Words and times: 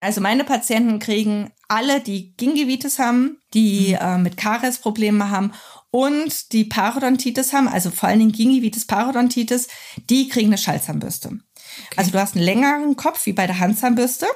Also 0.00 0.20
meine 0.20 0.44
Patienten 0.44 0.98
kriegen 0.98 1.52
alle, 1.68 2.00
die 2.00 2.34
Gingivitis 2.36 2.98
haben, 2.98 3.38
die 3.54 3.90
mhm. 3.90 4.06
äh, 4.06 4.18
mit 4.18 4.36
Karies 4.36 4.78
Probleme 4.78 5.30
haben 5.30 5.52
und 5.90 6.52
die 6.52 6.64
Parodontitis 6.64 7.52
haben, 7.52 7.68
also 7.68 7.90
vor 7.90 8.08
allen 8.08 8.20
Dingen 8.20 8.32
Gingivitis, 8.32 8.86
Parodontitis, 8.86 9.68
die 10.08 10.28
kriegen 10.28 10.48
eine 10.48 10.58
Schallzahnbürste. 10.58 11.28
Okay. 11.28 11.96
Also 11.96 12.10
du 12.12 12.20
hast 12.20 12.34
einen 12.34 12.44
längeren 12.44 12.96
Kopf 12.96 13.26
wie 13.26 13.32
bei 13.32 13.46
der 13.46 13.58
Handzahnbürste 13.58 14.26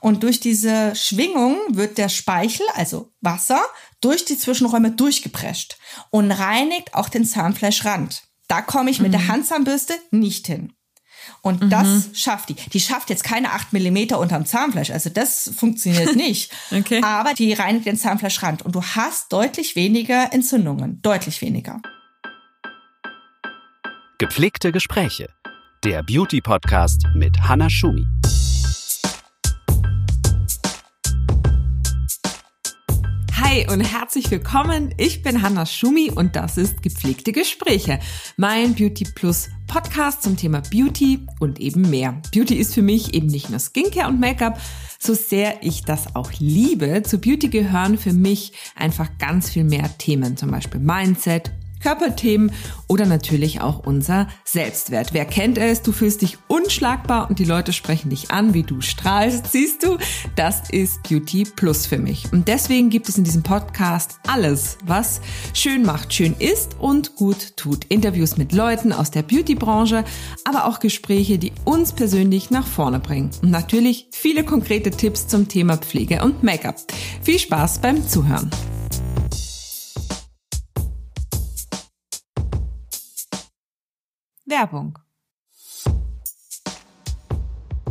und 0.00 0.22
durch 0.22 0.40
diese 0.40 0.94
Schwingung 0.94 1.56
wird 1.68 1.96
der 1.96 2.08
Speichel, 2.08 2.66
also 2.74 3.10
Wasser, 3.20 3.62
durch 4.00 4.24
die 4.24 4.38
Zwischenräume 4.38 4.90
durchgeprescht 4.90 5.78
und 6.10 6.30
reinigt 6.30 6.94
auch 6.94 7.08
den 7.08 7.24
Zahnfleischrand. 7.24 8.24
Da 8.48 8.60
komme 8.60 8.90
ich 8.90 9.00
mit 9.00 9.08
mhm. 9.08 9.12
der 9.12 9.28
Handzahnbürste 9.28 9.94
nicht 10.10 10.46
hin. 10.46 10.72
Und 11.42 11.62
mhm. 11.62 11.70
das 11.70 12.10
schafft 12.14 12.48
die. 12.48 12.54
Die 12.54 12.80
schafft 12.80 13.10
jetzt 13.10 13.24
keine 13.24 13.52
acht 13.52 13.72
Millimeter 13.72 14.18
unterm 14.18 14.46
Zahnfleisch. 14.46 14.90
Also 14.90 15.10
das 15.10 15.50
funktioniert 15.56 16.16
nicht. 16.16 16.52
okay. 16.70 17.00
Aber 17.02 17.34
die 17.34 17.52
reinigt 17.52 17.86
den 17.86 17.96
Zahnfleischrand. 17.96 18.62
Und 18.62 18.74
du 18.74 18.82
hast 18.82 19.32
deutlich 19.32 19.76
weniger 19.76 20.32
Entzündungen. 20.32 21.00
Deutlich 21.02 21.42
weniger. 21.42 21.80
Gepflegte 24.18 24.72
Gespräche. 24.72 25.28
Der 25.84 26.02
Beauty-Podcast 26.02 27.02
mit 27.14 27.38
Hanna 27.42 27.68
Schumi. 27.68 28.06
Hi 33.54 33.68
und 33.70 33.80
herzlich 33.82 34.32
willkommen. 34.32 34.92
Ich 34.96 35.22
bin 35.22 35.42
Hanna 35.42 35.64
Schumi 35.64 36.10
und 36.10 36.34
das 36.34 36.56
ist 36.56 36.82
Gepflegte 36.82 37.30
Gespräche, 37.30 38.00
mein 38.36 38.74
Beauty 38.74 39.04
Plus 39.14 39.48
Podcast 39.68 40.24
zum 40.24 40.36
Thema 40.36 40.60
Beauty 40.60 41.20
und 41.38 41.60
eben 41.60 41.88
mehr. 41.88 42.20
Beauty 42.34 42.56
ist 42.56 42.74
für 42.74 42.82
mich 42.82 43.14
eben 43.14 43.28
nicht 43.28 43.50
nur 43.50 43.60
Skincare 43.60 44.08
und 44.08 44.18
Make-up, 44.18 44.60
so 44.98 45.14
sehr 45.14 45.62
ich 45.62 45.84
das 45.84 46.16
auch 46.16 46.32
liebe. 46.40 47.04
Zu 47.04 47.18
Beauty 47.18 47.48
gehören 47.48 47.96
für 47.96 48.12
mich 48.12 48.54
einfach 48.74 49.18
ganz 49.18 49.50
viel 49.50 49.62
mehr 49.62 49.88
Themen, 49.98 50.36
zum 50.36 50.50
Beispiel 50.50 50.80
Mindset, 50.80 51.52
Körperthemen 51.84 52.50
oder 52.88 53.04
natürlich 53.04 53.60
auch 53.60 53.80
unser 53.80 54.26
Selbstwert. 54.44 55.12
Wer 55.12 55.26
kennt 55.26 55.58
es? 55.58 55.82
Du 55.82 55.92
fühlst 55.92 56.22
dich 56.22 56.38
unschlagbar 56.48 57.28
und 57.28 57.38
die 57.38 57.44
Leute 57.44 57.74
sprechen 57.74 58.08
dich 58.08 58.30
an, 58.30 58.54
wie 58.54 58.62
du 58.62 58.80
strahlst. 58.80 59.52
Siehst 59.52 59.82
du, 59.82 59.98
das 60.34 60.70
ist 60.70 61.02
Beauty 61.02 61.44
Plus 61.44 61.86
für 61.86 61.98
mich. 61.98 62.32
Und 62.32 62.48
deswegen 62.48 62.88
gibt 62.88 63.10
es 63.10 63.18
in 63.18 63.24
diesem 63.24 63.42
Podcast 63.42 64.18
alles, 64.26 64.78
was 64.86 65.20
schön 65.52 65.84
macht, 65.84 66.14
schön 66.14 66.34
ist 66.38 66.76
und 66.78 67.16
gut 67.16 67.54
tut. 67.58 67.84
Interviews 67.90 68.38
mit 68.38 68.52
Leuten 68.52 68.90
aus 68.90 69.10
der 69.10 69.22
Beauty-Branche, 69.22 70.04
aber 70.46 70.64
auch 70.64 70.80
Gespräche, 70.80 71.36
die 71.36 71.52
uns 71.66 71.92
persönlich 71.92 72.50
nach 72.50 72.66
vorne 72.66 72.98
bringen. 72.98 73.30
Und 73.42 73.50
natürlich 73.50 74.08
viele 74.10 74.42
konkrete 74.42 74.90
Tipps 74.90 75.28
zum 75.28 75.48
Thema 75.48 75.76
Pflege 75.76 76.22
und 76.22 76.42
Make-up. 76.42 76.76
Viel 77.20 77.38
Spaß 77.38 77.80
beim 77.80 78.08
Zuhören. 78.08 78.50
Werbung. 84.54 84.96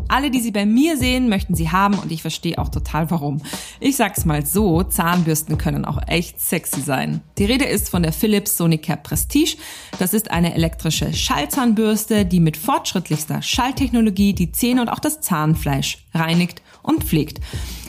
Alle, 0.08 0.31
die 0.31 0.39
sie 0.39 0.52
bei 0.52 0.66
mir 0.66 0.95
sehen, 0.95 1.28
möchten 1.28 1.56
sie 1.56 1.72
haben 1.72 1.95
und 1.95 2.11
ich 2.11 2.22
verstehe 2.22 2.58
auch 2.58 2.69
total 2.69 3.09
warum. 3.11 3.42
Ich 3.80 3.97
sag's 3.97 4.23
mal 4.23 4.45
so, 4.45 4.84
Zahnbürsten 4.84 5.58
können 5.58 5.84
auch 5.84 6.00
echt 6.08 6.39
sexy 6.39 6.81
sein. 6.81 7.22
Die 7.38 7.45
Rede 7.45 7.66
ist 7.66 7.89
von 7.89 8.03
der 8.03 8.14
Philips 8.14 8.56
Sonicare 8.56 9.00
Prestige. 9.02 9.58
Das 10.00 10.14
ist 10.14 10.31
eine 10.31 10.53
elektrische 10.53 11.11
Schallzahnbürste, 11.11 12.25
die 12.25 12.39
mit 12.39 12.56
fortschrittlichster 12.56 13.41
Schalltechnologie 13.41 14.34
die 14.34 14.52
Zähne 14.52 14.81
und 14.81 14.89
auch 14.89 15.00
das 15.00 15.19
Zahnfleisch 15.19 16.06
reinigt 16.14 16.61
und 16.83 17.03
pflegt. 17.03 17.39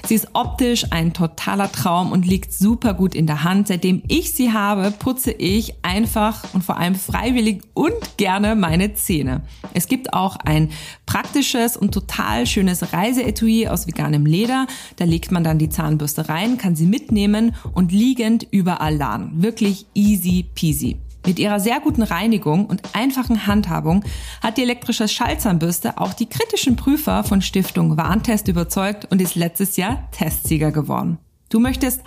Sie 0.06 0.14
ist 0.14 0.28
optisch 0.34 0.86
ein 0.90 1.14
totaler 1.14 1.72
Traum 1.72 2.12
und 2.12 2.26
liegt 2.26 2.52
super 2.52 2.92
gut 2.92 3.14
in 3.14 3.26
der 3.26 3.42
Hand. 3.42 3.68
Seitdem 3.68 4.02
ich 4.06 4.34
sie 4.34 4.52
habe, 4.52 4.90
putze 4.90 5.32
ich 5.32 5.74
einfach 5.82 6.52
und 6.52 6.62
vor 6.62 6.76
allem 6.76 6.94
freiwillig 6.94 7.62
und 7.72 8.18
gerne 8.18 8.54
meine 8.54 8.92
Zähne. 8.94 9.42
Es 9.72 9.88
gibt 9.88 10.12
auch 10.12 10.36
ein 10.36 10.70
praktisches 11.06 11.78
und 11.78 11.92
total 11.92 12.46
schönes 12.46 12.92
Reiseetui 12.92 13.66
aus 13.66 13.86
veganem 13.86 14.26
Leder. 14.26 14.66
Da 14.96 15.06
legt 15.06 15.32
man 15.32 15.42
dann 15.42 15.58
die 15.58 15.70
Zahnbürste 15.70 16.28
rein, 16.28 16.58
kann 16.58 16.76
sie 16.76 16.86
mitnehmen 16.86 17.54
und 17.72 17.90
liegend 17.90 18.46
überall 18.50 18.94
laden. 18.94 19.42
Wirklich 19.42 19.86
easy 19.94 20.44
peasy. 20.54 20.98
Mit 21.26 21.38
ihrer 21.38 21.58
sehr 21.58 21.80
guten 21.80 22.02
Reinigung 22.02 22.66
und 22.66 22.82
einfachen 22.94 23.46
Handhabung 23.46 24.04
hat 24.42 24.58
die 24.58 24.62
elektrische 24.62 25.08
Schallzahnbürste 25.08 25.96
auch 25.98 26.12
die 26.12 26.26
kritischen 26.26 26.76
Prüfer 26.76 27.24
von 27.24 27.40
Stiftung 27.40 27.96
Warntest 27.96 28.48
überzeugt 28.48 29.10
und 29.10 29.22
ist 29.22 29.34
letztes 29.34 29.76
Jahr 29.76 30.10
Testsieger 30.10 30.70
geworden. 30.70 31.18
Du 31.48 31.60
möchtest 31.60 32.02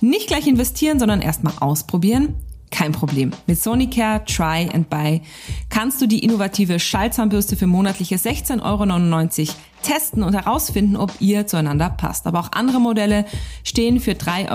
nicht 0.00 0.28
gleich 0.28 0.46
investieren, 0.46 0.98
sondern 0.98 1.22
erstmal 1.22 1.54
ausprobieren? 1.60 2.34
Kein 2.70 2.92
Problem. 2.92 3.30
Mit 3.46 3.58
Sonicare 3.58 4.24
Try 4.26 4.68
and 4.72 4.90
Buy 4.90 5.22
kannst 5.70 6.02
du 6.02 6.06
die 6.06 6.22
innovative 6.22 6.78
Schallzahnbürste 6.78 7.56
für 7.56 7.66
monatliche 7.66 8.16
16,99 8.16 8.60
Euro 8.62 9.54
testen 9.82 10.22
und 10.22 10.34
herausfinden, 10.34 10.96
ob 10.96 11.12
ihr 11.20 11.46
zueinander 11.46 11.90
passt. 11.90 12.26
Aber 12.26 12.40
auch 12.40 12.52
andere 12.52 12.80
Modelle 12.80 13.24
stehen 13.64 14.00
für 14.00 14.12
3,49 14.12 14.50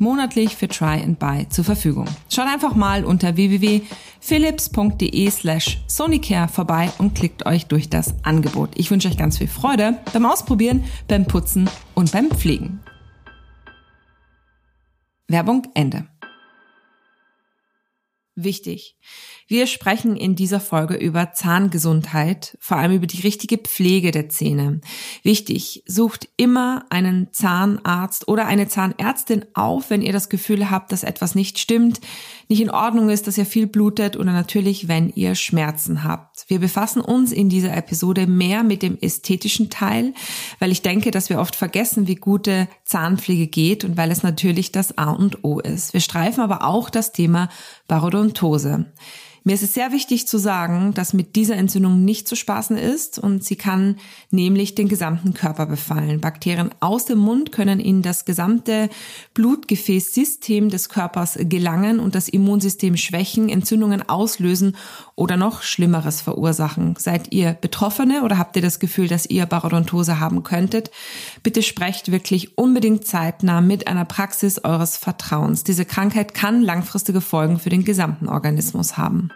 Euro 0.00 0.04
monatlich 0.04 0.56
für 0.56 0.68
Try 0.68 1.02
and 1.02 1.18
Buy 1.18 1.48
zur 1.48 1.64
Verfügung. 1.64 2.06
Schaut 2.32 2.46
einfach 2.46 2.74
mal 2.74 3.04
unter 3.04 3.36
www.philips.de 3.36 5.30
slash 5.30 5.78
Sonicare 5.86 6.48
vorbei 6.48 6.90
und 6.98 7.14
klickt 7.14 7.46
euch 7.46 7.66
durch 7.66 7.88
das 7.90 8.14
Angebot. 8.22 8.70
Ich 8.74 8.90
wünsche 8.90 9.08
euch 9.08 9.16
ganz 9.16 9.38
viel 9.38 9.48
Freude 9.48 9.98
beim 10.12 10.26
Ausprobieren, 10.26 10.84
beim 11.08 11.26
Putzen 11.26 11.70
und 11.94 12.12
beim 12.12 12.30
Pflegen. 12.30 12.80
Werbung 15.28 15.66
Ende. 15.74 16.06
Wichtig. 18.36 18.96
Wir 19.48 19.68
sprechen 19.68 20.16
in 20.16 20.34
dieser 20.34 20.58
Folge 20.58 20.94
über 20.96 21.32
Zahngesundheit, 21.32 22.58
vor 22.58 22.78
allem 22.78 22.96
über 22.96 23.06
die 23.06 23.20
richtige 23.20 23.58
Pflege 23.58 24.10
der 24.10 24.28
Zähne. 24.28 24.80
Wichtig, 25.22 25.84
sucht 25.86 26.28
immer 26.36 26.84
einen 26.90 27.32
Zahnarzt 27.32 28.26
oder 28.26 28.46
eine 28.46 28.66
Zahnärztin 28.66 29.44
auf, 29.54 29.88
wenn 29.88 30.02
ihr 30.02 30.12
das 30.12 30.28
Gefühl 30.28 30.68
habt, 30.68 30.90
dass 30.90 31.04
etwas 31.04 31.36
nicht 31.36 31.60
stimmt, 31.60 32.00
nicht 32.48 32.60
in 32.60 32.70
Ordnung 32.70 33.10
ist, 33.10 33.26
dass 33.26 33.38
ihr 33.38 33.46
viel 33.46 33.66
blutet 33.66 34.16
oder 34.16 34.32
natürlich, 34.32 34.88
wenn 34.88 35.10
ihr 35.10 35.34
Schmerzen 35.34 36.04
habt. 36.04 36.44
Wir 36.48 36.60
befassen 36.60 37.00
uns 37.00 37.32
in 37.32 37.48
dieser 37.48 37.76
Episode 37.76 38.26
mehr 38.26 38.62
mit 38.62 38.82
dem 38.82 38.96
ästhetischen 39.00 39.70
Teil, 39.70 40.14
weil 40.58 40.70
ich 40.70 40.82
denke, 40.82 41.10
dass 41.10 41.28
wir 41.28 41.40
oft 41.40 41.56
vergessen, 41.56 42.06
wie 42.06 42.14
gute 42.14 42.68
Zahnpflege 42.84 43.48
geht 43.48 43.84
und 43.84 43.96
weil 43.96 44.10
es 44.10 44.22
natürlich 44.22 44.70
das 44.70 44.96
A 44.96 45.10
und 45.10 45.44
O 45.44 45.58
ist. 45.58 45.92
Wir 45.92 46.00
streifen 46.00 46.42
aber 46.42 46.64
auch 46.64 46.90
das 46.90 47.12
Thema 47.12 47.48
Parodontose. 47.88 48.86
Mir 49.46 49.54
ist 49.54 49.62
es 49.62 49.74
sehr 49.74 49.92
wichtig 49.92 50.26
zu 50.26 50.38
sagen, 50.38 50.92
dass 50.92 51.12
mit 51.12 51.36
dieser 51.36 51.54
Entzündung 51.54 52.04
nicht 52.04 52.26
zu 52.26 52.34
spaßen 52.34 52.76
ist 52.76 53.20
und 53.20 53.44
sie 53.44 53.54
kann 53.54 53.94
nämlich 54.32 54.74
den 54.74 54.88
gesamten 54.88 55.34
Körper 55.34 55.66
befallen. 55.66 56.20
Bakterien 56.20 56.70
aus 56.80 57.04
dem 57.04 57.18
Mund 57.18 57.52
können 57.52 57.78
in 57.78 58.02
das 58.02 58.24
gesamte 58.24 58.90
Blutgefäßsystem 59.34 60.68
des 60.68 60.88
Körpers 60.88 61.38
gelangen 61.40 62.00
und 62.00 62.16
das 62.16 62.26
Immunsystem 62.36 62.96
schwächen, 62.96 63.48
Entzündungen 63.48 64.08
auslösen 64.08 64.76
oder 65.14 65.36
noch 65.36 65.62
Schlimmeres 65.62 66.20
verursachen. 66.20 66.94
Seid 66.98 67.32
ihr 67.32 67.52
Betroffene 67.52 68.22
oder 68.22 68.38
habt 68.38 68.56
ihr 68.56 68.62
das 68.62 68.78
Gefühl, 68.78 69.08
dass 69.08 69.26
ihr 69.26 69.46
Parodontose 69.46 70.20
haben 70.20 70.42
könntet? 70.42 70.90
Bitte 71.42 71.62
sprecht 71.62 72.12
wirklich 72.12 72.56
unbedingt 72.56 73.06
zeitnah 73.06 73.60
mit 73.60 73.88
einer 73.88 74.04
Praxis 74.04 74.62
eures 74.64 74.96
Vertrauens. 74.96 75.64
Diese 75.64 75.84
Krankheit 75.84 76.34
kann 76.34 76.62
langfristige 76.62 77.20
Folgen 77.20 77.58
für 77.58 77.70
den 77.70 77.84
gesamten 77.84 78.28
Organismus 78.28 78.96
haben. 78.96 79.30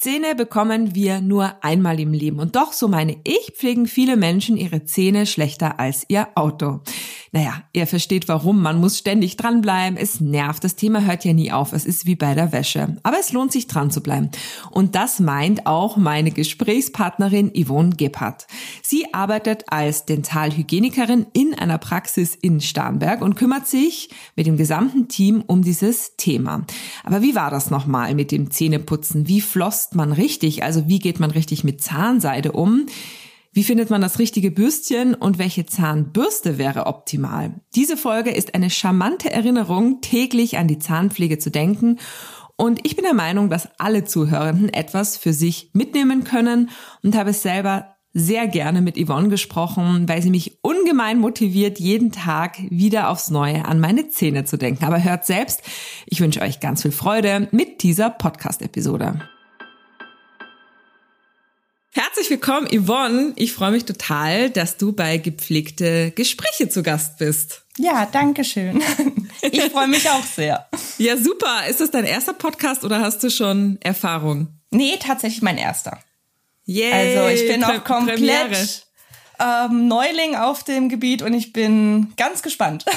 Zähne 0.00 0.34
bekommen 0.34 0.94
wir 0.94 1.20
nur 1.20 1.62
einmal 1.62 2.00
im 2.00 2.14
Leben. 2.14 2.38
Und 2.38 2.56
doch, 2.56 2.72
so 2.72 2.88
meine 2.88 3.18
ich, 3.22 3.52
pflegen 3.54 3.86
viele 3.86 4.16
Menschen 4.16 4.56
ihre 4.56 4.84
Zähne 4.84 5.26
schlechter 5.26 5.78
als 5.78 6.06
ihr 6.08 6.28
Auto. 6.36 6.80
Naja, 7.32 7.62
ihr 7.72 7.86
versteht 7.86 8.26
warum. 8.26 8.60
Man 8.60 8.80
muss 8.80 8.98
ständig 8.98 9.36
dranbleiben. 9.36 9.96
Es 9.96 10.20
nervt. 10.20 10.64
Das 10.64 10.74
Thema 10.74 11.02
hört 11.02 11.24
ja 11.24 11.32
nie 11.32 11.52
auf. 11.52 11.72
Es 11.72 11.84
ist 11.84 12.04
wie 12.04 12.16
bei 12.16 12.34
der 12.34 12.50
Wäsche. 12.50 12.96
Aber 13.04 13.18
es 13.20 13.32
lohnt 13.32 13.52
sich 13.52 13.68
dran 13.68 13.92
zu 13.92 14.00
bleiben. 14.00 14.30
Und 14.72 14.96
das 14.96 15.20
meint 15.20 15.64
auch 15.66 15.96
meine 15.96 16.32
Gesprächspartnerin 16.32 17.52
Yvonne 17.54 17.94
Gebhardt. 17.94 18.48
Sie 18.82 19.14
arbeitet 19.14 19.64
als 19.68 20.06
Dentalhygienikerin 20.06 21.26
in 21.32 21.54
einer 21.54 21.78
Praxis 21.78 22.34
in 22.34 22.60
Starnberg 22.60 23.22
und 23.22 23.36
kümmert 23.36 23.68
sich 23.68 24.10
mit 24.34 24.48
dem 24.48 24.56
gesamten 24.56 25.06
Team 25.06 25.44
um 25.46 25.62
dieses 25.62 26.16
Thema. 26.16 26.66
Aber 27.04 27.22
wie 27.22 27.36
war 27.36 27.50
das 27.50 27.70
nochmal 27.70 28.16
mit 28.16 28.32
dem 28.32 28.50
Zähneputzen? 28.50 29.28
Wie 29.28 29.40
flosst 29.40 29.94
man 29.94 30.10
richtig? 30.10 30.64
Also 30.64 30.88
wie 30.88 30.98
geht 30.98 31.20
man 31.20 31.30
richtig 31.30 31.62
mit 31.62 31.80
Zahnseide 31.80 32.50
um? 32.50 32.86
Wie 33.52 33.64
findet 33.64 33.90
man 33.90 34.00
das 34.00 34.20
richtige 34.20 34.52
Bürstchen 34.52 35.14
und 35.14 35.38
welche 35.38 35.66
Zahnbürste 35.66 36.56
wäre 36.56 36.86
optimal? 36.86 37.60
Diese 37.74 37.96
Folge 37.96 38.30
ist 38.30 38.54
eine 38.54 38.70
charmante 38.70 39.32
Erinnerung, 39.32 40.00
täglich 40.00 40.56
an 40.56 40.68
die 40.68 40.78
Zahnpflege 40.78 41.38
zu 41.40 41.50
denken. 41.50 41.98
Und 42.54 42.86
ich 42.86 42.94
bin 42.94 43.04
der 43.04 43.14
Meinung, 43.14 43.50
dass 43.50 43.68
alle 43.78 44.04
Zuhörenden 44.04 44.68
etwas 44.72 45.16
für 45.16 45.32
sich 45.32 45.70
mitnehmen 45.72 46.22
können 46.22 46.70
und 47.02 47.16
habe 47.16 47.30
es 47.30 47.42
selber 47.42 47.96
sehr 48.12 48.46
gerne 48.46 48.82
mit 48.82 48.96
Yvonne 48.96 49.28
gesprochen, 49.28 50.08
weil 50.08 50.22
sie 50.22 50.30
mich 50.30 50.58
ungemein 50.62 51.18
motiviert, 51.18 51.80
jeden 51.80 52.12
Tag 52.12 52.58
wieder 52.70 53.08
aufs 53.08 53.30
Neue 53.30 53.64
an 53.64 53.80
meine 53.80 54.10
Zähne 54.10 54.44
zu 54.44 54.58
denken. 54.58 54.84
Aber 54.84 55.02
hört 55.02 55.26
selbst, 55.26 55.62
ich 56.06 56.20
wünsche 56.20 56.40
euch 56.40 56.60
ganz 56.60 56.82
viel 56.82 56.92
Freude 56.92 57.48
mit 57.50 57.82
dieser 57.82 58.10
Podcast-Episode. 58.10 59.20
Herzlich 61.92 62.30
willkommen, 62.30 62.68
Yvonne. 62.72 63.32
Ich 63.34 63.52
freue 63.52 63.72
mich 63.72 63.84
total, 63.84 64.50
dass 64.50 64.76
du 64.76 64.92
bei 64.92 65.16
gepflegte 65.18 66.12
Gespräche 66.12 66.68
zu 66.68 66.84
Gast 66.84 67.18
bist. 67.18 67.62
Ja, 67.78 68.06
danke 68.10 68.44
schön. 68.44 68.82
Ich 69.42 69.62
freue 69.72 69.88
mich 69.88 70.08
auch 70.10 70.22
sehr. 70.22 70.68
Ja, 70.98 71.16
super. 71.16 71.66
Ist 71.66 71.80
das 71.80 71.90
dein 71.90 72.04
erster 72.04 72.34
Podcast 72.34 72.84
oder 72.84 73.00
hast 73.00 73.22
du 73.24 73.30
schon 73.30 73.78
Erfahrung? 73.80 74.48
Nee, 74.70 74.98
tatsächlich 75.00 75.40
mein 75.40 75.56
erster. 75.56 75.98
Yay, 76.66 77.16
also 77.16 77.28
ich 77.28 77.50
bin 77.50 77.64
auch 77.64 77.82
komplett 77.82 78.86
ähm, 79.40 79.88
Neuling 79.88 80.36
auf 80.36 80.62
dem 80.62 80.90
Gebiet 80.90 81.22
und 81.22 81.32
ich 81.32 81.54
bin 81.54 82.12
ganz 82.16 82.42
gespannt. 82.42 82.84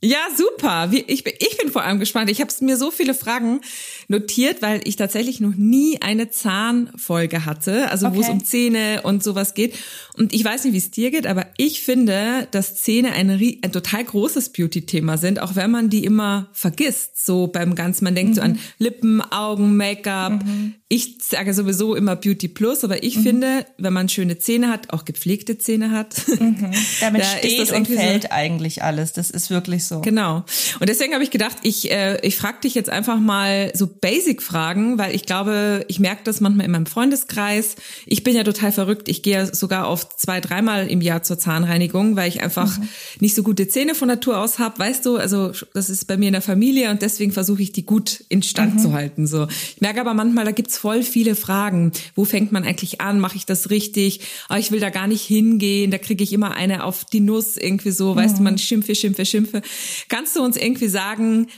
Ja, 0.00 0.18
super. 0.36 0.88
Ich 0.92 1.24
bin, 1.24 1.34
ich 1.40 1.58
bin 1.58 1.72
vor 1.72 1.82
allem 1.82 1.98
gespannt. 1.98 2.30
Ich 2.30 2.40
habe 2.40 2.52
mir 2.60 2.76
so 2.76 2.92
viele 2.92 3.14
Fragen 3.14 3.60
notiert, 4.08 4.62
weil 4.62 4.80
ich 4.84 4.96
tatsächlich 4.96 5.38
noch 5.40 5.54
nie 5.54 6.00
eine 6.00 6.30
Zahnfolge 6.30 7.44
hatte, 7.44 7.90
also 7.90 8.06
okay. 8.06 8.16
wo 8.16 8.20
es 8.22 8.28
um 8.30 8.42
Zähne 8.42 9.02
und 9.02 9.22
sowas 9.22 9.52
geht. 9.52 9.74
Und 10.16 10.32
ich 10.32 10.42
weiß 10.42 10.64
nicht, 10.64 10.72
wie 10.72 10.78
es 10.78 10.90
dir 10.90 11.10
geht, 11.10 11.26
aber 11.26 11.46
ich 11.58 11.82
finde, 11.82 12.48
dass 12.50 12.76
Zähne 12.76 13.12
ein, 13.12 13.30
ein 13.30 13.72
total 13.72 14.04
großes 14.04 14.50
Beauty-Thema 14.50 15.18
sind, 15.18 15.40
auch 15.40 15.56
wenn 15.56 15.70
man 15.70 15.90
die 15.90 16.04
immer 16.04 16.48
vergisst. 16.52 17.24
So 17.24 17.48
beim 17.48 17.74
Ganzen, 17.74 18.04
man 18.04 18.14
denkt 18.14 18.30
mhm. 18.30 18.34
so 18.34 18.40
an 18.40 18.58
Lippen, 18.78 19.20
Augen, 19.20 19.76
Make-up, 19.76 20.42
mhm 20.42 20.74
ich 20.90 21.18
sage 21.20 21.52
sowieso 21.52 21.94
immer 21.94 22.16
Beauty 22.16 22.48
Plus, 22.48 22.82
aber 22.82 23.02
ich 23.02 23.18
mhm. 23.18 23.22
finde, 23.22 23.66
wenn 23.76 23.92
man 23.92 24.08
schöne 24.08 24.38
Zähne 24.38 24.70
hat, 24.70 24.90
auch 24.90 25.04
gepflegte 25.04 25.58
Zähne 25.58 25.90
hat, 25.90 26.16
mhm. 26.26 26.72
damit 27.00 27.22
da 27.22 27.26
steht 27.26 27.70
und 27.72 27.86
fällt 27.86 28.22
so, 28.22 28.28
eigentlich 28.30 28.82
alles. 28.82 29.12
Das 29.12 29.30
ist 29.30 29.50
wirklich 29.50 29.84
so. 29.84 30.00
Genau. 30.00 30.44
Und 30.80 30.88
deswegen 30.88 31.12
habe 31.12 31.22
ich 31.22 31.30
gedacht, 31.30 31.58
ich 31.62 31.90
äh, 31.90 32.18
ich 32.26 32.36
frage 32.36 32.60
dich 32.62 32.74
jetzt 32.74 32.88
einfach 32.88 33.20
mal 33.20 33.70
so 33.74 33.86
Basic-Fragen, 34.00 34.98
weil 34.98 35.14
ich 35.14 35.26
glaube, 35.26 35.84
ich 35.88 36.00
merke 36.00 36.22
das 36.24 36.40
manchmal 36.40 36.66
in 36.66 36.72
meinem 36.72 36.86
Freundeskreis. 36.86 37.76
Ich 38.06 38.24
bin 38.24 38.34
ja 38.34 38.44
total 38.44 38.72
verrückt. 38.72 39.08
Ich 39.08 39.22
gehe 39.22 39.34
ja 39.34 39.54
sogar 39.54 39.88
oft 39.88 40.18
zwei, 40.18 40.40
dreimal 40.40 40.86
im 40.88 41.00
Jahr 41.00 41.22
zur 41.22 41.38
Zahnreinigung, 41.38 42.16
weil 42.16 42.28
ich 42.28 42.42
einfach 42.42 42.78
mhm. 42.78 42.88
nicht 43.20 43.34
so 43.34 43.42
gute 43.42 43.68
Zähne 43.68 43.94
von 43.94 44.08
Natur 44.08 44.38
aus 44.38 44.58
habe. 44.58 44.78
Weißt 44.78 45.04
du, 45.06 45.16
also 45.16 45.52
das 45.74 45.90
ist 45.90 46.06
bei 46.06 46.16
mir 46.16 46.26
in 46.26 46.32
der 46.32 46.42
Familie 46.42 46.90
und 46.90 47.02
deswegen 47.02 47.32
versuche 47.32 47.62
ich 47.62 47.72
die 47.72 47.84
gut 47.84 48.24
instand 48.28 48.76
mhm. 48.76 48.78
zu 48.78 48.92
halten. 48.92 49.26
So. 49.26 49.46
Ich 49.74 49.80
merke 49.80 50.00
aber 50.00 50.14
manchmal, 50.14 50.44
da 50.44 50.52
gibt's 50.52 50.78
voll 50.78 51.02
viele 51.02 51.34
Fragen. 51.34 51.92
Wo 52.14 52.24
fängt 52.24 52.52
man 52.52 52.64
eigentlich 52.64 53.00
an? 53.00 53.20
Mache 53.20 53.36
ich 53.36 53.46
das 53.46 53.70
richtig? 53.70 54.20
Oh, 54.50 54.56
ich 54.56 54.70
will 54.70 54.80
da 54.80 54.90
gar 54.90 55.06
nicht 55.06 55.22
hingehen. 55.22 55.90
Da 55.90 55.98
kriege 55.98 56.24
ich 56.24 56.32
immer 56.32 56.54
eine 56.54 56.84
auf 56.84 57.04
die 57.04 57.20
Nuss 57.20 57.56
irgendwie 57.56 57.90
so. 57.90 58.16
Weißt 58.16 58.36
du, 58.36 58.40
mhm. 58.40 58.44
man 58.44 58.58
schimpfe, 58.58 58.94
schimpfe, 58.94 59.24
schimpfe. 59.24 59.62
Kannst 60.08 60.36
du 60.36 60.42
uns 60.42 60.56
irgendwie 60.56 60.88
sagen, 60.88 61.48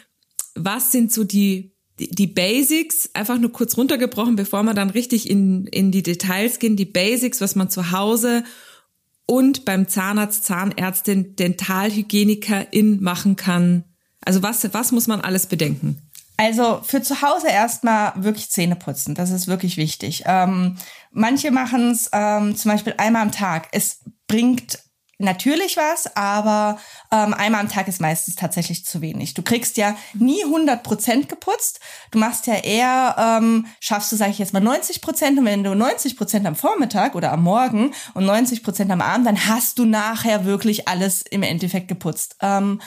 was 0.54 0.92
sind 0.92 1.12
so 1.12 1.24
die 1.24 1.72
die 2.10 2.26
Basics, 2.26 3.10
einfach 3.14 3.38
nur 3.38 3.52
kurz 3.52 3.76
runtergebrochen, 3.76 4.36
bevor 4.36 4.62
wir 4.62 4.74
dann 4.74 4.90
richtig 4.90 5.28
in, 5.28 5.66
in 5.66 5.90
die 5.90 6.02
Details 6.02 6.58
gehen, 6.58 6.76
die 6.76 6.86
Basics, 6.86 7.40
was 7.40 7.54
man 7.54 7.70
zu 7.70 7.90
Hause 7.92 8.44
und 9.26 9.64
beim 9.64 9.86
Zahnarzt, 9.86 10.44
Zahnärztin, 10.44 11.36
Dentalhygienikerin 11.36 13.02
machen 13.02 13.36
kann. 13.36 13.84
Also 14.24 14.42
was, 14.42 14.72
was 14.74 14.92
muss 14.92 15.06
man 15.06 15.20
alles 15.20 15.46
bedenken? 15.46 16.02
Also 16.36 16.80
für 16.82 17.02
zu 17.02 17.20
Hause 17.20 17.48
erstmal 17.48 18.12
wirklich 18.16 18.50
Zähne 18.50 18.74
putzen. 18.74 19.14
Das 19.14 19.30
ist 19.30 19.46
wirklich 19.46 19.76
wichtig. 19.76 20.22
Ähm, 20.26 20.76
manche 21.12 21.50
machen 21.50 21.90
es 21.90 22.08
ähm, 22.12 22.56
zum 22.56 22.70
Beispiel 22.70 22.94
einmal 22.96 23.22
am 23.22 23.32
Tag. 23.32 23.68
Es 23.72 24.00
bringt 24.26 24.78
natürlich 25.20 25.76
was, 25.76 26.16
aber 26.16 26.78
ähm, 27.12 27.34
einmal 27.34 27.60
am 27.60 27.68
Tag 27.68 27.88
ist 27.88 28.00
meistens 28.00 28.36
tatsächlich 28.36 28.84
zu 28.84 29.00
wenig. 29.00 29.34
Du 29.34 29.42
kriegst 29.42 29.76
ja 29.76 29.96
nie 30.14 30.42
100 30.44 30.82
Prozent 30.82 31.28
geputzt. 31.28 31.80
Du 32.10 32.18
machst 32.18 32.46
ja 32.46 32.54
eher, 32.54 33.16
ähm, 33.18 33.66
schaffst 33.80 34.10
du, 34.12 34.16
sage 34.16 34.30
ich 34.30 34.38
jetzt 34.38 34.52
mal, 34.52 34.60
90 34.60 35.00
Prozent. 35.00 35.38
Und 35.38 35.44
wenn 35.44 35.64
du 35.64 35.74
90 35.74 36.16
Prozent 36.16 36.46
am 36.46 36.56
Vormittag 36.56 37.14
oder 37.14 37.32
am 37.32 37.42
Morgen 37.42 37.92
und 38.14 38.24
90 38.24 38.62
Prozent 38.62 38.90
am 38.90 39.00
Abend, 39.00 39.26
dann 39.26 39.46
hast 39.46 39.78
du 39.78 39.84
nachher 39.84 40.44
wirklich 40.44 40.88
alles 40.88 41.22
im 41.22 41.42
Endeffekt 41.42 41.88
geputzt. 41.88 42.36
Ähm, 42.40 42.80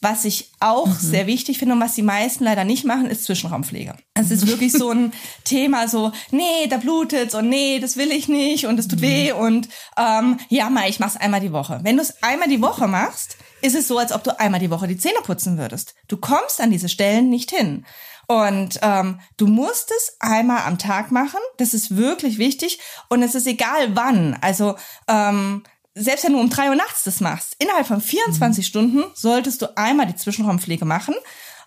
was 0.00 0.24
ich 0.24 0.50
auch 0.60 0.86
mhm. 0.86 0.98
sehr 0.98 1.26
wichtig 1.26 1.58
finde 1.58 1.74
und 1.74 1.80
was 1.80 1.94
die 1.94 2.02
meisten 2.02 2.44
leider 2.44 2.64
nicht 2.64 2.84
machen, 2.84 3.06
ist 3.06 3.24
Zwischenraumpflege. 3.24 3.94
Es 4.14 4.30
ist 4.30 4.46
wirklich 4.46 4.72
so 4.72 4.90
ein 4.90 5.12
Thema, 5.44 5.88
so, 5.88 6.12
nee, 6.30 6.66
da 6.68 6.76
blutet's 6.76 7.34
und 7.34 7.48
nee, 7.48 7.78
das 7.78 7.96
will 7.96 8.10
ich 8.10 8.28
nicht 8.28 8.66
und 8.66 8.78
es 8.78 8.88
tut 8.88 9.00
mhm. 9.00 9.04
weh 9.04 9.32
und 9.32 9.68
ähm, 9.96 10.38
ja, 10.48 10.68
mal, 10.70 10.88
ich 10.88 11.00
mach's 11.00 11.16
einmal 11.16 11.40
die 11.40 11.52
Woche. 11.52 11.80
Wenn 11.82 11.96
du 11.96 12.02
es 12.02 12.22
einmal 12.22 12.48
die 12.48 12.62
Woche 12.62 12.86
machst, 12.86 13.36
ist 13.62 13.74
es 13.74 13.88
so, 13.88 13.98
als 13.98 14.12
ob 14.12 14.22
du 14.22 14.38
einmal 14.38 14.60
die 14.60 14.70
Woche 14.70 14.86
die 14.86 14.98
Zähne 14.98 15.20
putzen 15.22 15.58
würdest. 15.58 15.94
Du 16.08 16.18
kommst 16.18 16.60
an 16.60 16.70
diese 16.70 16.88
Stellen 16.88 17.30
nicht 17.30 17.50
hin. 17.50 17.84
Und 18.28 18.80
ähm, 18.82 19.20
du 19.36 19.46
musst 19.46 19.92
es 19.96 20.16
einmal 20.18 20.62
am 20.66 20.78
Tag 20.78 21.12
machen. 21.12 21.38
Das 21.58 21.74
ist 21.74 21.96
wirklich 21.96 22.38
wichtig. 22.38 22.80
Und 23.08 23.22
es 23.22 23.36
ist 23.36 23.46
egal 23.46 23.94
wann. 23.94 24.36
Also 24.40 24.76
ähm, 25.06 25.62
selbst 25.98 26.24
wenn 26.24 26.34
du 26.34 26.40
um 26.40 26.50
drei 26.50 26.68
Uhr 26.68 26.76
nachts 26.76 27.04
das 27.04 27.20
machst, 27.20 27.56
innerhalb 27.58 27.86
von 27.86 28.00
24 28.00 28.64
mhm. 28.64 28.68
Stunden 28.68 29.04
solltest 29.14 29.62
du 29.62 29.76
einmal 29.76 30.06
die 30.06 30.14
Zwischenraumpflege 30.14 30.84
machen, 30.84 31.14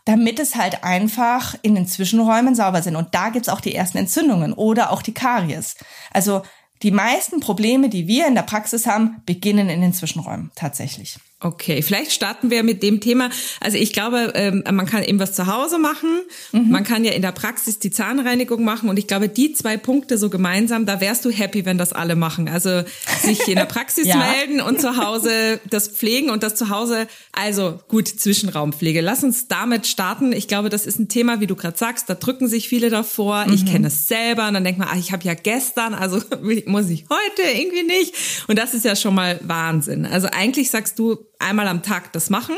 damit 0.06 0.40
es 0.40 0.56
halt 0.56 0.84
einfach 0.84 1.56
in 1.64 1.76
den 1.76 1.88
Zwischenräumen 1.88 2.54
sauber 2.56 2.82
sind. 2.82 2.96
Und 2.96 3.16
da 3.16 3.30
gibt's 3.30 3.50
auch 3.50 3.60
die 3.60 3.74
ersten 3.74 3.98
Entzündungen 3.98 4.54
oder 4.54 4.92
auch 4.92 5.02
die 5.02 5.14
Karies. 5.14 5.76
Also 6.12 6.44
die 6.84 6.92
meisten 6.92 7.40
Probleme, 7.40 7.90
die 7.90 8.08
wir 8.08 8.28
in 8.28 8.36
der 8.36 8.44
Praxis 8.44 8.86
haben, 8.86 9.22
beginnen 9.26 9.68
in 9.68 9.82
den 9.82 9.94
Zwischenräumen 9.94 10.52
tatsächlich. 10.56 11.18
Okay, 11.42 11.82
vielleicht 11.82 12.12
starten 12.12 12.52
wir 12.52 12.64
mit 12.64 12.84
dem 12.84 13.00
Thema. 13.00 13.30
Also 13.62 13.78
ich 13.78 13.94
glaube, 13.94 14.34
ähm, 14.36 14.62
man 14.74 14.86
kann 14.86 15.04
eben 15.04 15.20
was 15.20 15.32
zu 15.32 15.48
Hause 15.48 15.80
machen. 15.80 16.20
Mhm. 16.52 16.70
Man 16.70 16.84
kann 16.84 17.06
ja 17.06 17.14
in 17.14 17.22
der 17.22 17.32
Praxis 17.32 17.80
die 17.80 17.92
Zahnreinigung 17.92 18.66
machen. 18.66 18.90
Und 18.90 19.00
ich 19.00 19.08
glaube, 19.08 19.30
die 19.30 19.54
zwei 19.54 19.78
Punkte 19.78 20.18
so 20.18 20.30
gemeinsam, 20.30 20.86
da 20.86 21.00
wärst 21.00 21.24
du 21.24 21.30
happy, 21.30 21.64
wenn 21.64 21.78
das 21.78 21.94
alle 21.94 22.18
machen. 22.18 22.50
Also 22.50 22.84
sich 23.22 23.48
in 23.48 23.56
der 23.56 23.66
Praxis 23.70 24.08
ja. 24.08 24.18
melden 24.18 24.60
und 24.60 24.82
zu 24.82 24.98
Hause 24.98 25.62
das 25.70 25.88
pflegen 25.88 26.30
und 26.30 26.44
das 26.44 26.56
zu 26.56 26.68
Hause. 26.68 27.08
Also 27.32 27.80
gut, 27.88 28.10
Zwischenraumpflege. 28.10 29.00
Lass 29.00 29.24
uns 29.24 29.48
damit 29.48 29.88
starten. 29.88 30.34
Ich 30.34 30.50
glaube, 30.50 30.68
das 30.68 30.86
ist 30.86 31.00
ein 31.00 31.08
Thema, 31.08 31.40
wie 31.40 31.48
du 31.48 31.56
gerade 31.56 31.78
sagst. 31.78 32.10
Da 32.10 32.16
drücken 32.16 32.50
sich 32.50 32.68
viele 32.68 32.90
davor. 32.90 33.46
Mhm. 33.46 33.54
Ich 33.54 33.66
kenne 33.66 33.88
es 33.88 34.10
selber. 34.10 34.50
Und 34.50 34.56
dann 34.56 34.66
denkt 34.66 34.78
man, 34.78 34.90
ach, 34.92 34.98
ich 34.98 35.14
habe 35.14 35.24
ja 35.24 35.36
gestern, 35.36 35.94
also 35.94 36.22
muss 36.66 36.90
ich 36.90 37.06
heute 37.10 37.58
irgendwie 37.58 37.84
nicht. 37.84 38.14
Und 38.50 38.60
das 38.60 38.74
ist 38.74 38.84
ja 38.84 38.98
schon 38.98 39.16
mal 39.16 39.40
Wahnsinn. 39.42 40.06
Also 40.06 40.28
eigentlich 40.30 40.70
sagst 40.70 41.00
du, 41.00 41.29
einmal 41.40 41.68
am 41.68 41.82
Tag 41.82 42.14
das 42.14 42.30
machen. 42.30 42.56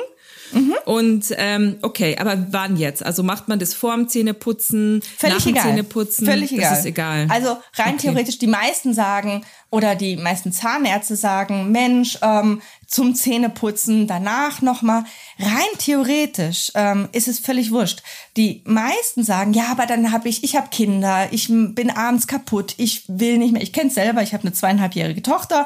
Mhm. 0.53 0.75
Und 0.85 1.25
ähm, 1.37 1.77
okay, 1.81 2.17
aber 2.17 2.47
wann 2.51 2.75
jetzt? 2.75 3.03
Also 3.05 3.23
macht 3.23 3.47
man 3.47 3.59
das 3.59 3.73
vor 3.73 3.95
dem 3.95 4.09
Zähneputzen, 4.09 5.01
Völlig 5.17 5.35
nach 5.35 5.43
dem 5.43 5.53
egal. 5.53 5.63
Zähneputzen? 5.63 6.27
Völlig 6.27 6.51
egal. 6.51 6.69
Das 6.69 6.79
ist 6.79 6.85
egal. 6.85 7.27
Also 7.29 7.57
rein 7.75 7.93
okay. 7.93 7.97
theoretisch, 7.97 8.37
die 8.37 8.47
meisten 8.47 8.93
sagen 8.93 9.45
oder 9.69 9.95
die 9.95 10.17
meisten 10.17 10.51
Zahnärzte 10.51 11.15
sagen, 11.15 11.71
Mensch, 11.71 12.17
ähm, 12.21 12.61
zum 12.85 13.15
Zähneputzen, 13.15 14.07
danach 14.07 14.61
nochmal. 14.61 15.05
Rein 15.39 15.77
theoretisch 15.77 16.71
ähm, 16.75 17.07
ist 17.13 17.29
es 17.29 17.39
völlig 17.39 17.71
wurscht. 17.71 18.03
Die 18.35 18.61
meisten 18.65 19.23
sagen, 19.23 19.53
ja, 19.53 19.67
aber 19.71 19.85
dann 19.85 20.11
habe 20.11 20.27
ich, 20.27 20.43
ich 20.43 20.57
habe 20.57 20.67
Kinder, 20.69 21.29
ich 21.31 21.47
bin 21.47 21.89
abends 21.89 22.27
kaputt, 22.27 22.73
ich 22.77 23.05
will 23.07 23.37
nicht 23.37 23.53
mehr. 23.53 23.61
Ich 23.61 23.71
kenne 23.71 23.89
selber, 23.89 24.21
ich 24.21 24.33
habe 24.33 24.43
eine 24.43 24.53
zweieinhalbjährige 24.53 25.21
Tochter. 25.21 25.65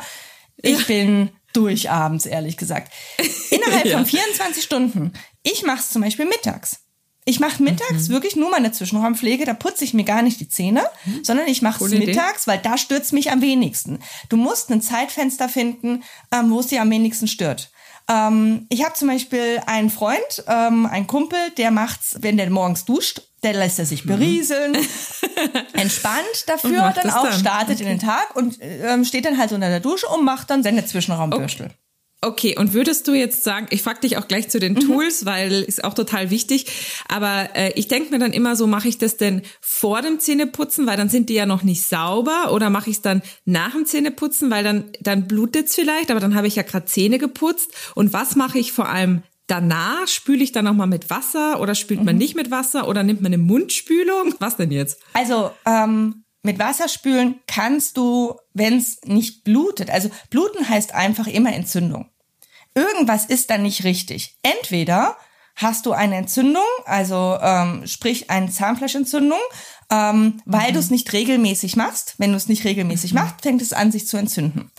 Ich 0.58 0.82
ja. 0.82 0.86
bin 0.86 1.30
durch 1.56 1.90
abends, 1.90 2.26
ehrlich 2.26 2.58
gesagt. 2.58 2.92
Innerhalb 3.50 3.86
ja. 3.86 3.98
von 3.98 4.06
24 4.06 4.64
Stunden. 4.64 5.14
Ich 5.44 5.64
mache 5.64 5.80
es 5.80 5.90
zum 5.90 6.02
Beispiel 6.02 6.26
mittags. 6.26 6.82
Ich 7.28 7.40
mache 7.40 7.64
mittags 7.64 8.08
mhm. 8.08 8.14
wirklich 8.14 8.36
nur 8.36 8.52
meine 8.52 8.72
Zwischenraumpflege, 8.72 9.46
da 9.46 9.56
putze 9.56 9.84
ich 9.84 9.96
mir 9.96 10.04
gar 10.04 10.22
nicht 10.22 10.40
die 10.40 10.48
Zähne, 10.48 10.84
mhm. 11.06 11.24
sondern 11.24 11.48
ich 11.48 11.64
mache 11.64 11.84
es 11.84 11.92
mittags, 11.92 12.44
Idee. 12.44 12.52
weil 12.52 12.60
da 12.60 12.78
stört 12.78 13.12
mich 13.14 13.32
am 13.32 13.42
wenigsten. 13.42 14.00
Du 14.30 14.38
musst 14.38 14.70
ein 14.70 14.82
Zeitfenster 14.82 15.50
finden, 15.50 16.04
ähm, 16.32 16.52
wo 16.52 16.60
es 16.60 16.68
dir 16.68 16.84
am 16.84 16.92
wenigsten 16.92 17.28
stört. 17.28 17.72
Ähm, 18.10 18.68
ich 18.70 18.84
habe 18.84 18.94
zum 18.94 19.08
Beispiel 19.08 19.62
einen 19.66 19.90
Freund, 19.90 20.44
ähm, 20.48 20.86
einen 20.86 21.08
Kumpel, 21.08 21.40
der 21.58 21.72
macht's, 21.72 22.18
wenn 22.22 22.38
der 22.38 22.50
morgens 22.50 22.86
duscht, 22.86 23.22
der 23.44 23.54
lässt 23.54 23.80
er 23.80 23.86
sich 23.86 24.06
mhm. 24.06 24.10
berieseln, 24.10 24.72
mhm. 24.74 24.88
entspannt 25.74 26.48
dafür, 26.48 26.94
dann 26.96 27.10
auch, 27.10 27.24
dann. 27.24 27.40
startet 27.40 27.76
okay. 27.76 27.84
in 27.84 27.90
den 27.90 28.00
Tag 28.00 28.36
und 28.36 28.58
ähm, 28.62 29.06
steht 29.06 29.26
dann 29.26 29.38
halt 29.38 29.52
unter 29.54 29.70
der 29.70 29.80
Dusche 29.80 30.08
und 30.08 30.24
macht 30.24 30.50
dann 30.50 30.64
seine 30.64 30.86
Zwischenraumbürstel. 30.86 31.68
Okay. 31.68 31.76
Okay, 32.26 32.58
und 32.58 32.74
würdest 32.74 33.08
du 33.08 33.14
jetzt 33.14 33.44
sagen, 33.44 33.68
ich 33.70 33.84
frage 33.84 34.00
dich 34.00 34.18
auch 34.18 34.28
gleich 34.28 34.50
zu 34.50 34.60
den 34.60 34.74
mhm. 34.74 34.80
Tools, 34.80 35.26
weil 35.26 35.62
ist 35.62 35.84
auch 35.84 35.94
total 35.94 36.32
wichtig, 36.32 36.66
aber 37.08 37.50
äh, 37.54 37.72
ich 37.76 37.88
denke 37.88 38.10
mir 38.10 38.18
dann 38.18 38.34
immer 38.34 38.56
so, 38.56 38.66
mache 38.66 38.88
ich 38.88 38.98
das 38.98 39.18
denn 39.18 39.44
vor 39.62 40.02
dem 40.02 40.20
Zähneputzen, 40.20 40.88
weil 40.88 40.98
dann 40.98 41.08
sind 41.08 41.30
die 41.30 41.36
ja 41.36 41.46
noch 41.46 41.62
nicht 41.62 41.84
sauber 41.84 42.52
oder 42.52 42.72
mache 42.72 42.90
ich 42.90 42.96
es 42.96 43.02
dann 43.04 43.22
nach 43.46 43.74
dem 43.74 43.86
Zähneputzen, 43.86 44.50
weil 44.50 44.64
dann 44.64 44.86
dann 45.02 45.28
blutet's 45.28 45.76
vielleicht, 45.76 46.10
aber 46.10 46.20
dann 46.20 46.34
habe 46.34 46.48
ich 46.48 46.56
ja 46.56 46.64
gerade 46.64 46.88
Zähne 46.88 47.20
geputzt 47.20 47.72
und 47.94 48.12
was 48.12 48.36
mache 48.36 48.58
ich 48.58 48.72
vor 48.72 48.90
allem 48.90 49.22
danach? 49.46 50.08
Spüle 50.08 50.44
ich 50.44 50.52
dann 50.52 50.66
nochmal 50.66 50.88
mit 50.88 51.12
Wasser 51.12 51.60
oder 51.60 51.76
spült 51.76 52.00
mhm. 52.00 52.06
man 52.08 52.18
nicht 52.18 52.36
mit 52.36 52.50
Wasser 52.50 52.88
oder 52.88 53.04
nimmt 53.04 53.22
man 53.22 53.34
eine 53.34 53.42
Mundspülung? 53.42 54.34
Was 54.40 54.58
denn 54.58 54.72
jetzt? 54.72 55.00
Also 55.14 55.52
ähm, 55.68 56.24
mit 56.42 56.58
Wasser 56.58 56.88
spülen 56.88 57.40
kannst 57.48 57.98
du, 57.98 58.36
wenn 58.54 58.78
es 58.78 59.02
nicht 59.06 59.44
blutet. 59.44 59.92
Also 59.92 60.10
bluten 60.32 60.68
heißt 60.68 60.96
einfach 60.96 61.28
immer 61.28 61.54
Entzündung 61.54 62.10
irgendwas 62.76 63.26
ist 63.26 63.50
dann 63.50 63.64
nicht 63.64 63.84
richtig. 63.84 64.38
Entweder 64.44 65.16
hast 65.56 65.86
du 65.86 65.94
eine 65.94 66.18
Entzündung, 66.18 66.64
also 66.86 67.38
ähm, 67.42 67.88
sprich 67.88 68.30
eine 68.30 68.50
Zahnfleischentzündung, 68.50 69.40
ähm, 69.90 70.42
weil 70.46 70.70
mhm. 70.70 70.74
du 70.74 70.80
es 70.80 70.92
nicht 70.92 71.12
regelmäßig 71.14 71.78
machst. 71.78 72.16
Wenn 72.18 72.32
du 72.32 72.38
es 72.38 72.50
nicht 72.50 72.66
regelmäßig 72.66 73.14
mhm. 73.14 73.20
machst, 73.20 73.42
fängt 73.42 73.62
es 73.62 73.74
an, 73.74 73.92
sich 73.92 74.08
zu 74.08 74.18
entzünden. 74.18 74.72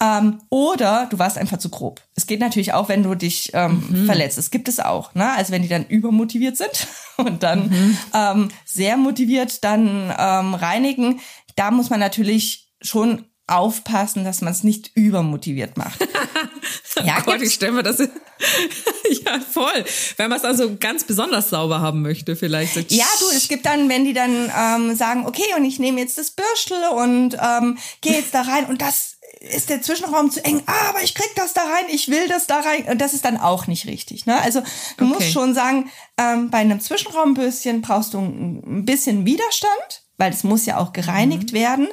Ähm, 0.00 0.40
oder 0.48 1.06
du 1.10 1.18
warst 1.18 1.36
einfach 1.36 1.58
zu 1.58 1.68
grob. 1.68 2.00
Es 2.14 2.26
geht 2.26 2.40
natürlich 2.40 2.72
auch, 2.72 2.88
wenn 2.88 3.02
du 3.02 3.14
dich 3.14 3.50
ähm, 3.52 3.84
mhm. 3.90 4.06
verletzt. 4.06 4.38
Es 4.38 4.50
gibt 4.50 4.68
es 4.68 4.80
auch. 4.80 5.14
Ne? 5.14 5.30
Also 5.32 5.52
wenn 5.52 5.62
die 5.62 5.68
dann 5.68 5.86
übermotiviert 5.86 6.56
sind 6.56 6.86
und 7.18 7.42
dann 7.42 7.68
mhm. 7.68 7.98
ähm, 8.14 8.48
sehr 8.64 8.96
motiviert 8.96 9.62
dann 9.62 10.14
ähm, 10.16 10.54
reinigen, 10.54 11.20
da 11.56 11.70
muss 11.70 11.90
man 11.90 12.00
natürlich 12.00 12.72
schon 12.80 13.26
aufpassen, 13.50 14.24
dass 14.24 14.40
man 14.40 14.52
es 14.52 14.64
nicht 14.64 14.90
übermotiviert 14.94 15.76
macht. 15.76 16.00
oh 16.96 17.02
ja, 17.02 17.20
Gott, 17.20 17.42
ich 17.42 17.54
stelle 17.54 17.72
mir 17.72 17.82
das 17.82 17.98
ja 17.98 19.40
voll, 19.52 19.84
wenn 20.16 20.30
man 20.30 20.38
es 20.38 20.44
also 20.44 20.76
ganz 20.78 21.04
besonders 21.04 21.50
sauber 21.50 21.80
haben 21.80 22.02
möchte, 22.02 22.36
vielleicht. 22.36 22.90
Ja, 22.90 23.06
du, 23.18 23.36
es 23.36 23.48
gibt 23.48 23.66
dann, 23.66 23.88
wenn 23.88 24.04
die 24.04 24.14
dann 24.14 24.50
ähm, 24.56 24.94
sagen, 24.94 25.26
okay, 25.26 25.54
und 25.56 25.64
ich 25.64 25.78
nehme 25.78 26.00
jetzt 26.00 26.18
das 26.18 26.30
Bürstel 26.30 26.78
und 26.96 27.36
ähm, 27.40 27.78
gehe 28.00 28.14
jetzt 28.14 28.34
da 28.34 28.42
rein 28.42 28.66
und 28.66 28.80
das 28.80 29.16
ist 29.40 29.70
der 29.70 29.80
Zwischenraum 29.80 30.30
zu 30.30 30.44
eng, 30.44 30.62
ah, 30.66 30.90
aber 30.90 31.02
ich 31.02 31.14
krieg 31.14 31.30
das 31.34 31.54
da 31.54 31.62
rein, 31.62 31.86
ich 31.90 32.08
will 32.08 32.28
das 32.28 32.46
da 32.46 32.60
rein. 32.60 32.84
Und 32.84 33.00
das 33.00 33.14
ist 33.14 33.24
dann 33.24 33.38
auch 33.38 33.66
nicht 33.66 33.86
richtig. 33.86 34.26
Ne? 34.26 34.40
Also 34.40 34.60
du 34.98 35.04
okay. 35.04 35.14
musst 35.14 35.32
schon 35.32 35.54
sagen, 35.54 35.90
ähm, 36.18 36.50
bei 36.50 36.58
einem 36.58 36.80
Zwischenraumbürstchen 36.80 37.80
brauchst 37.80 38.12
du 38.12 38.18
ein 38.18 38.84
bisschen 38.84 39.24
Widerstand, 39.24 40.04
weil 40.18 40.32
es 40.32 40.44
muss 40.44 40.66
ja 40.66 40.76
auch 40.76 40.92
gereinigt 40.92 41.52
mhm. 41.52 41.56
werden. 41.56 41.88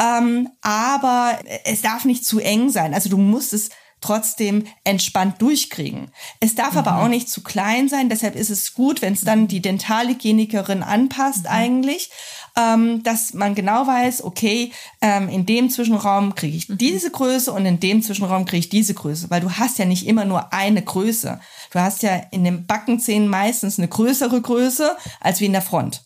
Ähm, 0.00 0.48
aber 0.62 1.38
es 1.64 1.82
darf 1.82 2.04
nicht 2.04 2.24
zu 2.24 2.38
eng 2.38 2.70
sein. 2.70 2.94
Also 2.94 3.08
du 3.08 3.16
musst 3.16 3.52
es 3.52 3.70
trotzdem 4.00 4.64
entspannt 4.84 5.40
durchkriegen. 5.42 6.10
Es 6.40 6.54
darf 6.54 6.72
mhm. 6.72 6.78
aber 6.78 7.02
auch 7.02 7.08
nicht 7.08 7.28
zu 7.28 7.42
klein 7.42 7.88
sein, 7.88 8.08
deshalb 8.08 8.36
ist 8.36 8.50
es 8.50 8.74
gut, 8.74 9.02
wenn 9.02 9.14
es 9.14 9.22
dann 9.22 9.48
die 9.48 9.60
Dentalhygienikerin 9.60 10.82
anpasst 10.82 11.44
mhm. 11.44 11.50
eigentlich, 11.50 12.10
ähm, 12.56 13.02
dass 13.02 13.34
man 13.34 13.54
genau 13.54 13.86
weiß, 13.86 14.22
okay, 14.22 14.72
ähm, 15.00 15.28
in 15.28 15.46
dem 15.46 15.70
Zwischenraum 15.70 16.34
kriege 16.34 16.56
ich 16.56 16.68
mhm. 16.68 16.78
diese 16.78 17.10
Größe 17.10 17.52
und 17.52 17.66
in 17.66 17.80
dem 17.80 18.02
Zwischenraum 18.02 18.44
kriege 18.44 18.60
ich 18.60 18.68
diese 18.68 18.94
Größe, 18.94 19.30
weil 19.30 19.40
du 19.40 19.50
hast 19.50 19.78
ja 19.78 19.84
nicht 19.84 20.06
immer 20.06 20.24
nur 20.24 20.52
eine 20.52 20.82
Größe. 20.82 21.40
Du 21.70 21.80
hast 21.80 22.02
ja 22.02 22.22
in 22.30 22.44
den 22.44 22.66
Backenzähnen 22.66 23.28
meistens 23.28 23.78
eine 23.78 23.88
größere 23.88 24.40
Größe 24.40 24.96
als 25.20 25.40
wie 25.40 25.46
in 25.46 25.52
der 25.52 25.62
Front. 25.62 26.04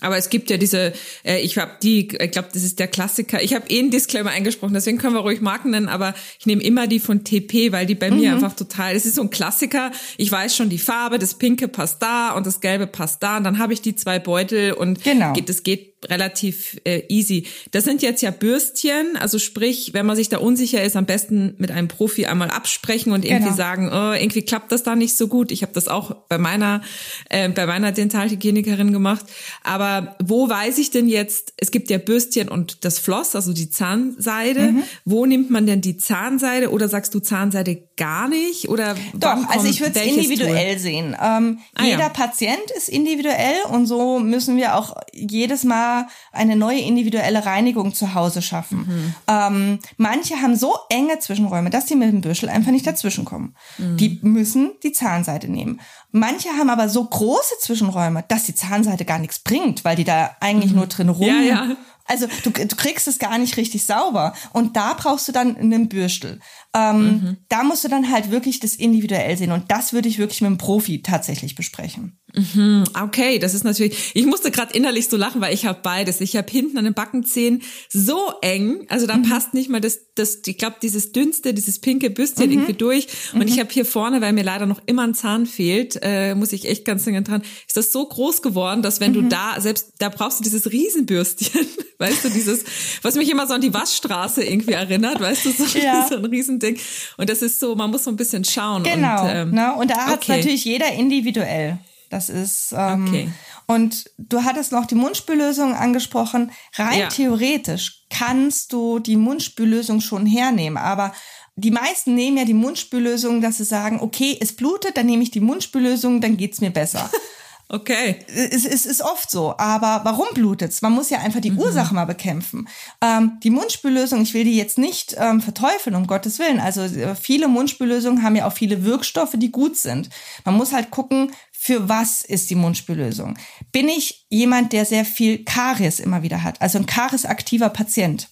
Aber 0.00 0.16
es 0.16 0.28
gibt 0.28 0.50
ja 0.50 0.56
diese, 0.56 0.92
äh, 1.24 1.40
ich 1.40 1.56
habe 1.56 1.72
die, 1.82 2.08
ich 2.08 2.30
glaube, 2.32 2.48
das 2.52 2.64
ist 2.64 2.78
der 2.78 2.88
Klassiker. 2.88 3.42
Ich 3.42 3.54
habe 3.54 3.70
eh 3.70 3.78
einen 3.78 3.90
Disclaimer 3.90 4.30
eingesprochen, 4.30 4.74
deswegen 4.74 4.98
können 4.98 5.14
wir 5.14 5.20
ruhig 5.20 5.40
Marken 5.40 5.70
nennen, 5.70 5.88
aber 5.88 6.14
ich 6.38 6.46
nehme 6.46 6.62
immer 6.62 6.86
die 6.88 6.98
von 6.98 7.22
TP, 7.22 7.70
weil 7.70 7.86
die 7.86 7.94
bei 7.94 8.10
mhm. 8.10 8.18
mir 8.18 8.32
einfach 8.32 8.54
total, 8.54 8.94
es 8.94 9.06
ist 9.06 9.14
so 9.14 9.22
ein 9.22 9.30
Klassiker. 9.30 9.92
Ich 10.16 10.30
weiß 10.30 10.56
schon 10.56 10.68
die 10.68 10.78
Farbe, 10.78 11.18
das 11.18 11.34
Pinke 11.34 11.68
passt 11.68 12.02
da 12.02 12.32
und 12.32 12.44
das 12.44 12.60
Gelbe 12.60 12.86
passt 12.86 13.22
da 13.22 13.36
und 13.36 13.44
dann 13.44 13.58
habe 13.58 13.72
ich 13.72 13.82
die 13.82 13.94
zwei 13.94 14.18
Beutel 14.18 14.72
und 14.72 15.04
genau. 15.04 15.32
geht, 15.32 15.48
das 15.48 15.62
geht 15.62 15.93
relativ 16.10 16.80
äh, 16.84 17.02
easy. 17.08 17.46
Das 17.70 17.84
sind 17.84 18.02
jetzt 18.02 18.22
ja 18.22 18.30
Bürstchen, 18.30 19.16
also 19.18 19.38
sprich, 19.38 19.92
wenn 19.92 20.06
man 20.06 20.16
sich 20.16 20.28
da 20.28 20.38
unsicher 20.38 20.82
ist, 20.82 20.96
am 20.96 21.06
besten 21.06 21.54
mit 21.58 21.70
einem 21.70 21.88
Profi 21.88 22.26
einmal 22.26 22.50
absprechen 22.50 23.12
und 23.12 23.24
irgendwie 23.24 23.44
genau. 23.44 23.56
sagen, 23.56 23.90
oh, 23.92 24.12
irgendwie 24.12 24.42
klappt 24.42 24.72
das 24.72 24.82
da 24.82 24.96
nicht 24.96 25.16
so 25.16 25.28
gut. 25.28 25.50
Ich 25.50 25.62
habe 25.62 25.72
das 25.72 25.88
auch 25.88 26.14
bei 26.28 26.38
meiner 26.38 26.82
äh, 27.30 27.48
bei 27.48 27.66
meiner 27.66 27.92
Dentalhygienikerin 27.92 28.92
gemacht. 28.92 29.24
Aber 29.62 30.16
wo 30.22 30.48
weiß 30.48 30.78
ich 30.78 30.90
denn 30.90 31.08
jetzt? 31.08 31.52
Es 31.56 31.70
gibt 31.70 31.90
ja 31.90 31.98
Bürstchen 31.98 32.48
und 32.48 32.84
das 32.84 32.98
Floss, 32.98 33.34
also 33.34 33.52
die 33.52 33.70
Zahnseide. 33.70 34.72
Mhm. 34.72 34.82
Wo 35.04 35.26
nimmt 35.26 35.50
man 35.50 35.66
denn 35.66 35.80
die 35.80 35.96
Zahnseide? 35.96 36.70
Oder 36.70 36.88
sagst 36.88 37.14
du 37.14 37.20
Zahnseide 37.20 37.76
gar 37.96 38.28
nicht? 38.28 38.68
Oder 38.68 38.94
doch? 39.12 39.48
Also 39.48 39.66
ich 39.66 39.80
würde 39.80 39.98
es 40.00 40.06
individuell 40.06 40.72
Tool? 40.72 40.78
sehen. 40.78 41.16
Ähm, 41.20 41.58
ah, 41.74 41.84
jeder 41.84 41.98
ja. 41.98 42.08
Patient 42.08 42.70
ist 42.76 42.88
individuell 42.88 43.56
und 43.70 43.86
so 43.86 44.18
müssen 44.18 44.56
wir 44.56 44.76
auch 44.76 44.96
jedes 45.12 45.64
Mal 45.64 46.06
eine 46.32 46.56
neue 46.56 46.80
individuelle 46.80 47.46
Reinigung 47.46 47.94
zu 47.94 48.14
Hause 48.14 48.42
schaffen. 48.42 48.78
Mhm. 48.78 49.14
Ähm, 49.28 49.78
manche 49.96 50.36
haben 50.40 50.56
so 50.56 50.74
enge 50.90 51.18
Zwischenräume, 51.18 51.70
dass 51.70 51.88
sie 51.88 51.96
mit 51.96 52.12
dem 52.12 52.20
Büschel 52.20 52.48
einfach 52.48 52.72
nicht 52.72 52.86
dazwischenkommen. 52.86 53.54
Mhm. 53.78 53.96
Die 53.96 54.18
müssen 54.22 54.72
die 54.82 54.92
Zahnseite 54.92 55.48
nehmen. 55.48 55.80
Manche 56.10 56.50
haben 56.50 56.70
aber 56.70 56.88
so 56.88 57.04
große 57.04 57.54
Zwischenräume, 57.60 58.24
dass 58.28 58.44
die 58.44 58.54
Zahnseite 58.54 59.04
gar 59.04 59.18
nichts 59.18 59.40
bringt, 59.40 59.84
weil 59.84 59.96
die 59.96 60.04
da 60.04 60.36
eigentlich 60.40 60.70
mhm. 60.70 60.78
nur 60.78 60.86
drin 60.86 61.08
rum. 61.08 61.26
Ja, 61.26 61.40
ja. 61.40 61.76
Also 62.06 62.26
du, 62.42 62.50
du 62.50 62.76
kriegst 62.76 63.08
es 63.08 63.18
gar 63.18 63.38
nicht 63.38 63.56
richtig 63.56 63.86
sauber. 63.86 64.34
Und 64.52 64.76
da 64.76 64.94
brauchst 64.94 65.26
du 65.28 65.32
dann 65.32 65.56
einen 65.56 65.88
Bürstel. 65.88 66.40
Ähm, 66.74 67.02
mhm. 67.02 67.36
Da 67.48 67.62
musst 67.62 67.84
du 67.84 67.88
dann 67.88 68.10
halt 68.10 68.30
wirklich 68.30 68.60
das 68.60 68.74
individuell 68.74 69.36
sehen. 69.36 69.52
Und 69.52 69.70
das 69.70 69.92
würde 69.92 70.08
ich 70.08 70.18
wirklich 70.18 70.40
mit 70.40 70.48
einem 70.48 70.58
Profi 70.58 71.02
tatsächlich 71.02 71.54
besprechen. 71.54 72.18
Mhm, 72.36 72.84
okay, 73.00 73.38
das 73.38 73.54
ist 73.54 73.62
natürlich. 73.62 74.10
Ich 74.14 74.26
musste 74.26 74.50
gerade 74.50 74.74
innerlich 74.74 75.08
so 75.08 75.16
lachen, 75.16 75.40
weil 75.40 75.54
ich 75.54 75.66
habe 75.66 75.78
beides. 75.82 76.20
Ich 76.20 76.36
habe 76.36 76.50
hinten 76.50 76.76
an 76.78 76.84
den 76.84 76.94
Backenzähnen 76.94 77.62
so 77.88 78.32
eng, 78.42 78.86
also 78.88 79.06
da 79.06 79.16
mhm. 79.16 79.28
passt 79.28 79.54
nicht 79.54 79.70
mal 79.70 79.80
das, 79.80 80.00
das. 80.16 80.40
Ich 80.44 80.58
glaube, 80.58 80.76
dieses 80.82 81.12
dünnste, 81.12 81.54
dieses 81.54 81.78
pinke 81.78 82.10
Bürstchen 82.10 82.46
mhm. 82.46 82.52
irgendwie 82.52 82.72
durch. 82.72 83.06
Und 83.32 83.40
mhm. 83.40 83.48
ich 83.48 83.60
habe 83.60 83.70
hier 83.72 83.84
vorne, 83.84 84.20
weil 84.20 84.32
mir 84.32 84.42
leider 84.42 84.66
noch 84.66 84.82
immer 84.86 85.02
ein 85.02 85.14
Zahn 85.14 85.46
fehlt, 85.46 86.00
äh, 86.02 86.34
muss 86.34 86.52
ich 86.52 86.68
echt 86.68 86.84
ganz 86.84 87.04
dringend 87.04 87.28
dran. 87.28 87.42
Ist 87.68 87.76
das 87.76 87.92
so 87.92 88.04
groß 88.04 88.42
geworden, 88.42 88.82
dass 88.82 88.98
wenn 88.98 89.12
du 89.12 89.22
mhm. 89.22 89.28
da 89.28 89.60
selbst 89.60 89.92
da 89.98 90.08
brauchst 90.08 90.40
du 90.40 90.42
dieses 90.42 90.72
Riesenbürstchen, 90.72 91.66
weißt 91.98 92.24
du, 92.24 92.30
dieses, 92.30 92.64
was 93.02 93.14
mich 93.14 93.30
immer 93.30 93.46
so 93.46 93.54
an 93.54 93.60
die 93.60 93.72
Waschstraße 93.72 94.42
irgendwie 94.42 94.72
erinnert, 94.72 95.20
weißt 95.20 95.44
du, 95.44 95.52
so, 95.52 95.78
ja. 95.78 96.06
so 96.10 96.16
ein 96.16 96.24
Riesending. 96.24 96.78
Und 97.16 97.30
das 97.30 97.42
ist 97.42 97.60
so, 97.60 97.76
man 97.76 97.92
muss 97.92 98.02
so 98.02 98.10
ein 98.10 98.16
bisschen 98.16 98.44
schauen. 98.44 98.82
Genau. 98.82 99.22
Und, 99.22 99.30
ähm, 99.30 99.50
ne? 99.52 99.74
und 99.76 99.88
da 99.88 100.06
hat 100.06 100.24
okay. 100.24 100.38
natürlich 100.38 100.64
jeder 100.64 100.90
individuell. 100.92 101.78
Das 102.14 102.28
ist 102.28 102.72
ähm, 102.76 103.08
okay. 103.08 103.28
Und 103.66 104.08
du 104.18 104.44
hattest 104.44 104.70
noch 104.70 104.86
die 104.86 104.94
Mundspüllösung 104.94 105.74
angesprochen. 105.74 106.52
Rein 106.76 107.00
ja. 107.00 107.08
theoretisch 107.08 108.04
kannst 108.08 108.72
du 108.72 109.00
die 109.00 109.16
Mundspüllösung 109.16 110.00
schon 110.00 110.24
hernehmen, 110.24 110.76
aber 110.76 111.12
die 111.56 111.72
meisten 111.72 112.14
nehmen 112.14 112.36
ja 112.36 112.44
die 112.44 112.54
Mundspüllösung, 112.54 113.40
dass 113.40 113.56
sie 113.56 113.64
sagen, 113.64 113.98
okay, 114.00 114.38
es 114.40 114.54
blutet, 114.54 114.96
dann 114.96 115.06
nehme 115.06 115.24
ich 115.24 115.32
die 115.32 115.40
Mundspüllösung, 115.40 116.20
dann 116.20 116.36
geht's 116.36 116.60
mir 116.60 116.70
besser. 116.70 117.10
Okay. 117.68 118.18
Es, 118.28 118.64
es 118.64 118.84
ist 118.86 119.02
oft 119.02 119.30
so. 119.30 119.56
Aber 119.56 120.02
warum 120.04 120.26
blutet's? 120.34 120.82
Man 120.82 120.92
muss 120.92 121.10
ja 121.10 121.18
einfach 121.20 121.40
die 121.40 121.50
mhm. 121.50 121.58
Ursache 121.58 121.94
mal 121.94 122.04
bekämpfen. 122.04 122.68
Ähm, 123.00 123.38
die 123.42 123.50
Mundspüllösung, 123.50 124.22
ich 124.22 124.34
will 124.34 124.44
die 124.44 124.56
jetzt 124.56 124.78
nicht 124.78 125.16
ähm, 125.18 125.40
verteufeln, 125.40 125.96
um 125.96 126.06
Gottes 126.06 126.38
Willen. 126.38 126.60
Also 126.60 126.82
äh, 126.82 127.14
viele 127.16 127.48
Mundspüllösungen 127.48 128.22
haben 128.22 128.36
ja 128.36 128.46
auch 128.46 128.52
viele 128.52 128.84
Wirkstoffe, 128.84 129.34
die 129.36 129.50
gut 129.50 129.76
sind. 129.76 130.10
Man 130.44 130.56
muss 130.56 130.72
halt 130.72 130.90
gucken, 130.90 131.32
für 131.66 131.88
was 131.88 132.20
ist 132.20 132.50
die 132.50 132.56
Mundspüllösung? 132.56 133.38
Bin 133.72 133.88
ich 133.88 134.26
jemand, 134.28 134.74
der 134.74 134.84
sehr 134.84 135.06
viel 135.06 135.46
Karies 135.46 135.98
immer 135.98 136.22
wieder 136.22 136.42
hat, 136.42 136.60
also 136.60 136.76
ein 136.76 136.84
kariesaktiver 136.84 137.70
Patient? 137.70 138.28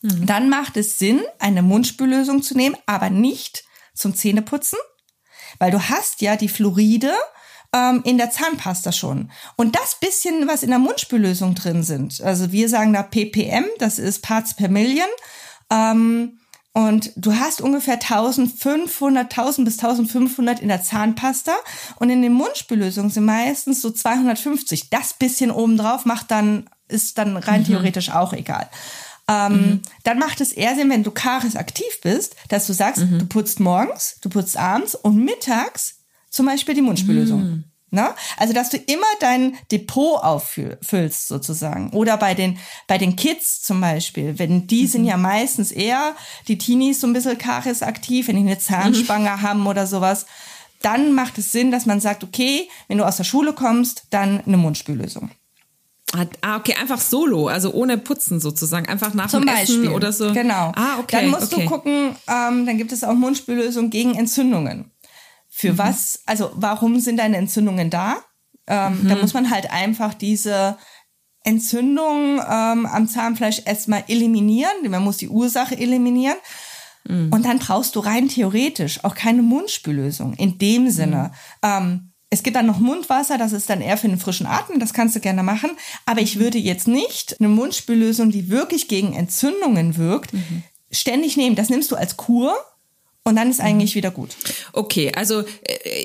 Mhm. 0.00 0.24
Dann 0.24 0.48
macht 0.48 0.78
es 0.78 0.98
Sinn, 0.98 1.20
eine 1.38 1.60
Mundspüllösung 1.60 2.42
zu 2.42 2.56
nehmen, 2.56 2.74
aber 2.86 3.10
nicht 3.10 3.64
zum 3.92 4.14
Zähneputzen, 4.14 4.78
weil 5.58 5.70
du 5.70 5.86
hast 5.90 6.22
ja 6.22 6.36
die 6.36 6.48
Fluoride 6.48 7.12
ähm, 7.74 8.00
in 8.04 8.16
der 8.16 8.30
Zahnpasta 8.30 8.90
schon. 8.90 9.30
Und 9.56 9.76
das 9.76 10.00
bisschen, 10.00 10.48
was 10.48 10.62
in 10.62 10.70
der 10.70 10.78
Mundspüllösung 10.78 11.54
drin 11.54 11.82
sind, 11.82 12.22
also 12.22 12.52
wir 12.52 12.70
sagen 12.70 12.94
da 12.94 13.02
ppm, 13.02 13.66
das 13.80 13.98
ist 13.98 14.22
Parts 14.22 14.56
per 14.56 14.70
Million, 14.70 15.08
ähm, 15.70 16.38
und 16.74 17.12
du 17.16 17.34
hast 17.34 17.60
ungefähr 17.60 17.94
1500, 17.94 19.24
1000 19.24 19.64
bis 19.66 19.78
1500 19.78 20.60
in 20.60 20.68
der 20.68 20.82
Zahnpasta 20.82 21.52
und 21.96 22.08
in 22.08 22.22
den 22.22 22.32
Mundspüllösungen 22.32 23.10
sind 23.10 23.26
meistens 23.26 23.82
so 23.82 23.90
250. 23.90 24.88
Das 24.88 25.12
bisschen 25.12 25.50
obendrauf 25.50 26.06
macht 26.06 26.30
dann, 26.30 26.70
ist 26.88 27.18
dann 27.18 27.36
rein 27.36 27.60
mhm. 27.60 27.66
theoretisch 27.66 28.10
auch 28.10 28.32
egal. 28.32 28.70
Ähm, 29.28 29.52
mhm. 29.52 29.82
Dann 30.04 30.18
macht 30.18 30.40
es 30.40 30.52
eher 30.52 30.74
Sinn, 30.74 30.88
wenn 30.88 31.04
du 31.04 31.10
Karies 31.10 31.56
aktiv 31.56 32.00
bist, 32.02 32.36
dass 32.48 32.66
du 32.66 32.72
sagst, 32.72 33.04
mhm. 33.04 33.18
du 33.18 33.26
putzt 33.26 33.60
morgens, 33.60 34.16
du 34.22 34.30
putzt 34.30 34.56
abends 34.56 34.94
und 34.94 35.22
mittags 35.22 35.96
zum 36.30 36.46
Beispiel 36.46 36.74
die 36.74 36.82
Mundspüllösung. 36.82 37.64
Ne? 37.94 38.14
Also, 38.38 38.54
dass 38.54 38.70
du 38.70 38.78
immer 38.78 39.06
dein 39.20 39.54
Depot 39.70 40.18
auffüllst, 40.22 41.28
sozusagen. 41.28 41.90
Oder 41.90 42.16
bei 42.16 42.32
den, 42.32 42.58
bei 42.86 42.96
den 42.96 43.16
Kids 43.16 43.60
zum 43.60 43.82
Beispiel, 43.82 44.38
wenn 44.38 44.66
die 44.66 44.84
mhm. 44.84 44.86
sind 44.88 45.04
ja 45.04 45.18
meistens 45.18 45.70
eher, 45.72 46.16
die 46.48 46.56
Teenies 46.56 47.02
so 47.02 47.06
ein 47.06 47.12
bisschen 47.12 47.36
karies-aktiv, 47.36 48.28
wenn 48.28 48.36
die 48.36 48.42
eine 48.50 48.58
Zahnspange 48.58 49.28
mhm. 49.28 49.42
haben 49.42 49.66
oder 49.66 49.86
sowas, 49.86 50.24
dann 50.80 51.12
macht 51.12 51.36
es 51.36 51.52
Sinn, 51.52 51.70
dass 51.70 51.84
man 51.84 52.00
sagt, 52.00 52.24
okay, 52.24 52.66
wenn 52.88 52.96
du 52.96 53.06
aus 53.06 53.18
der 53.18 53.24
Schule 53.24 53.52
kommst, 53.52 54.04
dann 54.08 54.40
eine 54.46 54.56
Mundspüllösung. 54.56 55.30
Ah, 56.42 56.56
okay, 56.56 56.74
einfach 56.80 57.00
solo, 57.00 57.48
also 57.48 57.72
ohne 57.72 57.98
Putzen 57.98 58.40
sozusagen, 58.40 58.86
einfach 58.86 59.12
nach 59.14 59.28
Zum 59.28 59.42
dem 59.42 59.54
Beispiel. 59.54 59.84
Essen 59.84 59.94
oder 59.94 60.12
so. 60.12 60.32
Genau. 60.32 60.72
Ah, 60.76 60.98
okay. 60.98 61.16
Dann 61.16 61.30
musst 61.30 61.52
okay. 61.52 61.64
du 61.64 61.68
gucken, 61.68 62.16
ähm, 62.26 62.66
dann 62.66 62.78
gibt 62.78 62.92
es 62.92 63.04
auch 63.04 63.14
Mundspüllösungen 63.14 63.90
gegen 63.90 64.14
Entzündungen. 64.14 64.91
Für 65.62 65.74
mhm. 65.74 65.78
was, 65.78 66.18
also 66.26 66.50
warum 66.56 66.98
sind 66.98 67.18
deine 67.18 67.36
Entzündungen 67.36 67.88
da? 67.88 68.16
Ähm, 68.66 69.04
mhm. 69.04 69.08
Da 69.08 69.14
muss 69.14 69.32
man 69.32 69.48
halt 69.48 69.70
einfach 69.70 70.12
diese 70.12 70.76
Entzündung 71.44 72.40
ähm, 72.40 72.84
am 72.84 73.06
Zahnfleisch 73.06 73.62
erstmal 73.64 74.02
eliminieren. 74.08 74.72
Man 74.88 75.04
muss 75.04 75.18
die 75.18 75.28
Ursache 75.28 75.78
eliminieren. 75.78 76.34
Mhm. 77.04 77.32
Und 77.32 77.44
dann 77.44 77.60
brauchst 77.60 77.94
du 77.94 78.00
rein 78.00 78.26
theoretisch 78.26 79.04
auch 79.04 79.14
keine 79.14 79.42
Mundspüllösung 79.42 80.34
in 80.34 80.58
dem 80.58 80.90
Sinne. 80.90 81.30
Mhm. 81.62 81.68
Ähm, 81.68 82.12
es 82.30 82.42
gibt 82.42 82.56
dann 82.56 82.66
noch 82.66 82.80
Mundwasser, 82.80 83.38
das 83.38 83.52
ist 83.52 83.70
dann 83.70 83.80
eher 83.80 83.96
für 83.96 84.08
den 84.08 84.18
frischen 84.18 84.46
Atem, 84.46 84.80
das 84.80 84.92
kannst 84.92 85.14
du 85.14 85.20
gerne 85.20 85.44
machen. 85.44 85.70
Aber 86.06 86.22
ich 86.22 86.40
würde 86.40 86.58
jetzt 86.58 86.88
nicht 86.88 87.36
eine 87.38 87.48
Mundspüllösung, 87.48 88.32
die 88.32 88.48
wirklich 88.48 88.88
gegen 88.88 89.12
Entzündungen 89.12 89.96
wirkt, 89.96 90.32
mhm. 90.32 90.64
ständig 90.90 91.36
nehmen. 91.36 91.54
Das 91.54 91.68
nimmst 91.68 91.92
du 91.92 91.94
als 91.94 92.16
Kur 92.16 92.56
und 93.24 93.36
dann 93.36 93.50
ist 93.50 93.60
mhm. 93.60 93.66
eigentlich 93.66 93.94
wieder 93.94 94.10
gut. 94.10 94.30
Okay, 94.72 95.12
also 95.14 95.42
äh, 95.42 95.44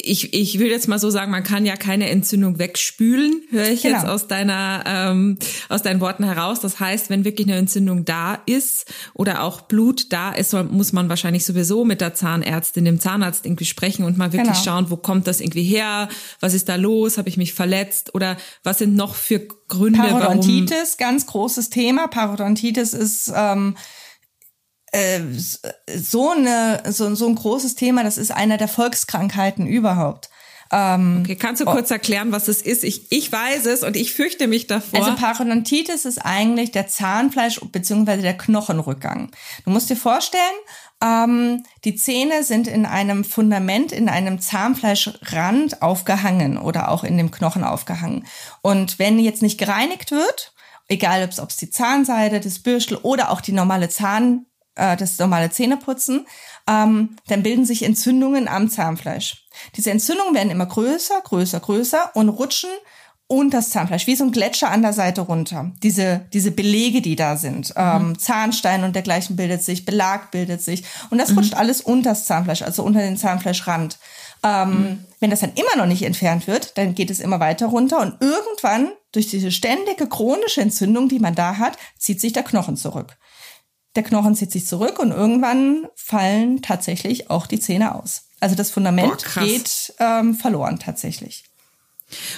ich, 0.04 0.36
ich 0.36 0.60
will 0.60 0.68
jetzt 0.68 0.88
mal 0.88 1.00
so 1.00 1.10
sagen, 1.10 1.32
man 1.32 1.44
kann 1.44 1.66
ja 1.66 1.76
keine 1.76 2.10
Entzündung 2.12 2.60
wegspülen, 2.60 3.42
höre 3.50 3.70
ich 3.70 3.82
genau. 3.82 3.98
jetzt 3.98 4.08
aus 4.08 4.28
deiner 4.28 4.84
ähm, 4.86 5.40
aus 5.68 5.82
deinen 5.82 6.00
Worten 6.00 6.24
heraus. 6.24 6.60
Das 6.60 6.80
heißt, 6.80 7.10
wenn 7.10 7.26
wirklich 7.26 7.48
eine 7.48 7.58
Entzündung 7.58 8.06
da 8.06 8.36
ist 8.46 8.86
oder 9.16 9.42
auch 9.42 9.62
Blut 9.62 10.14
da 10.14 10.32
ist, 10.32 10.54
muss 10.54 10.94
man 10.94 11.10
wahrscheinlich 11.10 11.44
sowieso 11.44 11.86
mit 11.86 12.02
der 12.02 12.14
Zahnärztin, 12.14 12.86
dem 12.86 13.00
Zahnarzt 13.00 13.48
irgendwie 13.48 13.66
sprechen 13.66 14.06
und 14.06 14.20
mal 14.20 14.32
wirklich 14.32 14.52
genau. 14.52 14.64
schauen, 14.64 14.92
wo 14.92 14.98
kommt 14.98 15.26
das 15.26 15.42
irgendwie 15.42 15.64
her? 15.64 16.10
Was 16.40 16.54
ist 16.54 16.70
da 16.70 16.76
los? 16.76 17.18
Habe 17.18 17.30
ich 17.30 17.38
mich 17.38 17.56
verletzt? 17.56 18.14
Oder 18.14 18.38
was 18.64 18.78
sind 18.78 18.96
noch 18.96 19.16
für 19.16 19.40
Gründe? 19.68 19.98
Parodontitis, 19.98 20.98
ganz 20.98 21.26
großes 21.26 21.72
Thema. 21.72 22.08
Parodontitis 22.08 22.94
ist 22.94 23.32
ähm, 23.36 23.76
äh, 24.92 25.22
so, 25.96 26.32
eine, 26.32 26.84
so, 26.90 27.14
so 27.16 27.28
ein 27.28 27.36
großes 27.36 27.76
Thema, 27.76 28.04
das 28.04 28.18
ist 28.18 28.32
einer 28.32 28.58
der 28.58 28.68
Volkskrankheiten 28.68 29.68
überhaupt. 29.68 30.30
Ähm, 30.72 31.22
okay, 31.24 31.36
kannst 31.36 31.62
du 31.62 31.66
kurz 31.66 31.92
erklären, 31.92 32.32
was 32.32 32.48
es 32.48 32.62
ist? 32.62 32.84
Ich, 32.84 33.12
ich 33.12 33.32
weiß 33.32 33.66
es 33.68 33.84
und 33.84 33.96
ich 33.96 34.14
fürchte 34.14 34.48
mich 34.48 34.68
davor. 34.68 35.00
Also 35.00 35.16
Parodontitis 35.16 36.06
ist 36.06 36.20
eigentlich 36.20 36.72
der 36.72 36.88
Zahnfleisch- 36.88 37.62
bzw. 37.72 38.22
der 38.22 38.38
Knochenrückgang. 38.38 39.32
Du 39.64 39.72
musst 39.72 39.90
dir 39.90 39.96
vorstellen, 39.96 40.42
ähm, 41.02 41.64
die 41.86 41.96
Zähne 41.96 42.44
sind 42.44 42.68
in 42.68 42.86
einem 42.86 43.24
Fundament, 43.24 43.92
in 43.92 44.10
einem 44.10 44.42
Zahnfleischrand 44.42 45.82
aufgehangen 45.82 46.58
oder 46.58 46.90
auch 46.90 47.04
in 47.04 47.18
dem 47.18 47.32
Knochen 47.32 47.64
aufgehangen. 47.64 48.26
Und 48.62 49.00
wenn 49.00 49.20
jetzt 49.20 49.42
nicht 49.42 49.58
gereinigt 49.58 50.12
wird, 50.12 50.54
egal 50.90 51.24
ob 51.24 51.50
es 51.50 51.58
die 51.58 51.70
Zahnseide, 51.70 52.40
das 52.40 52.60
Bürstel 52.60 52.98
oder 52.98 53.32
auch 53.32 53.42
die 53.42 53.52
normale 53.52 53.90
Zahn 53.90 54.47
äh, 54.78 54.96
das 54.96 55.18
normale 55.18 55.50
Zähneputzen, 55.50 56.26
ähm, 56.68 57.18
dann 57.28 57.44
bilden 57.44 57.66
sich 57.66 57.84
Entzündungen 57.84 58.48
am 58.48 58.70
Zahnfleisch. 58.70 59.46
Diese 59.76 59.92
Entzündungen 59.92 60.36
werden 60.36 60.52
immer 60.52 60.66
größer, 60.66 61.20
größer, 61.22 61.60
größer 61.60 62.12
und 62.14 62.30
rutschen 62.30 62.70
und 63.30 63.54
das 63.54 63.72
Zahnfleisch, 63.72 64.08
wie 64.08 64.16
so 64.16 64.24
ein 64.24 64.32
Gletscher 64.32 64.72
an 64.72 64.82
der 64.82 64.94
Seite 64.94 65.22
runter. 65.22 65.72
Diese, 65.84 66.26
diese 66.32 66.52
Belege, 66.52 67.02
die 67.02 67.18
da 67.18 67.36
sind. 67.36 67.74
Ähm, 67.76 68.10
mhm. 68.10 68.20
Zahnstein 68.20 68.86
und 68.86 68.96
dergleichen 68.96 69.36
bildet 69.36 69.64
sich, 69.64 69.84
Belag 69.84 70.32
bildet 70.32 70.62
sich. 70.62 70.86
Und 71.10 71.18
das 71.18 71.32
mhm. 71.32 71.40
rutscht 71.40 71.54
alles 71.54 71.82
unter 71.82 72.12
das 72.12 72.26
Zahnfleisch, 72.26 72.62
also 72.62 72.84
unter 72.84 73.02
den 73.02 73.18
Zahnfleischrand. 73.18 73.98
Ähm, 74.44 74.70
mhm. 74.70 75.06
Wenn 75.20 75.30
das 75.30 75.42
dann 75.42 75.52
immer 75.56 75.76
noch 75.76 75.88
nicht 75.88 76.04
entfernt 76.04 76.48
wird, 76.48 76.78
dann 76.78 76.96
geht 76.96 77.10
es 77.10 77.20
immer 77.20 77.42
weiter 77.42 77.66
runter 77.66 78.00
und 78.00 78.16
irgendwann 78.22 78.92
durch 79.12 79.28
diese 79.28 79.52
ständige 79.52 80.08
chronische 80.08 80.62
Entzündung, 80.62 81.10
die 81.10 81.20
man 81.20 81.36
da 81.36 81.58
hat, 81.58 81.78
zieht 81.98 82.22
sich 82.22 82.32
der 82.32 82.44
Knochen 82.44 82.78
zurück 82.78 83.18
der 83.98 84.04
Knochen 84.04 84.36
zieht 84.36 84.52
sich 84.52 84.66
zurück 84.66 85.00
und 85.00 85.12
irgendwann 85.12 85.88
fallen 85.96 86.62
tatsächlich 86.62 87.30
auch 87.30 87.48
die 87.48 87.60
Zähne 87.60 87.96
aus. 87.96 88.28
Also 88.40 88.56
das 88.56 88.70
Fundament 88.70 89.26
Boah, 89.34 89.44
geht 89.44 89.94
ähm, 90.00 90.36
verloren 90.36 90.80
tatsächlich. 90.80 91.44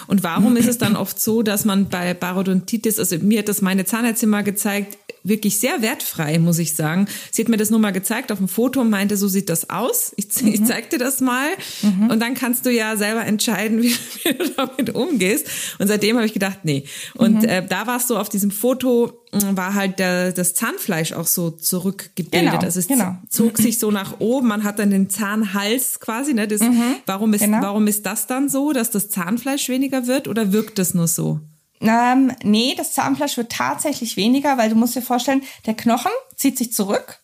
Und 0.07 0.23
warum 0.23 0.55
ist 0.57 0.67
es 0.67 0.79
dann 0.79 0.95
oft 0.95 1.21
so, 1.21 1.43
dass 1.43 1.65
man 1.65 1.89
bei 1.89 2.13
Parodontitis, 2.15 2.97
also 2.97 3.19
mir 3.19 3.39
hat 3.39 3.49
das 3.49 3.61
meine 3.61 3.85
Zahnärztin 3.85 4.29
mal 4.29 4.43
gezeigt, 4.43 4.97
wirklich 5.29 5.59
sehr 5.59 5.81
wertfrei, 5.81 6.39
muss 6.39 6.59
ich 6.59 6.75
sagen. 6.75 7.07
Sie 7.31 7.41
hat 7.41 7.49
mir 7.49 7.57
das 7.57 7.69
nur 7.69 7.79
mal 7.79 7.91
gezeigt 7.91 8.31
auf 8.31 8.39
dem 8.39 8.47
Foto 8.47 8.81
und 8.81 8.89
meinte, 8.89 9.15
so 9.15 9.27
sieht 9.27 9.49
das 9.49 9.69
aus. 9.69 10.13
Ich, 10.17 10.27
mhm. 10.41 10.49
ich 10.49 10.65
zeig 10.65 10.89
dir 10.89 10.99
das 10.99 11.21
mal. 11.21 11.47
Mhm. 11.81 12.09
Und 12.09 12.19
dann 12.19 12.33
kannst 12.33 12.65
du 12.65 12.71
ja 12.71 12.97
selber 12.97 13.25
entscheiden, 13.25 13.81
wie, 13.83 13.95
wie 14.23 14.33
du 14.33 14.49
damit 14.49 14.93
umgehst. 14.95 15.47
Und 15.79 15.87
seitdem 15.87 16.17
habe 16.17 16.25
ich 16.25 16.33
gedacht, 16.33 16.59
nee. 16.63 16.83
Und 17.15 17.43
mhm. 17.43 17.49
äh, 17.49 17.65
da 17.65 17.87
warst 17.87 18.09
du 18.09 18.17
auf 18.17 18.29
diesem 18.29 18.51
Foto, 18.51 19.13
mm, 19.31 19.55
war 19.55 19.75
halt 19.75 19.99
der, 19.99 20.33
das 20.33 20.53
Zahnfleisch 20.53 21.13
auch 21.13 21.27
so 21.27 21.51
zurückgebildet. 21.51 22.51
Genau, 22.51 22.63
also 22.63 22.79
es 22.79 22.87
genau. 22.87 23.17
zog 23.29 23.57
sich 23.57 23.79
so 23.79 23.91
nach 23.91 24.19
oben. 24.19 24.47
Man 24.47 24.63
hat 24.63 24.79
dann 24.79 24.89
den 24.89 25.09
Zahnhals 25.09 25.99
quasi. 25.99 26.33
Ne? 26.33 26.47
Das, 26.47 26.61
mhm. 26.61 26.95
warum, 27.05 27.33
ist, 27.33 27.41
genau. 27.41 27.61
warum 27.61 27.87
ist 27.87 28.05
das 28.05 28.27
dann 28.27 28.49
so, 28.49 28.73
dass 28.73 28.91
das 28.91 29.09
Zahnfleisch 29.09 29.69
weniger 29.69 30.07
wird 30.07 30.27
oder 30.27 30.51
wirkt 30.51 30.79
das 30.79 30.93
nur 30.93 31.07
so? 31.07 31.39
Ähm, 31.81 32.33
nee, 32.43 32.75
das 32.75 32.93
Zahnfleisch 32.93 33.37
wird 33.37 33.51
tatsächlich 33.51 34.17
weniger, 34.17 34.57
weil 34.57 34.69
du 34.69 34.75
musst 34.75 34.95
dir 34.95 35.01
vorstellen, 35.01 35.43
der 35.65 35.75
Knochen 35.75 36.11
zieht 36.35 36.57
sich 36.57 36.73
zurück 36.73 37.21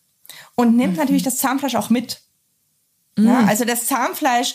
und 0.54 0.76
nimmt 0.76 0.94
mhm. 0.94 0.98
natürlich 0.98 1.22
das 1.22 1.38
Zahnfleisch 1.38 1.74
auch 1.74 1.90
mit. 1.90 2.22
Mhm. 3.16 3.26
Ja, 3.26 3.44
also 3.46 3.64
das 3.64 3.86
Zahnfleisch 3.86 4.54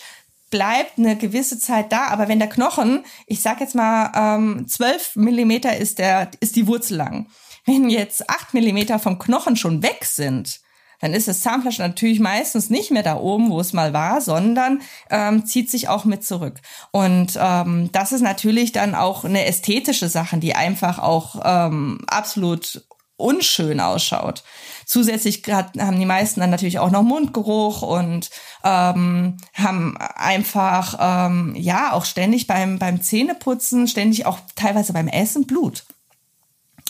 bleibt 0.50 0.98
eine 0.98 1.16
gewisse 1.16 1.58
Zeit 1.58 1.92
da, 1.92 2.08
aber 2.08 2.28
wenn 2.28 2.38
der 2.38 2.48
Knochen, 2.48 3.04
ich 3.26 3.40
sag 3.40 3.60
jetzt 3.60 3.74
mal, 3.74 4.12
ähm, 4.14 4.68
12 4.68 5.16
Millimeter 5.16 5.76
ist, 5.76 5.98
der, 5.98 6.30
ist 6.40 6.56
die 6.56 6.66
Wurzel 6.66 6.98
lang. 6.98 7.28
Wenn 7.64 7.88
jetzt 7.88 8.28
8 8.28 8.54
Millimeter 8.54 8.98
vom 8.98 9.18
Knochen 9.18 9.56
schon 9.56 9.82
weg 9.82 10.04
sind, 10.04 10.60
dann 11.02 11.14
ist 11.14 11.26
das 11.26 11.40
Zahnfleisch 11.40 11.78
natürlich 11.78 12.20
meistens 12.20 12.70
nicht 12.70 12.92
mehr 12.92 13.02
da 13.02 13.16
oben, 13.16 13.50
wo 13.50 13.60
es 13.60 13.72
mal 13.72 13.92
war, 13.92 14.20
sondern 14.20 14.80
ähm, 15.10 15.44
zieht 15.44 15.68
sich 15.68 15.88
auch 15.88 16.04
mit 16.04 16.24
zurück. 16.24 16.60
Und 16.92 17.36
ähm, 17.38 17.90
das 17.92 18.12
ist 18.12 18.22
natürlich 18.22 18.70
dann 18.70 18.94
auch 18.94 19.24
eine 19.24 19.44
ästhetische 19.44 20.08
Sache, 20.08 20.38
die 20.38 20.54
einfach 20.54 21.00
auch 21.00 21.40
ähm, 21.44 21.98
absolut 22.06 22.84
unschön 23.16 23.80
ausschaut. 23.80 24.44
Zusätzlich 24.86 25.42
haben 25.48 25.98
die 25.98 26.06
meisten 26.06 26.40
dann 26.40 26.50
natürlich 26.50 26.78
auch 26.78 26.90
noch 26.90 27.02
Mundgeruch 27.02 27.82
und 27.82 28.30
ähm, 28.62 29.36
haben 29.54 29.96
einfach 29.96 30.96
ähm, 31.00 31.54
ja 31.56 31.92
auch 31.92 32.04
ständig 32.04 32.46
beim 32.46 32.78
beim 32.78 33.02
Zähneputzen, 33.02 33.88
ständig 33.88 34.24
auch 34.26 34.38
teilweise 34.54 34.92
beim 34.92 35.08
Essen 35.08 35.46
Blut. 35.46 35.84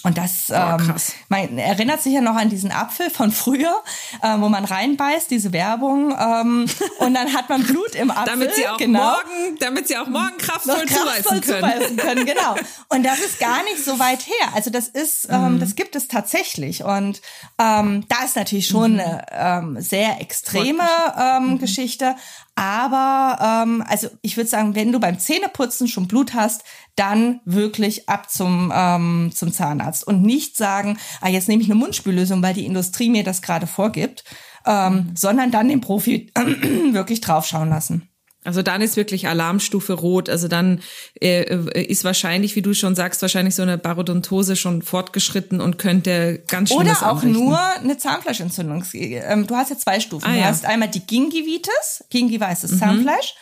Und 0.04 0.18
das 0.18 0.46
oh, 0.50 0.54
ähm, 0.54 0.94
man 1.28 1.58
erinnert 1.58 2.02
sich 2.02 2.12
ja 2.12 2.20
noch 2.20 2.36
an 2.36 2.48
diesen 2.48 2.72
Apfel 2.72 3.08
von 3.10 3.30
früher, 3.30 3.82
äh, 4.20 4.38
wo 4.38 4.48
man 4.48 4.64
reinbeißt, 4.64 5.30
diese 5.30 5.52
Werbung, 5.52 6.12
ähm, 6.18 6.66
und 6.98 7.14
dann 7.14 7.32
hat 7.34 7.48
man 7.48 7.62
Blut 7.62 7.94
im 7.94 8.10
Apfel. 8.10 8.26
damit 8.26 8.54
sie 8.54 8.68
auch 8.68 8.78
genau. 8.78 9.00
morgen, 9.00 9.56
damit 9.60 9.88
sie 9.88 9.96
auch 9.96 10.08
morgen 10.08 10.36
kraftvoll, 10.38 10.86
kraftvoll 10.86 11.40
zubeißen 11.40 11.40
können. 11.40 11.62
zubeißen 11.62 11.96
können. 11.96 12.26
Genau. 12.32 12.54
Und 12.88 13.04
das 13.04 13.18
ist 13.18 13.40
gar 13.40 13.62
nicht 13.64 13.84
so 13.84 13.98
weit 13.98 14.26
her. 14.26 14.48
Also 14.54 14.70
das 14.70 14.88
ist, 14.88 15.28
ähm, 15.28 15.54
mhm. 15.54 15.60
das 15.60 15.74
gibt 15.74 15.96
es 15.96 16.08
tatsächlich. 16.08 16.82
Und 16.84 17.20
ähm, 17.58 18.04
da 18.08 18.24
ist 18.24 18.36
natürlich 18.36 18.68
schon 18.68 18.94
mhm. 18.94 19.00
eine 19.00 19.26
ähm, 19.30 19.80
sehr 19.80 20.20
extreme 20.20 20.84
ähm, 21.18 21.50
mhm. 21.50 21.58
Geschichte. 21.58 22.16
Aber 22.54 23.64
ähm, 23.64 23.84
also 23.88 24.08
ich 24.20 24.36
würde 24.36 24.48
sagen, 24.48 24.74
wenn 24.74 24.92
du 24.92 25.00
beim 25.00 25.18
Zähneputzen 25.18 25.88
schon 25.88 26.06
Blut 26.06 26.34
hast, 26.34 26.62
dann 26.96 27.40
wirklich 27.44 28.08
ab 28.08 28.30
zum, 28.30 28.72
ähm, 28.74 29.30
zum 29.34 29.52
Zahnarzt 29.52 30.06
und 30.06 30.22
nicht 30.22 30.56
sagen, 30.56 30.98
ah, 31.20 31.28
jetzt 31.28 31.48
nehme 31.48 31.62
ich 31.62 31.70
eine 31.70 31.78
Mundspüllösung, 31.78 32.42
weil 32.42 32.54
die 32.54 32.66
Industrie 32.66 33.08
mir 33.08 33.24
das 33.24 33.42
gerade 33.42 33.66
vorgibt, 33.66 34.24
ähm, 34.66 34.94
mhm. 34.94 35.16
sondern 35.16 35.50
dann 35.50 35.68
den 35.68 35.80
Profi 35.80 36.30
wirklich 36.92 37.20
draufschauen 37.20 37.70
lassen. 37.70 38.08
Also 38.44 38.62
dann 38.62 38.82
ist 38.82 38.96
wirklich 38.96 39.28
Alarmstufe 39.28 39.92
rot. 39.92 40.28
Also 40.28 40.48
dann 40.48 40.80
äh, 41.20 41.42
äh, 41.42 41.84
ist 41.84 42.02
wahrscheinlich, 42.02 42.56
wie 42.56 42.62
du 42.62 42.74
schon 42.74 42.96
sagst, 42.96 43.22
wahrscheinlich 43.22 43.54
so 43.54 43.62
eine 43.62 43.78
Parodontose 43.78 44.56
schon 44.56 44.82
fortgeritten 44.82 45.60
und 45.60 45.78
könnte 45.78 46.42
ganz 46.48 46.70
schön 46.70 46.78
Oder 46.78 46.96
auch 47.02 47.22
anrichten. 47.22 47.32
nur 47.32 47.60
eine 47.60 47.98
Zahnfleischentzündung. 47.98 48.84
Ähm, 48.92 49.46
du 49.46 49.54
hast 49.54 49.70
ja 49.70 49.78
zwei 49.78 50.00
Stufen. 50.00 50.26
Ah, 50.26 50.32
du 50.32 50.40
ja. 50.40 50.46
hast 50.46 50.64
einmal 50.64 50.88
die 50.88 51.06
Gingivitis. 51.06 52.04
Gingiva 52.10 52.50
ist 52.50 52.64
das 52.64 52.72
mhm. 52.72 52.78
Zahnfleisch. 52.78 53.34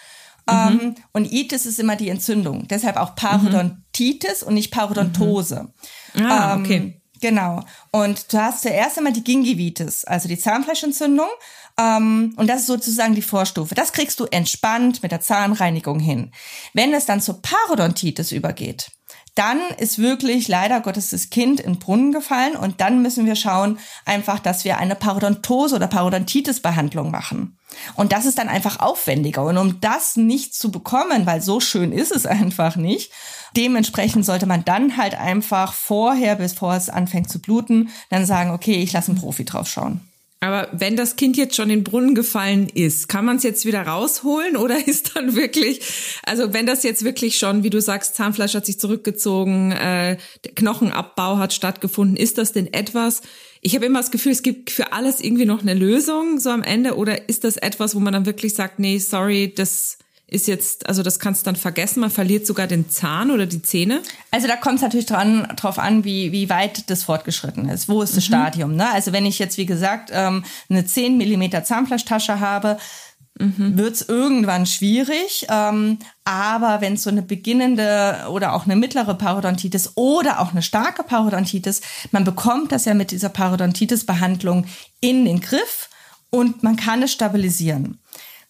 Ähm, 0.50 0.74
mhm. 0.74 0.94
und 1.12 1.32
Itis 1.32 1.66
ist 1.66 1.78
immer 1.78 1.96
die 1.96 2.08
Entzündung. 2.08 2.66
Deshalb 2.68 2.96
auch 2.96 3.14
Parodontitis 3.14 4.42
mhm. 4.42 4.48
und 4.48 4.54
nicht 4.54 4.70
Parodontose. 4.70 5.72
Mhm. 6.14 6.26
Ah, 6.26 6.54
ähm, 6.54 6.60
okay. 6.60 7.00
Genau. 7.20 7.62
Und 7.90 8.32
du 8.32 8.38
hast 8.38 8.62
zuerst 8.62 8.96
einmal 8.96 9.12
die 9.12 9.24
Gingivitis, 9.24 10.04
also 10.04 10.28
die 10.28 10.38
Zahnfleischentzündung. 10.38 11.28
Ähm, 11.78 12.34
und 12.36 12.46
das 12.48 12.60
ist 12.60 12.66
sozusagen 12.66 13.14
die 13.14 13.22
Vorstufe. 13.22 13.74
Das 13.74 13.92
kriegst 13.92 14.18
du 14.20 14.24
entspannt 14.24 15.02
mit 15.02 15.12
der 15.12 15.20
Zahnreinigung 15.20 16.00
hin. 16.00 16.32
Wenn 16.72 16.94
es 16.94 17.06
dann 17.06 17.20
zur 17.20 17.42
Parodontitis 17.42 18.32
übergeht, 18.32 18.90
dann 19.34 19.60
ist 19.78 19.98
wirklich 19.98 20.48
leider 20.48 20.80
Gottes 20.80 21.10
das 21.10 21.30
Kind 21.30 21.60
in 21.60 21.74
den 21.74 21.78
Brunnen 21.78 22.12
gefallen 22.12 22.56
und 22.56 22.80
dann 22.80 23.02
müssen 23.02 23.26
wir 23.26 23.36
schauen 23.36 23.78
einfach, 24.04 24.38
dass 24.38 24.64
wir 24.64 24.78
eine 24.78 24.94
Parodontose 24.94 25.76
oder 25.76 25.86
Parodontitis-Behandlung 25.86 27.10
machen. 27.10 27.56
Und 27.94 28.12
das 28.12 28.26
ist 28.26 28.38
dann 28.38 28.48
einfach 28.48 28.80
aufwendiger. 28.80 29.44
Und 29.44 29.56
um 29.56 29.80
das 29.80 30.16
nicht 30.16 30.54
zu 30.54 30.70
bekommen, 30.70 31.26
weil 31.26 31.40
so 31.40 31.60
schön 31.60 31.92
ist 31.92 32.10
es 32.10 32.26
einfach 32.26 32.76
nicht, 32.76 33.12
dementsprechend 33.56 34.24
sollte 34.24 34.46
man 34.46 34.64
dann 34.64 34.96
halt 34.96 35.14
einfach 35.14 35.72
vorher, 35.72 36.36
bevor 36.36 36.74
es 36.74 36.90
anfängt 36.90 37.30
zu 37.30 37.40
bluten, 37.40 37.90
dann 38.10 38.26
sagen, 38.26 38.50
okay, 38.50 38.82
ich 38.82 38.92
lasse 38.92 39.12
einen 39.12 39.20
Profi 39.20 39.44
drauf 39.44 39.68
schauen. 39.68 40.00
Aber 40.42 40.68
wenn 40.72 40.96
das 40.96 41.16
Kind 41.16 41.36
jetzt 41.36 41.54
schon 41.54 41.68
in 41.68 41.80
den 41.80 41.84
Brunnen 41.84 42.14
gefallen 42.14 42.70
ist, 42.70 43.10
kann 43.10 43.26
man 43.26 43.36
es 43.36 43.42
jetzt 43.42 43.66
wieder 43.66 43.82
rausholen 43.82 44.56
oder 44.56 44.76
ist 44.86 45.14
dann 45.14 45.36
wirklich, 45.36 45.82
also 46.24 46.54
wenn 46.54 46.64
das 46.66 46.82
jetzt 46.82 47.04
wirklich 47.04 47.36
schon, 47.36 47.62
wie 47.62 47.70
du 47.70 47.80
sagst, 47.80 48.14
Zahnfleisch 48.14 48.54
hat 48.54 48.64
sich 48.64 48.80
zurückgezogen, 48.80 49.72
äh, 49.72 50.16
der 50.44 50.54
Knochenabbau 50.54 51.36
hat 51.36 51.52
stattgefunden, 51.52 52.16
ist 52.16 52.38
das 52.38 52.52
denn 52.52 52.72
etwas? 52.72 53.20
Ich 53.60 53.74
habe 53.74 53.84
immer 53.84 54.00
das 54.00 54.10
Gefühl, 54.10 54.32
es 54.32 54.42
gibt 54.42 54.70
für 54.70 54.94
alles 54.94 55.20
irgendwie 55.20 55.44
noch 55.44 55.60
eine 55.60 55.74
Lösung 55.74 56.40
so 56.40 56.48
am 56.48 56.62
Ende 56.62 56.96
oder 56.96 57.28
ist 57.28 57.44
das 57.44 57.58
etwas, 57.58 57.94
wo 57.94 58.00
man 58.00 58.14
dann 58.14 58.24
wirklich 58.24 58.54
sagt, 58.54 58.78
nee, 58.78 58.98
sorry, 58.98 59.52
das 59.54 59.98
ist 60.30 60.46
jetzt, 60.46 60.88
also 60.88 61.02
das 61.02 61.18
kannst 61.18 61.42
du 61.42 61.44
dann 61.46 61.56
vergessen, 61.56 62.00
man 62.00 62.10
verliert 62.10 62.46
sogar 62.46 62.68
den 62.68 62.88
Zahn 62.88 63.32
oder 63.32 63.46
die 63.46 63.62
Zähne? 63.62 64.00
Also 64.30 64.46
da 64.46 64.56
kommt 64.56 64.76
es 64.76 64.82
natürlich 64.82 65.06
dran, 65.06 65.52
drauf 65.56 65.78
an, 65.78 66.04
wie, 66.04 66.30
wie 66.30 66.48
weit 66.48 66.88
das 66.88 67.02
fortgeschritten 67.02 67.68
ist. 67.68 67.88
Wo 67.88 68.00
ist 68.00 68.16
das 68.16 68.24
mhm. 68.24 68.32
Stadium? 68.32 68.76
Ne? 68.76 68.88
Also 68.90 69.12
wenn 69.12 69.26
ich 69.26 69.40
jetzt, 69.40 69.58
wie 69.58 69.66
gesagt, 69.66 70.10
ähm, 70.12 70.44
eine 70.68 70.86
10 70.86 71.16
Millimeter 71.16 71.64
Zahnfleischtasche 71.64 72.38
habe, 72.38 72.78
mhm. 73.40 73.76
wird 73.76 73.94
es 73.94 74.08
irgendwann 74.08 74.66
schwierig. 74.66 75.46
Ähm, 75.48 75.98
aber 76.24 76.80
wenn 76.80 76.94
es 76.94 77.02
so 77.02 77.10
eine 77.10 77.22
beginnende 77.22 78.26
oder 78.30 78.54
auch 78.54 78.66
eine 78.66 78.76
mittlere 78.76 79.14
Parodontitis 79.14 79.92
oder 79.96 80.40
auch 80.40 80.52
eine 80.52 80.62
starke 80.62 81.02
Parodontitis, 81.02 81.80
man 82.12 82.22
bekommt 82.22 82.70
das 82.70 82.84
ja 82.84 82.94
mit 82.94 83.10
dieser 83.10 83.30
Parodontitis-Behandlung 83.30 84.66
in 85.00 85.24
den 85.24 85.40
Griff 85.40 85.88
und 86.30 86.62
man 86.62 86.76
kann 86.76 87.02
es 87.02 87.10
stabilisieren. 87.10 87.98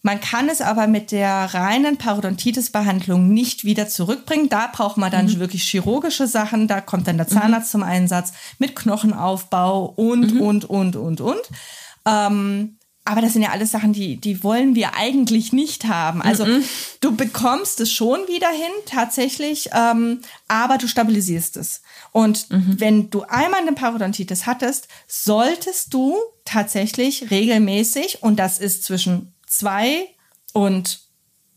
Man 0.03 0.21
kann 0.21 0.49
es 0.49 0.61
aber 0.61 0.87
mit 0.87 1.13
der 1.13 1.53
reinen 1.53 1.99
Parodontitis-Behandlung 1.99 3.29
nicht 3.29 3.65
wieder 3.65 3.89
zurückbringen. 3.89 4.49
Da 4.49 4.69
braucht 4.73 4.97
man 4.97 5.11
dann 5.11 5.27
mhm. 5.27 5.39
wirklich 5.39 5.65
chirurgische 5.65 6.27
Sachen. 6.27 6.69
Da 6.69 6.81
kommt 6.81 7.07
dann 7.07 7.19
der 7.19 7.27
mhm. 7.29 7.33
Zahnarzt 7.35 7.69
mhm. 7.69 7.71
zum 7.71 7.83
Einsatz 7.83 8.33
mit 8.59 8.75
Knochenaufbau 8.75 9.93
und, 9.97 10.35
mhm. 10.35 10.41
und, 10.41 10.65
und, 10.65 10.97
und, 10.97 11.21
und. 11.21 11.41
Ähm, 12.07 12.77
aber 13.05 13.23
das 13.23 13.33
sind 13.33 13.43
ja 13.43 13.51
alles 13.51 13.71
Sachen, 13.71 13.93
die, 13.93 14.17
die 14.17 14.45
wollen 14.45 14.75
wir 14.75 14.95
eigentlich 14.95 15.53
nicht 15.53 15.87
haben. 15.87 16.23
Also 16.23 16.47
mhm. 16.47 16.63
du 17.01 17.17
bekommst 17.17 17.81
es 17.81 17.93
schon 17.93 18.21
wieder 18.29 18.51
hin, 18.51 18.71
tatsächlich, 18.87 19.71
ähm, 19.75 20.21
aber 20.49 20.79
du 20.79 20.87
stabilisierst 20.87 21.57
es. 21.57 21.83
Und 22.13 22.51
mhm. 22.51 22.77
wenn 22.79 23.11
du 23.11 23.23
einmal 23.23 23.61
eine 23.61 23.73
Parodontitis 23.73 24.47
hattest, 24.47 24.89
solltest 25.09 25.93
du 25.93 26.17
tatsächlich 26.45 27.31
regelmäßig, 27.31 28.23
und 28.23 28.37
das 28.37 28.59
ist 28.59 28.85
zwischen 28.85 29.33
zwei 29.51 30.07
und 30.53 31.01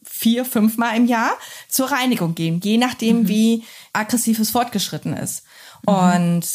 vier, 0.03 0.45
fünfmal 0.45 0.97
im 0.97 1.05
Jahr 1.05 1.31
zur 1.69 1.91
Reinigung 1.91 2.35
gehen, 2.35 2.59
je 2.61 2.77
nachdem, 2.77 3.21
mhm. 3.21 3.27
wie 3.27 3.63
aggressives 3.93 4.51
fortgeschritten 4.51 5.13
ist. 5.13 5.43
Mhm. 5.87 5.93
Und 5.93 6.47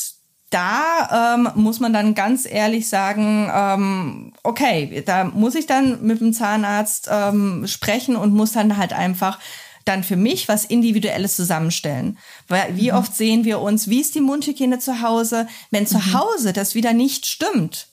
da 0.51 1.35
ähm, 1.35 1.51
muss 1.55 1.79
man 1.81 1.93
dann 1.93 2.15
ganz 2.15 2.47
ehrlich 2.47 2.89
sagen, 2.89 3.51
ähm, 3.53 4.33
okay, 4.43 5.03
da 5.05 5.25
muss 5.25 5.55
ich 5.55 5.67
dann 5.67 6.03
mit 6.03 6.21
dem 6.21 6.33
Zahnarzt 6.33 7.09
ähm, 7.11 7.67
sprechen 7.67 8.17
und 8.17 8.33
muss 8.33 8.53
dann 8.53 8.77
halt 8.77 8.93
einfach 8.93 9.39
dann 9.85 10.05
für 10.05 10.17
mich 10.17 10.49
was 10.49 10.65
Individuelles 10.65 11.37
zusammenstellen. 11.37 12.19
Weil 12.47 12.77
wie 12.77 12.91
mhm. 12.91 12.99
oft 12.99 13.15
sehen 13.15 13.45
wir 13.45 13.61
uns, 13.61 13.89
wie 13.89 14.01
ist 14.01 14.15
die 14.15 14.21
Mundhygiene 14.21 14.79
zu 14.79 15.03
Hause? 15.03 15.47
Wenn 15.71 15.87
zu 15.87 15.99
mhm. 15.99 16.15
Hause 16.15 16.53
das 16.53 16.75
wieder 16.75 16.93
nicht 16.93 17.27
stimmt, 17.27 17.88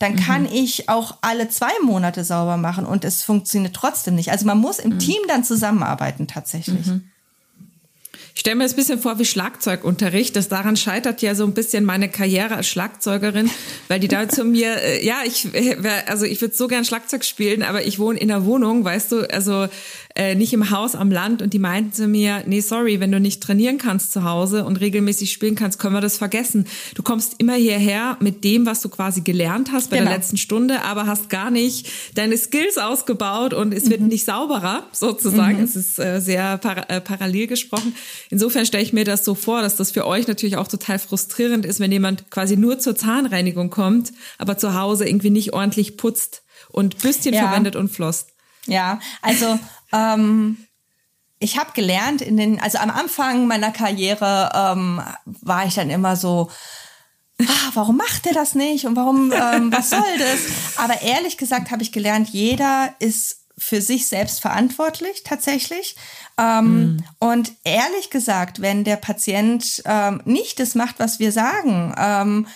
dann 0.00 0.16
kann 0.16 0.42
mhm. 0.42 0.48
ich 0.52 0.88
auch 0.88 1.18
alle 1.20 1.48
zwei 1.50 1.72
Monate 1.82 2.24
sauber 2.24 2.56
machen 2.56 2.86
und 2.86 3.04
es 3.04 3.22
funktioniert 3.22 3.76
trotzdem 3.76 4.14
nicht. 4.14 4.32
Also 4.32 4.46
man 4.46 4.58
muss 4.58 4.78
im 4.78 4.94
mhm. 4.94 4.98
Team 4.98 5.18
dann 5.28 5.44
zusammenarbeiten 5.44 6.26
tatsächlich. 6.26 6.86
Mhm. 6.86 7.04
Ich 8.34 8.40
stelle 8.40 8.56
mir 8.56 8.62
das 8.64 8.72
ein 8.72 8.76
bisschen 8.76 8.98
vor 8.98 9.18
wie 9.18 9.26
Schlagzeugunterricht. 9.26 10.34
Das 10.34 10.48
daran 10.48 10.78
scheitert 10.78 11.20
ja 11.20 11.34
so 11.34 11.44
ein 11.44 11.52
bisschen 11.52 11.84
meine 11.84 12.08
Karriere 12.08 12.54
als 12.54 12.68
Schlagzeugerin, 12.68 13.50
weil 13.88 14.00
die 14.00 14.08
da 14.08 14.26
zu 14.26 14.44
mir, 14.44 14.76
äh, 14.82 15.04
ja, 15.04 15.18
ich, 15.26 15.52
äh, 15.52 15.76
also 16.06 16.24
ich 16.24 16.40
würde 16.40 16.54
so 16.54 16.66
gern 16.66 16.86
Schlagzeug 16.86 17.22
spielen, 17.26 17.62
aber 17.62 17.84
ich 17.84 17.98
wohne 17.98 18.18
in 18.18 18.28
der 18.28 18.46
Wohnung, 18.46 18.82
weißt 18.82 19.12
du, 19.12 19.30
also 19.30 19.68
äh, 20.20 20.34
nicht 20.34 20.52
im 20.52 20.68
Haus 20.68 20.96
am 20.96 21.10
Land 21.10 21.40
und 21.40 21.54
die 21.54 21.58
meinten 21.58 21.94
zu 21.94 22.06
mir, 22.06 22.44
nee, 22.46 22.60
sorry, 22.60 23.00
wenn 23.00 23.10
du 23.10 23.18
nicht 23.18 23.42
trainieren 23.42 23.78
kannst 23.78 24.12
zu 24.12 24.22
Hause 24.22 24.66
und 24.66 24.76
regelmäßig 24.76 25.32
spielen 25.32 25.54
kannst, 25.54 25.78
können 25.78 25.94
wir 25.94 26.02
das 26.02 26.18
vergessen. 26.18 26.66
Du 26.94 27.02
kommst 27.02 27.36
immer 27.38 27.54
hierher 27.54 28.18
mit 28.20 28.44
dem, 28.44 28.66
was 28.66 28.82
du 28.82 28.90
quasi 28.90 29.22
gelernt 29.22 29.72
hast 29.72 29.88
bei 29.88 29.96
genau. 29.96 30.10
der 30.10 30.18
letzten 30.18 30.36
Stunde, 30.36 30.82
aber 30.82 31.06
hast 31.06 31.30
gar 31.30 31.50
nicht 31.50 31.90
deine 32.16 32.36
Skills 32.36 32.76
ausgebaut 32.76 33.54
und 33.54 33.72
es 33.72 33.86
mhm. 33.86 33.90
wird 33.92 34.00
nicht 34.02 34.26
sauberer, 34.26 34.86
sozusagen. 34.92 35.56
Mhm. 35.56 35.64
Es 35.64 35.74
ist 35.74 35.98
äh, 35.98 36.20
sehr 36.20 36.58
par 36.58 36.90
äh, 36.90 37.00
parallel 37.00 37.46
gesprochen. 37.46 37.94
Insofern 38.28 38.66
stelle 38.66 38.82
ich 38.82 38.92
mir 38.92 39.06
das 39.06 39.24
so 39.24 39.34
vor, 39.34 39.62
dass 39.62 39.76
das 39.76 39.90
für 39.90 40.06
euch 40.06 40.28
natürlich 40.28 40.58
auch 40.58 40.68
total 40.68 40.98
frustrierend 40.98 41.64
ist, 41.64 41.80
wenn 41.80 41.92
jemand 41.92 42.30
quasi 42.30 42.58
nur 42.58 42.78
zur 42.78 42.94
Zahnreinigung 42.94 43.70
kommt, 43.70 44.12
aber 44.36 44.58
zu 44.58 44.74
Hause 44.74 45.08
irgendwie 45.08 45.30
nicht 45.30 45.54
ordentlich 45.54 45.96
putzt 45.96 46.42
und 46.68 46.98
Bürstchen 46.98 47.32
ja. 47.32 47.48
verwendet 47.48 47.74
und 47.74 47.88
floss. 47.88 48.26
Ja, 48.66 49.00
also 49.22 49.58
ähm, 49.92 50.66
ich 51.38 51.58
habe 51.58 51.72
gelernt 51.72 52.20
in 52.20 52.36
den, 52.36 52.60
also 52.60 52.78
am 52.78 52.90
Anfang 52.90 53.46
meiner 53.46 53.72
Karriere 53.72 54.50
ähm, 54.54 55.00
war 55.24 55.66
ich 55.66 55.74
dann 55.74 55.88
immer 55.88 56.16
so, 56.16 56.50
ah, 57.40 57.70
warum 57.74 57.96
macht 57.96 58.26
er 58.26 58.34
das 58.34 58.54
nicht 58.54 58.84
und 58.84 58.94
warum, 58.94 59.32
ähm, 59.32 59.72
was 59.72 59.90
soll 59.90 60.18
das? 60.18 60.76
Aber 60.76 61.00
ehrlich 61.00 61.38
gesagt 61.38 61.70
habe 61.70 61.82
ich 61.82 61.92
gelernt, 61.92 62.28
jeder 62.28 62.94
ist 62.98 63.40
für 63.56 63.82
sich 63.82 64.06
selbst 64.06 64.40
verantwortlich 64.40 65.22
tatsächlich. 65.22 65.96
Ähm, 66.38 66.94
mm. 66.94 67.04
Und 67.18 67.52
ehrlich 67.64 68.10
gesagt, 68.10 68.62
wenn 68.62 68.84
der 68.84 68.96
Patient 68.96 69.82
ähm, 69.84 70.22
nicht 70.24 70.60
das 70.60 70.74
macht, 70.74 70.98
was 70.98 71.18
wir 71.18 71.30
sagen, 71.30 71.94
ähm, 71.98 72.46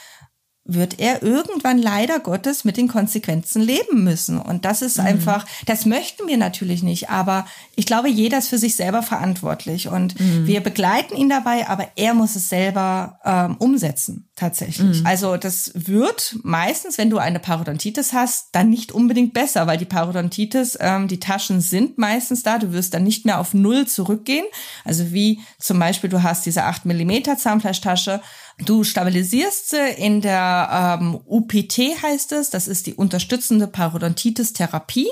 wird 0.66 0.98
er 0.98 1.22
irgendwann 1.22 1.78
leider 1.78 2.20
Gottes 2.20 2.64
mit 2.64 2.78
den 2.78 2.88
Konsequenzen 2.88 3.60
leben 3.60 4.02
müssen. 4.02 4.38
Und 4.38 4.64
das 4.64 4.80
ist 4.80 4.96
mhm. 4.96 5.04
einfach, 5.04 5.46
das 5.66 5.84
möchten 5.84 6.26
wir 6.26 6.38
natürlich 6.38 6.82
nicht, 6.82 7.10
aber 7.10 7.46
ich 7.76 7.84
glaube, 7.84 8.08
jeder 8.08 8.38
ist 8.38 8.48
für 8.48 8.56
sich 8.56 8.74
selber 8.74 9.02
verantwortlich 9.02 9.88
und 9.88 10.18
mhm. 10.18 10.46
wir 10.46 10.60
begleiten 10.60 11.16
ihn 11.16 11.28
dabei, 11.28 11.68
aber 11.68 11.88
er 11.96 12.14
muss 12.14 12.34
es 12.34 12.48
selber 12.48 13.18
ähm, 13.24 13.56
umsetzen, 13.58 14.28
tatsächlich. 14.36 15.00
Mhm. 15.00 15.06
Also 15.06 15.36
das 15.36 15.70
wird 15.74 16.36
meistens, 16.42 16.96
wenn 16.96 17.10
du 17.10 17.18
eine 17.18 17.40
Parodontitis 17.40 18.14
hast, 18.14 18.48
dann 18.52 18.70
nicht 18.70 18.90
unbedingt 18.90 19.34
besser, 19.34 19.66
weil 19.66 19.76
die 19.76 19.84
Parodontitis, 19.84 20.78
ähm, 20.80 21.08
die 21.08 21.20
Taschen 21.20 21.60
sind 21.60 21.98
meistens 21.98 22.42
da, 22.42 22.58
du 22.58 22.72
wirst 22.72 22.94
dann 22.94 23.04
nicht 23.04 23.26
mehr 23.26 23.38
auf 23.38 23.52
Null 23.52 23.86
zurückgehen. 23.86 24.46
Also 24.84 25.12
wie 25.12 25.40
zum 25.58 25.78
Beispiel, 25.78 26.08
du 26.08 26.22
hast 26.22 26.46
diese 26.46 26.64
8 26.64 26.86
Millimeter 26.86 27.36
Zahnfleischtasche, 27.36 28.22
Du 28.58 28.84
stabilisierst 28.84 29.70
sie 29.70 29.90
in 29.96 30.20
der 30.20 30.98
ähm, 31.00 31.20
UPT 31.26 32.02
heißt 32.02 32.32
es, 32.32 32.50
das 32.50 32.68
ist 32.68 32.86
die 32.86 32.94
unterstützende 32.94 33.66
Parodontitis-Therapie. 33.66 35.08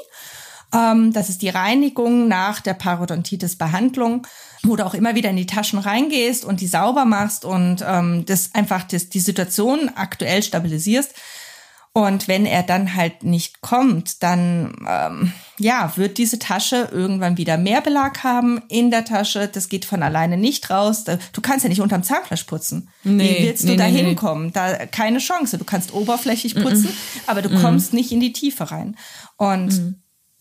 Ähm, 0.72 1.12
das 1.12 1.28
ist 1.28 1.42
die 1.42 1.48
Reinigung 1.48 2.28
nach 2.28 2.60
der 2.60 2.74
Parodontitis-Behandlung, 2.74 4.26
wo 4.62 4.76
du 4.76 4.86
auch 4.86 4.94
immer 4.94 5.16
wieder 5.16 5.30
in 5.30 5.36
die 5.36 5.46
Taschen 5.46 5.80
reingehst 5.80 6.44
und 6.44 6.60
die 6.60 6.68
sauber 6.68 7.04
machst 7.04 7.44
und 7.44 7.84
ähm, 7.86 8.24
das 8.26 8.54
einfach 8.54 8.84
das, 8.84 9.08
die 9.08 9.20
Situation 9.20 9.90
aktuell 9.94 10.42
stabilisierst. 10.42 11.12
Und 11.94 12.26
wenn 12.26 12.46
er 12.46 12.62
dann 12.62 12.94
halt 12.94 13.22
nicht 13.22 13.60
kommt, 13.60 14.22
dann 14.22 14.74
ähm, 14.88 15.32
ja, 15.62 15.92
wird 15.96 16.18
diese 16.18 16.38
Tasche 16.38 16.88
irgendwann 16.90 17.36
wieder 17.36 17.56
mehr 17.56 17.80
Belag 17.80 18.24
haben 18.24 18.60
in 18.68 18.90
der 18.90 19.04
Tasche. 19.04 19.48
Das 19.48 19.68
geht 19.68 19.84
von 19.84 20.02
alleine 20.02 20.36
nicht 20.36 20.70
raus. 20.70 21.04
Du 21.04 21.40
kannst 21.40 21.62
ja 21.62 21.68
nicht 21.68 21.80
unterm 21.80 22.02
Zahnfleisch 22.02 22.44
putzen. 22.44 22.88
Nee, 23.04 23.38
Wie 23.38 23.46
willst 23.46 23.64
du 23.64 23.68
nee, 23.68 23.76
da 23.76 23.84
hinkommen? 23.84 24.46
Nee. 24.46 24.52
Da 24.52 24.86
keine 24.86 25.18
Chance. 25.18 25.58
Du 25.58 25.64
kannst 25.64 25.94
oberflächlich 25.94 26.54
putzen, 26.54 26.88
mm 26.88 27.28
aber 27.28 27.42
du 27.42 27.48
mm 27.50 27.62
kommst 27.62 27.92
nicht 27.92 28.10
in 28.10 28.20
die 28.20 28.32
Tiefe 28.32 28.70
rein. 28.70 28.96
Und 29.36 29.72
mm 29.72 29.94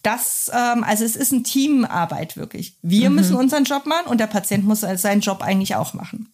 das, 0.03 0.49
ähm, 0.51 0.83
also 0.83 1.05
es 1.05 1.15
ist 1.15 1.31
eine 1.31 1.43
Teamarbeit 1.43 2.35
wirklich. 2.35 2.77
Wir 2.81 3.09
mhm. 3.09 3.17
müssen 3.17 3.35
unseren 3.35 3.65
Job 3.65 3.85
machen 3.85 4.07
und 4.07 4.19
der 4.19 4.27
Patient 4.27 4.65
muss 4.65 4.81
seinen 4.81 5.21
Job 5.21 5.43
eigentlich 5.43 5.75
auch 5.75 5.93
machen. 5.93 6.33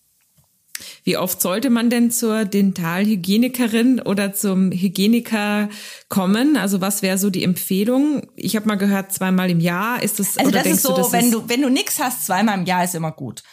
Wie 1.03 1.17
oft 1.17 1.41
sollte 1.41 1.69
man 1.69 1.89
denn 1.89 2.11
zur 2.11 2.45
Dentalhygienikerin 2.45 4.01
oder 4.01 4.33
zum 4.33 4.71
Hygieniker 4.71 5.69
kommen? 6.09 6.57
Also 6.57 6.81
was 6.81 7.01
wäre 7.01 7.17
so 7.17 7.29
die 7.29 7.43
Empfehlung? 7.43 8.27
Ich 8.35 8.55
habe 8.55 8.67
mal 8.67 8.75
gehört, 8.75 9.11
zweimal 9.11 9.49
im 9.49 9.59
Jahr 9.59 10.01
ist 10.03 10.19
das. 10.19 10.37
Also 10.37 10.51
das 10.51 10.65
ist 10.65 10.83
so, 10.83 10.95
das 10.95 11.11
wenn 11.11 11.31
du 11.31 11.47
wenn 11.47 11.61
du 11.61 11.69
nix 11.69 11.99
hast, 11.99 12.25
zweimal 12.25 12.57
im 12.59 12.65
Jahr 12.65 12.83
ist 12.83 12.95
immer 12.95 13.11
gut. 13.11 13.43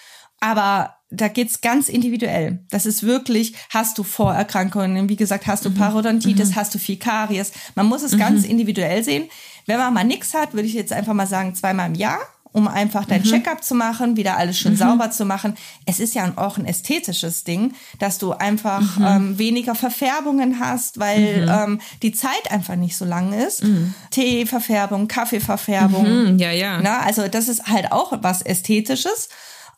Aber 0.41 0.97
da 1.11 1.29
geht's 1.29 1.61
ganz 1.61 1.89
individuell. 1.89 2.65
Das 2.71 2.87
ist 2.87 3.03
wirklich, 3.03 3.55
hast 3.71 3.99
du 3.99 4.03
Vorerkrankungen, 4.03 5.09
wie 5.09 5.17
gesagt, 5.17 5.47
hast 5.47 5.65
du 5.65 5.71
mhm. 5.71 5.77
Parodontitis, 5.77 6.51
mhm. 6.51 6.57
hast 6.57 6.75
du 6.75 6.79
viel 6.79 6.99
Karies. 6.99 7.53
Man 7.75 7.87
muss 7.87 8.03
es 8.03 8.13
mhm. 8.13 8.19
ganz 8.19 8.45
individuell 8.45 9.03
sehen. 9.05 9.29
Wenn 9.67 9.79
man 9.79 9.95
mal 9.95 10.05
nichts 10.05 10.35
hat, 10.35 10.55
würde 10.55 10.67
ich 10.67 10.75
jetzt 10.75 10.93
einfach 10.93 11.15
mal 11.15 11.27
sagen, 11.27 11.55
zweimal 11.55 11.89
im 11.89 11.95
Jahr 11.95 12.19
um 12.55 12.69
einfach 12.69 13.05
dein 13.05 13.21
mhm. 13.23 13.27
Checkup 13.27 13.65
zu 13.65 13.75
machen, 13.75 14.17
wieder 14.17 14.37
alles 14.37 14.57
schön 14.57 14.75
mhm. 14.75 14.77
sauber 14.77 15.11
zu 15.11 15.25
machen. 15.25 15.57
Es 15.87 15.99
ist 15.99 16.15
ja 16.15 16.33
auch 16.37 16.57
ein 16.57 16.67
ästhetisches 16.67 17.43
Ding, 17.43 17.75
dass 17.99 18.19
du 18.19 18.33
einfach 18.33 18.97
mhm. 18.97 19.05
ähm, 19.05 19.39
weniger 19.39 19.75
Verfärbungen 19.75 20.61
hast, 20.61 21.01
weil 21.01 21.43
mhm. 21.43 21.51
ähm, 21.53 21.81
die 22.03 22.13
Zeit 22.13 22.53
einfach 22.53 22.77
nicht 22.77 22.97
so 22.97 23.05
lang 23.05 23.33
ist. 23.33 23.65
Mhm. 23.65 23.93
Teeverfärbung, 24.13 25.09
Kaffeeverfärbung. 25.09 26.35
Mhm. 26.35 26.39
Ja, 26.39 26.53
ja. 26.53 26.81
Na, 26.81 27.01
also 27.01 27.27
das 27.27 27.49
ist 27.49 27.67
halt 27.67 27.91
auch 27.91 28.13
was 28.23 28.41
Ästhetisches. 28.41 29.31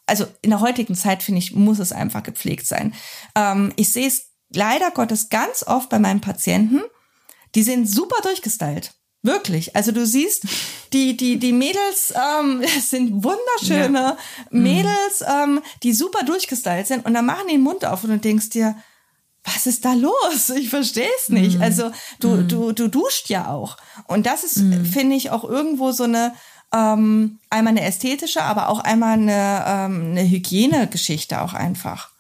Also 0.05 0.27
in 0.43 0.51
der 0.51 0.61
heutigen 0.61 0.95
Zeit, 0.95 1.23
finde 1.23 1.39
ich, 1.39 1.55
muss 1.55 1.79
es 1.79 1.93
einfach 1.93 2.23
gepflegt 2.23 2.67
sein. 2.67 2.93
Ähm, 3.35 3.73
ich 3.77 3.91
sehe 3.91 4.07
es 4.07 4.33
leider 4.51 4.91
Gottes 4.91 5.31
ganz 5.31 5.65
oft 5.67 5.89
bei 5.89 5.99
meinen 5.99 6.21
Patienten, 6.21 6.83
die 7.55 7.63
sind 7.63 7.89
super 7.89 8.21
durchgestylt. 8.23 8.93
Wirklich. 9.27 9.75
Also 9.75 9.93
du 9.93 10.07
siehst, 10.07 10.45
die, 10.93 11.17
die, 11.17 11.39
die 11.39 11.53
Mädels 11.53 12.15
ähm, 12.15 12.63
sind 12.81 13.25
wunderschöne 13.25 13.99
ja. 13.99 14.17
Mhm. 14.51 14.63
Mädels, 14.63 15.25
ähm, 15.27 15.61
die 15.83 15.93
super 15.93 16.25
durchgestylt 16.25 16.87
sind 16.87 17.05
und 17.05 17.15
dann 17.15 17.27
machen 17.27 17.47
die 17.49 17.55
den 17.55 17.63
Mund 17.63 17.85
auf 17.85 18.05
und 18.05 18.11
du 18.11 18.19
denkst 18.19 18.51
dir, 18.51 18.77
was 19.45 19.67
ist 19.67 19.85
da 19.85 19.95
los? 19.95 20.51
Ich 20.57 20.71
verstehe 20.71 21.09
es 21.21 21.29
nicht. 21.29 21.57
Mhm. 21.57 21.63
Also 21.63 21.91
du, 22.21 22.29
mhm. 22.29 22.49
du, 22.49 22.73
du 22.73 22.89
duscht 22.89 23.29
ja 23.29 23.49
auch. 23.49 23.77
Und 24.07 24.27
das 24.27 24.45
ist, 24.45 24.59
mhm. 24.59 24.85
finde 24.85 25.17
ich, 25.17 25.31
auch 25.31 25.45
irgendwo 25.45 25.93
so 25.93 26.05
eine, 26.05 26.35
ähm, 26.73 27.39
einmal 27.51 27.73
eine 27.73 27.83
ästhetische, 27.83 28.43
aber 28.43 28.69
auch 28.69 28.81
einmal 28.81 29.15
eine, 29.15 29.65
ähm, 29.67 30.11
eine 30.11 30.29
Hygienegeschichte 30.29 31.41
auch 31.41 31.55
einfach. 31.55 32.11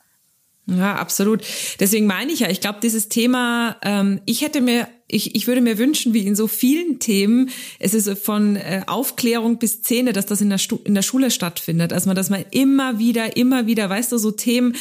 Ja, 0.66 0.96
absolut. 0.96 1.44
Deswegen 1.78 2.06
meine 2.06 2.32
ich 2.32 2.40
ja, 2.40 2.48
ich 2.48 2.60
glaube, 2.60 2.80
dieses 2.82 3.08
Thema, 3.08 3.76
ähm, 3.82 4.20
ich 4.26 4.42
hätte 4.42 4.60
mir, 4.60 4.88
ich, 5.08 5.34
ich 5.34 5.46
würde 5.46 5.60
mir 5.60 5.78
wünschen, 5.78 6.14
wie 6.14 6.26
in 6.26 6.34
so 6.34 6.48
vielen 6.48 6.98
Themen, 6.98 7.50
es 7.78 7.94
ist 7.94 8.18
von 8.18 8.56
äh, 8.56 8.82
Aufklärung 8.86 9.58
bis 9.58 9.74
Szene, 9.74 10.12
dass 10.12 10.26
das 10.26 10.40
in 10.40 10.50
der, 10.50 10.58
Stu 10.58 10.78
in 10.84 10.94
der 10.94 11.02
Schule 11.02 11.30
stattfindet. 11.30 11.92
Also 11.92 12.08
man, 12.08 12.16
dass 12.16 12.30
man 12.30 12.44
immer 12.50 12.98
wieder, 12.98 13.36
immer 13.36 13.66
wieder, 13.66 13.88
weißt 13.88 14.12
du, 14.12 14.18
so 14.18 14.32
Themen 14.32 14.74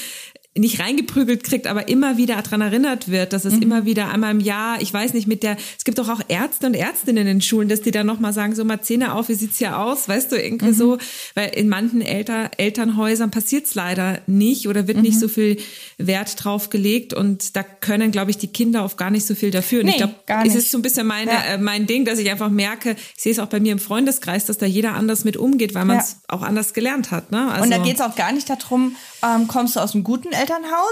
nicht 0.57 0.79
reingeprügelt 0.79 1.43
kriegt, 1.43 1.67
aber 1.67 1.89
immer 1.89 2.15
wieder 2.15 2.41
daran 2.41 2.61
erinnert 2.61 3.11
wird, 3.11 3.33
dass 3.33 3.43
es 3.43 3.55
mhm. 3.55 3.61
immer 3.61 3.85
wieder 3.85 4.09
einmal 4.09 4.31
im 4.31 4.39
Jahr, 4.39 4.81
ich 4.81 4.93
weiß 4.93 5.13
nicht, 5.13 5.27
mit 5.27 5.43
der, 5.43 5.57
es 5.77 5.83
gibt 5.83 5.99
doch 5.99 6.07
auch 6.07 6.21
Ärzte 6.29 6.67
und 6.67 6.75
Ärztinnen 6.75 7.21
in 7.21 7.27
den 7.27 7.41
Schulen, 7.41 7.67
dass 7.67 7.81
die 7.81 7.91
dann 7.91 8.07
nochmal 8.07 8.31
sagen, 8.31 8.55
so 8.55 8.63
mal 8.63 8.81
Zähne 8.81 9.13
auf, 9.13 9.27
wie 9.27 9.33
sieht's 9.33 9.57
hier 9.57 9.77
aus, 9.77 10.07
weißt 10.07 10.31
du, 10.31 10.41
irgendwie 10.41 10.67
mhm. 10.67 10.73
so, 10.73 10.97
weil 11.33 11.49
in 11.49 11.67
manchen 11.67 12.01
Elter, 12.01 12.51
Elternhäusern 12.57 13.31
passiert's 13.31 13.75
leider 13.75 14.19
nicht 14.27 14.69
oder 14.69 14.87
wird 14.87 14.97
mhm. 14.97 15.03
nicht 15.03 15.19
so 15.19 15.27
viel 15.27 15.57
Wert 15.97 16.41
drauf 16.41 16.69
gelegt 16.69 17.13
und 17.13 17.57
da 17.57 17.63
können, 17.63 18.11
glaube 18.11 18.31
ich, 18.31 18.37
die 18.37 18.47
Kinder 18.47 18.83
auch 18.83 18.95
gar 18.95 19.11
nicht 19.11 19.25
so 19.25 19.35
viel 19.35 19.51
dafür. 19.51 19.81
Und 19.81 19.87
nee, 19.87 19.91
ich 19.91 19.97
glaube, 19.97 20.15
es 20.45 20.55
ist 20.55 20.71
so 20.71 20.77
ein 20.77 20.81
bisschen 20.81 21.05
meine, 21.05 21.31
ja. 21.31 21.43
äh, 21.53 21.57
mein 21.57 21.85
Ding, 21.85 22.05
dass 22.05 22.17
ich 22.17 22.29
einfach 22.31 22.49
merke, 22.49 22.95
ich 23.15 23.21
sehe 23.21 23.33
es 23.33 23.39
auch 23.39 23.47
bei 23.47 23.59
mir 23.59 23.73
im 23.73 23.79
Freundeskreis, 23.79 24.45
dass 24.45 24.57
da 24.57 24.65
jeder 24.65 24.93
anders 24.93 25.25
mit 25.25 25.35
umgeht, 25.35 25.73
weil 25.75 25.83
man 25.83 25.97
es 25.97 26.11
ja. 26.11 26.35
auch 26.35 26.43
anders 26.43 26.73
gelernt 26.73 27.11
hat. 27.11 27.31
Ne? 27.31 27.51
Also, 27.51 27.65
und 27.65 27.71
da 27.71 27.79
geht's 27.79 27.99
auch 27.99 28.15
gar 28.15 28.31
nicht 28.31 28.49
darum, 28.49 28.95
ähm, 29.21 29.47
kommst 29.47 29.75
du 29.75 29.79
aus 29.79 29.93
einem 29.93 30.03
guten 30.03 30.31
Elternhaus, 30.31 30.44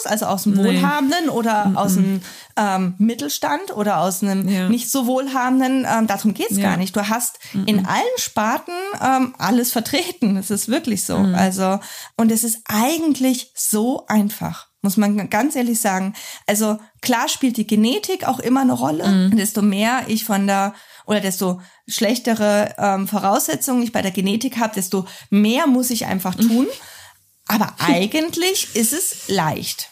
also 0.05 0.25
aus 0.25 0.43
dem 0.43 0.57
Wohlhabenden 0.57 1.29
oder 1.29 1.65
mhm. 1.65 1.77
aus 1.77 1.95
dem 1.95 2.21
ähm, 2.55 2.95
Mittelstand 2.97 3.75
oder 3.75 3.99
aus 3.99 4.23
einem 4.23 4.47
ja. 4.47 4.69
nicht 4.69 4.89
so 4.91 5.07
wohlhabenden, 5.07 5.87
ähm, 5.89 6.07
darum 6.07 6.33
geht's 6.33 6.57
ja. 6.57 6.69
gar 6.69 6.77
nicht. 6.77 6.95
Du 6.95 7.07
hast 7.07 7.39
mhm. 7.53 7.65
in 7.65 7.85
allen 7.85 8.03
Sparten 8.17 8.73
ähm, 9.01 9.35
alles 9.37 9.71
vertreten. 9.71 10.35
Das 10.35 10.49
ist 10.49 10.67
wirklich 10.67 11.03
so. 11.05 11.17
Mhm. 11.17 11.35
Also, 11.35 11.79
und 12.17 12.31
es 12.31 12.43
ist 12.43 12.61
eigentlich 12.65 13.51
so 13.55 14.05
einfach 14.07 14.67
muss 14.83 14.97
man 14.97 15.29
ganz 15.29 15.55
ehrlich 15.55 15.79
sagen. 15.79 16.13
Also 16.45 16.77
klar 17.01 17.29
spielt 17.29 17.55
die 17.55 17.65
Genetik 17.65 18.27
auch 18.27 18.39
immer 18.39 18.61
eine 18.61 18.73
Rolle. 18.73 19.07
Mhm. 19.07 19.37
Desto 19.37 19.61
mehr 19.61 20.01
ich 20.07 20.25
von 20.25 20.45
der 20.45 20.73
oder 21.05 21.21
desto 21.21 21.61
schlechtere 21.87 22.75
ähm, 22.77 23.07
Voraussetzungen 23.07 23.81
ich 23.81 23.91
bei 23.91 24.01
der 24.01 24.11
Genetik 24.11 24.57
habe, 24.57 24.75
desto 24.75 25.05
mehr 25.29 25.67
muss 25.67 25.89
ich 25.89 26.05
einfach 26.05 26.35
tun. 26.35 26.67
Aber 27.47 27.75
eigentlich 27.79 28.69
ist 28.73 28.93
es 28.93 29.27
leicht. 29.27 29.89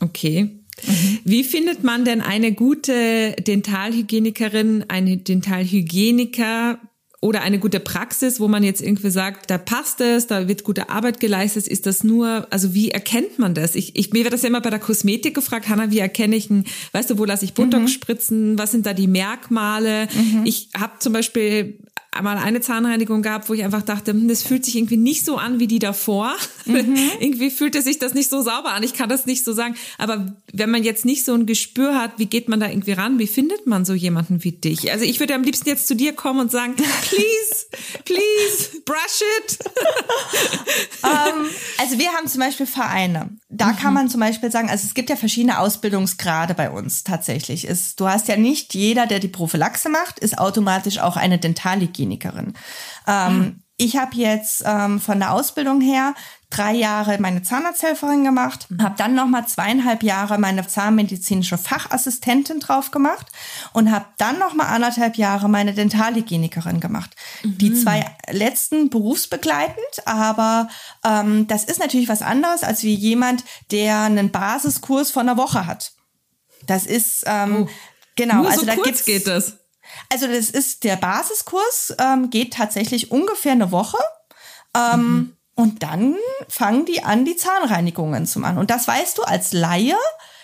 Okay. 0.00 0.50
Mhm. 0.82 1.18
Wie 1.24 1.44
findet 1.44 1.84
man 1.84 2.04
denn 2.04 2.20
eine 2.20 2.52
gute 2.52 3.32
Dentalhygienikerin, 3.32 4.86
eine 4.88 5.18
Dentalhygieniker 5.18 6.78
oder 7.24 7.40
eine 7.40 7.58
gute 7.58 7.80
Praxis, 7.80 8.38
wo 8.38 8.48
man 8.48 8.62
jetzt 8.62 8.82
irgendwie 8.82 9.10
sagt, 9.10 9.48
da 9.48 9.56
passt 9.56 10.02
es, 10.02 10.26
da 10.26 10.46
wird 10.46 10.62
gute 10.62 10.90
Arbeit 10.90 11.20
geleistet, 11.20 11.66
ist 11.66 11.86
das 11.86 12.04
nur, 12.04 12.46
also 12.50 12.74
wie 12.74 12.90
erkennt 12.90 13.38
man 13.38 13.54
das? 13.54 13.76
Ich, 13.76 13.96
ich 13.96 14.12
mir 14.12 14.24
wird 14.24 14.34
das 14.34 14.42
ja 14.42 14.48
immer 14.48 14.60
bei 14.60 14.68
der 14.68 14.78
Kosmetik 14.78 15.34
gefragt, 15.34 15.70
Hanna, 15.70 15.90
wie 15.90 16.00
erkenne 16.00 16.36
ich 16.36 16.50
ein, 16.50 16.66
weißt 16.92 17.08
du, 17.08 17.18
wo 17.18 17.24
lasse 17.24 17.46
ich 17.46 17.54
Botox 17.54 17.82
mhm. 17.82 17.88
spritzen, 17.88 18.58
was 18.58 18.72
sind 18.72 18.84
da 18.84 18.92
die 18.92 19.06
Merkmale? 19.06 20.06
Mhm. 20.12 20.42
Ich 20.44 20.68
habe 20.78 20.98
zum 20.98 21.14
Beispiel 21.14 21.78
einmal 22.14 22.38
eine 22.38 22.60
Zahnreinigung 22.60 23.22
gehabt, 23.22 23.48
wo 23.48 23.54
ich 23.54 23.64
einfach 23.64 23.82
dachte, 23.82 24.12
hm, 24.12 24.28
das 24.28 24.42
fühlt 24.42 24.64
sich 24.64 24.76
irgendwie 24.76 24.96
nicht 24.96 25.24
so 25.24 25.36
an 25.36 25.58
wie 25.58 25.66
die 25.66 25.78
davor. 25.78 26.34
Mhm. 26.64 26.96
irgendwie 27.20 27.50
fühlte 27.50 27.82
sich 27.82 27.98
das 27.98 28.14
nicht 28.14 28.30
so 28.30 28.42
sauber 28.42 28.72
an. 28.72 28.82
Ich 28.82 28.94
kann 28.94 29.08
das 29.08 29.26
nicht 29.26 29.44
so 29.44 29.52
sagen. 29.52 29.76
Aber 29.98 30.34
wenn 30.52 30.70
man 30.70 30.82
jetzt 30.82 31.04
nicht 31.04 31.24
so 31.24 31.34
ein 31.34 31.46
Gespür 31.46 31.98
hat, 32.00 32.12
wie 32.18 32.26
geht 32.26 32.48
man 32.48 32.60
da 32.60 32.68
irgendwie 32.68 32.92
ran? 32.92 33.18
Wie 33.18 33.26
findet 33.26 33.66
man 33.66 33.84
so 33.84 33.94
jemanden 33.94 34.44
wie 34.44 34.52
dich? 34.52 34.92
Also 34.92 35.04
ich 35.04 35.20
würde 35.20 35.34
am 35.34 35.42
liebsten 35.42 35.68
jetzt 35.68 35.86
zu 35.86 35.96
dir 35.96 36.12
kommen 36.12 36.40
und 36.40 36.50
sagen, 36.50 36.74
please, 36.74 37.66
please, 38.04 38.80
brush 38.84 39.22
it. 39.38 39.58
um, 41.02 41.10
ähm, 41.10 41.50
also 41.78 41.98
wir 41.98 42.12
haben 42.12 42.28
zum 42.28 42.40
Beispiel 42.40 42.66
Vereine. 42.66 43.30
Da 43.56 43.66
mhm. 43.66 43.76
kann 43.76 43.94
man 43.94 44.08
zum 44.08 44.20
Beispiel 44.20 44.50
sagen, 44.50 44.70
also 44.70 44.86
es 44.86 44.94
gibt 44.94 45.10
ja 45.10 45.16
verschiedene 45.16 45.58
Ausbildungsgrade 45.58 46.54
bei 46.54 46.70
uns 46.70 47.04
tatsächlich. 47.04 47.66
Ist, 47.66 48.00
du 48.00 48.08
hast 48.08 48.28
ja 48.28 48.36
nicht 48.36 48.74
jeder, 48.74 49.06
der 49.06 49.18
die 49.18 49.28
Prophylaxe 49.28 49.88
macht, 49.88 50.18
ist 50.18 50.38
automatisch 50.38 50.98
auch 50.98 51.16
eine 51.16 51.38
Dentalhygiene 51.38 52.04
Klinikerin. 52.04 52.54
Ähm, 53.06 53.38
mhm. 53.38 53.60
Ich 53.76 53.96
habe 53.96 54.16
jetzt 54.16 54.62
ähm, 54.64 55.00
von 55.00 55.18
der 55.18 55.32
Ausbildung 55.32 55.80
her 55.80 56.14
drei 56.56 56.72
Jahre 56.72 57.18
meine 57.18 57.42
Zahnarzthelferin 57.42 58.24
gemacht, 58.24 58.66
mhm. 58.68 58.82
habe 58.82 58.94
dann 58.96 59.14
noch 59.14 59.26
mal 59.26 59.46
zweieinhalb 59.46 60.02
Jahre 60.02 60.38
meine 60.38 60.66
zahnmedizinische 60.66 61.58
Fachassistentin 61.58 62.60
drauf 62.60 62.90
gemacht 62.90 63.26
und 63.72 63.90
habe 63.90 64.06
dann 64.18 64.38
noch 64.38 64.54
mal 64.54 64.66
anderthalb 64.66 65.16
Jahre 65.16 65.48
meine 65.48 65.74
Dentalhygienikerin 65.74 66.80
gemacht. 66.80 67.14
Mhm. 67.42 67.58
Die 67.58 67.74
zwei 67.74 68.04
letzten 68.30 68.90
berufsbegleitend, 68.90 70.06
aber 70.06 70.68
ähm, 71.04 71.46
das 71.46 71.64
ist 71.64 71.80
natürlich 71.80 72.08
was 72.08 72.22
anderes 72.22 72.62
als 72.62 72.82
wie 72.82 72.94
jemand, 72.94 73.44
der 73.70 74.02
einen 74.02 74.30
Basiskurs 74.30 75.10
von 75.10 75.28
einer 75.28 75.36
Woche 75.36 75.66
hat. 75.66 75.92
Das 76.66 76.86
ist 76.86 77.24
ähm, 77.26 77.66
oh. 77.66 77.70
genau. 78.16 78.36
Nur 78.36 78.48
also 78.48 78.60
so 78.60 78.66
da 78.66 78.76
kurz 78.76 79.04
geht 79.04 79.26
das. 79.26 79.58
Also 80.12 80.26
das 80.26 80.50
ist 80.50 80.84
der 80.84 80.96
Basiskurs, 80.96 81.94
ähm, 81.98 82.30
geht 82.30 82.54
tatsächlich 82.54 83.10
ungefähr 83.10 83.52
eine 83.52 83.70
Woche. 83.70 83.98
Ähm, 84.76 85.00
mhm. 85.00 85.33
Und 85.54 85.82
dann 85.82 86.16
fangen 86.48 86.84
die 86.84 87.02
an, 87.02 87.24
die 87.24 87.36
Zahnreinigungen 87.36 88.26
zu 88.26 88.40
machen. 88.40 88.58
Und 88.58 88.70
das 88.70 88.88
weißt 88.88 89.18
du 89.18 89.22
als 89.22 89.52
Laie 89.52 89.96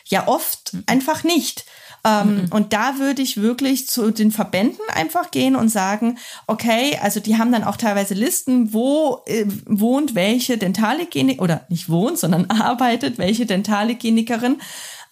ja 0.07 0.29
oft 0.29 0.73
mhm. 0.73 0.85
einfach 0.87 1.25
nicht. 1.25 1.65
Ähm, 2.03 2.43
mhm. 2.43 2.49
Und 2.51 2.73
da 2.73 2.99
würde 2.99 3.21
ich 3.21 3.43
wirklich 3.43 3.87
zu 3.87 4.11
den 4.11 4.31
Verbänden 4.31 4.81
einfach 4.95 5.31
gehen 5.31 5.55
und 5.55 5.69
sagen, 5.69 6.19
okay, 6.47 6.99
also 7.03 7.21
die 7.21 7.37
haben 7.37 7.53
dann 7.53 7.65
auch 7.65 7.77
teilweise 7.77 8.15
Listen, 8.15 8.73
wo 8.73 9.23
äh, 9.27 9.45
wohnt 9.67 10.15
welche 10.15 10.57
Dentalhygienik 10.57 11.43
oder 11.43 11.67
nicht 11.69 11.91
wohnt, 11.91 12.19
sondern 12.19 12.47
arbeitet 12.51 13.19
welche 13.19 13.47
Dentalhygienikerin 13.47 14.57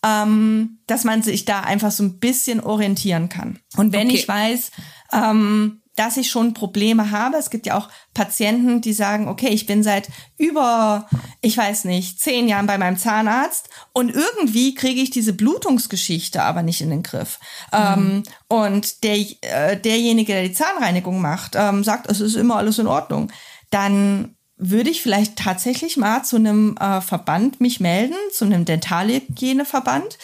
ähm, 0.04 0.78
dass 0.86 1.04
man 1.04 1.22
sich 1.22 1.44
da 1.44 1.60
einfach 1.60 1.90
so 1.90 2.04
ein 2.04 2.18
bisschen 2.18 2.60
orientieren 2.60 3.28
kann. 3.28 3.58
Und 3.76 3.92
wenn 3.92 4.08
okay. 4.08 4.16
ich 4.16 4.28
weiß, 4.28 4.70
ähm, 5.12 5.80
dass 5.98 6.16
ich 6.16 6.30
schon 6.30 6.54
Probleme 6.54 7.10
habe. 7.10 7.36
Es 7.36 7.50
gibt 7.50 7.66
ja 7.66 7.76
auch 7.76 7.88
Patienten, 8.14 8.80
die 8.80 8.92
sagen, 8.92 9.26
okay, 9.26 9.48
ich 9.48 9.66
bin 9.66 9.82
seit 9.82 10.08
über, 10.36 11.08
ich 11.40 11.56
weiß 11.56 11.84
nicht, 11.84 12.20
zehn 12.20 12.46
Jahren 12.46 12.66
bei 12.66 12.78
meinem 12.78 12.96
Zahnarzt 12.96 13.68
und 13.92 14.14
irgendwie 14.14 14.74
kriege 14.74 15.00
ich 15.00 15.10
diese 15.10 15.32
Blutungsgeschichte 15.32 16.42
aber 16.42 16.62
nicht 16.62 16.80
in 16.80 16.90
den 16.90 17.02
Griff. 17.02 17.40
Mhm. 17.72 17.78
Ähm, 17.78 18.22
und 18.46 19.02
der, 19.02 19.16
äh, 19.40 19.76
derjenige, 19.76 20.34
der 20.34 20.44
die 20.44 20.52
Zahnreinigung 20.52 21.20
macht, 21.20 21.56
ähm, 21.56 21.82
sagt, 21.82 22.08
es 22.08 22.20
ist 22.20 22.36
immer 22.36 22.56
alles 22.56 22.78
in 22.78 22.86
Ordnung. 22.86 23.32
Dann 23.70 24.36
würde 24.56 24.90
ich 24.90 25.02
vielleicht 25.02 25.36
tatsächlich 25.36 25.96
mal 25.96 26.24
zu 26.24 26.36
einem 26.36 26.76
äh, 26.78 27.00
Verband 27.00 27.60
mich 27.60 27.80
melden, 27.80 28.16
zu 28.32 28.44
einem 28.44 28.64
Dentalhygieneverband 28.64 30.18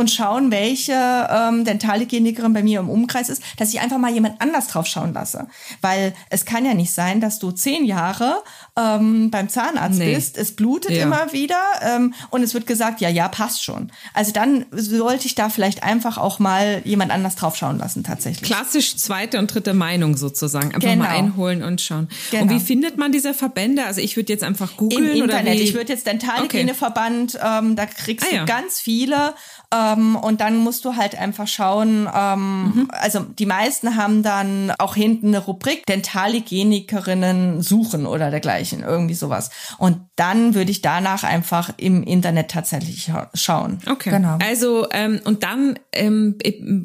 und 0.00 0.10
schauen, 0.10 0.50
welche 0.50 0.92
ähm, 1.30 1.64
Dentalhygienikerin 1.64 2.52
bei 2.52 2.62
mir 2.62 2.80
im 2.80 2.88
Umkreis 2.88 3.28
ist, 3.28 3.42
dass 3.58 3.68
ich 3.72 3.80
einfach 3.80 3.98
mal 3.98 4.12
jemand 4.12 4.40
anders 4.40 4.68
drauf 4.68 4.86
schauen 4.86 5.12
lasse. 5.12 5.46
Weil 5.82 6.14
es 6.30 6.44
kann 6.44 6.64
ja 6.64 6.74
nicht 6.74 6.92
sein, 6.92 7.20
dass 7.20 7.38
du 7.38 7.52
zehn 7.52 7.84
Jahre 7.84 8.42
ähm, 8.78 9.30
beim 9.30 9.48
Zahnarzt 9.48 9.98
nee. 9.98 10.14
bist, 10.14 10.38
es 10.38 10.56
blutet 10.56 10.92
ja. 10.92 11.02
immer 11.02 11.32
wieder 11.32 11.60
ähm, 11.82 12.14
und 12.30 12.42
es 12.42 12.54
wird 12.54 12.66
gesagt, 12.66 13.00
ja, 13.00 13.08
ja, 13.08 13.28
passt 13.28 13.62
schon. 13.62 13.92
Also 14.14 14.32
dann 14.32 14.64
sollte 14.72 15.26
ich 15.26 15.34
da 15.34 15.50
vielleicht 15.50 15.82
einfach 15.82 16.16
auch 16.16 16.38
mal 16.38 16.80
jemand 16.84 17.12
anders 17.12 17.36
drauf 17.36 17.56
schauen 17.56 17.78
lassen, 17.78 18.02
tatsächlich. 18.02 18.50
Klassisch 18.50 18.96
zweite 18.96 19.38
und 19.38 19.52
dritte 19.52 19.74
Meinung 19.74 20.16
sozusagen. 20.16 20.74
Einfach 20.74 20.80
genau. 20.80 21.04
mal 21.04 21.10
einholen 21.10 21.62
und 21.62 21.80
schauen. 21.80 22.08
Genau. 22.30 22.44
Und 22.44 22.50
wie 22.50 22.60
findet 22.60 22.96
man 22.96 23.12
diese 23.12 23.34
Verbände? 23.34 23.84
Also 23.84 24.00
ich 24.00 24.16
würde 24.16 24.32
jetzt 24.32 24.44
einfach 24.44 24.76
googeln. 24.76 25.04
Im 25.04 25.24
Internet. 25.24 25.46
Oder 25.46 25.52
wie? 25.52 25.62
Ich 25.62 25.74
würde 25.74 25.92
jetzt 25.92 26.06
Dentalhygieneverband, 26.06 27.34
okay. 27.34 27.58
ähm, 27.58 27.76
da 27.76 27.84
kriegst 27.84 28.26
ah, 28.26 28.30
du 28.30 28.36
ja. 28.36 28.44
ganz 28.46 28.80
viele 28.80 29.34
ähm, 29.72 30.16
und 30.16 30.40
dann 30.40 30.56
musst 30.56 30.84
du 30.84 30.96
halt 30.96 31.16
einfach 31.16 31.46
schauen, 31.46 32.08
ähm, 32.12 32.62
mhm. 32.62 32.88
also 32.90 33.20
die 33.20 33.46
meisten 33.46 33.96
haben 33.96 34.24
dann 34.24 34.72
auch 34.78 34.96
hinten 34.96 35.28
eine 35.28 35.38
Rubrik 35.38 35.86
Dentalhygienikerinnen 35.86 37.62
suchen 37.62 38.06
oder 38.06 38.30
dergleichen, 38.30 38.82
irgendwie 38.82 39.14
sowas. 39.14 39.50
Und 39.78 40.00
dann 40.16 40.54
würde 40.56 40.72
ich 40.72 40.82
danach 40.82 41.22
einfach 41.22 41.70
im 41.76 42.02
Internet 42.02 42.50
tatsächlich 42.50 43.12
schauen. 43.34 43.78
Okay. 43.88 44.10
Genau. 44.10 44.38
Also, 44.44 44.88
ähm, 44.90 45.20
und 45.24 45.44
dann 45.44 45.78
ähm, 45.92 46.36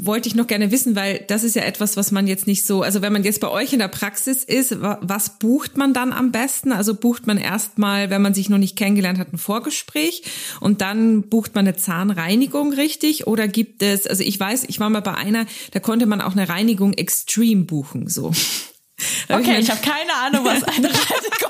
wollte 0.04 0.28
ich 0.28 0.36
noch 0.36 0.46
gerne 0.46 0.70
wissen, 0.70 0.96
weil 0.96 1.26
das 1.28 1.44
ist 1.44 1.56
ja 1.56 1.64
etwas, 1.64 1.98
was 1.98 2.12
man 2.12 2.28
jetzt 2.28 2.46
nicht 2.46 2.68
so, 2.68 2.84
also 2.84 3.02
wenn 3.02 3.14
man 3.14 3.24
jetzt 3.24 3.42
bei 3.42 3.50
euch 3.50 3.74
in 3.74 3.80
der 3.80 3.88
Praxis 3.88 4.44
ist, 4.44 4.80
was 4.80 5.40
bucht 5.40 5.76
man 5.76 5.94
dann 5.94 6.14
am 6.14 6.32
besten? 6.32 6.72
Also 6.72 6.94
bucht 6.94 7.26
man 7.26 7.38
erstmal, 7.38 8.12
wenn 8.12 8.22
man 8.22 8.36
sich 8.36 8.50
noch 8.50 8.60
nicht 8.60 8.76
kennengelernt 8.76 9.18
hat, 9.18 9.34
ein 9.34 9.40
Vorgespräch 9.40 10.24
und 10.60 10.82
dann 10.82 11.24
bucht 11.24 11.56
man 11.56 11.66
eine 11.66 11.76
Zahnreinigung 11.76 12.75
richtig? 12.78 13.28
Oder 13.28 13.48
gibt 13.48 13.82
es, 13.82 14.08
also 14.08 14.24
ich 14.24 14.40
weiß, 14.40 14.66
ich 14.68 14.80
war 14.80 14.90
mal 14.90 15.02
bei 15.02 15.14
einer, 15.14 15.46
da 15.72 15.80
konnte 15.80 16.06
man 16.06 16.22
auch 16.22 16.34
eine 16.34 16.50
Reinigung 16.50 16.94
Extreme 16.94 17.64
buchen, 17.64 18.08
so. 18.08 18.28
okay, 19.30 19.54
ich, 19.54 19.66
ich 19.66 19.72
habe 19.72 19.82
keine 19.82 20.14
Ahnung, 20.14 20.46
was 20.46 20.64
eine 20.64 20.88
Reinigung 20.88 21.46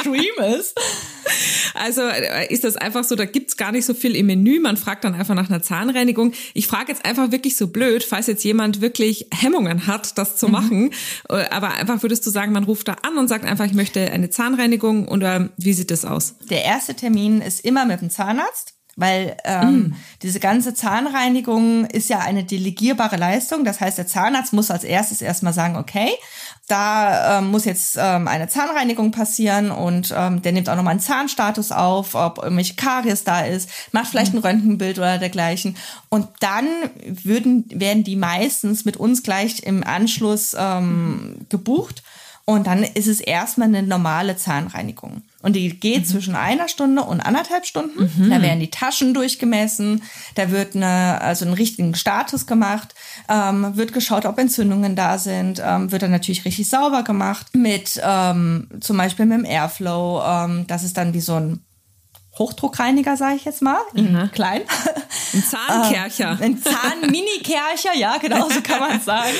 Extreme 0.00 0.56
ist. 0.56 0.78
Also 1.74 2.02
äh, 2.02 2.52
ist 2.52 2.64
das 2.64 2.76
einfach 2.76 3.04
so, 3.04 3.16
da 3.16 3.24
gibt's 3.24 3.56
gar 3.56 3.72
nicht 3.72 3.84
so 3.84 3.94
viel 3.94 4.16
im 4.16 4.26
Menü. 4.26 4.60
Man 4.60 4.76
fragt 4.76 5.04
dann 5.04 5.14
einfach 5.14 5.34
nach 5.34 5.48
einer 5.48 5.62
Zahnreinigung. 5.62 6.32
Ich 6.54 6.66
frage 6.66 6.92
jetzt 6.92 7.04
einfach 7.04 7.30
wirklich 7.30 7.56
so 7.56 7.68
blöd, 7.68 8.04
falls 8.04 8.26
jetzt 8.26 8.44
jemand 8.44 8.80
wirklich 8.80 9.26
Hemmungen 9.32 9.86
hat, 9.86 10.18
das 10.18 10.36
zu 10.36 10.46
mhm. 10.46 10.52
machen. 10.52 10.90
Äh, 11.28 11.48
aber 11.50 11.74
einfach 11.74 12.02
würdest 12.02 12.26
du 12.26 12.30
sagen, 12.30 12.52
man 12.52 12.64
ruft 12.64 12.88
da 12.88 12.96
an 13.02 13.16
und 13.18 13.28
sagt 13.28 13.44
einfach, 13.44 13.66
ich 13.66 13.74
möchte 13.74 14.10
eine 14.10 14.30
Zahnreinigung 14.30 15.08
oder 15.08 15.50
wie 15.56 15.72
sieht 15.72 15.90
das 15.90 16.04
aus? 16.04 16.34
Der 16.48 16.64
erste 16.64 16.94
Termin 16.94 17.40
ist 17.40 17.64
immer 17.64 17.84
mit 17.84 18.00
dem 18.00 18.10
Zahnarzt. 18.10 18.74
Weil 18.96 19.36
ähm, 19.44 19.72
mm. 19.72 19.96
diese 20.22 20.40
ganze 20.40 20.74
Zahnreinigung 20.74 21.86
ist 21.86 22.08
ja 22.08 22.18
eine 22.18 22.44
delegierbare 22.44 23.16
Leistung. 23.16 23.64
Das 23.64 23.80
heißt, 23.80 23.98
der 23.98 24.06
Zahnarzt 24.06 24.52
muss 24.52 24.70
als 24.70 24.84
erstes 24.84 25.22
erstmal 25.22 25.52
sagen, 25.52 25.76
okay, 25.76 26.10
da 26.70 27.38
ähm, 27.38 27.50
muss 27.50 27.64
jetzt 27.64 27.98
ähm, 28.00 28.28
eine 28.28 28.48
Zahnreinigung 28.48 29.10
passieren 29.10 29.70
und 29.70 30.14
ähm, 30.16 30.40
der 30.42 30.52
nimmt 30.52 30.68
auch 30.68 30.76
nochmal 30.76 30.92
einen 30.92 31.00
Zahnstatus 31.00 31.72
auf, 31.72 32.14
ob 32.14 32.38
irgendwelche 32.38 32.74
Karies 32.74 33.24
da 33.24 33.40
ist, 33.40 33.68
macht 33.92 34.08
vielleicht 34.08 34.34
ein 34.34 34.38
Röntgenbild 34.38 34.98
oder 34.98 35.18
dergleichen. 35.18 35.76
Und 36.08 36.28
dann 36.40 36.66
würden, 37.04 37.64
werden 37.72 38.04
die 38.04 38.16
meistens 38.16 38.84
mit 38.84 38.96
uns 38.96 39.22
gleich 39.22 39.62
im 39.64 39.82
Anschluss 39.82 40.54
ähm, 40.56 41.46
gebucht. 41.48 42.02
Und 42.50 42.66
dann 42.66 42.82
ist 42.82 43.06
es 43.06 43.20
erstmal 43.20 43.68
eine 43.68 43.84
normale 43.84 44.36
Zahnreinigung. 44.36 45.22
Und 45.40 45.54
die 45.54 45.70
geht 45.78 46.00
mhm. 46.00 46.04
zwischen 46.04 46.34
einer 46.34 46.66
Stunde 46.66 47.02
und 47.02 47.20
anderthalb 47.20 47.64
Stunden. 47.64 48.10
Mhm. 48.16 48.28
Da 48.28 48.42
werden 48.42 48.58
die 48.58 48.70
Taschen 48.70 49.14
durchgemessen, 49.14 50.02
da 50.34 50.50
wird 50.50 50.74
eine, 50.74 51.20
also 51.20 51.44
einen 51.44 51.54
richtigen 51.54 51.94
Status 51.94 52.48
gemacht, 52.48 52.92
ähm, 53.28 53.76
wird 53.76 53.92
geschaut, 53.92 54.26
ob 54.26 54.36
Entzündungen 54.36 54.96
da 54.96 55.18
sind, 55.18 55.62
ähm, 55.64 55.92
wird 55.92 56.02
dann 56.02 56.10
natürlich 56.10 56.44
richtig 56.44 56.68
sauber 56.68 57.04
gemacht 57.04 57.54
mit 57.54 58.00
ähm, 58.02 58.66
zum 58.80 58.96
Beispiel 58.96 59.26
mit 59.26 59.38
dem 59.38 59.44
Airflow. 59.44 60.20
Ähm, 60.26 60.66
das 60.66 60.82
ist 60.82 60.96
dann 60.96 61.14
wie 61.14 61.20
so 61.20 61.36
ein 61.36 61.60
Hochdruckreiniger, 62.36 63.16
sage 63.16 63.36
ich 63.36 63.44
jetzt 63.44 63.62
mal, 63.62 63.78
in 63.94 64.12
mhm. 64.12 64.32
klein. 64.32 64.62
Ein 65.34 65.44
Zahnkercher. 65.44 66.30
Ähm, 66.40 66.42
ein 66.42 66.62
Zahn-Mini-Kercher, 66.62 67.94
ja, 67.96 68.16
genau 68.18 68.48
so 68.48 68.60
kann 68.60 68.80
man 68.80 69.00
sagen. 69.04 69.36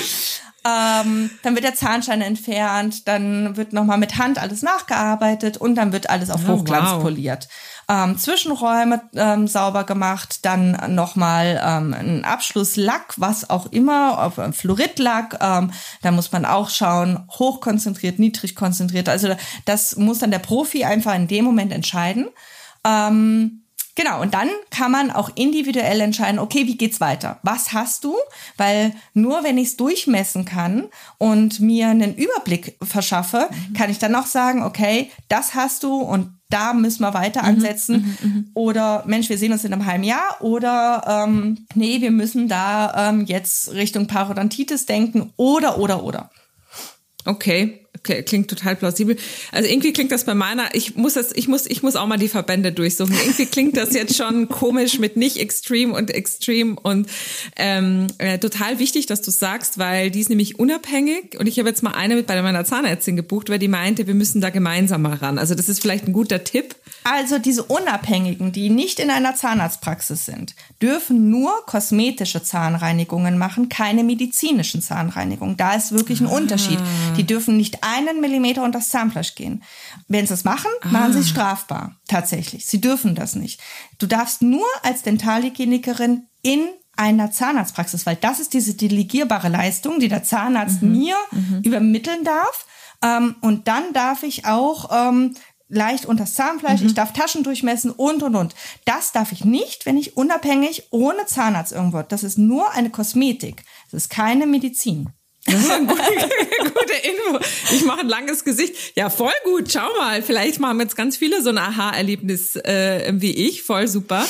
Ähm, 0.62 1.30
dann 1.42 1.54
wird 1.54 1.64
der 1.64 1.74
Zahnstein 1.74 2.20
entfernt, 2.20 3.08
dann 3.08 3.56
wird 3.56 3.72
nochmal 3.72 3.96
mit 3.96 4.18
Hand 4.18 4.38
alles 4.38 4.60
nachgearbeitet 4.62 5.56
und 5.56 5.74
dann 5.74 5.92
wird 5.92 6.10
alles 6.10 6.30
auf 6.30 6.42
oh, 6.46 6.52
Hochglanz 6.52 6.90
wow. 6.90 7.02
poliert. 7.02 7.48
Ähm, 7.88 8.18
Zwischenräume 8.18 9.00
ähm, 9.14 9.48
sauber 9.48 9.84
gemacht, 9.84 10.44
dann 10.44 10.94
nochmal 10.94 11.60
ähm, 11.64 11.94
ein 11.94 12.24
Abschlusslack, 12.24 13.14
was 13.16 13.48
auch 13.48 13.72
immer, 13.72 14.22
auf 14.22 14.36
äh, 14.36 14.52
Fluoridlack, 14.52 15.38
ähm, 15.40 15.72
da 16.02 16.10
muss 16.10 16.30
man 16.30 16.44
auch 16.44 16.68
schauen, 16.68 17.26
hochkonzentriert, 17.30 18.18
niedrig 18.18 18.54
konzentriert. 18.54 19.08
Also 19.08 19.34
das 19.64 19.96
muss 19.96 20.18
dann 20.18 20.30
der 20.30 20.40
Profi 20.40 20.84
einfach 20.84 21.14
in 21.14 21.26
dem 21.26 21.46
Moment 21.46 21.72
entscheiden. 21.72 22.28
Ähm, 22.84 23.62
Genau, 23.96 24.20
und 24.22 24.34
dann 24.34 24.48
kann 24.70 24.92
man 24.92 25.10
auch 25.10 25.30
individuell 25.34 26.00
entscheiden, 26.00 26.38
okay, 26.38 26.66
wie 26.66 26.76
geht's 26.76 27.00
weiter? 27.00 27.38
Was 27.42 27.72
hast 27.72 28.04
du? 28.04 28.14
Weil 28.56 28.94
nur 29.14 29.42
wenn 29.42 29.58
ich 29.58 29.68
es 29.68 29.76
durchmessen 29.76 30.44
kann 30.44 30.88
und 31.18 31.60
mir 31.60 31.88
einen 31.88 32.14
Überblick 32.14 32.76
verschaffe, 32.82 33.48
mhm. 33.50 33.74
kann 33.74 33.90
ich 33.90 33.98
dann 33.98 34.14
auch 34.14 34.26
sagen, 34.26 34.62
okay, 34.62 35.10
das 35.28 35.54
hast 35.54 35.82
du 35.82 35.96
und 35.96 36.32
da 36.50 36.72
müssen 36.72 37.02
wir 37.02 37.14
weiter 37.14 37.42
mhm, 37.42 37.48
ansetzen. 37.48 38.16
Mhm, 38.20 38.28
mhm, 38.28 38.50
oder 38.54 39.04
Mensch, 39.06 39.28
wir 39.28 39.38
sehen 39.38 39.52
uns 39.52 39.64
in 39.64 39.72
einem 39.72 39.86
halben 39.86 40.04
Jahr. 40.04 40.40
Oder 40.40 41.24
ähm, 41.26 41.66
nee, 41.74 42.00
wir 42.00 42.10
müssen 42.10 42.48
da 42.48 43.10
ähm, 43.10 43.24
jetzt 43.24 43.72
Richtung 43.72 44.06
Parodontitis 44.06 44.84
denken. 44.86 45.32
Oder, 45.36 45.78
oder, 45.78 46.02
oder. 46.02 46.30
Okay, 47.24 47.79
okay, 48.00 48.22
klingt 48.22 48.48
total 48.48 48.76
plausibel. 48.76 49.16
Also 49.52 49.68
irgendwie 49.68 49.92
klingt 49.92 50.10
das 50.10 50.24
bei 50.24 50.34
meiner, 50.34 50.74
ich 50.74 50.96
muss 50.96 51.14
das, 51.14 51.32
ich 51.32 51.48
muss, 51.48 51.66
ich 51.66 51.82
muss 51.82 51.96
auch 51.96 52.06
mal 52.06 52.18
die 52.18 52.28
Verbände 52.28 52.72
durchsuchen. 52.72 53.14
Irgendwie 53.14 53.46
klingt 53.46 53.76
das 53.76 53.94
jetzt 53.94 54.16
schon 54.16 54.48
komisch 54.60 54.98
mit 54.98 55.16
nicht 55.16 55.36
extrem 55.36 55.92
und 55.92 56.10
extrem 56.10 56.78
und 56.78 57.08
ähm, 57.56 58.06
äh, 58.18 58.38
total 58.38 58.78
wichtig, 58.78 59.06
dass 59.06 59.22
du 59.22 59.30
sagst, 59.30 59.78
weil 59.78 60.10
die 60.10 60.20
ist 60.20 60.30
nämlich 60.30 60.58
unabhängig 60.58 61.38
und 61.38 61.46
ich 61.46 61.58
habe 61.58 61.68
jetzt 61.68 61.82
mal 61.82 61.92
eine 61.92 62.16
mit 62.16 62.26
bei 62.26 62.40
meiner 62.42 62.64
Zahnärztin 62.64 63.16
gebucht, 63.16 63.50
weil 63.50 63.58
die 63.58 63.68
meinte, 63.68 64.06
wir 64.06 64.14
müssen 64.14 64.40
da 64.40 64.50
gemeinsam 64.50 65.02
mal 65.02 65.14
ran. 65.14 65.38
Also 65.38 65.54
das 65.54 65.68
ist 65.68 65.80
vielleicht 65.80 66.06
ein 66.06 66.12
guter 66.12 66.44
Tipp. 66.44 66.74
Also 67.04 67.38
diese 67.38 67.64
Unabhängigen, 67.64 68.52
die 68.52 68.70
nicht 68.70 69.00
in 69.00 69.10
einer 69.10 69.34
Zahnarztpraxis 69.34 70.26
sind, 70.26 70.54
dürfen 70.82 71.30
nur 71.30 71.52
kosmetische 71.66 72.42
Zahnreinigungen 72.42 73.38
machen, 73.38 73.68
keine 73.68 74.04
medizinischen 74.04 74.82
Zahnreinigungen. 74.82 75.56
Da 75.56 75.74
ist 75.74 75.92
wirklich 75.92 76.20
ein 76.20 76.26
ah. 76.26 76.36
Unterschied. 76.36 76.78
Die 77.16 77.24
dürfen 77.24 77.56
nicht 77.56 77.82
einen 77.90 78.20
Millimeter 78.20 78.62
unter 78.62 78.78
das 78.78 78.88
Zahnfleisch 78.88 79.34
gehen. 79.34 79.62
Wenn 80.08 80.26
sie 80.26 80.34
es 80.34 80.44
machen, 80.44 80.70
ah. 80.82 80.88
machen 80.88 81.12
sie 81.12 81.20
es 81.20 81.28
strafbar. 81.28 81.96
Tatsächlich. 82.08 82.66
Sie 82.66 82.80
dürfen 82.80 83.14
das 83.14 83.34
nicht. 83.34 83.60
Du 83.98 84.06
darfst 84.06 84.42
nur 84.42 84.66
als 84.82 85.02
Dentalhygienikerin 85.02 86.26
in 86.42 86.68
einer 86.96 87.30
Zahnarztpraxis, 87.30 88.04
weil 88.04 88.16
das 88.16 88.40
ist 88.40 88.52
diese 88.52 88.74
delegierbare 88.74 89.48
Leistung, 89.48 90.00
die 90.00 90.08
der 90.08 90.22
Zahnarzt 90.22 90.82
mhm. 90.82 90.92
mir 90.92 91.16
mhm. 91.30 91.62
übermitteln 91.64 92.24
darf. 92.24 92.66
Ähm, 93.02 93.36
und 93.40 93.68
dann 93.68 93.92
darf 93.92 94.22
ich 94.22 94.44
auch 94.44 94.90
ähm, 94.92 95.34
leicht 95.70 96.04
unter 96.04 96.24
das 96.24 96.34
Zahnfleisch, 96.34 96.80
mhm. 96.80 96.88
ich 96.88 96.94
darf 96.94 97.12
Taschen 97.12 97.42
durchmessen 97.42 97.90
und 97.90 98.22
und 98.22 98.34
und. 98.34 98.54
Das 98.84 99.12
darf 99.12 99.32
ich 99.32 99.44
nicht, 99.44 99.86
wenn 99.86 99.96
ich 99.96 100.16
unabhängig 100.16 100.88
ohne 100.90 101.24
Zahnarzt 101.26 101.72
irgendwo. 101.72 102.02
Das 102.02 102.22
ist 102.22 102.36
nur 102.36 102.70
eine 102.72 102.90
Kosmetik. 102.90 103.64
Das 103.90 104.02
ist 104.02 104.10
keine 104.10 104.46
Medizin. 104.46 105.10
Das 105.46 105.54
ist 105.54 105.70
eine 105.70 105.86
gute, 105.86 106.02
gute 106.02 106.92
Info. 107.02 107.38
Ich 107.72 107.84
mache 107.84 108.00
ein 108.00 108.08
langes 108.08 108.44
Gesicht. 108.44 108.74
Ja, 108.94 109.08
voll 109.08 109.32
gut. 109.44 109.72
Schau 109.72 109.88
mal, 109.98 110.22
vielleicht 110.22 110.60
machen 110.60 110.78
jetzt 110.80 110.96
ganz 110.96 111.16
viele 111.16 111.42
so 111.42 111.48
ein 111.48 111.56
Aha-Erlebnis 111.56 112.56
äh, 112.56 113.12
wie 113.16 113.32
ich. 113.32 113.62
Voll 113.62 113.88
super. 113.88 114.26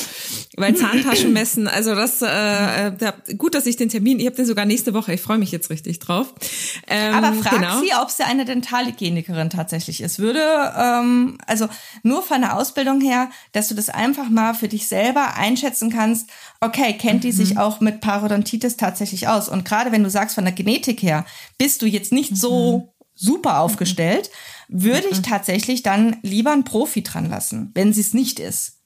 Weil 0.55 0.75
Zahntaschen 0.75 1.33
messen, 1.33 1.67
also 1.67 1.95
das, 1.95 2.21
äh, 2.21 2.87
äh, 2.87 2.91
gut, 3.37 3.55
dass 3.55 3.65
ich 3.65 3.75
den 3.75 3.89
Termin, 3.89 4.19
ich 4.19 4.25
habe 4.25 4.37
den 4.37 4.45
sogar 4.45 4.65
nächste 4.65 4.93
Woche. 4.93 5.13
Ich 5.13 5.21
freue 5.21 5.37
mich 5.37 5.51
jetzt 5.51 5.69
richtig 5.69 5.99
drauf. 5.99 6.33
Ähm, 6.87 7.13
Aber 7.13 7.33
frag 7.33 7.59
genau. 7.59 7.81
sie, 7.81 7.91
ob 8.01 8.09
sie 8.09 8.23
eine 8.23 8.45
Dentalhygienikerin 8.45 9.49
tatsächlich 9.49 10.01
ist. 10.01 10.19
Würde, 10.19 10.41
ähm, 10.77 11.37
also 11.45 11.67
nur 12.03 12.23
von 12.23 12.39
der 12.39 12.57
Ausbildung 12.57 13.01
her, 13.01 13.29
dass 13.51 13.67
du 13.67 13.75
das 13.75 13.89
einfach 13.89 14.29
mal 14.29 14.53
für 14.53 14.69
dich 14.69 14.87
selber 14.87 15.35
einschätzen 15.35 15.91
kannst. 15.91 16.29
Okay, 16.63 16.93
kennt 16.93 17.23
die 17.23 17.31
sich 17.31 17.55
mhm. 17.55 17.57
auch 17.57 17.79
mit 17.79 18.01
Parodontitis 18.01 18.77
tatsächlich 18.77 19.27
aus? 19.27 19.49
Und 19.49 19.65
gerade 19.65 19.91
wenn 19.91 20.03
du 20.03 20.11
sagst 20.11 20.35
von 20.35 20.45
der 20.45 20.53
Genetik 20.53 21.01
her 21.01 21.25
bist 21.57 21.81
du 21.81 21.87
jetzt 21.87 22.11
nicht 22.11 22.37
so 22.37 22.77
mhm. 22.77 23.05
super 23.15 23.59
aufgestellt, 23.59 24.29
würde 24.67 25.07
ich 25.09 25.17
mhm. 25.17 25.23
tatsächlich 25.23 25.81
dann 25.81 26.17
lieber 26.21 26.51
einen 26.51 26.63
Profi 26.63 27.01
dran 27.01 27.29
lassen, 27.29 27.71
wenn 27.73 27.93
sie 27.93 28.01
es 28.01 28.13
nicht 28.13 28.39
ist. 28.39 28.80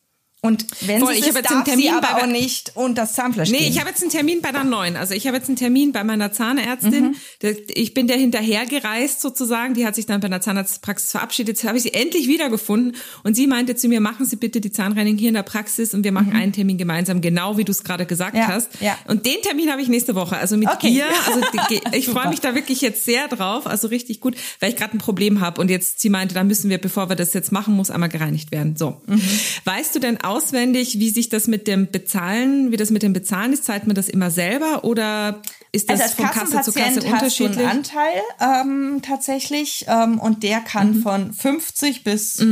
Und 0.46 0.66
wenn 0.82 1.00
Voll, 1.00 1.14
sie 1.14 1.20
ich 1.22 1.28
es 1.28 1.36
jetzt 1.36 1.50
einen 1.52 1.64
darf 1.64 1.66
sie 1.66 1.72
Termin 1.84 1.94
aber 2.04 2.20
bei- 2.20 2.24
auch 2.24 2.28
nicht 2.28 2.72
unter 2.76 3.02
das 3.04 3.14
Zahnfleisch 3.14 3.50
Nee, 3.52 3.58
gehen. 3.60 3.72
ich 3.72 3.80
habe 3.80 3.90
jetzt 3.90 4.02
einen 4.02 4.12
Termin 4.12 4.42
bei 4.42 4.52
der 4.52 4.64
neuen. 4.64 4.96
Also 4.98 5.14
ich 5.14 5.28
habe 5.28 5.38
jetzt 5.38 5.48
einen 5.48 5.58
Termin 5.58 5.92
bei 5.92 6.04
meiner 6.04 6.32
Zahnärztin. 6.32 7.16
Der- 7.42 7.56
Ich 7.70 7.94
bin 7.94 8.08
der 8.08 8.18
hinterher 8.18 8.66
gereist 8.66 9.22
sozusagen. 9.22 9.74
Die 9.74 9.86
hat 9.86 9.96
sich 9.96 10.06
dann 10.06 10.20
bei 10.22 10.28
einer 10.28 10.42
Zahnarztpraxis 10.42 11.12
verabschiedet. 11.12 11.58
Jetzt 11.58 11.68
habe 11.68 11.78
ich 11.78 11.84
sie 11.84 11.94
endlich 11.94 12.28
wiedergefunden. 12.28 12.96
Und 13.24 13.36
sie 13.36 13.48
meinte 13.48 13.76
zu 13.76 13.88
mir, 13.88 14.00
machen 14.02 14.26
Sie 14.26 14.36
bitte 14.36 14.62
die 14.62 14.72
Zahnreinigung 14.72 15.18
hier 15.18 15.30
in 15.30 15.36
der 15.36 15.44
Praxis 15.44 15.94
und 15.94 16.04
wir 16.04 16.12
machen 16.12 16.34
einen 16.34 16.52
Termin 16.54 16.78
gemeinsam, 16.78 17.22
genau 17.22 17.58
wie 17.58 17.64
du 17.64 17.72
es 17.72 17.84
gerade 17.84 18.06
gesagt 18.06 18.36
Ja, 18.36 18.48
hast. 18.48 18.70
ja. 18.82 18.98
Und 19.08 19.26
den 19.26 19.42
Termin 19.42 19.72
habe 19.72 19.82
ich 19.82 19.88
nächste 19.88 20.16
Woche. 20.16 20.38
Also 20.38 20.58
mit 20.58 20.70
Okay. 20.70 20.90
ihr. 20.90 21.06
Also 21.28 21.42
die, 21.70 21.82
ich 21.98 22.08
freue 22.08 22.30
mich 22.30 22.40
da 22.42 22.56
wirklich 22.56 22.82
jetzt 22.82 23.06
sehr 23.06 23.28
drauf. 23.28 23.68
Also 23.68 23.88
richtig 23.88 24.20
gut, 24.20 24.36
weil 24.60 24.70
ich 24.70 24.76
gerade 24.76 24.96
ein 24.96 25.00
Problem 25.00 25.42
habe. 25.42 25.62
Und 25.62 25.70
jetzt, 25.70 26.00
sie 26.02 26.10
meinte, 26.10 26.34
da 26.36 26.44
müssen 26.44 26.70
wir, 26.70 26.78
bevor 26.78 27.10
wir 27.10 27.16
das 27.16 27.34
jetzt 27.34 27.52
machen, 27.52 27.74
muss 27.76 27.92
einmal 27.92 28.10
gereinigt 28.10 28.52
werden. 28.52 28.76
So. 28.76 29.02
Mhm. 29.06 29.22
Weißt 29.66 29.96
du 29.96 30.00
denn 30.00 30.22
auswendig, 30.36 31.00
wie 31.00 31.10
sich 31.10 31.30
das 31.30 31.48
mit 31.48 31.68
dem 31.68 31.90
Bezahlen, 31.92 32.72
wie 32.72 32.78
das 32.78 32.92
mit 32.92 33.04
dem 33.04 33.14
Bezahlen 33.14 33.54
ist? 33.54 33.66
Zahlt 33.66 33.88
man 33.88 33.96
das 33.96 34.10
immer 34.10 34.32
selber 34.32 34.84
oder 34.84 35.42
ist 35.72 35.90
das 35.90 36.02
also 36.02 36.04
als 36.04 36.14
von 36.14 36.26
Kasse 36.26 36.62
zu 36.62 36.72
Kasse 36.72 36.80
Kassenpatient 36.80 37.22
hast 37.22 37.40
du 37.40 37.46
einen 37.46 37.54
unterschiedlich? 37.58 37.68
Anteil 37.68 38.66
ähm, 38.66 39.02
tatsächlich 39.02 39.86
ähm, 39.88 40.20
und 40.20 40.44
der 40.44 40.60
kann 40.62 40.98
Mhm. 40.98 41.02
von 41.02 41.34
50 41.34 42.04
bis 42.04 42.44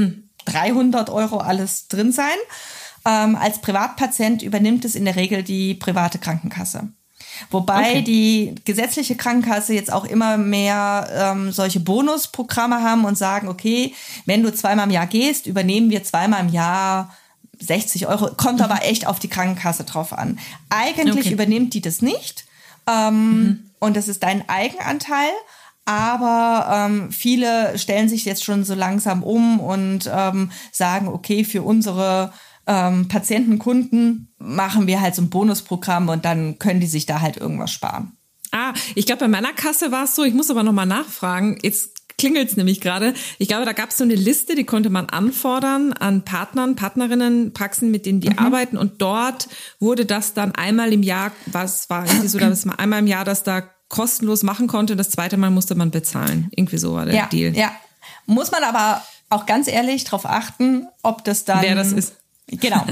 300 0.45 1.09
Euro 1.09 1.38
alles 1.38 1.88
drin 1.88 2.11
sein. 2.11 2.25
Ähm, 3.05 3.36
als 3.36 3.59
Privatpatient 3.61 4.41
übernimmt 4.43 4.86
es 4.86 4.95
in 4.95 5.05
der 5.05 5.15
Regel 5.15 5.43
die 5.43 5.73
private 5.75 6.19
Krankenkasse. 6.19 6.88
Wobei 7.49 7.89
Okay. 7.91 8.01
die 8.03 8.55
gesetzliche 8.63 9.15
Krankenkasse 9.15 9.73
jetzt 9.73 9.91
auch 9.91 10.05
immer 10.05 10.38
mehr 10.38 11.07
ähm, 11.11 11.51
solche 11.51 11.79
Bonusprogramme 11.79 12.81
haben 12.81 13.05
und 13.05 13.17
sagen, 13.17 13.47
okay, 13.47 13.93
wenn 14.25 14.43
du 14.43 14.53
zweimal 14.53 14.86
im 14.86 14.91
Jahr 14.91 15.07
gehst, 15.07 15.47
übernehmen 15.47 15.89
wir 15.89 16.03
zweimal 16.03 16.41
im 16.41 16.49
Jahr 16.49 17.15
60 17.66 18.07
Euro. 18.07 18.30
Kommt 18.36 18.61
aber 18.61 18.84
echt 18.86 19.07
auf 19.07 19.20
die 19.20 19.28
Krankenkasse 19.30 19.84
drauf 19.84 20.14
an. 20.14 20.39
Eigentlich 20.70 21.05
Mhm. 21.16 21.20
Okay. 21.20 21.28
Mhm. 21.30 21.34
übernimmt 21.34 21.74
die 21.74 21.82
das 21.82 22.01
nicht. 22.01 22.45
Ähm, 22.88 23.70
Und 23.80 23.97
das 23.97 24.07
ist 24.07 24.24
dein 24.24 24.47
Eigenanteil. 24.49 25.30
Aber 25.86 26.68
ähm, 26.88 27.11
viele 27.11 27.78
stellen 27.78 28.07
sich 28.07 28.24
jetzt 28.24 28.43
schon 28.45 28.64
so 28.64 28.74
langsam 28.74 29.22
um 29.24 29.59
und 29.59 30.09
ähm, 30.14 30.51
sagen, 30.72 31.09
okay, 31.09 31.43
für 31.43 31.61
unsere 31.64 32.32
ähm, 32.66 33.09
Patienten, 33.09 33.59
Kunden 33.59 34.34
machen 34.38 34.88
wir 34.88 35.01
halt 35.01 35.16
so 35.16 35.22
ein 35.22 35.30
Bonusprogramm 35.30 36.07
und 36.07 36.24
dann 36.24 36.57
können 36.59 36.80
die 36.80 36.88
sich 36.88 37.05
da 37.05 37.20
halt 37.20 37.36
irgendwas 37.36 37.72
sparen. 37.72 38.16
Ah, 38.53 38.74
ich 38.95 39.05
glaube, 39.05 39.22
bei 39.22 39.28
meiner 39.28 39.51
Kasse 39.51 39.91
war 39.91 40.05
es 40.05 40.16
so, 40.16 40.24
ich 40.24 40.34
muss 40.34 40.49
aber 40.49 40.64
nochmal 40.64 40.86
nachfragen. 40.86 41.57
Jetzt 41.61 42.03
klingelt's 42.18 42.55
nämlich 42.57 42.82
gerade. 42.82 43.14
Ich 43.38 43.47
glaube, 43.47 43.66
da 43.66 43.74
gab 43.74 43.89
es 43.89 43.97
so 43.97 44.03
eine 44.03 44.16
Liste, 44.16 44.55
die 44.55 44.64
konnte 44.66 44.89
man 44.89 45.07
anfordern 45.09 45.93
an 45.93 46.24
Partnern, 46.26 46.76
Partnerinnen, 46.76 47.53
Praxen, 47.53 47.91
mit 47.91 48.05
denen 48.05 48.22
die 48.22 48.30
Mhm. 48.30 48.39
arbeiten. 48.39 48.78
Und 48.78 49.01
dort 49.01 49.47
wurde 49.80 50.05
das 50.05 50.34
dann 50.34 50.53
einmal 50.55 50.93
im 50.93 51.03
Jahr, 51.03 51.32
was 51.47 51.89
war 51.89 52.05
irgendwie 52.05 52.28
so, 52.28 52.39
dass 52.39 52.66
man 52.66 52.78
einmal 52.80 52.99
im 52.99 53.07
Jahr 53.07 53.26
das 53.26 53.43
da 53.43 53.61
kostenlos 53.89 54.43
machen 54.43 54.68
konnte. 54.68 54.95
Das 54.95 55.09
zweite 55.11 55.38
Mal 55.38 55.51
musste 55.51 55.76
man 55.76 55.91
bezahlen. 55.91 56.47
Irgendwie 56.55 56.78
so 56.78 56.93
war 56.95 57.05
der 57.05 57.16
Ja, 57.16 57.26
Deal. 57.28 57.55
ja. 57.55 57.72
Muss 58.26 58.51
man 58.51 58.64
aber 58.64 59.03
auch 59.30 59.45
ganz 59.45 59.68
ehrlich 59.68 60.03
darauf 60.05 60.26
achten, 60.26 60.88
ob 61.01 61.24
das 61.26 61.45
dann. 61.45 61.61
Wer 61.61 61.76
das 61.76 61.91
ist. 61.91 62.16
Genau. 62.47 62.86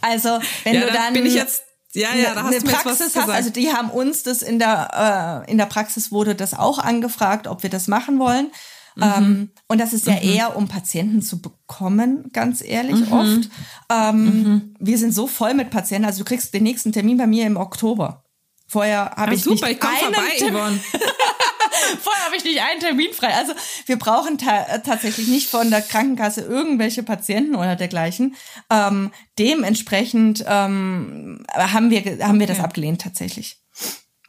Also, 0.00 0.38
wenn 0.64 0.74
Ja, 0.74 0.80
du 0.82 0.86
da 0.88 0.92
dann. 0.94 1.12
bin 1.14 1.26
ich 1.26 1.34
jetzt, 1.34 1.62
ja, 1.94 2.14
ja, 2.14 2.34
da 2.34 2.40
eine 2.40 2.48
hast 2.48 2.62
du 2.62 2.66
mir 2.66 2.72
jetzt 2.72 2.74
was 2.74 2.82
Praxis 2.82 3.12
gesagt. 3.14 3.28
also 3.30 3.50
die 3.50 3.72
haben 3.72 3.90
uns 3.90 4.22
das 4.22 4.42
in 4.42 4.58
der, 4.58 5.44
äh, 5.46 5.50
in 5.50 5.58
der 5.58 5.66
Praxis 5.66 6.10
wurde 6.12 6.34
das 6.34 6.54
auch 6.54 6.78
angefragt, 6.78 7.46
ob 7.46 7.62
wir 7.62 7.70
das 7.70 7.88
machen 7.88 8.18
wollen. 8.18 8.50
Mhm. 8.94 9.02
Ähm, 9.02 9.50
und 9.68 9.78
das 9.80 9.92
ist 9.94 10.06
ja 10.06 10.16
eher, 10.16 10.54
um 10.56 10.68
Patienten 10.68 11.22
zu 11.22 11.40
bekommen, 11.40 12.30
ganz 12.32 12.62
ehrlich 12.62 13.06
Mhm. 13.06 13.12
oft. 13.12 13.50
Ähm, 13.90 14.74
Wir 14.78 14.98
sind 14.98 15.14
so 15.14 15.26
voll 15.26 15.54
mit 15.54 15.70
Patienten, 15.70 16.04
also 16.06 16.18
du 16.20 16.24
kriegst 16.24 16.52
den 16.52 16.62
nächsten 16.62 16.92
Termin 16.92 17.16
bei 17.16 17.26
mir 17.26 17.46
im 17.46 17.56
Oktober. 17.56 18.22
Vorher 18.68 19.12
habe 19.16 19.34
ich 19.34 19.42
super, 19.42 19.66
nicht 19.66 19.74
ich 19.76 19.80
komme 19.80 19.94
einen 19.94 20.14
vorbei, 20.14 20.30
Termin-. 20.38 20.80
Vorher 22.00 22.24
habe 22.26 22.36
ich 22.36 22.44
nicht 22.44 22.60
einen 22.60 22.80
Termin 22.80 23.12
frei. 23.12 23.34
Also 23.34 23.52
wir 23.86 23.98
brauchen 23.98 24.38
ta 24.38 24.64
äh, 24.64 24.82
tatsächlich 24.82 25.28
nicht 25.28 25.48
von 25.48 25.70
der 25.70 25.82
Krankenkasse 25.82 26.42
irgendwelche 26.42 27.02
Patienten 27.02 27.54
oder 27.54 27.76
dergleichen. 27.76 28.36
Ähm, 28.70 29.12
dementsprechend 29.38 30.44
ähm, 30.46 31.44
haben 31.54 31.90
wir 31.90 32.26
haben 32.26 32.40
wir 32.40 32.46
das 32.46 32.60
abgelehnt 32.60 33.00
tatsächlich. 33.00 33.61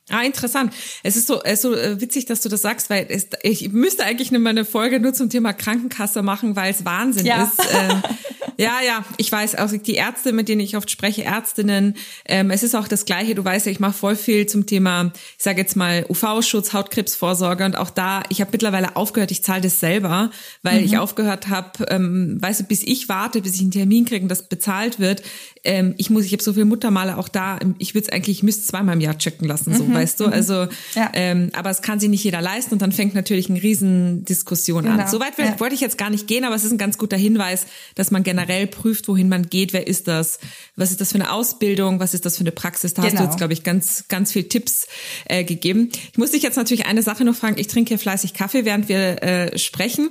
Ah, 0.10 0.24
interessant. 0.24 0.74
Es 1.02 1.16
ist 1.16 1.28
so, 1.28 1.42
es 1.44 1.54
ist 1.54 1.62
so 1.62 1.74
äh, 1.76 2.02
witzig, 2.02 2.26
dass 2.26 2.42
du 2.42 2.50
das 2.50 2.62
sagst, 2.62 2.90
weil 2.90 3.06
es, 3.10 3.28
ich 3.42 3.72
müsste 3.72 4.04
eigentlich 4.04 4.32
nur 4.32 4.46
eine 4.48 4.66
Folge 4.66 5.00
nur 5.00 5.14
zum 5.14 5.30
Thema 5.30 5.54
Krankenkasse 5.54 6.22
machen, 6.24 6.56
weil 6.58 6.72
es 6.72 6.84
Wahnsinn 6.84 7.26
Ja. 7.26 7.44
ist. 7.44 7.60
Ähm, 7.74 8.04
ja, 8.58 8.80
ja, 8.86 9.06
ich 9.18 9.32
weiß, 9.32 9.56
also 9.56 9.78
die 9.78 9.94
Ärzte, 9.96 10.34
mit 10.34 10.50
denen 10.50 10.60
ich 10.60 10.76
oft 10.76 10.92
spreche, 10.92 11.24
Ärztinnen, 11.24 11.96
ähm, 12.26 12.52
es 12.52 12.64
ist 12.64 12.76
auch 12.76 12.90
das 12.90 13.06
Gleiche. 13.06 13.34
Du 13.34 13.46
weißt 13.46 13.66
ja, 13.66 13.72
ich 13.72 13.80
mache 13.80 13.94
voll 13.94 14.18
viel 14.18 14.46
zum 14.46 14.66
Thema, 14.66 15.14
ich 15.38 15.44
sage 15.44 15.62
jetzt 15.62 15.78
mal 15.78 16.06
UV-Schutz, 16.10 16.74
Hautkrebsvorsorge 16.74 17.64
und 17.64 17.78
auch 17.78 17.90
da, 17.90 18.24
ich 18.28 18.42
habe 18.42 18.52
mittlerweile 18.52 18.98
aufgehört, 18.98 19.32
ich 19.32 19.42
zahle 19.44 19.62
das 19.62 19.80
selber, 19.80 20.32
weil 20.64 20.84
ich 20.84 20.98
aufgehört 20.98 21.48
habe, 21.48 21.86
ähm, 21.88 22.38
weißt 22.42 22.60
du, 22.60 22.64
bis 22.66 22.84
ich 22.84 23.08
warte, 23.08 23.42
bis 23.42 23.56
ich 23.56 23.62
einen 23.62 23.72
Termin 23.72 24.04
kriege 24.04 24.24
und 24.24 24.30
das 24.30 24.50
bezahlt 24.50 25.00
wird. 25.00 25.24
Ähm, 25.64 25.96
ich 25.98 26.10
muss, 26.10 26.26
ich 26.26 26.34
habe 26.34 26.44
so 26.44 26.52
viele 26.52 26.66
Muttermale 26.66 27.18
auch 27.18 27.30
da. 27.30 27.58
Ich 27.78 27.96
würde 27.96 28.08
es 28.08 28.12
eigentlich, 28.14 28.38
ich 28.40 28.44
müsste 28.44 28.64
zweimal 28.68 28.96
im 28.96 29.02
Jahr 29.02 29.18
checken 29.18 29.48
lassen, 29.48 29.74
so 29.74 29.86
weißt 29.94 30.20
du. 30.20 30.26
Also, 30.26 30.68
Ja. 30.96 31.12
ähm, 31.14 31.50
aber 31.54 31.70
es 31.70 31.82
kann 31.82 32.00
sich 32.00 32.10
nicht 32.10 32.24
jeder 32.24 32.42
leisten 32.42 32.74
und 32.74 32.82
dann 32.82 32.92
fängt 32.92 33.16
natürlich 33.16 33.50
eine 33.50 33.62
Riesendiskussion 33.62 34.88
an. 34.88 34.98
Genau. 34.98 35.10
Soweit 35.10 35.38
Ja. 35.38 35.60
wollte 35.60 35.76
ich 35.76 35.82
jetzt 35.82 35.98
gar 35.98 36.10
nicht 36.10 36.28
gehen, 36.28 36.44
aber 36.46 36.56
es 36.56 36.64
ist 36.64 36.72
ein 36.72 36.78
ganz 36.78 36.98
guter 36.98 37.18
Hinweis, 37.18 37.66
dass 37.96 38.12
man 38.12 38.24
generell 38.24 38.68
prüft, 38.68 39.08
wohin 39.08 39.30
man 39.30 39.48
geht, 39.50 39.74
wer 39.74 39.88
ist 39.88 40.08
das, 40.08 40.40
was 40.76 40.92
ist 40.92 41.02
das 41.02 41.12
für 41.12 41.16
eine 41.16 41.32
Ausbildung, 41.32 42.00
was 42.00 42.14
ist 42.14 42.26
das 42.26 42.38
für 42.38 42.42
eine 42.42 42.52
Praxis. 42.52 42.94
Da 42.94 43.04
hast 43.04 43.12
du 43.14 43.18
Genau. 43.18 43.30
jetzt, 43.30 43.38
glaube 43.38 43.54
ich, 43.54 43.64
ganz, 43.64 44.06
ganz 44.08 44.32
viel 44.32 44.44
Tipps 44.46 44.88
äh, 45.26 45.44
gegeben. 45.44 45.90
Ich 46.12 46.18
muss 46.18 46.32
dich 46.32 46.44
jetzt 46.44 46.56
natürlich 46.56 46.86
eine 46.86 47.02
Sache 47.04 47.24
noch 47.26 47.36
fragen. 47.36 47.56
Ich 47.60 47.68
trinke 47.68 47.90
hier 47.90 48.00
fleißig 48.00 48.34
Kaffee, 48.34 48.66
während 48.66 48.90
wir 48.90 49.22
äh, 49.24 49.58
sprechen. 49.58 50.10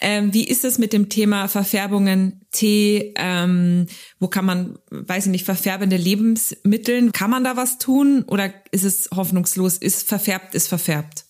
Ähm, 0.00 0.32
wie 0.32 0.44
ist 0.44 0.64
es 0.64 0.78
mit 0.78 0.92
dem 0.92 1.08
Thema 1.08 1.48
Verfärbungen, 1.48 2.40
Tee? 2.54 3.12
Ähm, 3.16 3.86
wo 4.18 4.28
kann 4.28 4.46
man, 4.46 4.78
weiß 4.90 5.26
ich 5.26 5.30
nicht, 5.30 5.44
verfärbende 5.44 5.96
Lebensmitteln? 5.98 7.12
Kann 7.12 7.28
man 7.30 7.44
da 7.44 7.56
was 7.58 7.76
tun 7.78 8.22
oder 8.26 8.50
ist 8.70 8.84
es 8.84 9.10
hoffnungslos? 9.14 9.76
Ist 9.76 10.08
verfärbt, 10.08 10.54
ist 10.54 10.68
verfärbt? 10.68 11.26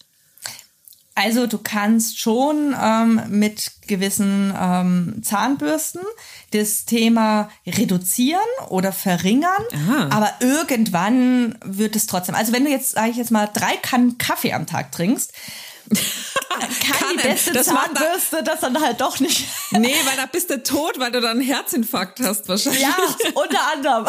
Also 1.16 1.46
du 1.46 1.58
kannst 1.58 2.18
schon 2.18 2.74
ähm, 2.80 3.20
mit 3.28 3.70
gewissen 3.86 4.52
ähm, 4.60 5.20
Zahnbürsten 5.22 6.00
das 6.50 6.86
Thema 6.86 7.50
reduzieren 7.64 8.40
oder 8.68 8.90
verringern, 8.90 9.62
Ah. 9.88 10.08
aber 10.10 10.32
irgendwann 10.40 11.56
wird 11.64 11.94
es 11.94 12.06
trotzdem. 12.06 12.34
Also 12.34 12.52
wenn 12.52 12.64
du 12.64 12.70
jetzt, 12.70 12.92
sage 12.92 13.10
ich 13.12 13.16
jetzt 13.16 13.30
mal, 13.30 13.48
drei 13.52 13.76
Kannen 13.76 14.18
Kaffee 14.18 14.54
am 14.54 14.66
Tag 14.66 14.90
trinkst, 14.90 15.32
kann 15.90 17.16
die 17.16 17.22
beste 17.22 17.52
das 17.52 17.66
Zahnbürste 17.66 18.42
das 18.42 18.60
dann 18.60 18.80
halt 18.80 19.00
doch 19.00 19.20
nicht. 19.20 19.46
Nee, 19.72 19.94
weil 20.04 20.16
da 20.16 20.26
bist 20.26 20.50
du 20.50 20.62
tot, 20.62 20.98
weil 20.98 21.10
du 21.12 21.20
dann 21.20 21.38
einen 21.38 21.40
Herzinfarkt 21.40 22.20
hast 22.20 22.48
wahrscheinlich. 22.48 22.82
Ja, 22.82 22.96
unter 23.34 23.72
anderem. 23.72 24.06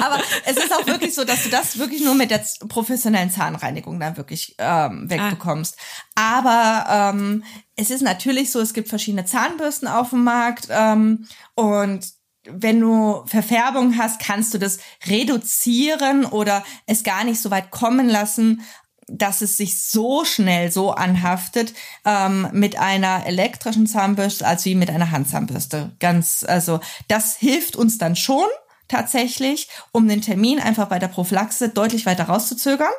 Aber 0.00 0.20
es 0.44 0.56
ist 0.56 0.72
auch 0.72 0.86
wirklich 0.86 1.14
so, 1.14 1.24
dass 1.24 1.44
du 1.44 1.50
das 1.50 1.78
wirklich 1.78 2.02
nur 2.02 2.14
mit 2.14 2.30
der 2.30 2.44
professionellen 2.68 3.30
Zahnreinigung 3.30 4.00
dann 4.00 4.16
wirklich 4.16 4.54
ähm, 4.58 5.08
wegbekommst. 5.08 5.76
Aber 6.14 7.12
ähm, 7.14 7.44
es 7.76 7.90
ist 7.90 8.02
natürlich 8.02 8.50
so, 8.50 8.60
es 8.60 8.74
gibt 8.74 8.88
verschiedene 8.88 9.24
Zahnbürsten 9.24 9.88
auf 9.88 10.10
dem 10.10 10.24
Markt 10.24 10.68
ähm, 10.70 11.28
und 11.54 12.16
wenn 12.48 12.80
du 12.80 13.24
Verfärbung 13.26 13.98
hast, 13.98 14.20
kannst 14.20 14.54
du 14.54 14.58
das 14.58 14.78
reduzieren 15.06 16.24
oder 16.24 16.64
es 16.86 17.02
gar 17.02 17.24
nicht 17.24 17.40
so 17.40 17.50
weit 17.50 17.70
kommen 17.70 18.08
lassen, 18.08 18.62
dass 19.08 19.40
es 19.40 19.56
sich 19.56 19.82
so 19.82 20.24
schnell 20.24 20.72
so 20.72 20.90
anhaftet 20.92 21.74
ähm, 22.04 22.48
mit 22.52 22.78
einer 22.78 23.26
elektrischen 23.26 23.86
Zahnbürste 23.86 24.46
als 24.46 24.64
wie 24.64 24.74
mit 24.74 24.90
einer 24.90 25.10
Handzahnbürste. 25.10 25.92
Ganz, 26.00 26.44
also 26.46 26.80
das 27.08 27.36
hilft 27.36 27.76
uns 27.76 27.98
dann 27.98 28.16
schon 28.16 28.46
tatsächlich, 28.88 29.68
um 29.92 30.08
den 30.08 30.22
Termin 30.22 30.58
einfach 30.58 30.88
bei 30.88 30.98
der 30.98 31.08
Prophylaxe 31.08 31.68
deutlich 31.68 32.06
weiter 32.06 32.24
rauszuzögern. 32.24 32.92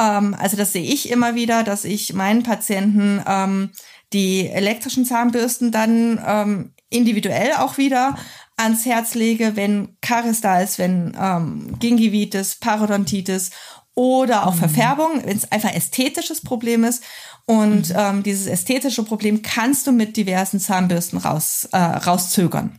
Ähm, 0.00 0.34
also 0.38 0.56
das 0.56 0.72
sehe 0.72 0.84
ich 0.84 1.10
immer 1.10 1.34
wieder, 1.34 1.64
dass 1.64 1.84
ich 1.84 2.12
meinen 2.12 2.42
Patienten 2.42 3.22
ähm, 3.26 3.70
die 4.12 4.48
elektrischen 4.48 5.04
Zahnbürsten 5.04 5.70
dann 5.70 6.22
ähm, 6.24 6.72
individuell 6.90 7.52
auch 7.54 7.78
wieder 7.78 8.16
ans 8.56 8.84
Herz 8.86 9.14
lege, 9.14 9.54
wenn 9.54 9.96
Karies 10.00 10.40
da 10.40 10.60
ist, 10.60 10.78
wenn 10.78 11.16
ähm, 11.18 11.76
Gingivitis, 11.78 12.56
Parodontitis 12.56 13.50
oder 13.98 14.46
auch 14.46 14.54
Verfärbung, 14.54 15.22
wenn 15.24 15.36
es 15.36 15.50
einfach 15.50 15.74
ästhetisches 15.74 16.40
Problem 16.40 16.84
ist. 16.84 17.02
Und 17.46 17.92
ähm, 17.96 18.22
dieses 18.22 18.46
ästhetische 18.46 19.02
Problem 19.02 19.42
kannst 19.42 19.88
du 19.88 19.92
mit 19.92 20.16
diversen 20.16 20.60
Zahnbürsten 20.60 21.18
raus, 21.18 21.68
äh, 21.72 21.78
rauszögern. 21.78 22.78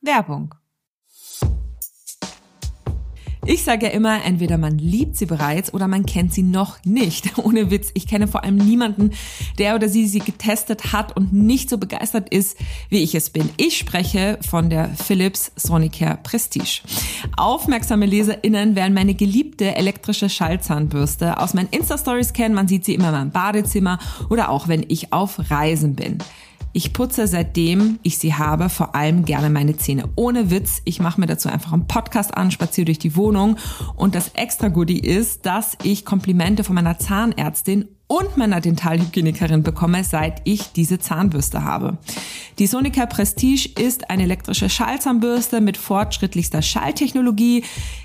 Werbung. 0.00 0.54
Ich 3.50 3.64
sage 3.64 3.86
ja 3.86 3.92
immer, 3.92 4.22
entweder 4.26 4.58
man 4.58 4.76
liebt 4.76 5.16
sie 5.16 5.24
bereits 5.24 5.72
oder 5.72 5.88
man 5.88 6.04
kennt 6.04 6.34
sie 6.34 6.42
noch 6.42 6.84
nicht. 6.84 7.38
Ohne 7.42 7.70
Witz, 7.70 7.90
ich 7.94 8.06
kenne 8.06 8.28
vor 8.28 8.44
allem 8.44 8.56
niemanden, 8.56 9.12
der 9.56 9.74
oder 9.74 9.88
sie 9.88 10.06
sie 10.06 10.18
getestet 10.18 10.92
hat 10.92 11.16
und 11.16 11.32
nicht 11.32 11.70
so 11.70 11.78
begeistert 11.78 12.28
ist, 12.28 12.58
wie 12.90 12.98
ich 12.98 13.14
es 13.14 13.30
bin. 13.30 13.48
Ich 13.56 13.78
spreche 13.78 14.38
von 14.46 14.68
der 14.68 14.90
Philips 14.90 15.50
Sonicare 15.56 16.18
Prestige. 16.22 16.82
Aufmerksame 17.38 18.04
LeserInnen 18.04 18.76
werden 18.76 18.92
meine 18.92 19.14
geliebte 19.14 19.74
elektrische 19.76 20.28
Schallzahnbürste 20.28 21.40
aus 21.40 21.54
meinen 21.54 21.70
Insta-Stories 21.70 22.34
kennen. 22.34 22.54
Man 22.54 22.68
sieht 22.68 22.84
sie 22.84 22.92
immer 22.92 23.08
in 23.08 23.14
meinem 23.14 23.30
Badezimmer 23.30 23.98
oder 24.28 24.50
auch 24.50 24.68
wenn 24.68 24.84
ich 24.88 25.14
auf 25.14 25.50
Reisen 25.50 25.94
bin. 25.94 26.18
Ich 26.72 26.92
putze 26.92 27.26
seitdem 27.26 27.98
ich 28.02 28.18
sie 28.18 28.34
habe 28.34 28.68
vor 28.68 28.94
allem 28.94 29.24
gerne 29.24 29.50
meine 29.50 29.76
Zähne. 29.76 30.08
Ohne 30.16 30.50
Witz, 30.50 30.82
ich 30.84 31.00
mache 31.00 31.20
mir 31.20 31.26
dazu 31.26 31.48
einfach 31.48 31.72
einen 31.72 31.86
Podcast 31.86 32.36
an, 32.36 32.50
spaziere 32.50 32.86
durch 32.86 32.98
die 32.98 33.16
Wohnung 33.16 33.56
und 33.96 34.14
das 34.14 34.30
extra 34.34 34.68
Goodie 34.68 35.00
ist, 35.00 35.46
dass 35.46 35.76
ich 35.82 36.04
Komplimente 36.04 36.64
von 36.64 36.74
meiner 36.74 36.98
Zahnärztin 36.98 37.88
und 38.08 38.38
meiner 38.38 38.60
Dentalhygienikerin 38.60 39.62
bekomme, 39.62 40.02
seit 40.02 40.40
ich 40.44 40.72
diese 40.72 40.98
Zahnbürste 40.98 41.62
habe. 41.62 41.98
Die 42.58 42.66
Sonica 42.66 43.06
Prestige 43.06 43.68
ist 43.78 44.10
eine 44.10 44.24
elektrische 44.24 44.68
Schallzahnbürste 44.68 45.60
mit 45.60 45.76
fortschrittlichster 45.76 46.62
Schalltechnologie. 46.62 47.62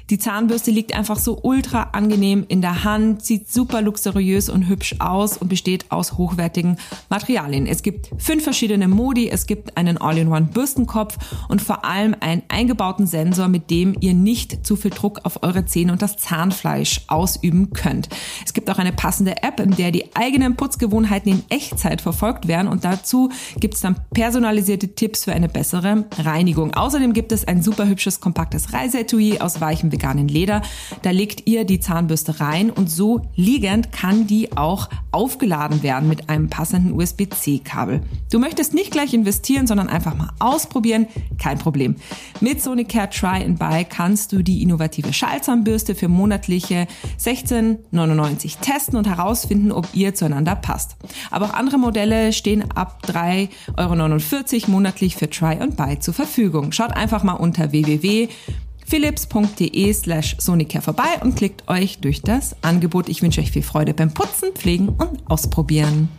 Die 0.10 0.20
Zahnbürste 0.20 0.70
liegt 0.70 0.94
einfach 0.94 1.18
so 1.18 1.40
ultra 1.42 1.90
angenehm 1.94 2.46
in 2.50 2.62
der 2.62 2.84
Hand, 2.84 3.26
sieht 3.26 3.52
super 3.52 3.82
luxuriös 3.82 4.50
und 4.50 4.68
hübsch 4.68 4.96
aus 5.00 5.38
und 5.38 5.48
besteht 5.48 5.90
aus 5.92 6.18
hochwertigen 6.18 6.78
Materialien. 7.10 7.66
Es 7.66 7.82
gibt 7.82 8.10
fünf 8.18 8.44
verschiedene 8.44 8.90
Modi, 8.90 9.30
es 9.30 9.48
gibt 9.48 9.78
einen 9.78 9.98
All-in-One 9.98 10.50
Bürstenkopf 10.54 11.18
und 11.48 11.62
vor 11.62 11.86
allem 11.86 12.14
einen 12.20 12.44
eingebauten 12.50 13.08
Sensor, 13.08 13.48
mit 13.48 13.72
dem 13.72 13.96
ihr 14.02 14.14
nicht 14.14 14.68
zu 14.68 14.76
viel 14.76 14.92
Druck 14.92 15.22
auf 15.24 15.42
eure 15.42 15.66
Zähne 15.66 15.94
und 15.94 16.02
das 16.02 16.18
Zahnfleisch 16.18 17.02
ausüben 17.08 17.72
könnt. 17.72 18.10
Es 18.46 18.54
gibt 18.54 18.70
auch 18.70 18.80
eine 18.80 18.92
passende 18.92 19.42
App, 19.42 19.62
in 19.62 19.72
der 19.72 19.93
die 19.94 20.16
eigenen 20.16 20.56
Putzgewohnheiten 20.56 21.32
in 21.32 21.44
Echtzeit 21.50 22.02
verfolgt 22.02 22.48
werden 22.48 22.68
und 22.68 22.84
dazu 22.84 23.30
gibt 23.60 23.76
es 23.76 23.82
dann 23.82 23.96
personalisierte 24.14 24.96
Tipps 24.96 25.24
für 25.24 25.34
eine 25.34 25.48
bessere 25.48 26.06
Reinigung. 26.18 26.74
Außerdem 26.74 27.14
gibt 27.14 27.32
es 27.32 27.48
ein 27.48 27.64
super 27.64 27.88
hübsches 27.88 28.20
kompaktes 28.20 28.74
Reiseetui 28.74 29.40
aus 29.40 29.62
weichem 29.62 29.92
veganen 29.92 30.28
Leder. 30.28 30.62
Da 31.02 31.12
legt 31.12 31.48
ihr 31.48 31.66
die 31.66 31.80
Zahnbürste 31.80 32.40
rein 32.40 32.70
und 32.70 32.90
so 32.90 33.22
liegend 33.36 33.92
kann 33.92 34.28
die 34.28 34.58
auch 34.58 34.90
aufgeladen 35.12 35.84
werden 35.84 36.10
mit 36.10 36.30
einem 36.30 36.50
passenden 36.50 36.94
USB-C-Kabel. 36.94 38.02
Du 38.32 38.40
möchtest 38.40 38.74
nicht 38.74 38.92
gleich 38.92 39.14
investieren, 39.14 39.68
sondern 39.68 39.90
einfach 39.90 40.16
mal 40.16 40.32
ausprobieren, 40.40 41.08
kein 41.38 41.58
Problem. 41.58 41.96
Mit 42.42 42.62
Sonicare 42.62 43.10
Try 43.10 43.44
and 43.44 43.60
Buy 43.60 43.86
kannst 43.86 44.32
du 44.32 44.44
die 44.44 44.64
innovative 44.64 45.14
Schallzahnbürste 45.14 45.96
für 45.96 46.08
monatliche 46.08 46.88
16,99 47.20 48.60
testen 48.60 48.98
und 48.98 49.08
herausfinden, 49.08 49.72
ob 49.72 49.83
ihr 49.94 50.16
zueinander 50.16 50.56
passt. 50.56 50.96
Aber 51.32 51.48
auch 51.48 51.54
andere 51.54 51.78
Modelle 51.78 52.34
stehen 52.34 52.70
ab 52.72 53.04
3,49 53.08 54.64
Euro 54.64 54.72
monatlich 54.72 55.16
für 55.16 55.30
Try 55.30 55.60
and 55.60 55.78
Buy 55.78 56.00
zur 56.00 56.14
Verfügung. 56.14 56.72
Schaut 56.72 56.96
einfach 56.96 57.24
mal 57.24 57.34
unter 57.34 57.72
www.philips.de 57.72 59.94
slash 59.94 60.36
sonicare 60.40 60.84
vorbei 60.84 61.20
und 61.22 61.36
klickt 61.36 61.70
euch 61.70 62.00
durch 62.00 62.22
das 62.22 62.56
Angebot. 62.64 63.10
Ich 63.10 63.22
wünsche 63.22 63.42
euch 63.42 63.52
viel 63.52 63.64
Freude 63.64 63.94
beim 63.94 64.14
Putzen, 64.14 64.54
Pflegen 64.54 64.90
und 64.90 65.30
Ausprobieren. 65.30 66.10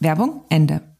Werbung 0.00 0.42
Ende. 0.48 0.91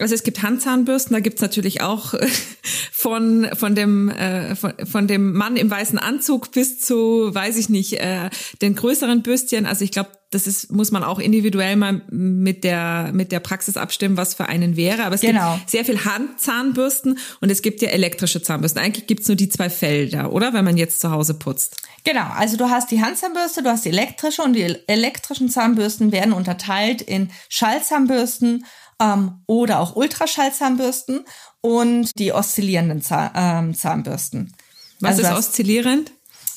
Also 0.00 0.14
es 0.14 0.22
gibt 0.22 0.42
Handzahnbürsten, 0.42 1.12
da 1.12 1.20
gibt's 1.20 1.42
natürlich 1.42 1.80
auch 1.80 2.14
von 2.92 3.48
von 3.54 3.74
dem 3.74 4.08
äh, 4.08 4.54
von, 4.54 4.72
von 4.84 5.08
dem 5.08 5.32
Mann 5.32 5.56
im 5.56 5.70
weißen 5.70 5.98
Anzug 5.98 6.52
bis 6.52 6.80
zu, 6.80 7.34
weiß 7.34 7.56
ich 7.56 7.68
nicht, 7.68 7.94
äh, 7.94 8.30
den 8.62 8.76
größeren 8.76 9.22
Bürstchen. 9.22 9.66
Also 9.66 9.84
ich 9.84 9.90
glaube, 9.90 10.10
das 10.30 10.46
ist 10.46 10.70
muss 10.70 10.92
man 10.92 11.02
auch 11.02 11.18
individuell 11.18 11.74
mal 11.74 12.02
mit 12.10 12.62
der 12.62 13.10
mit 13.12 13.32
der 13.32 13.40
Praxis 13.40 13.76
abstimmen, 13.76 14.16
was 14.16 14.34
für 14.34 14.46
einen 14.46 14.76
wäre. 14.76 15.04
Aber 15.04 15.16
es 15.16 15.20
genau. 15.20 15.56
gibt 15.56 15.70
sehr 15.70 15.84
viel 15.84 16.04
Handzahnbürsten 16.04 17.18
und 17.40 17.50
es 17.50 17.60
gibt 17.62 17.82
ja 17.82 17.88
elektrische 17.88 18.40
Zahnbürsten. 18.40 18.80
Eigentlich 18.80 19.08
gibt's 19.08 19.26
nur 19.26 19.36
die 19.36 19.48
zwei 19.48 19.68
Felder, 19.68 20.32
oder? 20.32 20.52
Wenn 20.52 20.64
man 20.64 20.76
jetzt 20.76 21.00
zu 21.00 21.10
Hause 21.10 21.34
putzt. 21.34 21.76
Genau, 22.04 22.26
also 22.36 22.56
du 22.56 22.70
hast 22.70 22.92
die 22.92 23.02
Handzahnbürste, 23.02 23.64
du 23.64 23.70
hast 23.70 23.84
die 23.84 23.90
elektrische 23.90 24.42
und 24.42 24.52
die 24.52 24.76
elektrischen 24.86 25.48
Zahnbürsten 25.48 26.12
werden 26.12 26.32
unterteilt 26.32 27.02
in 27.02 27.30
Schallzahnbürsten 27.48 28.64
ähm, 29.00 29.42
oder 29.46 29.80
auch 29.80 29.96
Ultraschallzahnbürsten 29.96 31.24
und 31.60 32.10
die 32.18 32.32
oszillierenden 32.32 33.02
Zahn, 33.02 33.30
ähm, 33.34 33.74
Zahnbürsten. 33.74 34.54
Was 35.00 35.10
also 35.10 35.22
ist 35.22 35.28
das, 35.28 35.38
oszillierend? 35.38 36.12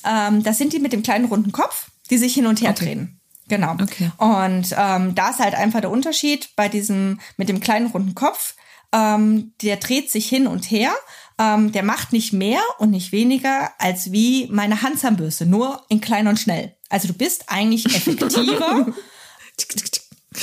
Ähm, 0.06 0.44
das 0.44 0.58
sind 0.58 0.74
die 0.74 0.80
mit 0.80 0.94
dem 0.94 1.04
kleinen 1.04 1.26
runden 1.26 1.52
Kopf, 1.52 1.92
die 2.10 2.18
sich 2.18 2.34
hin 2.34 2.48
und 2.48 2.62
her 2.62 2.72
okay. 2.72 2.86
drehen. 2.86 3.22
Genau. 3.48 3.74
Okay. 3.74 4.12
Und 4.18 4.74
ähm, 4.78 5.14
da 5.14 5.30
ist 5.30 5.40
halt 5.40 5.56
einfach 5.56 5.82
der 5.82 5.92
Unterschied 5.92 6.50
bei 6.56 6.70
diesem 6.70 7.20
mit 7.38 7.50
dem 7.50 7.60
kleinen 7.60 7.88
runden 7.88 8.16
Kopf. 8.16 8.56
Ähm, 8.94 9.54
der 9.62 9.78
dreht 9.78 10.10
sich 10.10 10.28
hin 10.28 10.48
und 10.48 10.72
her. 10.72 10.92
Ähm, 11.38 11.72
der 11.72 11.84
macht 11.84 12.14
nicht 12.14 12.34
mehr 12.34 12.62
und 12.80 12.92
nicht 12.92 13.12
weniger 13.12 13.72
als 13.78 14.12
wie 14.12 14.48
meine 14.52 14.82
Handzahnbürste, 14.82 15.46
nur 15.46 15.84
in 15.90 16.02
klein 16.02 16.28
und 16.28 16.40
schnell. 16.40 16.76
Also 16.90 17.08
du 17.08 17.14
bist 17.14 17.46
eigentlich 17.48 17.86
effektiver. 17.96 18.88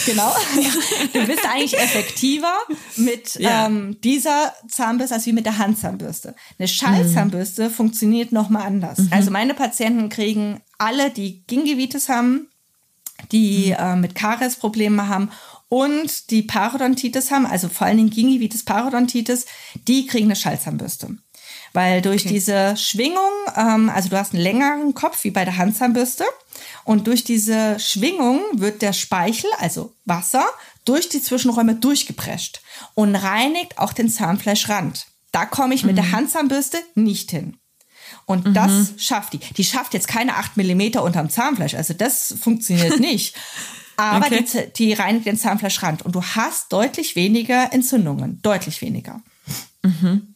Genau. 0.05 0.34
Du 1.12 1.26
bist 1.26 1.47
eigentlich 1.47 1.78
effektiver 1.78 2.53
mit 2.97 3.36
ja. 3.36 3.66
ähm, 3.66 3.99
dieser 4.03 4.53
Zahnbürste 4.68 5.14
als 5.14 5.26
wie 5.26 5.32
mit 5.32 5.47
der 5.47 5.59
Handzahnbürste. 5.59 6.34
Eine 6.59 6.68
Schallzahnbürste 6.68 7.68
mhm. 7.68 7.72
funktioniert 7.72 8.32
nochmal 8.32 8.66
anders. 8.66 8.99
Mhm. 8.99 9.09
Also 9.11 9.30
meine 9.30 9.55
Patienten 9.55 10.11
kriegen 10.11 10.61
alle, 10.76 11.11
die 11.11 11.43
Gingivitis 11.47 12.09
haben, 12.09 12.49
die 13.32 13.68
mhm. 13.68 13.84
äh, 13.84 13.97
mit 13.97 14.14
Karies 14.14 14.57
Probleme 14.57 15.09
haben 15.09 15.30
und 15.70 16.30
die 16.30 16.43
Parodontitis 16.43 17.30
haben, 17.30 17.47
also 17.47 17.68
vor 17.68 17.86
allen 17.86 17.97
Dingen 17.97 18.11
Gingivitis, 18.11 18.64
Parodontitis, 18.64 19.47
die 19.86 20.07
kriegen 20.07 20.26
eine 20.26 20.36
Schallzahnbürste. 20.36 21.16
Weil 21.72 22.02
durch 22.02 22.22
okay. 22.22 22.34
diese 22.34 22.76
Schwingung, 22.76 23.30
ähm, 23.56 23.90
also 23.90 24.08
du 24.08 24.18
hast 24.18 24.32
einen 24.32 24.42
längeren 24.42 24.94
Kopf 24.94 25.24
wie 25.24 25.30
bei 25.30 25.44
der 25.44 25.56
Handzahnbürste 25.56 26.24
und 26.84 27.06
durch 27.06 27.24
diese 27.24 27.78
Schwingung 27.78 28.40
wird 28.54 28.82
der 28.82 28.92
Speichel, 28.92 29.50
also 29.58 29.94
Wasser, 30.04 30.44
durch 30.84 31.08
die 31.08 31.22
Zwischenräume 31.22 31.74
durchgeprescht 31.74 32.62
und 32.94 33.14
reinigt 33.14 33.78
auch 33.78 33.92
den 33.92 34.08
Zahnfleischrand. 34.08 35.06
Da 35.32 35.44
komme 35.44 35.74
ich 35.74 35.84
mit 35.84 35.92
mhm. 35.92 35.96
der 35.96 36.12
Handzahnbürste 36.12 36.78
nicht 36.94 37.30
hin. 37.30 37.58
Und 38.24 38.46
mhm. 38.46 38.54
das 38.54 38.92
schafft 38.96 39.34
die. 39.34 39.38
Die 39.38 39.64
schafft 39.64 39.94
jetzt 39.94 40.08
keine 40.08 40.36
acht 40.36 40.56
Millimeter 40.56 41.02
unterm 41.02 41.30
Zahnfleisch. 41.30 41.74
Also 41.74 41.94
das 41.94 42.34
funktioniert 42.40 43.00
nicht. 43.00 43.36
Aber 43.96 44.26
okay. 44.26 44.44
die, 44.44 44.72
die 44.74 44.92
reinigt 44.92 45.26
den 45.26 45.36
Zahnfleischrand. 45.36 46.02
Und 46.02 46.14
du 46.14 46.22
hast 46.22 46.72
deutlich 46.72 47.16
weniger 47.16 47.72
Entzündungen. 47.72 48.40
Deutlich 48.42 48.80
weniger. 48.80 49.20
Mhm. 49.82 50.34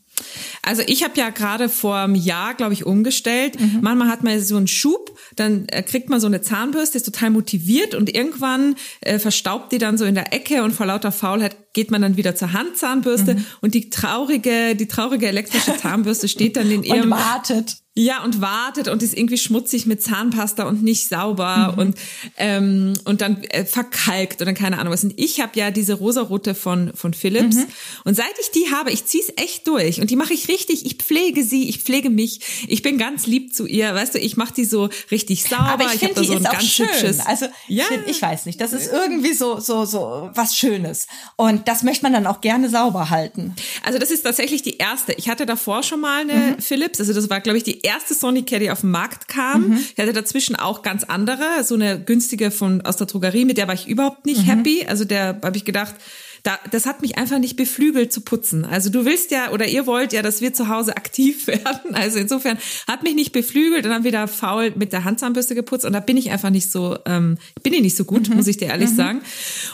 Also 0.63 0.83
ich 0.87 1.05
habe 1.05 1.15
ja 1.17 1.31
gerade 1.31 1.69
vor 1.69 1.97
einem 1.97 2.15
Jahr, 2.15 2.55
glaube 2.55 2.73
ich, 2.73 2.87
umgestellt. 2.87 3.61
Mhm. 3.61 3.79
Manchmal 3.83 4.09
hat 4.09 4.23
man 4.23 4.41
so 4.41 4.57
einen 4.57 4.69
Schub, 4.69 5.19
dann 5.37 5.67
äh, 5.69 5.83
kriegt 5.83 6.09
man 6.09 6.21
so 6.21 6.27
eine 6.27 6.41
Zahnbürste, 6.41 6.99
ist 6.99 7.05
total 7.05 7.31
motiviert 7.31 7.95
und 7.95 8.15
irgendwann 8.15 8.77
äh, 9.01 9.19
verstaubt 9.19 9.73
die 9.73 9.79
dann 9.79 9.99
so 9.99 10.05
in 10.05 10.15
der 10.15 10.33
Ecke 10.33 10.63
und 10.63 10.73
vor 10.73 10.87
lauter 10.87 11.13
Faulheit 11.13 11.57
geht 11.73 11.91
man 11.91 12.03
dann 12.03 12.17
wieder 12.17 12.35
zur 12.35 12.53
Handzahnbürste 12.53 13.35
mhm. 13.35 13.47
und 13.61 13.75
die 13.75 13.91
traurige, 13.91 14.77
die 14.77 14.89
traurige 14.89 15.27
elektrische 15.27 15.77
Zahnbürste 15.81 16.29
steht 16.29 16.57
dann 16.57 16.71
in 16.71 16.83
ihrem 16.83 17.05
und 17.05 17.11
wartet. 17.11 17.77
Ja, 17.95 18.25
und 18.25 18.41
wartet 18.41 18.89
und 18.89 19.03
ist 19.03 19.15
irgendwie 19.15 19.37
schmutzig 19.37 19.85
mit 19.85 20.03
Zahnpasta 20.03 20.67
und 20.67 20.83
nicht 20.83 21.11
sauber 21.11 21.73
mhm. 21.73 21.79
und 21.79 21.99
ähm, 22.39 22.95
und 23.05 23.21
dann 23.21 23.45
äh, 23.45 23.67
verkalkt 23.67 24.41
oder 24.41 24.55
keine 24.55 24.79
Ahnung 24.79 24.95
was. 24.95 25.05
Und 25.05 25.13
ich 25.19 25.43
habe 25.43 25.59
ja 25.59 25.71
diese 25.71 25.93
rosarote 25.93 26.55
von 26.55 26.93
von 26.95 27.13
Philips 27.13 27.57
mhm. 27.57 27.67
und 28.05 28.15
seit 28.15 28.33
ich 28.41 28.51
die 28.51 28.73
habe, 28.73 28.91
ich 28.91 29.05
zieh's 29.05 29.31
echt 29.37 29.69
durch 29.69 30.01
und 30.01 30.09
die 30.09 30.17
mache 30.17 30.33
ich 30.33 30.49
richtig. 30.49 30.87
Ich 30.87 30.95
pflege 30.97 31.45
sie, 31.45 31.69
ich 31.69 31.83
pflege 31.83 32.09
mich. 32.09 32.41
Ich 32.67 32.81
bin 32.81 32.97
ganz 32.97 33.27
lieb 33.27 33.55
zu 33.55 33.67
ihr, 33.67 33.95
weißt 33.95 34.15
du. 34.15 34.21
Ich 34.21 34.39
mache 34.39 34.55
die 34.55 34.65
so 34.65 34.89
richtig 35.11 35.45
sauber. 35.45 35.65
Aber 35.65 35.85
ich, 35.85 35.97
ich 35.97 35.99
finde, 35.99 36.23
die 36.23 36.29
so 36.29 36.35
ist 36.35 36.49
auch 36.49 36.61
schön. 36.63 36.87
Hübsches, 36.87 37.21
also 37.21 37.45
ja. 37.69 37.85
ich, 37.85 37.89
find, 37.89 38.09
ich 38.09 38.23
weiß 38.23 38.47
nicht, 38.47 38.59
das 38.59 38.73
ist 38.73 38.91
irgendwie 38.91 39.35
so 39.35 39.61
so 39.61 39.85
so 39.85 40.31
was 40.35 40.57
Schönes 40.57 41.09
und 41.37 41.62
das 41.69 41.83
möchte 41.83 42.05
man 42.05 42.13
dann 42.13 42.27
auch 42.27 42.41
gerne 42.41 42.69
sauber 42.69 43.11
halten. 43.11 43.55
Also 43.83 43.99
das 43.99 44.11
ist 44.11 44.23
tatsächlich 44.23 44.63
die 44.63 44.79
erste. 44.79 45.13
Ich 45.13 45.29
hatte 45.29 45.47
davor 45.47 45.83
schon 45.83 46.01
mal 46.01 46.21
eine 46.21 46.35
mhm. 46.35 46.59
Philips, 46.61 47.01
also 47.01 47.13
das 47.13 47.31
war 47.31 47.41
glaube 47.41 47.59
ich 47.59 47.65
die 47.65 47.83
erste 47.83 48.15
Sonicare, 48.15 48.61
die 48.61 48.71
auf 48.71 48.81
den 48.81 48.91
Markt 48.91 49.29
kam. 49.29 49.69
Mhm. 49.69 49.77
Ich 49.77 49.99
hatte 50.03 50.13
dazwischen 50.13 50.57
auch 50.57 50.83
ganz 50.83 51.05
andere, 51.05 51.65
so 51.65 51.75
eine 51.75 52.01
günstige 52.01 52.51
von 52.51 52.81
aus 52.83 52.97
der 52.97 53.07
Drogerie, 53.07 53.45
mit 53.45 53.59
der 53.59 53.69
war 53.69 53.75
ich 53.75 53.89
überhaupt 53.89 54.27
nicht 54.27 54.43
mhm. 54.43 54.51
happy. 54.51 54.87
Also 54.87 55.05
der 55.05 55.41
habe 55.43 55.57
ich 55.57 55.65
gedacht, 55.65 55.95
da, 56.43 56.59
das 56.71 56.87
hat 56.87 57.03
mich 57.03 57.19
einfach 57.19 57.39
nicht 57.39 57.57
beflügelt 57.57 58.13
zu 58.13 58.21
putzen. 58.21 58.65
Also 58.65 58.91
du 58.91 59.05
willst 59.05 59.31
ja 59.31 59.53
oder 59.53 59.69
ihr 59.69 59.87
wollt 59.87 60.13
ja, 60.13 60.23
dass 60.23 60.41
wir 60.41 60.53
zu 60.53 60.69
Hause 60.69 60.97
aktiv 60.97 61.47
werden. 61.47 61.95
Also 61.95 62.19
insofern 62.19 62.59
hat 62.89 63.03
mich 63.03 63.15
nicht 63.15 63.33
beflügelt 63.33 63.85
und 63.85 63.91
dann 63.91 64.05
wieder 64.05 64.27
faul 64.27 64.73
mit 64.77 64.93
der 64.93 65.05
Handzahnbürste 65.05 65.55
geputzt 65.55 65.85
und 65.85 65.93
da 65.93 66.01
bin 66.01 66.17
ich 66.17 66.31
einfach 66.31 66.51
nicht 66.51 66.71
so, 66.71 66.99
ähm, 67.07 67.39
bin 67.63 67.73
ich 67.73 67.83
nicht 67.83 67.97
so 67.97 68.05
gut, 68.05 68.29
mhm. 68.29 68.37
muss 68.37 68.49
ich 68.49 68.57
dir 68.57 68.69
ehrlich 68.69 68.91
mhm. 68.91 68.97
sagen. 68.97 69.21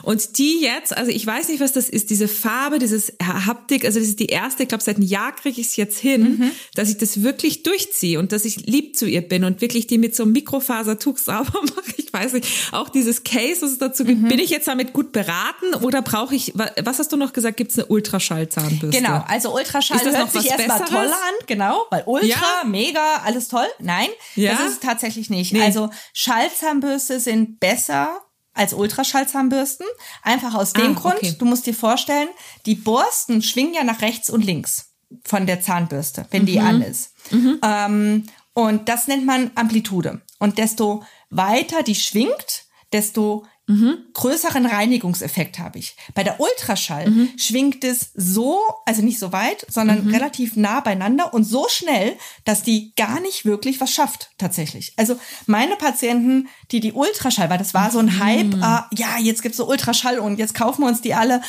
Und 0.02 0.38
die 0.38 0.60
jetzt, 0.60 0.96
also 0.96 1.10
ich 1.10 1.26
weiß 1.26 1.48
nicht, 1.48 1.60
was 1.60 1.72
das 1.72 1.88
ist, 1.88 2.10
diese 2.10 2.28
Farbe, 2.28 2.78
dieses 2.78 3.14
Haptik, 3.22 3.84
also 3.84 3.98
das 3.98 4.08
ist 4.08 4.20
die 4.20 4.26
erste, 4.26 4.64
ich 4.64 4.68
glaube 4.68 4.84
seit 4.84 4.96
einem 4.96 5.06
Jahr 5.06 5.34
kriege 5.34 5.60
ich 5.60 5.68
es 5.68 5.76
jetzt 5.76 5.98
hin, 5.98 6.38
mhm. 6.38 6.50
dass 6.74 6.90
ich 6.90 6.98
das 6.98 7.22
wirklich 7.22 7.62
durchziehe 7.62 8.18
und 8.18 8.32
dass 8.32 8.44
ich 8.44 8.66
lieb 8.66 8.96
zu 8.96 9.06
ihr 9.06 9.22
bin 9.22 9.44
und 9.44 9.62
wirklich 9.62 9.86
die 9.86 9.96
mit 9.96 10.14
so 10.14 10.24
einem 10.24 10.32
Mikrofasertuch 10.32 11.16
sauber 11.18 11.62
mache. 11.62 11.94
Ich 11.96 12.12
weiß 12.12 12.34
nicht, 12.34 12.46
auch 12.72 12.88
dieses 12.88 13.24
Case, 13.24 13.62
was 13.62 13.72
es 13.72 13.78
dazu 13.78 14.04
gibt, 14.04 14.22
mhm. 14.22 14.28
bin 14.28 14.38
ich 14.38 14.50
jetzt 14.50 14.68
damit 14.68 14.92
gut 14.92 15.12
beraten 15.12 15.74
oder 15.82 16.02
brauche 16.02 16.34
ich, 16.34 16.52
was 16.58 16.98
hast 16.98 17.12
du 17.12 17.16
noch 17.16 17.32
gesagt, 17.32 17.56
gibt 17.56 17.70
es 17.70 17.78
eine 17.78 17.86
Ultraschallzahnbürste? 17.86 19.00
Genau, 19.00 19.24
also 19.26 19.54
Ultraschall 19.54 20.00
hört 20.00 20.32
sich 20.32 20.50
erstmal 20.50 20.84
toll 20.84 21.06
an, 21.06 21.46
genau, 21.46 21.86
weil 21.90 22.02
Ultra, 22.06 22.26
ja. 22.26 22.64
mega, 22.66 23.22
alles 23.24 23.48
toll. 23.48 23.66
Nein, 23.78 24.08
ja? 24.34 24.52
das 24.52 24.60
ist 24.66 24.72
es 24.74 24.80
tatsächlich 24.80 25.30
nicht. 25.30 25.52
Nee. 25.52 25.62
Also 25.62 25.90
Schallzahnbürste 26.12 27.20
sind 27.20 27.60
besser 27.60 28.20
als 28.54 28.74
Ultraschallzahnbürsten. 28.74 29.86
Einfach 30.22 30.54
aus 30.54 30.72
dem 30.72 30.96
ah, 30.96 31.00
Grund, 31.00 31.16
okay. 31.16 31.36
du 31.38 31.44
musst 31.44 31.66
dir 31.66 31.74
vorstellen, 31.74 32.28
die 32.66 32.74
Borsten 32.74 33.42
schwingen 33.42 33.74
ja 33.74 33.84
nach 33.84 34.02
rechts 34.02 34.30
und 34.30 34.44
links 34.44 34.92
von 35.24 35.46
der 35.46 35.62
Zahnbürste, 35.62 36.26
wenn 36.30 36.44
die 36.44 36.58
mhm. 36.58 36.66
an 36.66 36.82
ist. 36.82 37.12
Mhm. 37.30 37.60
Ähm, 37.62 38.26
und 38.52 38.88
das 38.88 39.06
nennt 39.06 39.24
man 39.24 39.52
Amplitude. 39.54 40.20
Und 40.38 40.58
desto 40.58 41.04
weiter 41.30 41.82
die 41.82 41.94
schwingt, 41.94 42.64
desto 42.92 43.46
mhm. 43.68 43.98
größeren 44.14 44.66
Reinigungseffekt 44.66 45.58
habe 45.58 45.78
ich. 45.78 45.94
Bei 46.14 46.24
der 46.24 46.40
Ultraschall 46.40 47.08
mhm. 47.08 47.30
schwingt 47.38 47.84
es 47.84 48.10
so, 48.14 48.58
also 48.86 49.02
nicht 49.02 49.18
so 49.18 49.32
weit, 49.32 49.64
sondern 49.68 50.06
mhm. 50.06 50.14
relativ 50.14 50.56
nah 50.56 50.80
beieinander 50.80 51.32
und 51.32 51.44
so 51.44 51.68
schnell, 51.68 52.16
dass 52.44 52.62
die 52.62 52.92
gar 52.96 53.20
nicht 53.20 53.44
wirklich 53.44 53.80
was 53.80 53.92
schafft, 53.92 54.30
tatsächlich. 54.38 54.94
Also 54.96 55.18
meine 55.46 55.76
Patienten, 55.76 56.48
die 56.72 56.80
die 56.80 56.92
Ultraschall, 56.92 57.50
weil 57.50 57.58
das 57.58 57.74
war 57.74 57.90
so 57.90 58.00
ein 58.00 58.06
mhm. 58.06 58.18
Hype, 58.18 58.54
äh, 58.54 58.96
ja, 58.96 59.18
jetzt 59.20 59.42
gibt's 59.42 59.58
so 59.58 59.68
Ultraschall 59.68 60.18
und 60.18 60.38
jetzt 60.38 60.54
kaufen 60.54 60.82
wir 60.82 60.88
uns 60.88 61.02
die 61.02 61.14
alle. 61.14 61.42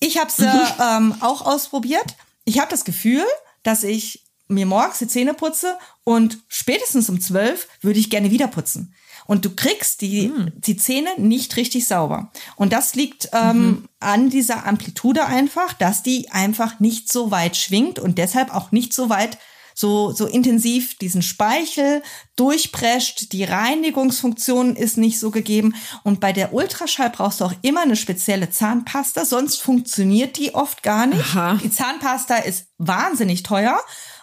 Ich 0.00 0.18
habe 0.18 0.30
sie 0.30 0.44
mhm. 0.44 0.80
ähm, 0.80 1.14
auch 1.20 1.44
ausprobiert. 1.44 2.16
Ich 2.44 2.58
habe 2.58 2.70
das 2.70 2.84
Gefühl, 2.84 3.24
dass 3.62 3.84
ich 3.84 4.24
mir 4.48 4.66
morgens 4.66 4.98
die 4.98 5.08
Zähne 5.08 5.34
putze 5.34 5.76
und 6.04 6.38
spätestens 6.48 7.08
um 7.08 7.20
zwölf 7.20 7.68
würde 7.80 7.98
ich 7.98 8.10
gerne 8.10 8.30
wieder 8.30 8.48
putzen. 8.48 8.94
Und 9.32 9.46
du 9.46 9.56
kriegst 9.56 10.02
die, 10.02 10.28
mhm. 10.28 10.52
die 10.56 10.76
Zähne 10.76 11.08
nicht 11.16 11.56
richtig 11.56 11.86
sauber. 11.88 12.30
Und 12.56 12.74
das 12.74 12.94
liegt 12.94 13.30
ähm, 13.32 13.56
mhm. 13.56 13.88
an 13.98 14.28
dieser 14.28 14.66
Amplitude 14.66 15.24
einfach, 15.24 15.72
dass 15.72 16.02
die 16.02 16.30
einfach 16.30 16.80
nicht 16.80 17.10
so 17.10 17.30
weit 17.30 17.56
schwingt 17.56 17.98
und 17.98 18.18
deshalb 18.18 18.54
auch 18.54 18.72
nicht 18.72 18.92
so 18.92 19.08
weit 19.08 19.38
so, 19.74 20.12
so 20.12 20.26
intensiv 20.26 20.98
diesen 20.98 21.22
Speichel 21.22 22.02
durchprescht. 22.36 23.32
Die 23.32 23.44
Reinigungsfunktion 23.44 24.76
ist 24.76 24.98
nicht 24.98 25.18
so 25.18 25.30
gegeben. 25.30 25.76
Und 26.02 26.20
bei 26.20 26.34
der 26.34 26.52
Ultraschall 26.52 27.08
brauchst 27.08 27.40
du 27.40 27.46
auch 27.46 27.54
immer 27.62 27.80
eine 27.80 27.96
spezielle 27.96 28.50
Zahnpasta, 28.50 29.24
sonst 29.24 29.62
funktioniert 29.62 30.36
die 30.36 30.54
oft 30.54 30.82
gar 30.82 31.06
nicht. 31.06 31.34
Aha. 31.34 31.58
Die 31.62 31.70
Zahnpasta 31.70 32.36
ist 32.36 32.66
wahnsinnig 32.76 33.44
teuer. 33.44 33.80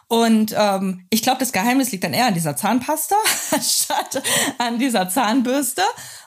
Und 0.10 0.56
ähm, 0.58 1.06
ich 1.12 1.22
glaube, 1.22 1.40
das 1.40 1.52
Geheimnis 1.52 1.92
liegt 1.92 2.04
dann 2.04 2.14
eher 2.14 2.26
an 2.26 2.34
dieser 2.34 2.56
Zahnpasta 2.56 3.16
statt 3.62 4.24
an 4.58 4.80
dieser 4.80 5.08
Zahnbürste. 5.08 5.84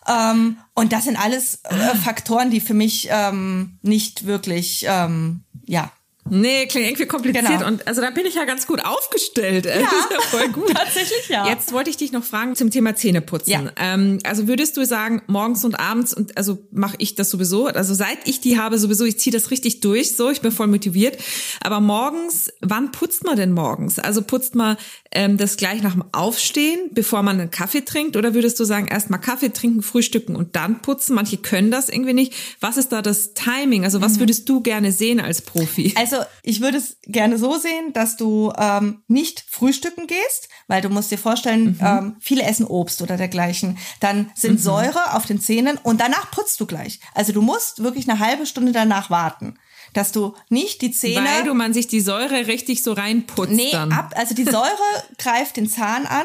Ähm, 0.08 0.58
und 0.74 0.92
das 0.92 1.04
sind 1.04 1.16
alles 1.16 1.60
äh, 1.64 1.96
Faktoren, 1.96 2.50
die 2.50 2.60
für 2.60 2.74
mich 2.74 3.08
ähm, 3.10 3.78
nicht 3.82 4.24
wirklich 4.24 4.86
ähm, 4.88 5.42
ja 5.66 5.90
Nee, 6.30 6.66
klingt 6.66 6.86
irgendwie 6.86 7.06
kompliziert. 7.06 7.46
Genau. 7.46 7.66
Und 7.66 7.86
also 7.86 8.00
da 8.00 8.10
bin 8.10 8.24
ich 8.24 8.36
ja 8.36 8.44
ganz 8.44 8.66
gut 8.66 8.84
aufgestellt. 8.84 9.66
Ja, 9.66 9.72
das 9.80 9.92
ist 9.92 10.10
ja 10.10 10.20
voll 10.20 10.48
gut. 10.48 10.68
Tatsächlich, 10.74 11.28
ja. 11.28 11.48
Jetzt 11.48 11.72
wollte 11.72 11.90
ich 11.90 11.96
dich 11.96 12.12
noch 12.12 12.22
fragen 12.22 12.54
zum 12.54 12.70
Thema 12.70 12.94
Zähneputzen. 12.94 13.52
Ja. 13.52 13.72
Ähm, 13.76 14.18
also 14.24 14.46
würdest 14.46 14.76
du 14.76 14.86
sagen, 14.86 15.22
morgens 15.26 15.64
und 15.64 15.80
abends, 15.80 16.14
und 16.14 16.36
also 16.36 16.58
mache 16.70 16.94
ich 16.98 17.16
das 17.16 17.28
sowieso, 17.28 17.66
also 17.66 17.92
seit 17.92 18.26
ich 18.26 18.40
die 18.40 18.58
habe, 18.58 18.78
sowieso, 18.78 19.04
ich 19.04 19.18
ziehe 19.18 19.32
das 19.32 19.50
richtig 19.50 19.80
durch, 19.80 20.14
so, 20.16 20.30
ich 20.30 20.40
bin 20.40 20.52
voll 20.52 20.68
motiviert. 20.68 21.18
Aber 21.60 21.80
morgens, 21.80 22.52
wann 22.60 22.92
putzt 22.92 23.24
man 23.24 23.36
denn 23.36 23.52
morgens? 23.52 23.98
Also 23.98 24.22
putzt 24.22 24.54
man 24.54 24.76
ähm, 25.10 25.36
das 25.36 25.56
gleich 25.56 25.82
nach 25.82 25.92
dem 25.92 26.04
Aufstehen, 26.12 26.90
bevor 26.92 27.22
man 27.22 27.40
einen 27.40 27.50
Kaffee 27.50 27.84
trinkt? 27.84 28.16
Oder 28.16 28.32
würdest 28.32 28.58
du 28.60 28.64
sagen, 28.64 28.86
erst 28.86 29.10
mal 29.10 29.18
Kaffee 29.18 29.52
trinken, 29.52 29.82
frühstücken 29.82 30.36
und 30.36 30.56
dann 30.56 30.82
putzen? 30.82 31.14
Manche 31.14 31.36
können 31.36 31.70
das 31.70 31.88
irgendwie 31.88 32.14
nicht. 32.14 32.34
Was 32.60 32.76
ist 32.76 32.92
da 32.92 33.02
das 33.02 33.34
Timing? 33.34 33.84
Also 33.84 34.00
was 34.00 34.14
mhm. 34.14 34.20
würdest 34.20 34.48
du 34.48 34.60
gerne 34.60 34.92
sehen 34.92 35.20
als 35.20 35.42
Profi? 35.42 35.92
Also 35.96 36.11
also 36.12 36.26
ich 36.42 36.60
würde 36.60 36.78
es 36.78 36.98
gerne 37.04 37.38
so 37.38 37.56
sehen, 37.56 37.92
dass 37.92 38.16
du 38.16 38.52
ähm, 38.56 39.02
nicht 39.08 39.44
frühstücken 39.48 40.06
gehst, 40.06 40.48
weil 40.66 40.82
du 40.82 40.88
musst 40.88 41.10
dir 41.10 41.18
vorstellen, 41.18 41.78
mhm. 41.78 41.78
ähm, 41.80 42.16
viele 42.20 42.42
essen 42.42 42.66
Obst 42.66 43.02
oder 43.02 43.16
dergleichen. 43.16 43.78
Dann 44.00 44.30
sind 44.34 44.54
mhm. 44.54 44.58
Säure 44.58 45.14
auf 45.14 45.26
den 45.26 45.40
Zähnen 45.40 45.78
und 45.82 46.00
danach 46.00 46.30
putzt 46.30 46.60
du 46.60 46.66
gleich. 46.66 47.00
Also 47.14 47.32
du 47.32 47.42
musst 47.42 47.82
wirklich 47.82 48.08
eine 48.08 48.18
halbe 48.18 48.46
Stunde 48.46 48.72
danach 48.72 49.10
warten 49.10 49.58
dass 49.94 50.10
du 50.10 50.34
nicht 50.48 50.80
die 50.80 50.90
Zähne. 50.90 51.28
Weil 51.28 51.44
du 51.44 51.52
man 51.52 51.74
sich 51.74 51.86
die 51.86 52.00
Säure 52.00 52.46
richtig 52.46 52.82
so 52.82 52.94
reinputzt. 52.94 53.52
Nee, 53.52 53.72
dann. 53.72 53.92
ab, 53.92 54.14
also 54.16 54.34
die 54.34 54.44
Säure 54.44 54.70
greift 55.18 55.58
den 55.58 55.68
Zahn 55.68 56.06
an, 56.06 56.24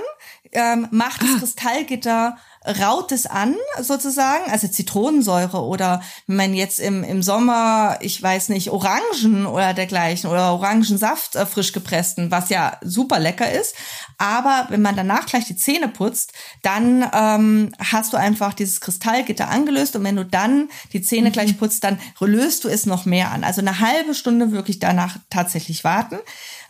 ähm, 0.53 0.87
macht 0.91 1.21
das 1.21 1.31
ah. 1.35 1.39
Kristallgitter 1.39 2.37
raut 2.67 3.11
es 3.11 3.25
an, 3.25 3.55
sozusagen, 3.81 4.51
also 4.51 4.67
Zitronensäure 4.67 5.61
oder 5.61 6.01
wenn 6.27 6.35
man 6.35 6.53
jetzt 6.53 6.79
im, 6.79 7.03
im 7.03 7.23
Sommer, 7.23 7.97
ich 8.01 8.21
weiß 8.21 8.49
nicht, 8.49 8.71
Orangen 8.71 9.45
oder 9.45 9.73
dergleichen 9.73 10.29
oder 10.29 10.51
Orangensaft 10.51 11.35
äh, 11.35 11.45
frisch 11.45 11.71
gepressten, 11.71 12.31
was 12.31 12.49
ja 12.49 12.77
super 12.81 13.19
lecker 13.19 13.49
ist. 13.51 13.75
Aber 14.17 14.65
wenn 14.69 14.81
man 14.81 14.95
danach 14.95 15.25
gleich 15.25 15.45
die 15.45 15.55
Zähne 15.55 15.87
putzt, 15.87 16.33
dann 16.63 17.09
ähm, 17.13 17.71
hast 17.79 18.13
du 18.13 18.17
einfach 18.17 18.53
dieses 18.53 18.81
Kristallgitter 18.81 19.49
angelöst 19.49 19.95
und 19.95 20.03
wenn 20.03 20.15
du 20.15 20.25
dann 20.25 20.69
die 20.93 21.01
Zähne 21.01 21.29
mhm. 21.29 21.33
gleich 21.33 21.57
putzt, 21.57 21.83
dann 21.83 21.99
löst 22.19 22.63
du 22.63 22.69
es 22.69 22.85
noch 22.85 23.05
mehr 23.05 23.31
an. 23.31 23.43
Also 23.43 23.61
eine 23.61 23.79
halbe 23.79 24.13
Stunde 24.13 24.51
wirklich 24.51 24.79
danach 24.79 25.17
tatsächlich 25.29 25.83
warten. 25.83 26.17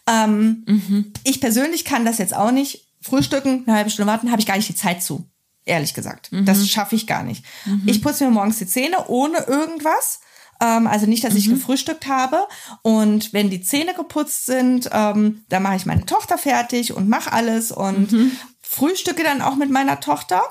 Ähm, 0.07 0.63
mhm. 0.67 1.13
Ich 1.23 1.41
persönlich 1.41 1.85
kann 1.85 2.05
das 2.05 2.17
jetzt 2.17 2.35
auch 2.35 2.51
nicht. 2.51 2.83
Frühstücken, 2.99 3.63
eine 3.65 3.77
halbe 3.77 3.89
Stunde 3.89 4.11
warten, 4.11 4.31
habe 4.31 4.41
ich 4.41 4.47
gar 4.47 4.57
nicht 4.57 4.69
die 4.69 4.75
Zeit 4.75 5.01
zu 5.01 5.29
ehrlich 5.67 5.93
gesagt. 5.93 6.31
Mhm. 6.31 6.45
Das 6.45 6.67
schaffe 6.67 6.95
ich 6.95 7.07
gar 7.07 7.23
nicht. 7.23 7.45
Mhm. 7.65 7.83
Ich 7.85 8.01
putze 8.01 8.25
mir 8.25 8.31
morgens 8.31 8.57
die 8.57 8.67
Zähne 8.67 9.07
ohne 9.07 9.39
irgendwas. 9.47 10.19
Ähm, 10.59 10.87
also 10.87 11.05
nicht, 11.05 11.23
dass 11.23 11.35
ich 11.35 11.47
mhm. 11.47 11.55
gefrühstückt 11.55 12.07
habe. 12.07 12.39
Und 12.81 13.33
wenn 13.33 13.49
die 13.49 13.61
Zähne 13.61 13.93
geputzt 13.93 14.45
sind, 14.45 14.89
ähm, 14.91 15.43
dann 15.49 15.63
mache 15.63 15.75
ich 15.75 15.85
meine 15.85 16.05
Tochter 16.05 16.37
fertig 16.37 16.93
und 16.93 17.09
mache 17.09 17.31
alles 17.31 17.71
und 17.71 18.11
mhm. 18.11 18.31
frühstücke 18.61 19.23
dann 19.23 19.41
auch 19.41 19.55
mit 19.55 19.69
meiner 19.69 19.99
Tochter. 19.99 20.41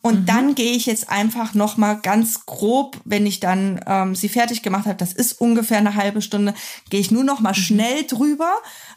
Und 0.00 0.20
mhm. 0.20 0.26
dann 0.26 0.54
gehe 0.54 0.72
ich 0.72 0.86
jetzt 0.86 1.10
einfach 1.10 1.54
noch 1.54 1.76
mal 1.76 1.94
ganz 1.94 2.46
grob, 2.46 2.96
wenn 3.04 3.26
ich 3.26 3.40
dann 3.40 3.80
ähm, 3.86 4.14
sie 4.14 4.28
fertig 4.28 4.62
gemacht 4.62 4.86
habe, 4.86 4.96
das 4.96 5.12
ist 5.12 5.40
ungefähr 5.40 5.78
eine 5.78 5.96
halbe 5.96 6.22
Stunde, 6.22 6.54
gehe 6.88 7.00
ich 7.00 7.10
nur 7.10 7.24
noch 7.24 7.40
mal 7.40 7.50
mhm. 7.50 7.54
schnell 7.54 8.04
drüber 8.04 8.52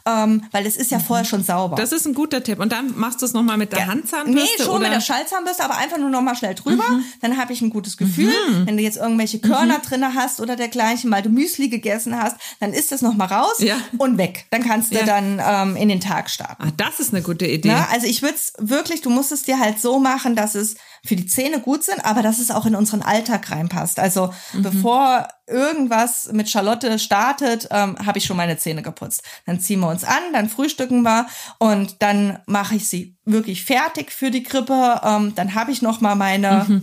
ähm, 0.06 0.42
weil 0.50 0.66
es 0.66 0.76
ist 0.76 0.90
ja 0.90 0.98
vorher 0.98 1.24
schon 1.24 1.44
sauber. 1.44 1.76
Das 1.76 1.92
ist 1.92 2.06
ein 2.06 2.14
guter 2.14 2.42
Tipp. 2.42 2.58
Und 2.58 2.72
dann 2.72 2.98
machst 2.98 3.22
du 3.22 3.26
es 3.26 3.32
nochmal 3.32 3.56
mit 3.56 3.72
der 3.72 3.80
ja. 3.80 3.86
Handzahnbürste? 3.86 4.50
Nee, 4.58 4.64
schon 4.64 4.76
oder? 4.76 4.80
mit 4.80 4.92
der 4.92 5.00
Schallzahnbürste, 5.00 5.64
aber 5.64 5.76
einfach 5.76 5.98
nur 5.98 6.10
nochmal 6.10 6.34
schnell 6.36 6.54
drüber. 6.54 6.88
Mhm. 6.88 7.04
Dann 7.20 7.36
habe 7.36 7.52
ich 7.52 7.60
ein 7.60 7.70
gutes 7.70 7.96
Gefühl. 7.96 8.32
Mhm. 8.50 8.66
Wenn 8.66 8.76
du 8.76 8.82
jetzt 8.82 8.96
irgendwelche 8.96 9.38
Körner 9.38 9.78
mhm. 9.78 9.82
drinne 9.82 10.14
hast 10.14 10.40
oder 10.40 10.56
dergleichen, 10.56 11.10
weil 11.10 11.22
du 11.22 11.28
Müsli 11.28 11.68
gegessen 11.68 12.20
hast, 12.20 12.36
dann 12.60 12.72
ist 12.72 12.92
das 12.92 13.02
nochmal 13.02 13.28
raus 13.28 13.58
ja. 13.58 13.76
und 13.98 14.18
weg. 14.18 14.46
Dann 14.50 14.62
kannst 14.62 14.92
du 14.92 14.98
ja. 14.98 15.04
dann 15.04 15.40
ähm, 15.44 15.76
in 15.76 15.88
den 15.88 16.00
Tag 16.00 16.30
starten. 16.30 16.62
Ah, 16.62 16.72
das 16.76 17.00
ist 17.00 17.14
eine 17.14 17.22
gute 17.22 17.46
Idee. 17.46 17.68
Na, 17.68 17.88
also 17.92 18.06
ich 18.06 18.22
würde 18.22 18.34
es 18.34 18.52
wirklich, 18.58 19.02
du 19.02 19.10
musst 19.10 19.32
es 19.32 19.42
dir 19.42 19.58
halt 19.58 19.80
so 19.80 20.00
machen, 20.00 20.34
dass 20.34 20.54
es 20.54 20.76
für 21.04 21.16
die 21.16 21.26
Zähne 21.26 21.60
gut 21.60 21.82
sind, 21.82 22.04
aber 22.04 22.22
dass 22.22 22.38
es 22.38 22.50
auch 22.50 22.64
in 22.64 22.76
unseren 22.76 23.02
Alltag 23.02 23.50
reinpasst. 23.50 23.98
Also 23.98 24.32
mhm. 24.52 24.62
bevor 24.62 25.28
irgendwas 25.48 26.30
mit 26.32 26.48
Charlotte 26.48 26.98
startet, 26.98 27.68
ähm, 27.70 27.96
habe 28.04 28.18
ich 28.18 28.24
schon 28.24 28.36
meine 28.36 28.56
Zähne 28.56 28.82
geputzt. 28.82 29.22
Dann 29.44 29.58
ziehen 29.60 29.80
wir 29.80 29.88
uns 29.88 30.04
an, 30.04 30.22
dann 30.32 30.48
frühstücken 30.48 31.02
wir 31.02 31.26
und 31.58 32.02
dann 32.02 32.38
mache 32.46 32.76
ich 32.76 32.88
sie 32.88 33.16
wirklich 33.24 33.64
fertig 33.64 34.12
für 34.12 34.30
die 34.30 34.44
Grippe. 34.44 35.00
Ähm, 35.02 35.34
dann 35.34 35.54
habe 35.54 35.72
ich 35.72 35.82
noch 35.82 36.00
mal 36.00 36.14
meine 36.14 36.66
mhm 36.68 36.82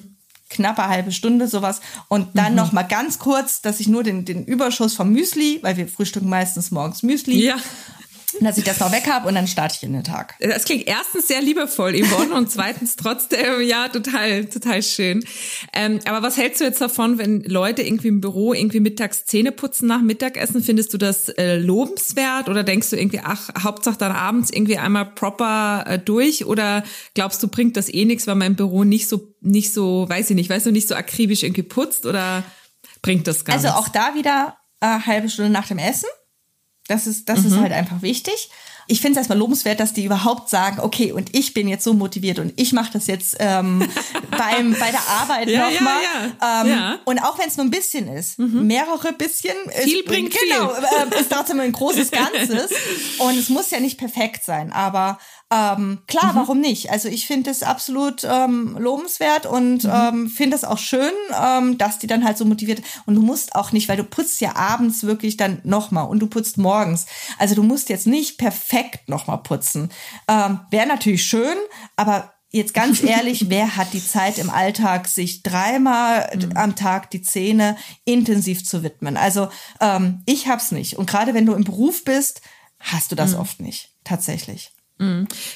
knappe 0.51 0.87
halbe 0.87 1.11
Stunde 1.11 1.47
sowas 1.47 1.79
und 2.07 2.29
dann 2.33 2.53
mhm. 2.53 2.57
noch 2.57 2.71
mal 2.71 2.81
ganz 2.81 3.19
kurz, 3.19 3.61
dass 3.61 3.79
ich 3.79 3.87
nur 3.87 4.01
den 4.01 4.25
den 4.25 4.45
Überschuss 4.45 4.95
vom 4.95 5.11
Müsli, 5.11 5.59
weil 5.61 5.77
wir 5.77 5.87
frühstücken 5.87 6.27
meistens 6.27 6.71
morgens 6.71 7.03
Müsli, 7.03 7.45
ja 7.45 7.57
dass 8.45 8.57
ich 8.57 8.63
das 8.63 8.79
noch 8.79 8.91
weg 8.91 9.07
habe 9.07 9.27
und 9.27 9.35
dann 9.35 9.47
starte 9.47 9.75
ich 9.77 9.83
in 9.83 9.93
den 9.93 10.03
Tag. 10.03 10.35
Das 10.39 10.65
klingt 10.65 10.87
erstens 10.87 11.27
sehr 11.27 11.41
liebevoll, 11.41 11.93
Yvonne, 11.93 12.33
und 12.33 12.51
zweitens 12.51 12.95
trotzdem, 12.95 13.61
ja, 13.61 13.89
total, 13.89 14.45
total 14.45 14.81
schön. 14.83 15.23
Ähm, 15.73 15.99
aber 16.05 16.21
was 16.21 16.37
hältst 16.37 16.61
du 16.61 16.65
jetzt 16.65 16.81
davon, 16.81 17.17
wenn 17.17 17.41
Leute 17.43 17.81
irgendwie 17.81 18.09
im 18.09 18.21
Büro 18.21 18.53
irgendwie 18.53 18.79
mittags 18.79 19.25
Zähne 19.25 19.51
putzen 19.51 19.87
nach 19.87 20.01
Mittagessen? 20.01 20.61
Findest 20.61 20.93
du 20.93 20.97
das 20.97 21.29
äh, 21.29 21.57
lobenswert 21.57 22.49
oder 22.49 22.63
denkst 22.63 22.89
du 22.89 22.97
irgendwie, 22.97 23.21
ach, 23.23 23.49
Hauptsache 23.63 23.97
dann 23.97 24.11
abends 24.11 24.51
irgendwie 24.51 24.77
einmal 24.77 25.05
proper 25.05 25.85
äh, 25.87 25.99
durch 25.99 26.45
oder 26.45 26.83
glaubst 27.13 27.41
du, 27.43 27.47
bringt 27.47 27.77
das 27.77 27.93
eh 27.93 28.05
nichts, 28.05 28.27
weil 28.27 28.35
mein 28.35 28.55
Büro 28.55 28.83
nicht 28.83 29.07
so, 29.07 29.33
nicht 29.41 29.73
so, 29.73 30.07
weiß 30.09 30.29
ich 30.29 30.35
nicht, 30.35 30.49
weißt 30.49 30.65
du, 30.65 30.71
nicht 30.71 30.87
so 30.87 30.95
akribisch 30.95 31.43
irgendwie 31.43 31.63
putzt 31.63 32.05
oder 32.05 32.43
bringt 33.01 33.27
das 33.27 33.45
gar 33.45 33.55
Also 33.55 33.67
nichts. 33.67 33.79
auch 33.79 33.89
da 33.89 34.15
wieder 34.15 34.57
äh, 34.81 34.99
halbe 35.05 35.29
Stunde 35.29 35.51
nach 35.51 35.67
dem 35.67 35.77
Essen. 35.77 36.09
Das 36.89 37.07
ist, 37.07 37.29
das 37.29 37.39
ist 37.39 37.51
Mhm. 37.51 37.61
halt 37.61 37.71
einfach 37.73 38.01
wichtig. 38.01 38.49
Ich 38.91 39.01
finde 39.01 39.13
es 39.13 39.17
erstmal 39.19 39.37
lobenswert, 39.37 39.79
dass 39.79 39.93
die 39.93 40.03
überhaupt 40.03 40.49
sagen, 40.49 40.79
okay, 40.79 41.11
und 41.11 41.35
ich 41.35 41.53
bin 41.53 41.67
jetzt 41.67 41.83
so 41.83 41.93
motiviert 41.93 42.39
und 42.39 42.51
ich 42.59 42.73
mache 42.73 42.91
das 42.93 43.05
jetzt 43.05 43.35
ähm, 43.39 43.87
beim, 44.31 44.75
bei 44.79 44.89
der 44.89 45.07
Arbeit 45.07 45.47
Ja, 45.47 45.69
ja, 45.69 45.73
nochmal. 45.75 46.01
ja. 46.41 46.61
Ähm, 46.63 46.67
Ja. 46.69 46.99
Und 47.05 47.19
auch 47.19 47.37
wenn 47.37 47.47
es 47.47 47.55
nur 47.57 47.67
ein 47.67 47.69
bisschen 47.69 48.07
ist, 48.07 48.39
mehrere 48.39 49.13
bisschen. 49.13 49.53
Viel 49.83 49.99
ist, 49.99 50.05
bringt 50.05 50.33
genau, 50.35 50.69
viel. 50.69 51.17
Äh, 51.17 51.21
ist 51.21 51.31
trotzdem 51.31 51.59
ein 51.59 51.71
großes 51.71 52.09
Ganzes. 52.21 52.71
Und 53.19 53.37
es 53.37 53.49
muss 53.49 53.69
ja 53.69 53.79
nicht 53.79 53.99
perfekt 53.99 54.43
sein, 54.43 54.71
aber 54.71 55.19
ähm, 55.51 55.99
klar, 56.05 56.35
warum 56.35 56.61
nicht? 56.61 56.91
Also 56.91 57.09
ich 57.09 57.25
finde 57.25 57.49
es 57.49 57.63
absolut 57.63 58.23
ähm, 58.23 58.77
lobenswert 58.77 59.47
und 59.47 59.83
ähm, 59.91 60.27
finde 60.29 60.55
es 60.55 60.63
auch 60.63 60.77
schön, 60.77 61.11
ähm, 61.41 61.79
dass 61.79 61.97
die 61.97 62.05
dann 62.05 62.23
halt 62.23 62.37
so 62.37 62.45
motiviert. 62.45 62.83
Und 63.07 63.15
du 63.15 63.21
musst 63.21 63.55
auch 63.55 63.71
nicht, 63.71 63.89
weil 63.89 63.97
du 63.97 64.03
putzt 64.03 64.41
ja 64.41 64.55
abends 64.55 65.03
wirklich 65.03 65.37
dann 65.37 65.59
nochmal 65.63 66.07
und 66.07 66.19
du 66.19 66.27
putzt 66.27 66.59
morgens. 66.59 67.07
Also 67.39 67.55
du 67.55 67.63
musst 67.63 67.89
jetzt 67.89 68.05
nicht 68.05 68.37
perfekt 68.37 69.09
nochmal 69.09 69.39
putzen. 69.39 69.89
Ähm, 70.27 70.59
Wäre 70.69 70.87
natürlich 70.87 71.25
schön, 71.25 71.57
aber 71.95 72.33
Jetzt 72.51 72.73
ganz 72.73 73.03
ehrlich, 73.03 73.51
wer 73.51 73.75
hat 73.75 73.93
die 73.93 74.03
Zeit 74.03 74.39
im 74.39 74.49
Alltag, 74.49 75.07
sich 75.07 75.43
dreimal 75.43 76.31
am 76.55 76.75
Tag 76.75 77.11
die 77.11 77.21
Zähne 77.21 77.77
intensiv 78.05 78.65
zu 78.65 78.81
widmen? 78.81 79.17
Also 79.17 79.49
ähm, 79.79 80.23
ich 80.25 80.47
hab's 80.47 80.71
nicht. 80.71 80.97
Und 80.97 81.07
gerade 81.07 81.35
wenn 81.35 81.45
du 81.45 81.53
im 81.53 81.63
Beruf 81.63 82.03
bist, 82.03 82.41
hast 82.79 83.11
du 83.11 83.15
das 83.15 83.35
oft 83.35 83.59
nicht. 83.59 83.91
Tatsächlich. 84.03 84.71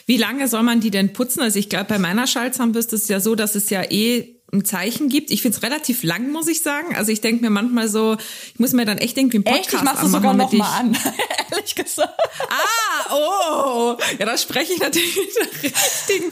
Wie 0.05 0.17
lange 0.17 0.47
soll 0.47 0.63
man 0.63 0.79
die 0.79 0.91
denn 0.91 1.13
putzen? 1.13 1.41
Also 1.41 1.59
ich 1.59 1.69
glaube, 1.69 1.85
bei 1.85 1.99
meiner 1.99 2.27
Schallzahnbürste 2.27 2.95
ist 2.95 3.03
es 3.03 3.09
ja 3.09 3.19
so, 3.19 3.35
dass 3.35 3.55
es 3.55 3.69
ja 3.69 3.83
eh 3.83 4.41
ein 4.53 4.63
Zeichen 4.65 5.09
gibt. 5.09 5.31
Ich 5.31 5.41
finde 5.41 5.57
es 5.57 5.63
relativ 5.63 6.03
lang, 6.03 6.31
muss 6.31 6.47
ich 6.47 6.61
sagen. 6.61 6.95
Also 6.95 7.11
ich 7.11 7.21
denke 7.21 7.43
mir 7.43 7.49
manchmal 7.49 7.87
so, 7.87 8.17
ich 8.53 8.59
muss 8.59 8.71
mir 8.73 8.85
dann 8.85 8.97
echt 8.99 9.17
irgendwie 9.17 9.37
einen 9.37 9.43
Podcast 9.43 9.73
Echt? 9.73 9.75
Ich 9.75 9.81
mach's 9.83 10.11
sogar 10.11 10.33
noch 10.33 10.51
mal 10.53 10.77
an. 10.79 10.97
Ehrlich 11.51 11.75
gesagt. 11.75 12.13
Ah, 12.49 13.13
oh, 13.13 13.97
ja, 14.19 14.25
da 14.25 14.37
spreche 14.37 14.73
ich 14.73 14.79
natürlich 14.79 15.15
mit 15.15 15.63
der 15.63 15.63
richtigen. 15.71 16.31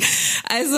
Also 0.50 0.78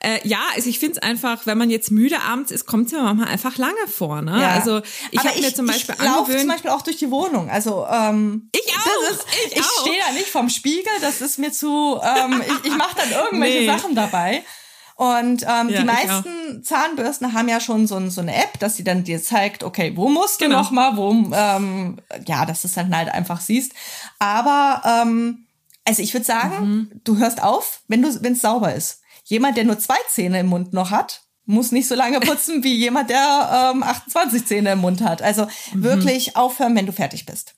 äh, 0.00 0.26
ja, 0.26 0.40
also 0.54 0.68
ich 0.68 0.78
finde 0.78 0.98
es 0.98 1.02
einfach, 1.02 1.46
wenn 1.46 1.58
man 1.58 1.70
jetzt 1.70 1.90
müde 1.90 2.20
abends 2.20 2.50
ist, 2.50 2.66
kommt 2.66 2.86
es 2.86 2.92
mir 2.92 3.02
manchmal 3.02 3.28
einfach 3.28 3.56
lange 3.58 3.86
vor. 3.92 4.22
Ne? 4.22 4.40
Ja. 4.40 4.50
Also 4.54 4.80
ich 5.10 5.20
habe 5.20 5.40
mir 5.40 5.54
zum 5.54 5.66
Beispiel 5.66 5.94
ich 5.94 6.00
angewöhnt. 6.08 6.40
zum 6.40 6.48
Beispiel 6.48 6.70
auch 6.70 6.82
durch 6.82 6.96
die 6.96 7.10
Wohnung. 7.10 7.50
Also 7.50 7.86
ähm, 7.90 8.50
Ich 8.54 8.72
auch, 8.74 9.10
ist, 9.10 9.24
ich 9.46 9.56
ich 9.56 9.64
stehe 9.80 9.98
da 10.06 10.12
nicht 10.12 10.28
vorm 10.28 10.48
Spiegel. 10.50 10.92
Das 11.00 11.20
ist 11.20 11.38
mir 11.38 11.52
zu. 11.52 12.00
Ähm, 12.02 12.42
ich 12.46 12.70
ich 12.70 12.76
mache 12.76 12.96
dann 12.96 13.10
irgendwelche 13.10 13.58
Nee. 13.60 13.66
Sachen 13.66 13.94
dabei. 13.94 14.44
Und 14.98 15.44
ähm, 15.44 15.68
Ja, 15.68 15.78
die 15.80 15.84
meisten 15.84 16.64
Zahnbürsten 16.64 17.32
haben 17.32 17.48
ja 17.48 17.60
schon 17.60 17.86
so, 17.86 18.10
so 18.10 18.20
eine 18.20 18.34
App, 18.34 18.58
dass 18.58 18.74
sie 18.76 18.82
dann 18.82 19.04
dir 19.04 19.22
zeigt, 19.22 19.62
okay, 19.62 19.92
wo 19.94 20.08
musst 20.08 20.40
du 20.40 20.46
Genau. 20.46 20.58
noch 20.58 20.72
mal, 20.72 20.96
wo, 20.96 21.12
ähm, 21.32 21.98
ja, 22.26 22.44
dass 22.44 22.62
du 22.62 22.66
es 22.68 22.74
dann 22.74 22.94
halt 22.94 23.08
einfach 23.08 23.40
siehst. 23.40 23.72
Aber 24.18 24.82
ähm, 24.84 25.46
also 25.84 26.02
ich 26.02 26.12
würde 26.14 26.26
sagen, 26.26 26.52
Mhm. 26.64 27.00
du 27.04 27.16
hörst 27.18 27.40
auf, 27.42 27.80
wenn 27.86 28.02
du, 28.02 28.22
wenn 28.24 28.32
es 28.32 28.40
sauber 28.40 28.74
ist. 28.74 29.00
Jemand, 29.24 29.56
der 29.56 29.64
nur 29.64 29.78
zwei 29.78 29.94
Zähne 30.10 30.40
im 30.40 30.46
Mund 30.48 30.72
noch 30.72 30.90
hat, 30.90 31.22
muss 31.46 31.70
nicht 31.70 31.86
so 31.86 31.94
lange 31.94 32.18
putzen 32.18 32.62
wie 32.64 32.74
jemand, 32.74 33.08
der 33.08 33.70
ähm, 33.74 33.84
28 33.84 34.46
Zähne 34.46 34.72
im 34.72 34.80
Mund 34.80 35.00
hat. 35.00 35.22
Also 35.22 35.46
Mhm. 35.72 35.82
wirklich 35.84 36.36
aufhören, 36.36 36.74
wenn 36.74 36.86
du 36.86 36.92
fertig 36.92 37.24
bist. 37.24 37.54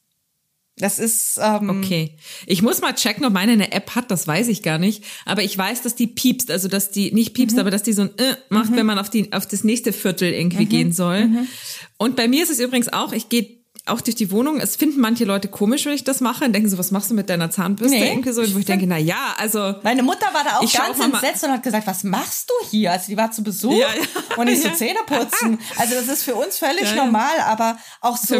Das 0.76 0.98
ist 0.98 1.38
ähm, 1.42 1.68
Okay. 1.68 2.16
Ich 2.46 2.62
muss 2.62 2.80
mal 2.80 2.94
checken, 2.94 3.24
ob 3.26 3.32
meine 3.34 3.52
eine 3.52 3.72
App 3.72 3.94
hat, 3.94 4.10
das 4.10 4.26
weiß 4.26 4.48
ich 4.48 4.62
gar 4.62 4.78
nicht. 4.78 5.04
Aber 5.26 5.42
ich 5.42 5.56
weiß, 5.56 5.82
dass 5.82 5.94
die 5.94 6.06
piepst, 6.06 6.50
also 6.50 6.68
dass 6.68 6.90
die 6.90 7.12
nicht 7.12 7.34
piepst, 7.34 7.56
Mhm. 7.56 7.60
aber 7.60 7.70
dass 7.70 7.82
die 7.82 7.92
so 7.92 8.02
ein 8.02 8.10
äh 8.18 8.36
macht, 8.48 8.74
wenn 8.74 8.86
man 8.86 8.98
auf 8.98 9.10
die 9.10 9.32
auf 9.32 9.46
das 9.46 9.62
nächste 9.62 9.92
Viertel 9.92 10.32
irgendwie 10.32 10.64
Mhm. 10.64 10.68
gehen 10.70 10.92
soll. 10.92 11.28
Und 11.98 12.16
bei 12.16 12.28
mir 12.28 12.42
ist 12.42 12.50
es 12.50 12.60
übrigens 12.60 12.88
auch, 12.92 13.12
ich 13.12 13.28
gehe 13.28 13.59
auch 13.91 14.01
durch 14.01 14.16
die 14.16 14.30
Wohnung. 14.30 14.61
Es 14.61 14.76
finden 14.76 15.01
manche 15.01 15.24
Leute 15.24 15.49
komisch, 15.49 15.84
wenn 15.86 15.93
ich 15.93 16.05
das 16.05 16.20
mache 16.20 16.45
und 16.45 16.53
denken 16.53 16.68
so, 16.68 16.78
was 16.78 16.91
machst 16.91 17.11
du 17.11 17.14
mit 17.14 17.28
deiner 17.28 17.51
Zahnbürste? 17.51 17.97
Nee. 17.97 18.11
Irgendwie 18.11 18.32
so, 18.32 18.43
wo 18.55 18.59
ich 18.59 18.64
denke, 18.64 18.86
na 18.86 18.99
ja, 18.99 19.34
also 19.38 19.74
Meine 19.82 20.03
Mutter 20.03 20.26
war 20.32 20.45
da 20.45 20.59
auch 20.59 20.72
ganz 20.72 20.99
entsetzt 20.99 21.45
und 21.45 21.53
hat 21.53 21.62
gesagt, 21.62 21.86
was 21.86 22.05
machst 22.05 22.51
du 22.51 22.68
hier? 22.68 22.93
Also 22.93 23.07
die 23.09 23.16
war 23.16 23.30
zu 23.30 23.43
Besuch 23.43 23.72
Ja, 23.72 23.88
ja. 23.88 24.36
und 24.36 24.49
ich 24.49 24.61
so 24.61 24.68
Ja. 24.68 24.74
Zähne 24.74 25.01
putzen. 25.07 25.59
Also 25.76 25.95
das 25.95 26.09
ist 26.09 26.22
für 26.24 26.34
uns 26.34 26.59
völlig 26.59 26.95
normal, 26.95 27.41
aber 27.45 27.78
auch 28.01 28.16
so 28.16 28.36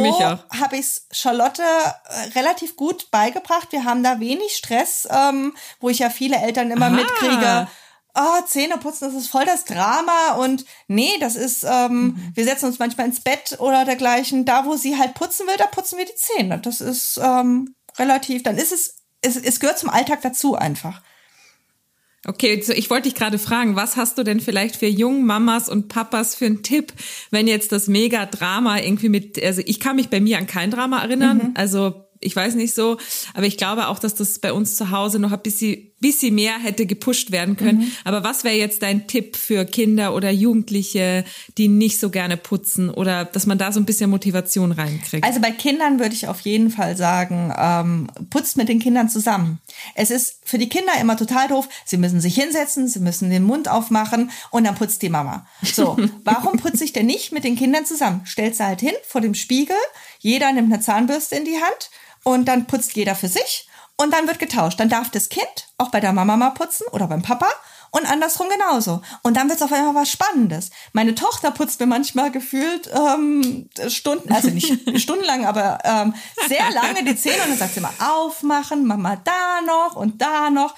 habe 0.61 0.77
ich 0.77 0.81
es 0.81 1.07
Charlotte 1.13 1.63
äh, 1.63 2.39
relativ 2.39 2.77
gut 2.77 3.11
beigebracht. 3.11 3.69
Wir 3.71 3.85
haben 3.85 4.03
da 4.03 4.21
wenig 4.21 4.53
Stress, 4.57 5.09
ähm, 5.11 5.55
wo 5.81 5.89
ich 5.89 5.99
ja 5.99 6.11
viele 6.11 6.37
Eltern 6.37 6.71
immer 6.71 6.87
Aha. 6.87 6.95
mitkriege. 6.95 7.69
Oh, 8.15 8.45
Zähne 8.47 8.77
putzen, 8.79 9.05
das 9.07 9.15
ist 9.15 9.29
voll 9.31 9.45
das 9.45 9.65
Drama 9.65 10.35
und 10.39 10.65
nee, 10.89 11.13
das 11.21 11.37
ist, 11.37 11.65
ähm, 11.65 12.03
Mhm. 12.03 12.33
wir 12.35 12.45
setzen 12.45 12.67
uns 12.67 12.79
manchmal 12.79 13.07
ins 13.07 13.21
Bett 13.21 13.57
oder 13.61 13.85
dergleichen. 13.85 14.45
Da, 14.45 14.65
wo 14.67 14.77
sie 14.77 14.97
halt 14.99 15.15
putzen 15.15 15.47
will, 15.47 15.57
da 15.59 15.67
putzen 15.67 15.99
wir 15.99 16.05
die 16.07 16.15
Zähne. 16.17 16.59
Das 16.59 16.81
ist 16.81 17.21
ähm, 17.23 17.75
relativ, 17.99 18.43
dann 18.43 18.57
ist 18.59 18.73
es, 18.73 18.97
es, 19.23 19.37
es 19.37 19.61
gehört 19.61 19.79
zum 19.79 19.91
Alltag 19.91 20.21
dazu 20.23 20.55
einfach. 20.57 21.03
Okay, 22.27 22.61
so 22.61 22.73
ich 22.75 22.91
wollte 22.91 23.09
dich 23.09 23.15
gerade 23.15 23.39
fragen, 23.39 23.77
was 23.77 23.97
hast 23.97 24.19
du 24.19 24.25
denn 24.25 24.41
vielleicht 24.41 24.77
für 24.77 24.87
jungen 24.87 25.25
Mamas 25.25 25.71
und 25.71 25.89
Papas 25.89 26.35
für 26.35 26.45
einen 26.47 26.63
Tipp, 26.63 26.93
wenn 27.31 27.47
jetzt 27.49 27.73
das 27.73 27.87
Mega-Drama 27.87 28.79
irgendwie 28.81 29.09
mit, 29.09 29.43
also 29.43 29.63
ich 29.65 29.81
kann 29.81 29.97
mich 29.97 30.11
bei 30.11 30.21
mir 30.21 30.37
an 30.37 30.47
kein 30.47 30.71
Drama 30.71 31.01
erinnern, 31.03 31.39
Mhm. 31.39 31.55
also 31.57 32.05
ich 32.23 32.37
weiß 32.37 32.55
nicht 32.55 32.75
so, 32.75 32.99
aber 33.33 33.47
ich 33.47 33.57
glaube 33.57 33.89
auch, 33.89 33.99
dass 33.99 34.15
das 34.15 34.39
bei 34.39 34.53
uns 34.53 34.77
zu 34.77 34.91
Hause 34.91 35.19
noch 35.19 35.33
ein 35.33 35.41
bisschen, 35.41 35.91
bisschen 36.01 36.35
mehr 36.35 36.59
hätte 36.59 36.85
gepusht 36.85 37.31
werden 37.31 37.57
können. 37.57 37.79
Mhm. 37.79 37.93
Aber 38.05 38.23
was 38.23 38.45
wäre 38.45 38.57
jetzt 38.57 38.83
dein 38.83 39.07
Tipp 39.07 39.37
für 39.37 39.65
Kinder 39.65 40.15
oder 40.15 40.31
Jugendliche, 40.31 41.25
die 41.57 41.69
nicht 41.69 41.99
so 41.99 42.11
gerne 42.11 42.37
putzen 42.37 42.91
oder 42.91 43.25
dass 43.25 43.47
man 43.47 43.57
da 43.57 43.73
so 43.73 43.81
ein 43.81 43.87
bisschen 43.87 44.11
Motivation 44.11 44.73
reinkriegt? 44.73 45.25
Also 45.25 45.41
bei 45.41 45.51
Kindern 45.51 45.99
würde 45.99 46.15
ich 46.15 46.29
auf 46.29 46.41
jeden 46.41 46.71
Fall 46.71 46.95
sagen, 46.95 47.55
ähm, 47.57 48.09
putzt 48.29 48.59
mit 48.59 48.69
den 48.69 48.81
Kindern 48.81 49.09
zusammen. 49.09 49.59
Es 49.95 50.11
ist 50.11 50.41
für 50.45 50.59
die 50.59 50.69
Kinder 50.69 50.93
immer 51.01 51.17
total 51.17 51.49
doof. 51.49 51.71
Sie 51.87 51.97
müssen 51.97 52.21
sich 52.21 52.35
hinsetzen, 52.35 52.87
sie 52.87 53.01
müssen 53.01 53.31
den 53.31 53.45
Mund 53.45 53.69
aufmachen 53.69 54.31
und 54.51 54.65
dann 54.65 54.75
putzt 54.75 55.01
die 55.01 55.09
Mama. 55.09 55.47
So, 55.63 55.97
warum 56.25 56.59
putze 56.59 56.85
ich 56.85 56.93
denn 56.93 57.07
nicht 57.07 57.33
mit 57.33 57.45
den 57.45 57.57
Kindern 57.57 57.87
zusammen? 57.87 58.21
Stellt 58.25 58.57
sie 58.57 58.67
halt 58.67 58.81
hin 58.81 58.95
vor 59.09 59.23
dem 59.23 59.35
Spiegel, 59.35 59.77
jeder 60.19 60.53
nimmt 60.53 60.71
eine 60.71 60.83
Zahnbürste 60.83 61.37
in 61.37 61.47
die 61.47 61.57
Hand 61.57 61.91
und 62.25 62.47
dann 62.47 62.67
putzt 62.67 62.95
jeder 62.95 63.15
für 63.15 63.29
sich 63.29 63.69
und 63.97 64.13
dann 64.13 64.27
wird 64.27 64.39
getauscht. 64.39 64.81
Dann 64.81 64.89
darf 64.89 65.11
das 65.11 65.29
Kind 65.29 65.69
auch 65.79 65.91
bei 65.91 66.01
der 66.01 66.13
Mama 66.13 66.37
mal 66.37 66.51
putzen 66.51 66.87
oder 66.93 67.07
beim 67.07 67.23
Papa 67.23 67.49
und 67.91 68.11
andersrum 68.11 68.49
genauso. 68.49 69.03
Und 69.23 69.37
dann 69.37 69.49
wird 69.49 69.59
es 69.59 69.63
auf 69.63 69.73
einmal 69.73 69.95
was 69.95 70.11
Spannendes. 70.11 70.71
Meine 70.93 71.15
Tochter 71.15 71.51
putzt 71.51 71.81
mir 71.81 71.87
manchmal 71.87 72.31
gefühlt 72.31 72.89
ähm, 72.93 73.69
Stunden, 73.89 74.33
also 74.33 74.49
nicht 74.49 74.71
stundenlang, 75.01 75.45
aber 75.45 75.79
ähm, 75.85 76.15
sehr 76.49 76.71
lange 76.71 77.05
die 77.05 77.17
Zähne 77.17 77.43
und 77.43 77.51
dann 77.51 77.59
sagt 77.59 77.75
sie 77.75 77.81
immer 77.81 77.93
aufmachen, 77.99 78.87
Mama 78.87 79.17
da 79.17 79.61
noch 79.67 79.97
und 79.97 80.23
da 80.23 80.51
noch. 80.51 80.75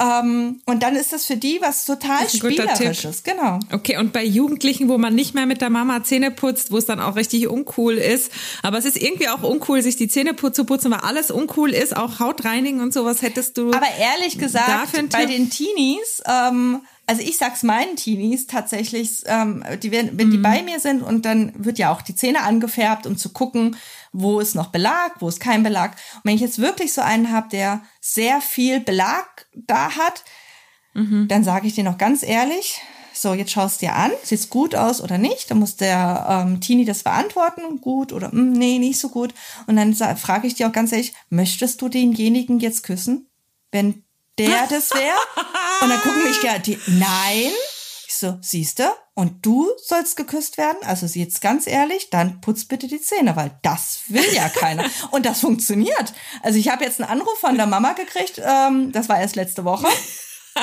Ähm, 0.00 0.60
und 0.64 0.84
dann 0.84 0.94
ist 0.94 1.12
das 1.12 1.26
für 1.26 1.36
die 1.36 1.58
was 1.60 1.84
total 1.84 2.28
Spielerisches. 2.28 3.24
Genau. 3.24 3.58
Okay, 3.72 3.96
und 3.96 4.12
bei 4.12 4.24
Jugendlichen, 4.24 4.88
wo 4.88 4.96
man 4.96 5.14
nicht 5.14 5.34
mehr 5.34 5.46
mit 5.46 5.60
der 5.60 5.70
Mama 5.70 6.04
Zähne 6.04 6.30
putzt, 6.30 6.70
wo 6.70 6.78
es 6.78 6.86
dann 6.86 7.00
auch 7.00 7.16
richtig 7.16 7.48
uncool 7.48 7.94
ist, 7.94 8.30
aber 8.62 8.78
es 8.78 8.84
ist 8.84 8.96
irgendwie 8.96 9.28
auch 9.28 9.42
uncool, 9.42 9.82
sich 9.82 9.96
die 9.96 10.06
Zähne 10.06 10.36
zu 10.36 10.64
putzen, 10.64 10.92
weil 10.92 11.00
alles 11.00 11.32
uncool 11.32 11.72
ist, 11.72 11.96
auch 11.96 12.20
Hautreinigen 12.20 12.80
und 12.80 12.92
sowas 12.92 13.22
hättest 13.22 13.58
du. 13.58 13.72
Aber 13.72 13.88
ehrlich 13.98 14.38
gesagt, 14.38 14.92
bei 15.10 15.26
den 15.26 15.50
Teenies, 15.50 16.22
ähm, 16.26 16.80
also 17.08 17.22
ich 17.22 17.38
sag's 17.38 17.62
meinen 17.62 17.96
Teenies 17.96 18.46
tatsächlich, 18.46 19.22
ähm, 19.26 19.64
die 19.82 19.90
werden, 19.90 20.10
wenn 20.18 20.28
Mhm. 20.28 20.32
die 20.32 20.38
bei 20.38 20.62
mir 20.62 20.78
sind 20.78 21.02
und 21.02 21.24
dann 21.24 21.52
wird 21.56 21.78
ja 21.78 21.90
auch 21.92 22.02
die 22.02 22.14
Zähne 22.14 22.42
angefärbt, 22.42 23.06
um 23.06 23.16
zu 23.16 23.30
gucken, 23.30 23.76
wo 24.12 24.40
ist 24.40 24.54
noch 24.54 24.68
Belag, 24.68 25.12
wo 25.20 25.28
ist 25.28 25.40
kein 25.40 25.62
Belag. 25.62 25.92
Und 26.16 26.20
wenn 26.24 26.34
ich 26.34 26.40
jetzt 26.40 26.58
wirklich 26.58 26.92
so 26.92 27.00
einen 27.00 27.32
habe, 27.32 27.48
der 27.48 27.82
sehr 28.00 28.40
viel 28.40 28.80
Belag 28.80 29.46
da 29.54 29.96
hat, 29.96 30.24
Mhm. 30.94 31.28
dann 31.28 31.44
sage 31.44 31.66
ich 31.66 31.74
dir 31.74 31.84
noch 31.84 31.98
ganz 31.98 32.22
ehrlich, 32.22 32.80
so, 33.14 33.34
jetzt 33.34 33.50
schaust 33.52 33.82
dir 33.82 33.94
an, 33.96 34.12
sieht's 34.22 34.48
gut 34.48 34.74
aus 34.76 35.00
oder 35.00 35.18
nicht? 35.18 35.50
Dann 35.50 35.58
muss 35.58 35.76
der 35.76 36.26
ähm, 36.46 36.60
Teenie 36.60 36.84
das 36.84 37.02
beantworten, 37.02 37.80
gut 37.80 38.12
oder 38.12 38.28
mm, 38.32 38.52
nee, 38.52 38.78
nicht 38.78 38.98
so 39.00 39.08
gut. 39.08 39.34
Und 39.66 39.76
dann 39.76 39.94
frage 40.16 40.46
ich 40.46 40.54
dir 40.54 40.68
auch 40.68 40.72
ganz 40.72 40.92
ehrlich, 40.92 41.14
möchtest 41.28 41.82
du 41.82 41.88
denjenigen 41.88 42.60
jetzt 42.60 42.82
küssen, 42.84 43.26
wenn 43.72 44.04
der 44.38 44.66
das 44.68 44.90
wäre? 44.94 45.18
Und 45.80 45.90
dann 45.90 46.00
gucken 46.00 46.24
mich 46.24 46.42
ja 46.42 46.58
die, 46.58 46.78
nein. 46.86 47.52
Ich 48.06 48.16
so, 48.16 48.38
siehste, 48.40 48.90
und 49.14 49.44
du 49.44 49.68
sollst 49.84 50.16
geküsst 50.16 50.56
werden? 50.56 50.78
Also 50.82 51.06
jetzt 51.06 51.40
ganz 51.40 51.66
ehrlich, 51.66 52.08
dann 52.08 52.40
putz 52.40 52.64
bitte 52.64 52.86
die 52.86 53.00
Zähne, 53.00 53.36
weil 53.36 53.50
das 53.62 54.00
will 54.08 54.24
ja 54.32 54.48
keiner. 54.48 54.84
und 55.10 55.26
das 55.26 55.40
funktioniert. 55.40 56.14
Also 56.42 56.58
ich 56.58 56.68
habe 56.70 56.84
jetzt 56.84 57.00
einen 57.00 57.10
Anruf 57.10 57.38
von 57.38 57.56
der 57.56 57.66
Mama 57.66 57.92
gekriegt, 57.92 58.40
ähm, 58.42 58.92
das 58.92 59.08
war 59.08 59.20
erst 59.20 59.36
letzte 59.36 59.64
Woche 59.64 59.88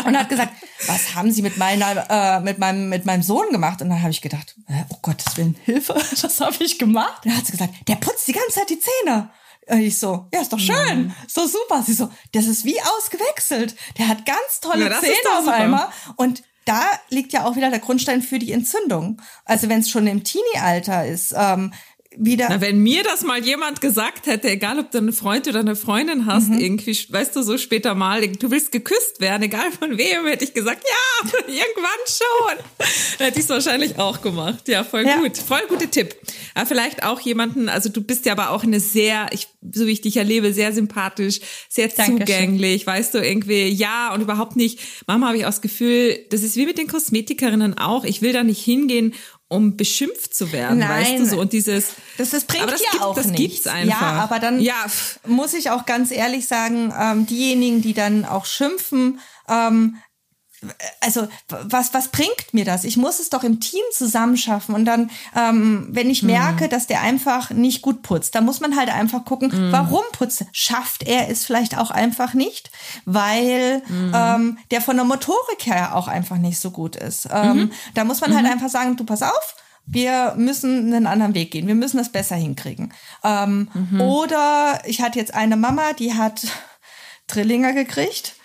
und 0.06 0.18
hat 0.18 0.30
gesagt, 0.30 0.54
was 0.88 1.16
haben 1.16 1.32
Sie 1.32 1.42
mit 1.42 1.58
meiner, 1.58 2.10
äh, 2.10 2.40
mit 2.42 2.60
meinem, 2.60 2.90
mit 2.90 3.06
meinem 3.06 3.24
Sohn 3.24 3.50
gemacht? 3.52 3.82
Und 3.82 3.90
dann 3.90 4.02
habe 4.02 4.12
ich 4.12 4.22
gedacht, 4.22 4.56
äh, 4.68 4.84
oh 4.90 4.98
Gottes 5.02 5.38
Willen, 5.38 5.56
Hilfe, 5.64 5.96
was 6.22 6.40
habe 6.42 6.64
ich 6.64 6.80
gemacht? 6.80 7.22
Dann 7.24 7.38
hat 7.38 7.46
sie 7.46 7.54
gesagt, 7.54 7.74
der 7.88 7.96
putzt 7.96 8.28
die 8.28 8.34
ganze 8.34 8.60
Zeit 8.60 8.70
die 8.70 8.80
Zähne. 8.80 9.30
Und 9.68 9.80
ich 9.80 9.98
so, 9.98 10.28
ja, 10.34 10.42
ist 10.42 10.54
doch 10.54 10.60
schön, 10.60 11.14
ist 11.26 11.38
doch 11.38 11.48
super. 11.48 11.84
Sie 11.84 11.94
so, 11.94 12.10
das 12.34 12.46
ist 12.46 12.66
wie 12.66 12.80
ausgewechselt. 12.82 13.76
Der 13.98 14.08
hat 14.08 14.26
ganz 14.26 14.60
tolle 14.62 14.90
Ja, 14.90 15.00
Zähne 15.00 15.40
auf 15.40 15.48
einmal. 15.48 15.90
Und 16.18 16.44
da 16.66 16.84
liegt 17.10 17.34
ja 17.34 17.46
auch 17.46 17.56
wieder 17.56 17.70
der 17.70 17.80
Grundstein 17.80 18.22
für 18.22 18.40
die 18.40 18.52
Entzündung. 18.52 19.22
Also 19.46 19.70
wenn 19.70 19.80
es 19.80 19.90
schon 19.90 20.08
im 20.08 20.24
Teenie-Alter 20.24 21.06
ist, 21.06 21.34
ähm, 21.38 21.74
wieder. 22.18 22.48
Na, 22.50 22.62
wenn 22.62 22.80
mir 22.80 23.04
das 23.04 23.24
mal 23.24 23.44
jemand 23.44 23.82
gesagt 23.82 24.26
hätte, 24.26 24.50
egal 24.50 24.80
ob 24.80 24.92
du 24.92 24.98
einen 24.98 25.14
Freund 25.14 25.48
oder 25.48 25.60
eine 25.60 25.76
Freundin 25.76 26.26
hast, 26.26 26.50
mhm. 26.50 26.60
irgendwie, 26.60 26.98
weißt 27.10 27.36
du, 27.36 27.42
so 27.42 27.58
später 27.58 27.96
mal, 27.96 28.28
du 28.28 28.52
willst 28.52 28.72
geküsst 28.72 29.20
werden, 29.20 29.44
egal 29.44 29.72
von 29.72 29.98
wem, 29.98 30.26
hätte 30.26 30.46
ich 30.46 30.54
gesagt, 30.54 30.84
ja, 30.84 31.30
irgendwann 31.48 31.92
schon. 32.08 33.26
hätte 33.26 33.40
ich 33.40 33.46
es 33.46 33.50
wahrscheinlich 33.50 34.00
auch 34.00 34.22
gemacht. 34.22 34.68
Ja, 34.68 34.84
voll 34.84 35.06
ja. 35.06 35.18
gut. 35.18 35.38
Voll 35.38 35.62
guter 35.68 35.90
Tipp. 35.90 36.16
Aber 36.54 36.66
vielleicht 36.66 37.04
auch 37.04 37.20
jemanden, 37.20 37.70
also 37.70 37.90
du 37.90 38.02
bist 38.02 38.26
ja 38.26 38.32
aber 38.32 38.52
auch 38.52 38.64
eine 38.64 38.80
sehr, 38.80 39.28
ich, 39.32 39.48
so 39.72 39.88
wie 39.88 39.92
ich 39.92 40.02
dich 40.02 40.18
erlebe, 40.18 40.54
sehr 40.54 40.74
sympathisch, 40.74 41.40
sehr 41.70 41.88
Dankeschön. 41.90 42.20
zugänglich, 42.20 42.88
weißt 42.88 43.14
du, 43.14 43.20
irgendwie, 43.20 43.68
ja, 43.68 44.14
und 44.14 44.22
überhaupt 44.22 44.56
nicht. 44.56 44.80
Mama 45.08 45.28
habe 45.28 45.38
ich 45.38 45.46
auch 45.46 45.50
das 45.50 45.62
Gefühl, 45.62 46.18
das 46.30 46.44
ist 46.44 46.56
wie 46.56 46.66
mit 46.66 46.78
den 46.78 46.88
Kosmetikerinnen 46.88 47.78
auch. 47.78 48.06
Ich 48.06 48.22
will 48.22 48.34
da 48.34 48.44
nicht 48.44 48.64
hingehen 48.64 49.14
um 49.48 49.78
beschimpft 49.78 50.34
zu 50.34 50.52
werden, 50.52 50.80
Nein, 50.80 50.90
weißt 50.90 51.20
du 51.20 51.26
so 51.26 51.40
und 51.40 51.54
dieses 51.54 51.94
das, 52.18 52.32
das 52.32 52.46
bringt 52.46 52.64
aber 52.64 52.72
das 52.72 52.82
ja 52.82 52.92
gibt, 52.92 53.04
auch 53.04 53.16
das 53.16 53.28
nichts. 53.28 53.40
gibt's 53.42 53.68
einfach. 53.68 54.02
Ja, 54.02 54.24
aber 54.24 54.40
dann 54.40 54.60
ja. 54.60 54.86
muss 55.28 55.54
ich 55.54 55.70
auch 55.70 55.86
ganz 55.86 56.12
ehrlich 56.12 56.48
sagen, 56.48 56.94
ähm, 57.00 57.26
diejenigen, 57.28 57.82
die 57.82 57.94
dann 57.94 58.26
auch 58.26 58.46
schimpfen, 58.46 59.20
ähm, 59.48 59.98
also 61.02 61.28
was, 61.50 61.94
was 61.94 62.10
bringt 62.10 62.54
mir 62.54 62.66
das? 62.66 62.84
Ich 62.84 62.98
muss 62.98 63.20
es 63.20 63.30
doch 63.30 63.44
im 63.44 63.60
Team 63.60 63.82
zusammenschaffen. 63.92 64.76
Und 64.76 64.86
dann, 64.86 65.12
ähm, 65.36 65.88
wenn 65.92 66.10
ich 66.10 66.24
merke, 66.24 66.66
mhm. 66.66 66.70
dass 66.70 66.88
der 66.88 67.02
einfach 67.02 67.52
nicht 67.52 67.82
gut 67.82 68.02
putzt, 68.02 68.36
dann 68.36 68.46
muss 68.46 68.60
man 68.60 68.76
halt 68.76 68.90
einfach 68.90 69.26
gucken, 69.26 69.50
mhm. 69.50 69.72
warum 69.72 70.04
putzt 70.12 70.42
er? 70.42 70.48
Schafft 70.52 71.04
er 71.04 71.30
es 71.30 71.46
vielleicht 71.46 71.78
auch 71.78 71.92
einfach 71.92 72.34
nicht, 72.34 72.72
weil 73.06 73.82
mhm. 73.88 74.12
ähm, 74.16 74.58
der 74.72 74.82
von 74.82 74.96
der 74.96 75.06
Motorik 75.06 75.66
her 75.66 75.96
auch 75.96 76.08
einfach 76.08 76.38
nicht 76.38 76.60
so 76.60 76.72
gut 76.72 76.96
ist. 76.96 77.28
Ähm, 77.32 77.58
mhm. 77.58 77.72
Da 77.94 78.04
muss 78.04 78.22
man 78.22 78.34
halt 78.34 78.46
mhm. 78.46 78.52
einfach 78.52 78.70
sagen, 78.70 78.96
du 78.96 79.04
pass 79.04 79.22
auf, 79.22 79.56
wir 79.86 80.34
müssen 80.36 80.94
einen 80.94 81.06
anderen 81.06 81.36
Weg 81.36 81.52
gehen. 81.52 81.68
Wir 81.68 81.76
müssen 81.76 81.98
das 81.98 82.12
besser 82.12 82.36
hinkriegen. 82.36 82.94
Ähm, 83.24 83.70
mhm. 83.74 84.02
Oder 84.02 84.82
ich 84.86 85.02
hatte 85.02 85.20
jetzt 85.20 85.36
eine 85.36 85.58
Mama, 85.58 85.94
die 85.94 86.16
hat 86.16 86.42
Trillinger 87.28 87.74
gekriegt 87.74 88.36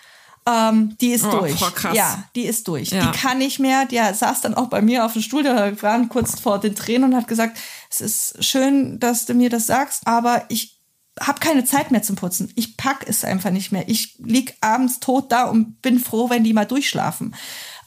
ähm, 0.47 0.97
die 1.01 1.11
ist 1.11 1.25
oh, 1.25 1.31
durch. 1.31 1.59
Krass. 1.59 1.97
Ja, 1.97 2.25
die 2.35 2.45
ist 2.45 2.67
durch. 2.67 2.91
Ja. 2.91 3.11
Die 3.11 3.19
kann 3.19 3.39
nicht 3.39 3.59
mehr. 3.59 3.85
Die 3.85 3.97
saß 3.97 4.41
dann 4.41 4.55
auch 4.55 4.69
bei 4.69 4.81
mir 4.81 5.05
auf 5.05 5.13
dem 5.13 5.23
Stuhl, 5.23 5.43
da 5.43 5.83
waren 5.83 6.09
kurz 6.09 6.41
vor 6.41 6.59
den 6.59 6.75
Tränen 6.75 7.11
und 7.11 7.17
hat 7.17 7.29
gesagt, 7.29 7.59
es 7.91 8.01
ist 8.01 8.45
schön, 8.45 8.99
dass 9.01 9.27
du 9.27 9.35
mir 9.35 9.51
das 9.51 9.67
sagst, 9.67 10.07
aber 10.07 10.45
ich 10.49 10.79
habe 11.21 11.41
keine 11.41 11.65
Zeit 11.65 11.91
mehr 11.91 12.03
zum 12.03 12.17
Putzen. 12.17 12.51
Ich 12.55 12.77
pack 12.77 13.05
es 13.07 13.25
einfach 13.25 13.51
nicht 13.51 13.73
mehr. 13.73 13.89
Ich 13.89 14.15
lieg 14.19 14.57
abends 14.61 15.01
tot 15.01 15.31
da 15.31 15.45
und 15.45 15.83
bin 15.83 15.99
froh, 15.99 16.31
wenn 16.31 16.45
die 16.45 16.55
mal 16.55 16.65
durchschlafen. 16.65 17.35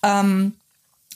Ähm, 0.03 0.53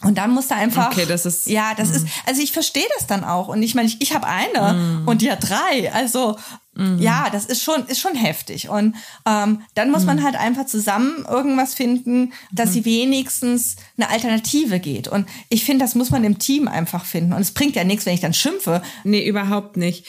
und 0.03 0.17
dann 0.17 0.31
musste 0.31 0.55
einfach. 0.55 0.91
Okay, 0.91 1.05
das 1.07 1.25
ist. 1.25 1.47
Ja, 1.47 1.73
das 1.75 1.89
mm. 1.89 1.95
ist. 1.95 2.07
Also 2.25 2.41
ich 2.41 2.51
verstehe 2.51 2.85
das 2.97 3.07
dann 3.07 3.23
auch. 3.23 3.47
Und 3.47 3.63
ich 3.63 3.73
meine, 3.73 3.88
ich, 3.88 3.99
ich 3.99 4.13
habe 4.13 4.27
eine 4.27 4.73
mm. 4.73 5.07
und 5.07 5.21
die 5.21 5.31
hat 5.31 5.47
drei. 5.47 5.91
Also 5.91 6.38
Mhm. 6.78 6.99
Ja, 6.99 7.30
das 7.32 7.45
ist 7.45 7.63
schon, 7.63 7.86
ist 7.88 7.99
schon 7.99 8.15
heftig. 8.15 8.69
Und 8.69 8.95
ähm, 9.25 9.61
dann 9.73 9.91
muss 9.91 10.01
mhm. 10.01 10.07
man 10.07 10.23
halt 10.23 10.36
einfach 10.36 10.65
zusammen 10.65 11.25
irgendwas 11.30 11.73
finden, 11.73 12.34
dass 12.51 12.69
mhm. 12.69 12.73
sie 12.73 12.86
wenigstens 12.86 13.75
eine 13.97 14.09
Alternative 14.09 14.80
geht. 14.80 15.07
Und 15.07 15.28
ich 15.49 15.65
finde, 15.65 15.84
das 15.84 15.95
muss 15.95 16.11
man 16.11 16.23
im 16.23 16.38
Team 16.38 16.67
einfach 16.67 17.05
finden. 17.05 17.34
Und 17.34 17.41
es 17.41 17.51
bringt 17.51 17.75
ja 17.75 17.84
nichts, 17.84 18.05
wenn 18.05 18.13
ich 18.13 18.21
dann 18.21 18.34
schimpfe. 18.34 18.82
Nee, 19.03 19.28
überhaupt 19.28 19.75
nicht. 19.78 20.05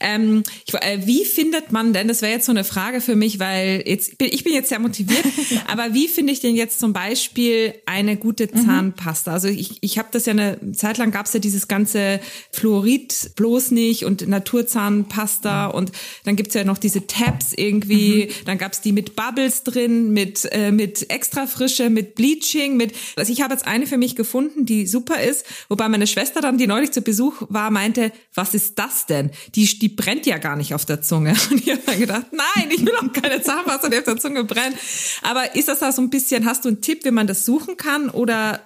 Ähm, 0.00 0.44
ich, 0.66 0.74
äh, 0.74 1.04
wie 1.04 1.24
findet 1.24 1.72
man 1.72 1.92
denn, 1.92 2.06
das 2.06 2.22
wäre 2.22 2.32
jetzt 2.32 2.46
so 2.46 2.52
eine 2.52 2.64
Frage 2.64 3.00
für 3.00 3.16
mich, 3.16 3.40
weil 3.40 3.82
jetzt 3.86 4.12
ich 4.20 4.44
bin 4.44 4.52
jetzt 4.52 4.68
sehr 4.68 4.78
motiviert, 4.78 5.24
aber 5.66 5.94
wie 5.94 6.08
finde 6.08 6.32
ich 6.32 6.40
denn 6.40 6.54
jetzt 6.54 6.78
zum 6.78 6.92
Beispiel 6.92 7.74
eine 7.86 8.16
gute 8.16 8.48
mhm. 8.52 8.64
Zahnpasta? 8.64 9.32
Also 9.32 9.48
ich, 9.48 9.78
ich 9.80 9.98
habe 9.98 10.08
das 10.12 10.26
ja 10.26 10.32
eine 10.32 10.58
Zeit 10.72 10.98
lang 10.98 11.10
gab 11.10 11.26
es 11.26 11.32
ja 11.32 11.40
dieses 11.40 11.68
ganze 11.68 12.20
Fluorid 12.52 13.32
bloß 13.34 13.72
nicht 13.72 14.04
und 14.04 14.28
Naturzahnpasta 14.28 15.66
und 15.66 15.92
dann 16.24 16.36
gibt's 16.36 16.54
ja 16.54 16.64
noch 16.64 16.78
diese 16.78 17.06
Tabs 17.06 17.52
irgendwie. 17.56 18.26
Mhm. 18.26 18.44
Dann 18.46 18.58
gab's 18.58 18.80
die 18.80 18.92
mit 18.92 19.16
Bubbles 19.16 19.62
drin, 19.62 20.12
mit, 20.12 20.48
äh, 20.52 20.70
mit 20.70 21.10
extra 21.10 21.46
Frische, 21.46 21.90
mit 21.90 22.14
Bleaching, 22.14 22.76
mit. 22.76 22.94
Also 23.16 23.32
ich 23.32 23.42
habe 23.42 23.54
jetzt 23.54 23.66
eine 23.66 23.86
für 23.86 23.98
mich 23.98 24.16
gefunden, 24.16 24.66
die 24.66 24.86
super 24.86 25.22
ist. 25.22 25.44
Wobei 25.68 25.88
meine 25.88 26.06
Schwester 26.06 26.40
dann, 26.40 26.58
die 26.58 26.66
neulich 26.66 26.92
zu 26.92 27.02
Besuch 27.02 27.42
war, 27.48 27.70
meinte, 27.70 28.12
was 28.34 28.54
ist 28.54 28.78
das 28.78 29.06
denn? 29.06 29.30
Die, 29.54 29.66
die 29.78 29.88
brennt 29.88 30.26
ja 30.26 30.38
gar 30.38 30.56
nicht 30.56 30.74
auf 30.74 30.84
der 30.84 31.02
Zunge. 31.02 31.34
Und 31.50 31.60
ich 31.60 31.70
habe 31.70 31.82
dann 31.86 31.98
gedacht, 31.98 32.26
nein, 32.32 32.70
ich 32.70 32.84
will 32.84 32.94
auch 32.96 33.12
keine 33.12 33.42
Zahnpasta, 33.42 33.88
die 33.88 33.98
auf 33.98 34.04
der 34.04 34.18
Zunge 34.18 34.44
brennt. 34.44 34.76
Aber 35.22 35.54
ist 35.54 35.68
das 35.68 35.80
da 35.80 35.92
so 35.92 36.02
ein 36.02 36.10
bisschen, 36.10 36.46
hast 36.46 36.64
du 36.64 36.68
einen 36.68 36.80
Tipp, 36.80 37.04
wie 37.04 37.10
man 37.10 37.26
das 37.26 37.44
suchen 37.44 37.76
kann? 37.76 38.10
Oder 38.10 38.60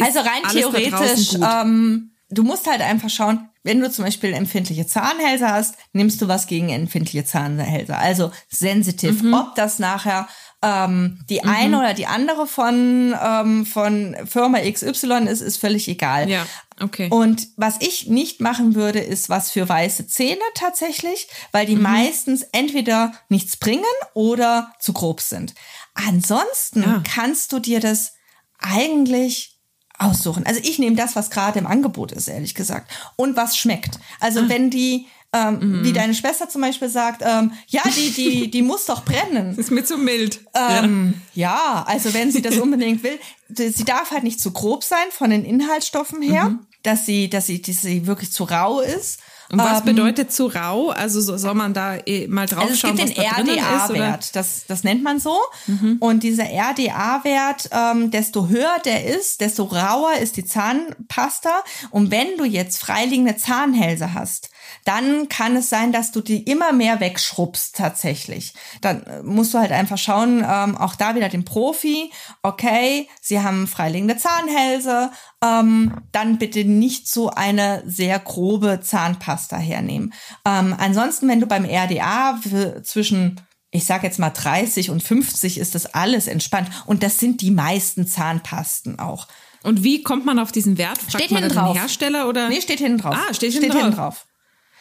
also 0.00 0.20
rein 0.20 0.42
theoretisch, 0.50 1.34
ähm, 1.34 2.10
du 2.30 2.42
musst 2.42 2.66
halt 2.66 2.80
einfach 2.80 3.10
schauen, 3.10 3.48
wenn 3.62 3.80
du 3.80 3.90
zum 3.90 4.04
Beispiel 4.04 4.32
empfindliche 4.34 4.86
Zahnhälse 4.86 5.50
hast, 5.50 5.76
nimmst 5.92 6.20
du 6.20 6.28
was 6.28 6.46
gegen 6.46 6.68
empfindliche 6.68 7.24
Zahnhälse. 7.24 7.96
Also 7.96 8.30
sensitiv. 8.48 9.22
Mhm. 9.22 9.34
Ob 9.34 9.54
das 9.54 9.78
nachher 9.78 10.28
ähm, 10.62 11.24
die 11.30 11.40
mhm. 11.42 11.48
eine 11.48 11.78
oder 11.78 11.94
die 11.94 12.06
andere 12.06 12.46
von, 12.46 13.14
ähm, 13.22 13.66
von 13.66 14.16
Firma 14.26 14.58
XY 14.60 15.26
ist, 15.28 15.40
ist 15.40 15.56
völlig 15.58 15.88
egal. 15.88 16.28
Ja, 16.28 16.46
okay. 16.80 17.08
Und 17.10 17.48
was 17.56 17.76
ich 17.80 18.08
nicht 18.08 18.40
machen 18.40 18.74
würde, 18.74 19.00
ist 19.00 19.30
was 19.30 19.50
für 19.50 19.68
weiße 19.68 20.06
Zähne 20.06 20.40
tatsächlich, 20.54 21.28
weil 21.52 21.66
die 21.66 21.76
mhm. 21.76 21.82
meistens 21.82 22.42
entweder 22.52 23.12
nichts 23.30 23.56
bringen 23.56 23.84
oder 24.12 24.72
zu 24.78 24.92
grob 24.92 25.20
sind. 25.22 25.54
Ansonsten 25.94 26.82
ja. 26.82 27.02
kannst 27.14 27.52
du 27.52 27.60
dir 27.60 27.80
das 27.80 28.14
eigentlich 28.58 29.53
aussuchen. 29.98 30.44
Also 30.46 30.60
ich 30.62 30.78
nehme 30.78 30.96
das, 30.96 31.16
was 31.16 31.30
gerade 31.30 31.58
im 31.58 31.66
Angebot 31.66 32.12
ist, 32.12 32.28
ehrlich 32.28 32.54
gesagt. 32.54 32.90
Und 33.16 33.36
was 33.36 33.56
schmeckt. 33.56 33.98
Also 34.20 34.40
ah. 34.40 34.44
wenn 34.48 34.70
die, 34.70 35.06
ähm, 35.32 35.58
mhm. 35.60 35.84
wie 35.84 35.92
deine 35.92 36.14
Schwester 36.14 36.48
zum 36.48 36.62
Beispiel 36.62 36.88
sagt, 36.88 37.22
ähm, 37.24 37.52
ja, 37.68 37.82
die, 37.96 38.10
die, 38.10 38.50
die 38.50 38.62
muss 38.62 38.86
doch 38.86 39.04
brennen. 39.04 39.50
Das 39.50 39.58
ist 39.58 39.70
mir 39.70 39.84
zu 39.84 39.96
mild. 39.96 40.40
Ähm, 40.54 41.14
ja. 41.34 41.54
ja. 41.54 41.84
also 41.86 42.12
wenn 42.14 42.30
sie 42.30 42.42
das 42.42 42.56
unbedingt 42.58 43.02
will, 43.02 43.18
sie 43.48 43.84
darf 43.84 44.10
halt 44.10 44.24
nicht 44.24 44.40
zu 44.40 44.52
grob 44.52 44.84
sein 44.84 45.06
von 45.10 45.30
den 45.30 45.44
Inhaltsstoffen 45.44 46.22
her, 46.22 46.50
mhm. 46.50 46.66
dass 46.82 47.06
sie, 47.06 47.30
dass 47.30 47.46
sie, 47.46 47.62
dass 47.62 47.82
sie 47.82 48.06
wirklich 48.06 48.32
zu 48.32 48.44
rau 48.44 48.80
ist. 48.80 49.20
Und 49.50 49.58
was 49.58 49.80
ähm, 49.80 49.86
bedeutet 49.86 50.32
zu 50.32 50.46
rau? 50.46 50.90
Also 50.90 51.20
soll 51.20 51.54
man 51.54 51.74
da 51.74 51.96
eh 52.06 52.26
mal 52.28 52.46
drauf 52.46 52.64
also 52.64 52.74
schauen, 52.76 52.98
was 52.98 53.14
da 53.14 53.22
drin 53.22 53.48
ist? 53.48 53.58
RDA-Wert, 53.58 54.36
das, 54.36 54.64
das 54.66 54.84
nennt 54.84 55.02
man 55.02 55.18
so. 55.18 55.36
Mhm. 55.66 55.96
Und 56.00 56.22
dieser 56.22 56.44
RDA-Wert, 56.44 57.70
ähm, 57.72 58.10
desto 58.10 58.48
höher 58.48 58.76
der 58.84 59.04
ist, 59.04 59.40
desto 59.40 59.64
rauer 59.64 60.14
ist 60.20 60.36
die 60.36 60.44
Zahnpasta. 60.44 61.62
Und 61.90 62.10
wenn 62.10 62.36
du 62.38 62.44
jetzt 62.44 62.78
freiliegende 62.78 63.36
Zahnhälse 63.36 64.14
hast, 64.14 64.50
dann 64.84 65.28
kann 65.28 65.56
es 65.56 65.70
sein, 65.70 65.92
dass 65.92 66.12
du 66.12 66.20
die 66.20 66.42
immer 66.42 66.72
mehr 66.72 67.00
wegschrubbst 67.00 67.74
tatsächlich. 67.74 68.54
Dann 68.82 69.02
äh, 69.04 69.22
musst 69.22 69.54
du 69.54 69.58
halt 69.58 69.72
einfach 69.72 69.98
schauen, 69.98 70.44
ähm, 70.46 70.76
auch 70.76 70.94
da 70.94 71.14
wieder 71.14 71.28
den 71.28 71.44
Profi, 71.44 72.12
okay, 72.42 73.08
sie 73.20 73.40
haben 73.40 73.66
freiliegende 73.66 74.16
Zahnhälse, 74.16 75.10
ähm, 75.42 76.02
dann 76.12 76.38
bitte 76.38 76.64
nicht 76.64 77.08
so 77.08 77.30
eine 77.30 77.82
sehr 77.86 78.18
grobe 78.18 78.80
Zahnpasta 78.80 79.56
hernehmen. 79.56 80.12
Ähm, 80.46 80.74
ansonsten, 80.78 81.28
wenn 81.28 81.40
du 81.40 81.46
beim 81.46 81.64
RDA 81.64 82.38
zwischen 82.82 83.40
ich 83.70 83.86
sage 83.86 84.06
jetzt 84.06 84.20
mal 84.20 84.30
30 84.30 84.90
und 84.90 85.02
50 85.02 85.58
ist 85.58 85.74
das 85.74 85.86
alles 85.86 86.28
entspannt. 86.28 86.70
Und 86.86 87.02
das 87.02 87.18
sind 87.18 87.40
die 87.40 87.50
meisten 87.50 88.06
Zahnpasten 88.06 89.00
auch. 89.00 89.26
Und 89.64 89.82
wie 89.82 90.04
kommt 90.04 90.24
man 90.24 90.38
auf 90.38 90.52
diesen 90.52 90.78
Wert? 90.78 90.98
Fragt 90.98 91.14
steht 91.14 91.30
hinten 91.30 91.48
drauf. 91.48 91.76
Hersteller 91.76 92.28
oder? 92.28 92.48
Nee, 92.48 92.60
steht 92.60 92.78
hinten 92.78 92.98
drauf. 92.98 93.16
Ah, 93.16 93.34
steht 93.34 93.52
hinten, 93.52 93.70
steht 93.70 93.82
hinten 93.82 93.96
drauf. 93.96 94.26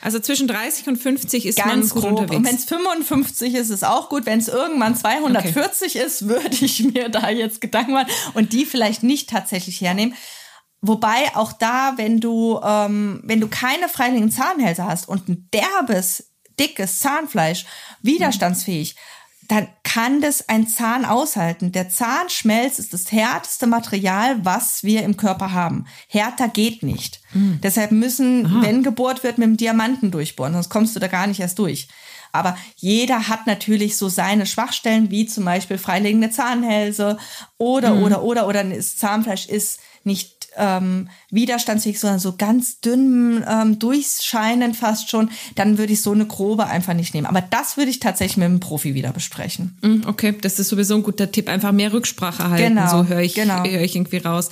Also 0.04 0.20
zwischen 0.20 0.50
30 0.50 0.88
und 0.90 0.98
50 0.98 1.46
ist 1.46 1.56
Ganz 1.56 1.70
man 1.70 1.90
gut 1.90 2.02
grob. 2.02 2.12
unterwegs. 2.12 2.36
Und 2.36 2.46
wenn 2.46 2.56
es 2.56 2.66
55 2.66 3.56
ist, 3.56 3.70
ist 3.70 3.86
auch 3.86 4.10
gut. 4.10 4.26
Wenn 4.26 4.40
es 4.40 4.50
irgendwann 4.50 4.98
240 4.98 5.96
okay. 5.96 6.06
ist, 6.06 6.28
würde 6.28 6.58
ich 6.60 6.84
mir 6.84 7.08
da 7.08 7.30
jetzt 7.30 7.62
Gedanken 7.62 7.94
machen 7.94 8.10
und 8.34 8.52
die 8.52 8.66
vielleicht 8.66 9.04
nicht 9.04 9.30
tatsächlich 9.30 9.80
hernehmen. 9.80 10.14
Wobei 10.82 11.34
auch 11.36 11.54
da, 11.54 11.94
wenn 11.96 12.20
du, 12.20 12.60
ähm, 12.62 13.22
wenn 13.24 13.40
du 13.40 13.48
keine 13.48 13.88
freiliegenden 13.88 14.32
Zahnhälse 14.32 14.84
hast 14.84 15.08
und 15.08 15.30
ein 15.30 15.50
derbes, 15.54 16.34
dickes 16.60 17.00
Zahnfleisch, 17.00 17.66
widerstandsfähig, 18.02 18.96
mhm 18.96 19.23
dann 19.48 19.68
kann 19.84 20.22
das 20.22 20.48
ein 20.50 20.68
Zahn 20.68 21.06
aushalten. 21.06 21.72
Der 21.72 21.90
Zahnschmelz 21.90 22.80
ist 22.80 22.94
das 22.94 23.12
härteste 23.12 23.68
Material, 23.68 24.44
was 24.44 24.84
wir 24.84 25.04
im 25.04 25.18
Körper 25.18 25.52
haben. 25.52 25.86
Härter 26.08 26.48
geht 26.48 26.84
nicht. 26.84 27.22
Mhm. 27.34 27.60
Deshalb 27.62 27.92
müssen, 27.92 28.46
Aha. 28.46 28.62
wenn 28.62 28.84
gebohrt 28.84 29.24
wird, 29.24 29.38
mit 29.38 29.48
dem 29.48 29.58
Diamanten 29.58 30.12
durchbohren, 30.12 30.54
sonst 30.54 30.70
kommst 30.70 30.96
du 30.96 31.00
da 31.00 31.08
gar 31.08 31.28
nicht 31.28 31.40
erst 31.40 31.60
durch. 31.60 31.88
Aber 32.32 32.58
jeder 32.76 33.28
hat 33.28 33.46
natürlich 33.46 33.96
so 33.96 34.10
seine 34.10 34.46
Schwachstellen, 34.46 35.12
wie 35.12 35.28
zum 35.28 35.46
Beispiel 35.46 35.78
freilegende 35.78 36.32
Zahnhälse 36.32 37.18
oder, 37.58 37.94
mhm. 37.94 38.04
oder, 38.04 38.24
oder, 38.24 38.48
oder 38.48 38.64
das 38.64 38.98
Zahnfleisch 38.98 39.46
ist 39.46 39.80
nicht 40.04 40.43
ähm, 40.58 41.10
widerstandsfähig, 41.32 42.00
sondern 42.00 42.20
so 42.20 42.36
ganz 42.38 42.80
dünn, 42.80 43.44
ähm, 43.48 43.80
durchscheinend 43.80 44.76
fast 44.76 45.10
schon, 45.10 45.30
dann 45.56 45.78
würde 45.78 45.94
ich 45.94 46.02
so 46.02 46.12
eine 46.12 46.26
grobe 46.26 46.68
einfach 46.68 46.94
nicht 46.94 47.14
nehmen. 47.14 47.28
Aber 47.28 47.42
das 47.42 47.78
würde 47.78 47.92
ich 47.92 48.00
tatsächlich 48.00 48.38
mit 48.38 48.46
einem 48.46 48.60
Profi 48.60 48.94
wieder 48.94 49.12
besprechen. 49.12 49.78
Mm, 49.82 50.08
okay, 50.08 50.36
das 50.40 50.60
ist 50.60 50.70
sowieso 50.70 50.96
ein 50.96 51.04
guter 51.04 51.32
Tipp. 51.32 51.50
Einfach 51.50 51.72
mehr 51.72 51.94
Rücksprache 51.94 52.50
halten. 52.50 52.76
Genau, 52.76 52.90
so 52.90 53.08
höre 53.08 53.22
ich, 53.22 53.34
genau. 53.34 53.64
höre 53.64 53.82
ich 53.82 53.96
irgendwie 53.96 54.18
raus. 54.18 54.50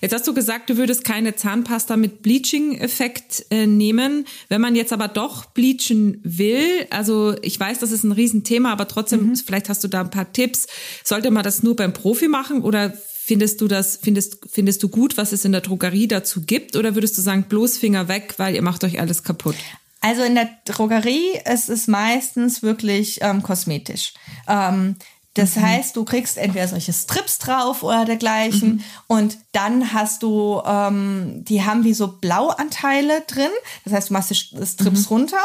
Jetzt 0.00 0.14
hast 0.14 0.26
du 0.26 0.34
gesagt, 0.34 0.70
du 0.70 0.76
würdest 0.76 1.04
keine 1.04 1.34
Zahnpasta 1.34 1.96
mit 1.96 2.22
Bleaching-Effekt 2.22 3.46
äh, 3.50 3.66
nehmen. 3.66 4.26
Wenn 4.48 4.60
man 4.60 4.76
jetzt 4.76 4.92
aber 4.92 5.08
doch 5.08 5.46
bleachen 5.46 6.20
will, 6.22 6.86
also 6.90 7.34
ich 7.42 7.58
weiß, 7.58 7.78
das 7.78 7.92
ist 7.92 8.04
ein 8.04 8.12
Riesenthema, 8.12 8.72
aber 8.72 8.88
trotzdem, 8.88 9.28
mhm. 9.28 9.36
vielleicht 9.36 9.68
hast 9.68 9.84
du 9.84 9.88
da 9.88 10.00
ein 10.00 10.10
paar 10.10 10.32
Tipps. 10.32 10.66
Sollte 11.02 11.30
man 11.30 11.42
das 11.42 11.62
nur 11.62 11.76
beim 11.76 11.92
Profi 11.92 12.28
machen 12.28 12.62
oder 12.62 12.92
Findest 13.26 13.62
du 13.62 13.68
das, 13.68 13.98
findest, 14.02 14.36
findest 14.52 14.82
du 14.82 14.90
gut, 14.90 15.16
was 15.16 15.32
es 15.32 15.46
in 15.46 15.52
der 15.52 15.62
Drogerie 15.62 16.08
dazu 16.08 16.42
gibt? 16.42 16.76
Oder 16.76 16.94
würdest 16.94 17.16
du 17.16 17.22
sagen, 17.22 17.44
bloß 17.44 17.78
Finger 17.78 18.06
weg, 18.06 18.34
weil 18.36 18.54
ihr 18.54 18.60
macht 18.60 18.84
euch 18.84 19.00
alles 19.00 19.22
kaputt? 19.22 19.54
Also 20.02 20.22
in 20.24 20.34
der 20.34 20.50
Drogerie 20.66 21.40
ist 21.50 21.70
es 21.70 21.86
meistens 21.88 22.62
wirklich 22.62 23.20
ähm, 23.22 23.42
kosmetisch. 23.42 24.12
Ähm, 24.46 24.96
das 25.32 25.56
mhm. 25.56 25.62
heißt, 25.62 25.96
du 25.96 26.04
kriegst 26.04 26.36
entweder 26.36 26.68
solche 26.68 26.92
Strips 26.92 27.38
drauf 27.38 27.82
oder 27.82 28.04
dergleichen 28.04 28.72
mhm. 28.74 28.84
und 29.06 29.38
dann 29.52 29.94
hast 29.94 30.22
du, 30.22 30.60
ähm, 30.66 31.46
die 31.48 31.64
haben 31.64 31.84
wie 31.84 31.94
so 31.94 32.08
Blauanteile 32.08 33.22
drin. 33.22 33.50
Das 33.84 33.94
heißt, 33.94 34.10
du 34.10 34.12
machst 34.12 34.32
die 34.32 34.34
Strips 34.34 35.00
mhm. 35.00 35.16
runter 35.16 35.40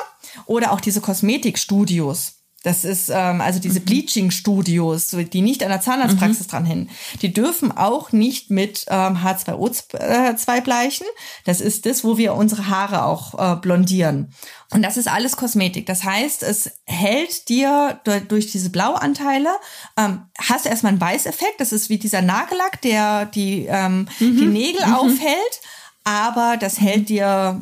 oder 0.48 0.74
auch 0.74 0.82
diese 0.82 1.00
Kosmetikstudios. 1.00 2.39
Das 2.64 2.84
ist 2.84 3.10
ähm, 3.10 3.40
also 3.40 3.60
diese 3.60 3.80
mhm. 3.80 3.86
Bleaching-Studios, 3.86 5.16
die 5.32 5.42
nicht 5.42 5.64
an 5.64 5.70
der 5.70 5.82
Zahnarztpraxis 5.82 6.48
mhm. 6.48 6.52
dran 6.52 6.66
hin. 6.66 6.90
Die 7.22 7.34
dürfen 7.34 7.72
auch 7.72 8.12
nicht 8.12 8.52
mit 8.52 8.86
ähm, 8.90 9.18
H2O2 9.18 10.58
äh, 10.58 10.62
bleichen. 10.62 11.06
Das 11.46 11.62
ist 11.62 11.86
das, 11.86 12.04
wo 12.04 12.18
wir 12.18 12.34
unsere 12.34 12.68
Haare 12.68 13.06
auch 13.06 13.34
äh, 13.40 13.56
blondieren. 13.56 14.34
Und 14.72 14.84
das 14.84 14.98
ist 14.98 15.08
alles 15.08 15.38
Kosmetik. 15.38 15.86
Das 15.86 16.04
heißt, 16.04 16.44
es 16.44 16.72
hält 16.86 17.48
dir 17.50 18.02
durch 18.28 18.52
diese 18.52 18.70
Blauanteile, 18.70 19.50
ähm, 19.98 20.24
hast 20.38 20.66
du 20.66 20.70
erstmal 20.70 20.92
einen 20.92 21.02
Weißeffekt. 21.02 21.60
Das 21.60 21.72
ist 21.72 21.90
wie 21.90 21.98
dieser 21.98 22.22
Nagellack, 22.22 22.82
der 22.82 23.26
die, 23.26 23.68
ähm, 23.68 24.08
mhm. 24.20 24.38
die 24.38 24.46
Nägel 24.46 24.86
mhm. 24.86 24.94
aufhält. 24.94 25.62
Aber 26.04 26.58
das 26.58 26.80
hält 26.80 27.10
dir 27.10 27.60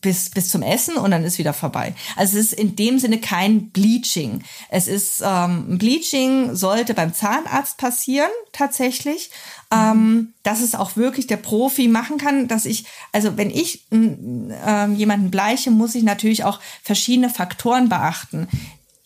bis, 0.00 0.30
bis 0.30 0.48
zum 0.48 0.62
Essen 0.62 0.96
und 0.96 1.10
dann 1.10 1.24
ist 1.24 1.38
wieder 1.38 1.52
vorbei. 1.52 1.94
Also 2.16 2.38
es 2.38 2.46
ist 2.46 2.52
in 2.54 2.76
dem 2.76 2.98
Sinne 2.98 3.18
kein 3.18 3.70
Bleaching. 3.70 4.42
Es 4.68 4.88
ist, 4.88 5.22
ähm, 5.24 5.78
Bleaching 5.78 6.54
sollte 6.54 6.94
beim 6.94 7.14
Zahnarzt 7.14 7.76
passieren, 7.76 8.30
tatsächlich. 8.52 9.30
Ähm, 9.72 10.34
dass 10.42 10.62
es 10.62 10.74
auch 10.74 10.96
wirklich 10.96 11.28
der 11.28 11.36
Profi 11.36 11.86
machen 11.86 12.18
kann, 12.18 12.48
dass 12.48 12.66
ich, 12.66 12.86
also 13.12 13.36
wenn 13.36 13.50
ich 13.50 13.86
äh, 13.92 14.90
jemanden 14.92 15.30
bleiche, 15.30 15.70
muss 15.70 15.94
ich 15.94 16.02
natürlich 16.02 16.42
auch 16.42 16.58
verschiedene 16.82 17.30
Faktoren 17.30 17.88
beachten. 17.88 18.48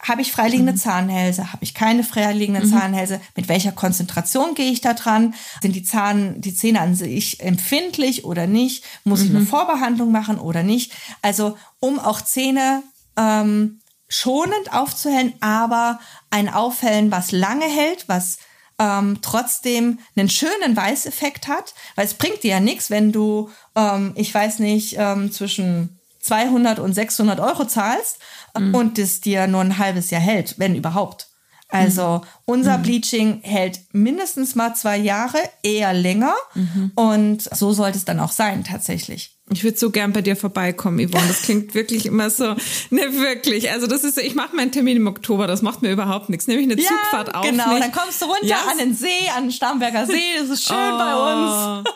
Habe 0.04 0.20
ich 0.20 0.32
freiliegende 0.32 0.72
mhm. 0.72 0.76
Zahnhälse? 0.76 1.52
Habe 1.52 1.64
ich 1.64 1.72
keine 1.72 2.04
freiliegenden 2.04 2.66
mhm. 2.66 2.70
Zahnhälse? 2.70 3.20
Mit 3.36 3.48
welcher 3.48 3.72
Konzentration 3.72 4.54
gehe 4.54 4.70
ich 4.70 4.82
da 4.82 4.92
dran? 4.92 5.34
Sind 5.62 5.74
die 5.74 5.82
Zahn, 5.82 6.40
die 6.40 6.54
Zähne 6.54 6.80
an 6.80 6.94
sich 6.94 7.40
empfindlich 7.40 8.24
oder 8.24 8.46
nicht? 8.46 8.84
Muss 9.04 9.20
mhm. 9.20 9.24
ich 9.24 9.30
eine 9.30 9.40
mhm. 9.40 9.46
Vorbehandlung 9.46 10.12
machen 10.12 10.38
oder 10.38 10.62
nicht? 10.62 10.92
Also, 11.22 11.56
um 11.80 11.98
auch 11.98 12.20
Zähne 12.20 12.82
ähm, 13.16 13.80
schonend 14.08 14.72
aufzuhellen, 14.72 15.32
aber 15.40 16.00
ein 16.30 16.48
Aufhellen, 16.48 17.10
was 17.10 17.32
lange 17.32 17.64
hält, 17.64 18.06
was 18.06 18.36
ähm, 18.78 19.18
trotzdem 19.22 20.00
einen 20.16 20.28
schönen 20.28 20.76
Weißeffekt 20.76 21.48
hat, 21.48 21.74
weil 21.94 22.04
es 22.04 22.14
bringt 22.14 22.42
dir 22.42 22.50
ja 22.50 22.60
nichts, 22.60 22.90
wenn 22.90 23.12
du, 23.12 23.50
ähm, 23.74 24.12
ich 24.16 24.34
weiß 24.34 24.58
nicht, 24.58 24.96
ähm, 24.98 25.32
zwischen 25.32 25.93
200 26.24 26.78
und 26.78 26.94
600 26.94 27.38
Euro 27.38 27.66
zahlst 27.66 28.18
mhm. 28.58 28.74
und 28.74 28.98
das 28.98 29.20
dir 29.20 29.46
nur 29.46 29.60
ein 29.60 29.78
halbes 29.78 30.10
Jahr 30.10 30.22
hält, 30.22 30.58
wenn 30.58 30.74
überhaupt. 30.74 31.28
Also 31.68 32.18
mhm. 32.18 32.20
unser 32.44 32.78
mhm. 32.78 32.82
Bleaching 32.82 33.40
hält 33.42 33.80
mindestens 33.92 34.54
mal 34.54 34.74
zwei 34.74 34.96
Jahre, 34.96 35.38
eher 35.62 35.92
länger. 35.92 36.34
Mhm. 36.54 36.92
Und 36.94 37.42
so 37.42 37.72
sollte 37.72 37.98
es 37.98 38.04
dann 38.04 38.20
auch 38.20 38.30
sein, 38.32 38.64
tatsächlich. 38.64 39.36
Ich 39.50 39.64
würde 39.64 39.76
so 39.76 39.90
gern 39.90 40.12
bei 40.12 40.22
dir 40.22 40.36
vorbeikommen, 40.36 41.06
Yvonne. 41.06 41.26
Das 41.28 41.42
klingt 41.42 41.74
wirklich 41.74 42.06
immer 42.06 42.30
so, 42.30 42.54
ne, 42.90 43.12
wirklich. 43.18 43.70
Also 43.72 43.86
das 43.86 44.04
ist, 44.04 44.18
ich 44.18 44.34
mache 44.34 44.56
meinen 44.56 44.72
Termin 44.72 44.96
im 44.96 45.06
Oktober, 45.06 45.46
das 45.46 45.62
macht 45.62 45.82
mir 45.82 45.90
überhaupt 45.90 46.30
nichts. 46.30 46.46
Nehme 46.46 46.60
ich 46.60 46.70
eine 46.70 46.80
ja, 46.80 46.88
Zugfahrt 46.88 47.34
auf. 47.34 47.44
Genau, 47.44 47.70
nicht. 47.70 47.82
dann 47.82 47.92
kommst 47.92 48.22
du 48.22 48.26
runter 48.26 48.46
ja. 48.46 48.60
an 48.70 48.78
den 48.78 48.94
See, 48.94 49.28
an 49.36 49.44
den 49.44 49.52
Starnberger 49.52 50.06
See. 50.06 50.38
Das 50.38 50.48
ist 50.48 50.64
schön 50.64 50.76
oh. 50.76 50.98
bei 50.98 51.82
uns. 51.82 51.88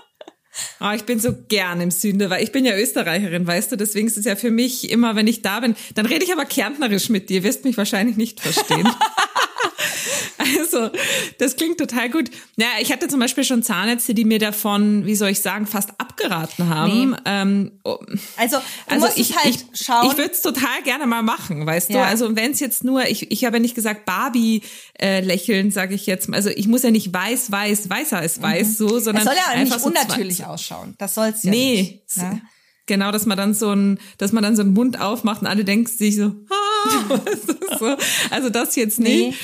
Oh, 0.80 0.90
ich 0.94 1.04
bin 1.04 1.20
so 1.20 1.34
gern 1.48 1.80
im 1.80 1.90
Süden, 1.90 2.30
weil 2.30 2.42
ich 2.42 2.52
bin 2.52 2.64
ja 2.64 2.76
Österreicherin, 2.76 3.46
weißt 3.46 3.72
du, 3.72 3.76
deswegen 3.76 4.06
ist 4.06 4.16
es 4.16 4.24
ja 4.24 4.36
für 4.36 4.50
mich 4.50 4.90
immer, 4.90 5.16
wenn 5.16 5.26
ich 5.26 5.42
da 5.42 5.60
bin, 5.60 5.74
dann 5.94 6.06
rede 6.06 6.24
ich 6.24 6.32
aber 6.32 6.44
kärntnerisch 6.44 7.08
mit 7.08 7.30
dir, 7.30 7.42
wirst 7.42 7.64
mich 7.64 7.76
wahrscheinlich 7.76 8.16
nicht 8.16 8.40
verstehen. 8.40 8.88
Also, 10.60 10.90
das 11.38 11.56
klingt 11.56 11.78
total 11.78 12.10
gut. 12.10 12.30
Ja, 12.56 12.66
ich 12.80 12.92
hatte 12.92 13.08
zum 13.08 13.20
Beispiel 13.20 13.44
schon 13.44 13.62
Zahnärzte, 13.62 14.14
die 14.14 14.24
mir 14.24 14.38
davon, 14.38 15.04
wie 15.04 15.14
soll 15.14 15.30
ich 15.30 15.40
sagen, 15.40 15.66
fast 15.66 15.90
abgeraten 15.98 16.68
haben. 16.68 17.10
Nee. 17.10 17.16
Ähm, 17.24 17.72
oh, 17.84 17.98
also, 18.36 18.58
also 18.86 19.08
ich, 19.16 19.36
halt 19.36 19.66
ich, 19.72 19.84
schauen. 19.84 20.06
Ich 20.10 20.16
würde 20.16 20.30
es 20.30 20.40
total 20.40 20.82
gerne 20.84 21.06
mal 21.06 21.22
machen, 21.22 21.66
weißt 21.66 21.90
ja. 21.90 22.02
du? 22.02 22.06
Also, 22.06 22.36
wenn 22.36 22.52
es 22.52 22.60
jetzt 22.60 22.84
nur, 22.84 23.06
ich, 23.08 23.30
ich 23.30 23.44
habe 23.44 23.56
ja 23.56 23.60
nicht 23.60 23.74
gesagt 23.74 24.04
Barbie 24.04 24.62
äh, 24.98 25.20
lächeln, 25.20 25.70
sage 25.70 25.94
ich 25.94 26.06
jetzt. 26.06 26.32
Also, 26.32 26.50
ich 26.50 26.68
muss 26.68 26.82
ja 26.82 26.90
nicht 26.90 27.12
weiß, 27.12 27.50
weiß, 27.50 27.90
weißer 27.90 28.18
als 28.18 28.40
weiß, 28.40 28.68
mhm. 28.68 28.72
so, 28.74 28.88
sondern 29.00 29.16
es 29.16 29.24
soll 29.24 29.34
ja 29.34 29.52
einfach 29.52 29.76
nicht 29.76 29.82
so 29.82 29.88
unnatürlich 29.88 30.44
ausschauen. 30.44 30.94
Das 30.98 31.14
soll 31.14 31.28
es 31.28 31.42
ja 31.42 31.50
nee, 31.50 32.00
nicht. 32.06 32.16
Ne? 32.16 32.42
Genau, 32.88 33.12
dass 33.12 33.26
man 33.26 33.36
dann 33.36 33.54
so 33.54 33.70
ein, 33.70 34.00
dass 34.16 34.32
man 34.32 34.42
dann 34.42 34.56
so 34.56 34.62
einen 34.62 34.72
Mund 34.72 35.00
aufmacht 35.00 35.42
und 35.42 35.46
alle 35.46 35.64
denken 35.64 35.86
sich 35.86 36.16
so, 36.16 36.32
ah, 36.50 37.20
so. 37.78 37.96
also 38.30 38.50
das 38.50 38.74
jetzt 38.74 38.98
nicht. 38.98 39.30
Nee. 39.30 39.34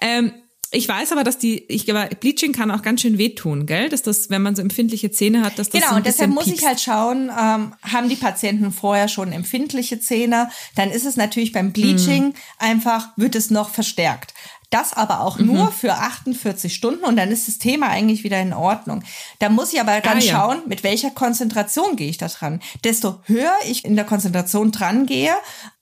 Ähm, 0.00 0.32
ich 0.70 0.88
weiß 0.88 1.12
aber, 1.12 1.22
dass 1.22 1.38
die, 1.38 1.64
ich 1.68 1.84
glaube, 1.84 2.08
Bleaching 2.18 2.52
kann 2.52 2.70
auch 2.70 2.82
ganz 2.82 3.00
schön 3.00 3.16
wehtun, 3.16 3.66
gell? 3.66 3.88
Dass 3.88 4.02
das, 4.02 4.28
wenn 4.28 4.42
man 4.42 4.56
so 4.56 4.62
empfindliche 4.62 5.10
Zähne 5.10 5.42
hat, 5.42 5.58
dass 5.58 5.70
das 5.70 5.80
Genau, 5.80 5.92
so 5.92 5.96
und 5.96 6.06
deshalb 6.06 6.30
muss 6.30 6.48
ich 6.48 6.66
halt 6.66 6.80
schauen, 6.80 7.30
ähm, 7.30 7.74
haben 7.82 8.08
die 8.08 8.16
Patienten 8.16 8.72
vorher 8.72 9.06
schon 9.06 9.30
empfindliche 9.32 10.00
Zähne? 10.00 10.50
Dann 10.74 10.90
ist 10.90 11.06
es 11.06 11.16
natürlich 11.16 11.52
beim 11.52 11.72
Bleaching 11.72 12.24
mhm. 12.26 12.34
einfach, 12.58 13.08
wird 13.16 13.36
es 13.36 13.50
noch 13.50 13.70
verstärkt. 13.70 14.33
Das 14.74 14.92
aber 14.92 15.20
auch 15.20 15.38
mhm. 15.38 15.46
nur 15.46 15.70
für 15.70 15.94
48 15.94 16.74
Stunden 16.74 17.04
und 17.04 17.14
dann 17.14 17.30
ist 17.30 17.46
das 17.46 17.58
Thema 17.58 17.90
eigentlich 17.90 18.24
wieder 18.24 18.40
in 18.40 18.52
Ordnung. 18.52 19.04
Da 19.38 19.48
muss 19.48 19.72
ich 19.72 19.80
aber 19.80 20.00
dann 20.00 20.18
ah, 20.18 20.20
ja. 20.20 20.32
schauen, 20.32 20.62
mit 20.66 20.82
welcher 20.82 21.12
Konzentration 21.12 21.94
gehe 21.94 22.10
ich 22.10 22.18
da 22.18 22.26
dran. 22.26 22.60
Desto 22.82 23.20
höher 23.22 23.52
ich 23.68 23.84
in 23.84 23.94
der 23.94 24.04
Konzentration 24.04 24.72
dran 24.72 25.06
gehe, 25.06 25.32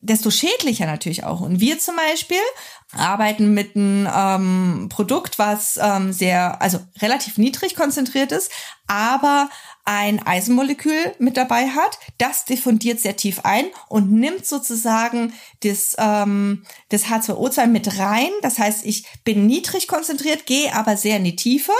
desto 0.03 0.30
schädlicher 0.30 0.84
natürlich 0.84 1.24
auch. 1.24 1.40
Und 1.40 1.59
wir 1.59 1.78
zum 1.78 1.97
Beispiel 1.97 2.36
arbeiten 2.95 3.55
mit 3.55 3.76
einem 3.76 4.07
ähm, 4.14 4.88
Produkt, 4.90 5.38
was 5.38 5.80
ähm, 5.82 6.12
sehr, 6.12 6.61
also 6.61 6.78
relativ 7.01 7.38
niedrig 7.38 7.74
konzentriert 7.74 8.30
ist, 8.30 8.51
aber 8.86 9.49
ein 9.84 10.24
Eisenmolekül 10.24 11.12
mit 11.18 11.36
dabei 11.36 11.68
hat. 11.68 11.98
Das 12.18 12.44
diffundiert 12.44 13.00
sehr 13.00 13.16
tief 13.16 13.40
ein 13.44 13.66
und 13.88 14.12
nimmt 14.12 14.46
sozusagen 14.46 15.32
das, 15.60 15.96
ähm, 15.98 16.64
das 16.88 17.06
H2O2 17.06 17.66
mit 17.66 17.98
rein. 17.98 18.30
Das 18.42 18.58
heißt, 18.58 18.86
ich 18.86 19.06
bin 19.24 19.46
niedrig 19.46 19.88
konzentriert, 19.88 20.46
gehe 20.46 20.74
aber 20.74 20.96
sehr 20.96 21.16
in 21.16 21.24
die 21.24 21.36
Tiefe. 21.36 21.72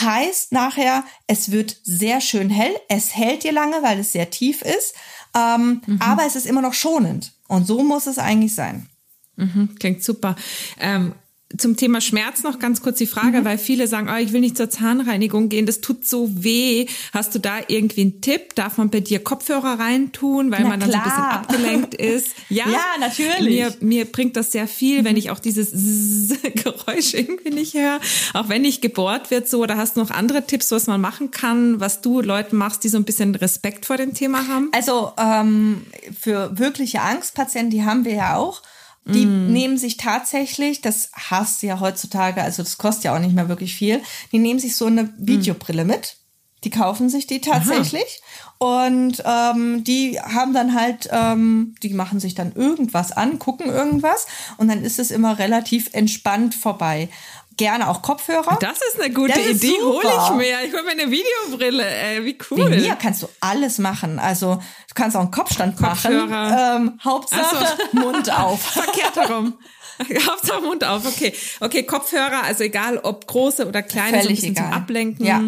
Heißt 0.00 0.52
nachher, 0.52 1.04
es 1.26 1.50
wird 1.52 1.76
sehr 1.84 2.20
schön 2.20 2.50
hell. 2.50 2.74
Es 2.88 3.14
hält 3.14 3.44
dir 3.44 3.52
lange, 3.52 3.82
weil 3.82 4.00
es 4.00 4.12
sehr 4.12 4.30
tief 4.30 4.62
ist. 4.62 4.94
Ähm, 5.34 5.82
mhm. 5.86 6.00
Aber 6.00 6.26
es 6.26 6.36
ist 6.36 6.46
immer 6.46 6.62
noch 6.62 6.74
schonend. 6.74 7.34
Und 7.46 7.66
so 7.66 7.82
muss 7.82 8.06
es 8.06 8.18
eigentlich 8.18 8.54
sein. 8.54 8.88
Mhm, 9.36 9.76
klingt 9.78 10.02
super. 10.02 10.36
Ähm, 10.78 11.14
zum 11.58 11.76
Thema 11.76 12.00
Schmerz 12.00 12.42
noch 12.42 12.58
ganz 12.58 12.82
kurz 12.82 12.98
die 12.98 13.06
Frage, 13.06 13.40
mhm. 13.40 13.44
weil 13.44 13.58
viele 13.58 13.86
sagen, 13.86 14.08
oh, 14.12 14.16
ich 14.16 14.32
will 14.32 14.40
nicht 14.40 14.56
zur 14.56 14.70
Zahnreinigung 14.70 15.48
gehen, 15.48 15.66
das 15.66 15.80
tut 15.80 16.06
so 16.06 16.30
weh. 16.34 16.86
Hast 17.12 17.34
du 17.34 17.38
da 17.38 17.58
irgendwie 17.68 18.02
einen 18.02 18.20
Tipp? 18.20 18.54
Darf 18.54 18.78
man 18.78 18.90
bei 18.90 19.00
dir 19.00 19.22
Kopfhörer 19.22 19.78
reintun, 19.78 20.50
weil 20.50 20.62
Na 20.62 20.68
man 20.68 20.80
dann 20.80 20.90
klar. 20.90 21.02
so 21.04 21.10
ein 21.10 21.14
bisschen 21.14 21.24
abgelenkt 21.24 21.94
ist? 21.94 22.34
Ja, 22.50 22.68
ja 22.68 22.84
natürlich. 23.00 23.48
Mir, 23.48 23.74
mir 23.80 24.04
bringt 24.04 24.36
das 24.36 24.52
sehr 24.52 24.68
viel, 24.68 25.00
mhm. 25.00 25.04
wenn 25.06 25.16
ich 25.16 25.30
auch 25.30 25.38
dieses 25.38 25.72
Geräusch 26.54 27.14
irgendwie 27.14 27.50
nicht 27.50 27.74
höre. 27.74 27.98
Auch 28.32 28.48
wenn 28.48 28.62
nicht 28.62 28.82
gebohrt 28.82 29.30
wird 29.30 29.48
so. 29.48 29.62
Oder 29.62 29.76
hast 29.76 29.96
du 29.96 30.00
noch 30.00 30.10
andere 30.10 30.46
Tipps, 30.46 30.70
was 30.70 30.86
man 30.86 31.00
machen 31.00 31.30
kann, 31.30 31.80
was 31.80 32.00
du 32.00 32.20
Leuten 32.20 32.56
machst, 32.56 32.84
die 32.84 32.88
so 32.88 32.98
ein 32.98 33.04
bisschen 33.04 33.34
Respekt 33.34 33.86
vor 33.86 33.96
dem 33.96 34.14
Thema 34.14 34.46
haben? 34.46 34.68
Also 34.72 35.12
ähm, 35.18 35.86
für 36.18 36.58
wirkliche 36.58 37.00
Angstpatienten, 37.00 37.70
die 37.70 37.84
haben 37.84 38.04
wir 38.04 38.14
ja 38.14 38.36
auch. 38.36 38.62
Die 39.06 39.26
mm. 39.26 39.52
nehmen 39.52 39.76
sich 39.76 39.96
tatsächlich, 39.98 40.80
das 40.80 41.10
hast 41.12 41.62
du 41.62 41.66
ja 41.66 41.80
heutzutage, 41.80 42.42
also 42.42 42.62
das 42.62 42.78
kostet 42.78 43.04
ja 43.04 43.14
auch 43.14 43.20
nicht 43.20 43.34
mehr 43.34 43.48
wirklich 43.48 43.74
viel, 43.74 44.00
die 44.32 44.38
nehmen 44.38 44.58
sich 44.58 44.76
so 44.76 44.86
eine 44.86 45.04
mm. 45.04 45.14
Videobrille 45.18 45.84
mm. 45.84 45.88
mit. 45.88 46.16
Die 46.64 46.70
kaufen 46.70 47.10
sich 47.10 47.26
die 47.26 47.42
tatsächlich. 47.42 48.22
Aha. 48.58 48.94
Und 48.94 49.22
ähm, 49.26 49.84
die 49.84 50.18
haben 50.18 50.54
dann 50.54 50.74
halt, 50.74 51.08
ähm, 51.12 51.74
die 51.82 51.90
machen 51.90 52.20
sich 52.20 52.34
dann 52.34 52.54
irgendwas 52.54 53.12
an, 53.12 53.38
gucken 53.38 53.66
irgendwas 53.66 54.26
und 54.56 54.68
dann 54.68 54.82
ist 54.82 54.98
es 54.98 55.10
immer 55.10 55.38
relativ 55.38 55.90
entspannt 55.92 56.54
vorbei. 56.54 57.10
Gerne 57.56 57.88
auch 57.88 58.02
Kopfhörer. 58.02 58.58
Das 58.60 58.78
ist 58.92 59.00
eine 59.00 59.12
gute 59.12 59.38
ist 59.38 59.62
Idee. 59.62 59.74
Hol 59.82 60.02
super. 60.02 60.28
ich 60.30 60.36
mir. 60.36 60.64
Ich 60.66 60.72
hol 60.72 60.82
mir 60.82 60.90
eine 60.92 61.10
Videobrille. 61.10 61.84
Ey, 61.84 62.24
wie 62.24 62.38
cool. 62.50 62.70
Wegen 62.70 62.82
mir 62.82 62.96
kannst 62.96 63.22
du 63.22 63.28
alles 63.40 63.78
machen. 63.78 64.18
Also 64.18 64.56
du 64.56 64.94
kannst 64.94 65.16
auch 65.16 65.20
einen 65.20 65.30
Kopfstand 65.30 65.76
Kopfhörer. 65.76 66.26
machen. 66.26 66.86
Ähm, 66.88 67.00
Hauptsache 67.04 67.76
Mund 67.92 68.30
auf. 68.38 68.60
Verkehrt 68.72 69.16
herum. 69.16 69.58
Hauptsache 70.28 70.60
Mund 70.60 70.84
auf, 70.84 71.06
okay. 71.06 71.32
Okay, 71.60 71.84
Kopfhörer, 71.84 72.42
also 72.42 72.64
egal 72.64 72.98
ob 72.98 73.26
große 73.26 73.66
oder 73.68 73.82
kleine, 73.82 74.22
so 74.22 74.28
ein 74.28 74.36
Völlig 74.36 74.42
egal. 74.44 74.64
zum 74.64 74.72
Ablenken. 74.72 75.24
Ja. 75.24 75.42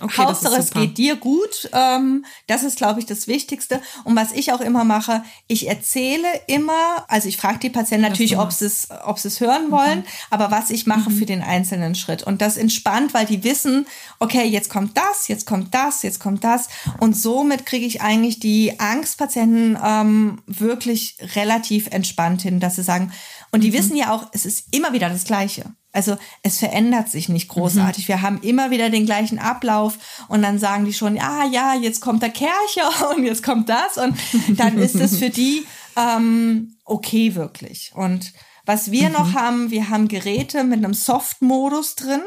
Okay, 0.00 0.22
Hauptsache, 0.22 0.56
es 0.56 0.70
geht 0.70 0.96
dir 0.96 1.16
gut. 1.16 1.68
Ähm, 1.72 2.24
das 2.46 2.62
ist, 2.62 2.76
glaube 2.76 3.00
ich, 3.00 3.06
das 3.06 3.26
Wichtigste. 3.26 3.80
Und 4.04 4.14
was 4.14 4.30
ich 4.30 4.52
auch 4.52 4.60
immer 4.60 4.84
mache, 4.84 5.24
ich 5.48 5.68
erzähle 5.68 6.28
immer, 6.46 7.04
also 7.08 7.28
ich 7.28 7.36
frage 7.36 7.58
die 7.58 7.70
Patienten 7.70 8.08
natürlich, 8.08 8.38
ob 8.38 8.52
sie 8.52 8.66
es, 8.66 8.88
ob 9.04 9.18
sie 9.18 9.26
es 9.28 9.40
hören 9.40 9.72
wollen, 9.72 10.00
Mhm. 10.00 10.04
aber 10.30 10.50
was 10.52 10.70
ich 10.70 10.86
mache 10.86 11.10
für 11.10 11.26
den 11.26 11.42
einzelnen 11.42 11.96
Schritt. 11.96 12.22
Und 12.22 12.40
das 12.40 12.56
entspannt, 12.56 13.12
weil 13.12 13.26
die 13.26 13.42
wissen, 13.42 13.86
okay, 14.20 14.44
jetzt 14.44 14.70
kommt 14.70 14.96
das, 14.96 15.26
jetzt 15.26 15.46
kommt 15.46 15.74
das, 15.74 16.02
jetzt 16.04 16.20
kommt 16.20 16.44
das. 16.44 16.68
Und 17.00 17.16
somit 17.16 17.66
kriege 17.66 17.84
ich 17.86 18.02
eigentlich 18.02 18.38
die 18.38 18.78
Angstpatienten 18.78 19.76
ähm, 19.82 20.42
wirklich 20.46 21.16
relativ 21.34 21.88
entspannt 21.88 22.42
hin, 22.42 22.60
dass 22.60 22.76
sie 22.76 22.84
sagen, 22.84 23.12
und 23.50 23.58
Mhm. 23.58 23.62
die 23.64 23.72
wissen 23.72 23.96
ja 23.96 24.12
auch, 24.12 24.28
es 24.32 24.46
ist 24.46 24.66
immer 24.70 24.92
wieder 24.92 25.08
das 25.08 25.24
Gleiche. 25.24 25.74
Also 25.92 26.16
es 26.42 26.58
verändert 26.58 27.10
sich 27.10 27.28
nicht 27.28 27.48
großartig. 27.48 28.08
Wir 28.08 28.22
haben 28.22 28.40
immer 28.40 28.70
wieder 28.70 28.88
den 28.88 29.04
gleichen 29.04 29.38
Ablauf 29.38 29.98
und 30.28 30.42
dann 30.42 30.58
sagen 30.58 30.86
die 30.86 30.94
schon, 30.94 31.18
ah 31.18 31.44
ja, 31.44 31.74
jetzt 31.74 32.00
kommt 32.00 32.22
der 32.22 32.30
Kercher 32.30 33.10
und 33.16 33.24
jetzt 33.24 33.42
kommt 33.42 33.68
das 33.68 33.98
und 33.98 34.16
dann 34.58 34.78
ist 34.78 34.94
es 34.94 35.18
für 35.18 35.30
die 35.30 35.66
ähm, 35.96 36.76
okay 36.84 37.34
wirklich. 37.34 37.92
Und 37.94 38.32
was 38.64 38.90
wir 38.90 39.10
noch 39.10 39.34
haben, 39.34 39.70
wir 39.70 39.90
haben 39.90 40.08
Geräte 40.08 40.64
mit 40.64 40.78
einem 40.78 40.94
Soft-Modus 40.94 41.96
drin, 41.96 42.22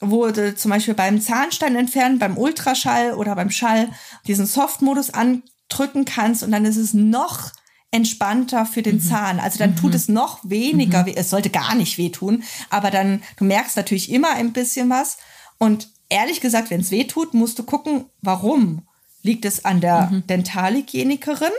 wo 0.00 0.28
du 0.28 0.54
zum 0.54 0.70
Beispiel 0.70 0.94
beim 0.94 1.20
Zahnstein 1.20 1.74
entfernen, 1.74 2.18
beim 2.18 2.38
Ultraschall 2.38 3.14
oder 3.14 3.34
beim 3.34 3.50
Schall 3.50 3.88
diesen 4.26 4.46
Soft-Modus 4.46 5.10
andrücken 5.10 6.04
kannst 6.04 6.42
und 6.42 6.52
dann 6.52 6.64
ist 6.64 6.76
es 6.76 6.94
noch 6.94 7.50
entspannter 7.90 8.66
für 8.66 8.82
den 8.82 9.00
Zahn. 9.00 9.40
Also 9.40 9.58
dann 9.58 9.76
tut 9.76 9.94
es 9.94 10.08
noch 10.08 10.38
weniger 10.44 11.06
weh. 11.06 11.14
Es 11.16 11.30
sollte 11.30 11.50
gar 11.50 11.74
nicht 11.74 11.98
wehtun, 11.98 12.44
aber 12.68 12.90
dann, 12.90 13.22
du 13.36 13.44
merkst 13.44 13.76
natürlich 13.76 14.10
immer 14.12 14.30
ein 14.34 14.52
bisschen 14.52 14.88
was. 14.90 15.18
Und 15.58 15.88
ehrlich 16.08 16.40
gesagt, 16.40 16.70
wenn 16.70 16.80
es 16.80 16.90
weh 16.90 17.04
tut, 17.04 17.34
musst 17.34 17.58
du 17.58 17.64
gucken, 17.64 18.06
warum. 18.22 18.82
Liegt 19.22 19.44
es 19.44 19.66
an 19.66 19.82
der 19.82 20.22
Dentalhygienikerin 20.30 21.52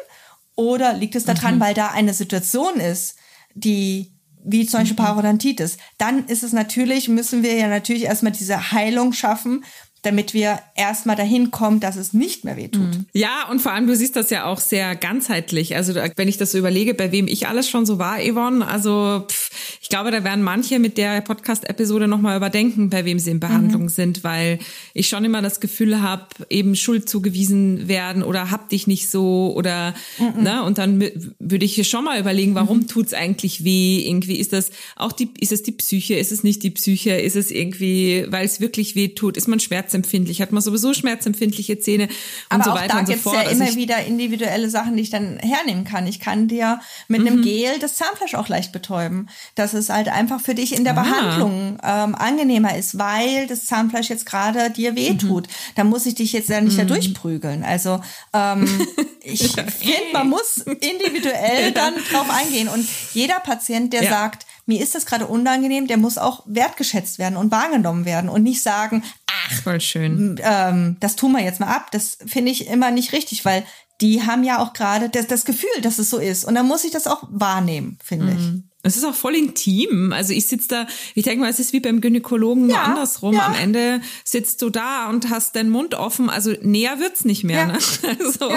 oder 0.55 0.93
liegt 0.93 1.15
es 1.15 1.25
daran, 1.25 1.59
weil 1.59 1.75
da 1.75 1.89
eine 1.89 2.13
Situation 2.13 2.75
ist, 2.79 3.17
die 3.53 4.11
wie 4.43 4.65
zum 4.65 4.79
Beispiel 4.79 4.95
Parodontitis, 4.97 5.77
dann 5.99 6.25
ist 6.25 6.41
es 6.41 6.53
natürlich, 6.53 7.07
müssen 7.07 7.43
wir 7.43 7.53
ja 7.55 7.67
natürlich 7.67 8.05
erstmal 8.05 8.31
diese 8.31 8.71
Heilung 8.71 9.13
schaffen, 9.13 9.63
damit 10.03 10.33
wir 10.33 10.59
erstmal 10.75 11.15
dahin 11.15 11.51
kommen, 11.51 11.79
dass 11.79 11.95
es 11.95 12.13
nicht 12.13 12.43
mehr 12.43 12.57
wehtut. 12.57 12.89
Ja, 13.13 13.47
und 13.49 13.61
vor 13.61 13.71
allem, 13.71 13.85
du 13.85 13.95
siehst 13.95 14.15
das 14.15 14.31
ja 14.31 14.45
auch 14.45 14.59
sehr 14.59 14.95
ganzheitlich. 14.95 15.75
Also 15.75 15.93
wenn 16.15 16.27
ich 16.27 16.37
das 16.37 16.51
so 16.51 16.57
überlege, 16.57 16.93
bei 16.95 17.11
wem 17.11 17.27
ich 17.27 17.47
alles 17.47 17.69
schon 17.69 17.85
so 17.85 17.99
war, 17.99 18.17
Yvonne, 18.19 18.65
also 18.67 19.25
pff, 19.27 19.51
ich 19.81 19.89
glaube, 19.89 20.09
da 20.09 20.23
werden 20.23 20.43
manche 20.43 20.79
mit 20.79 20.97
der 20.97 21.21
Podcast-Episode 21.21 22.07
nochmal 22.07 22.37
überdenken, 22.37 22.89
bei 22.89 23.05
wem 23.05 23.19
sie 23.19 23.31
in 23.31 23.39
Behandlung 23.39 23.89
sind, 23.89 24.23
weil 24.23 24.59
ich 24.93 25.07
schon 25.07 25.23
immer 25.23 25.41
das 25.41 25.59
Gefühl 25.59 26.01
habe, 26.01 26.25
eben 26.49 26.75
Schuld 26.75 27.07
zugewiesen 27.07 27.87
werden 27.87 28.23
oder 28.23 28.49
hab 28.49 28.69
dich 28.69 28.87
nicht 28.87 29.09
so 29.09 29.53
oder 29.55 29.93
ne, 30.39 30.63
und 30.63 30.77
dann 30.77 31.01
würde 31.39 31.65
ich 31.65 31.75
hier 31.75 31.83
schon 31.83 32.05
mal 32.05 32.19
überlegen, 32.19 32.55
warum 32.55 32.87
tut's 32.87 33.13
eigentlich 33.13 33.63
weh? 33.63 34.03
Irgendwie 34.07 34.37
ist 34.37 34.53
das 34.53 34.71
auch 34.95 35.11
die, 35.11 35.29
ist 35.39 35.51
es 35.51 35.61
die 35.61 35.73
Psyche, 35.73 36.15
ist 36.15 36.31
es 36.31 36.43
nicht 36.43 36.63
die 36.63 36.71
Psyche, 36.71 37.11
ist 37.11 37.35
es 37.35 37.51
irgendwie, 37.51 38.25
weil 38.29 38.45
es 38.45 38.61
wirklich 38.61 38.95
weh 38.95 39.09
tut, 39.09 39.37
ist 39.37 39.47
man 39.47 39.59
schmerzempfindlich, 39.91 40.41
hat 40.41 40.51
man 40.51 40.61
sowieso 40.61 40.93
schmerzempfindliche 40.93 41.79
Zähne 41.79 42.05
und 42.05 42.11
Aber 42.49 42.63
so 42.63 42.71
auch 42.71 42.75
weiter 42.75 42.93
da 42.93 42.99
und 42.99 43.07
so 43.07 43.13
fort. 43.15 43.35
ja 43.35 43.41
Also 43.41 43.55
immer 43.61 43.69
ich- 43.69 43.75
wieder 43.75 44.03
individuelle 44.05 44.69
Sachen, 44.69 44.95
die 44.95 45.03
ich 45.03 45.09
dann 45.09 45.37
hernehmen 45.39 45.83
kann. 45.83 46.07
Ich 46.07 46.19
kann 46.19 46.47
dir 46.47 46.79
mit 47.07 47.21
Mhm. 47.21 47.27
einem 47.27 47.41
Gel 47.43 47.79
das 47.79 47.95
Zahnfleisch 47.95 48.35
auch 48.35 48.47
leicht 48.47 48.71
betäuben, 48.71 49.27
dass 49.55 49.73
es 49.73 49.89
halt 49.89 50.07
einfach 50.09 50.39
für 50.41 50.55
dich 50.55 50.75
in 50.75 50.83
der 50.83 50.97
Ah. 50.97 51.01
Behandlung 51.03 51.77
ähm, 51.83 52.15
angenehmer 52.15 52.75
ist, 52.77 52.97
weil 52.97 53.47
das 53.47 53.65
Zahnfleisch 53.65 54.09
jetzt 54.09 54.25
gerade 54.25 54.69
dir 54.71 54.95
wehtut. 54.95 55.47
Mhm. 55.47 55.51
Da 55.75 55.83
muss 55.83 56.05
ich 56.05 56.15
dich 56.15 56.31
jetzt 56.33 56.49
ja 56.49 56.61
nicht 56.61 56.77
da 56.77 56.83
durchprügeln. 56.83 57.63
Also 57.63 57.99
ähm, 58.33 58.65
ich 59.23 59.51
finde, 59.51 60.13
man 60.13 60.29
muss 60.29 60.57
individuell 60.57 61.71
dann 61.73 61.93
drauf 62.11 62.29
eingehen. 62.29 62.67
Und 62.69 62.87
jeder 63.13 63.39
Patient, 63.39 63.91
der 63.93 64.03
Ja. 64.03 64.09
sagt, 64.11 64.45
mir 64.71 64.81
ist 64.81 64.95
das 64.95 65.05
gerade 65.05 65.27
unangenehm, 65.27 65.87
der 65.87 65.97
muss 65.97 66.17
auch 66.17 66.43
wertgeschätzt 66.45 67.19
werden 67.19 67.35
und 67.37 67.51
wahrgenommen 67.51 68.05
werden 68.05 68.29
und 68.29 68.43
nicht 68.43 68.61
sagen, 68.61 69.03
ach, 69.27 69.61
Voll 69.63 69.81
schön. 69.81 70.39
ähm, 70.41 70.95
das 71.01 71.15
tun 71.17 71.33
wir 71.33 71.43
jetzt 71.43 71.59
mal 71.59 71.67
ab. 71.67 71.91
Das 71.91 72.17
finde 72.25 72.51
ich 72.51 72.67
immer 72.67 72.89
nicht 72.91 73.11
richtig, 73.11 73.43
weil 73.43 73.65
die 73.99 74.23
haben 74.23 74.43
ja 74.43 74.59
auch 74.59 74.73
gerade 74.73 75.09
das, 75.09 75.27
das 75.27 75.45
Gefühl, 75.45 75.69
dass 75.81 75.99
es 75.99 76.09
so 76.09 76.17
ist. 76.17 76.45
Und 76.45 76.55
dann 76.55 76.67
muss 76.67 76.83
ich 76.85 76.91
das 76.91 77.05
auch 77.05 77.23
wahrnehmen, 77.29 77.97
finde 78.03 78.31
ich. 78.37 78.63
Es 78.83 78.97
ist 78.97 79.03
auch 79.03 79.13
voll 79.13 79.35
intim. 79.35 80.11
Also 80.11 80.33
ich 80.33 80.47
sitze 80.47 80.67
da, 80.69 80.87
ich 81.13 81.23
denke 81.23 81.41
mal, 81.41 81.51
es 81.51 81.59
ist 81.59 81.71
wie 81.71 81.79
beim 81.81 82.01
Gynäkologen 82.01 82.65
nur 82.65 82.75
Ja, 82.75 82.83
andersrum. 82.83 83.35
ja. 83.35 83.45
Am 83.45 83.53
Ende 83.53 84.01
sitzt 84.25 84.61
du 84.63 84.71
da 84.71 85.07
und 85.09 85.29
hast 85.29 85.55
deinen 85.55 85.69
Mund 85.69 85.93
offen. 85.93 86.31
Also 86.31 86.53
näher 86.63 86.99
wird's 86.99 87.23
nicht 87.25 87.43
mehr. 87.43 87.59
Ja. 87.59 87.65
Ne? 87.67 87.77
Also. 88.19 88.49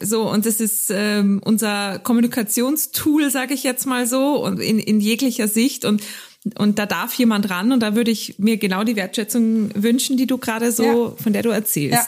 So, 0.00 0.28
und 0.30 0.46
das 0.46 0.60
ist 0.60 0.90
ähm, 0.90 1.40
unser 1.44 1.98
Kommunikationstool, 1.98 3.30
sage 3.30 3.54
ich 3.54 3.62
jetzt 3.62 3.86
mal 3.86 4.06
so, 4.06 4.44
und 4.44 4.60
in, 4.60 4.78
in 4.78 5.00
jeglicher 5.00 5.48
Sicht. 5.48 5.84
Und, 5.84 6.02
und 6.58 6.78
da 6.78 6.86
darf 6.86 7.14
jemand 7.14 7.50
ran 7.50 7.72
und 7.72 7.80
da 7.80 7.94
würde 7.94 8.10
ich 8.10 8.38
mir 8.38 8.56
genau 8.56 8.84
die 8.84 8.96
Wertschätzung 8.96 9.70
wünschen, 9.74 10.16
die 10.16 10.26
du 10.26 10.38
gerade 10.38 10.72
so, 10.72 10.84
Ja. 10.84 11.22
von 11.22 11.32
der 11.32 11.42
du 11.42 11.50
erzählst. 11.50 11.94
Ja. 11.94 12.06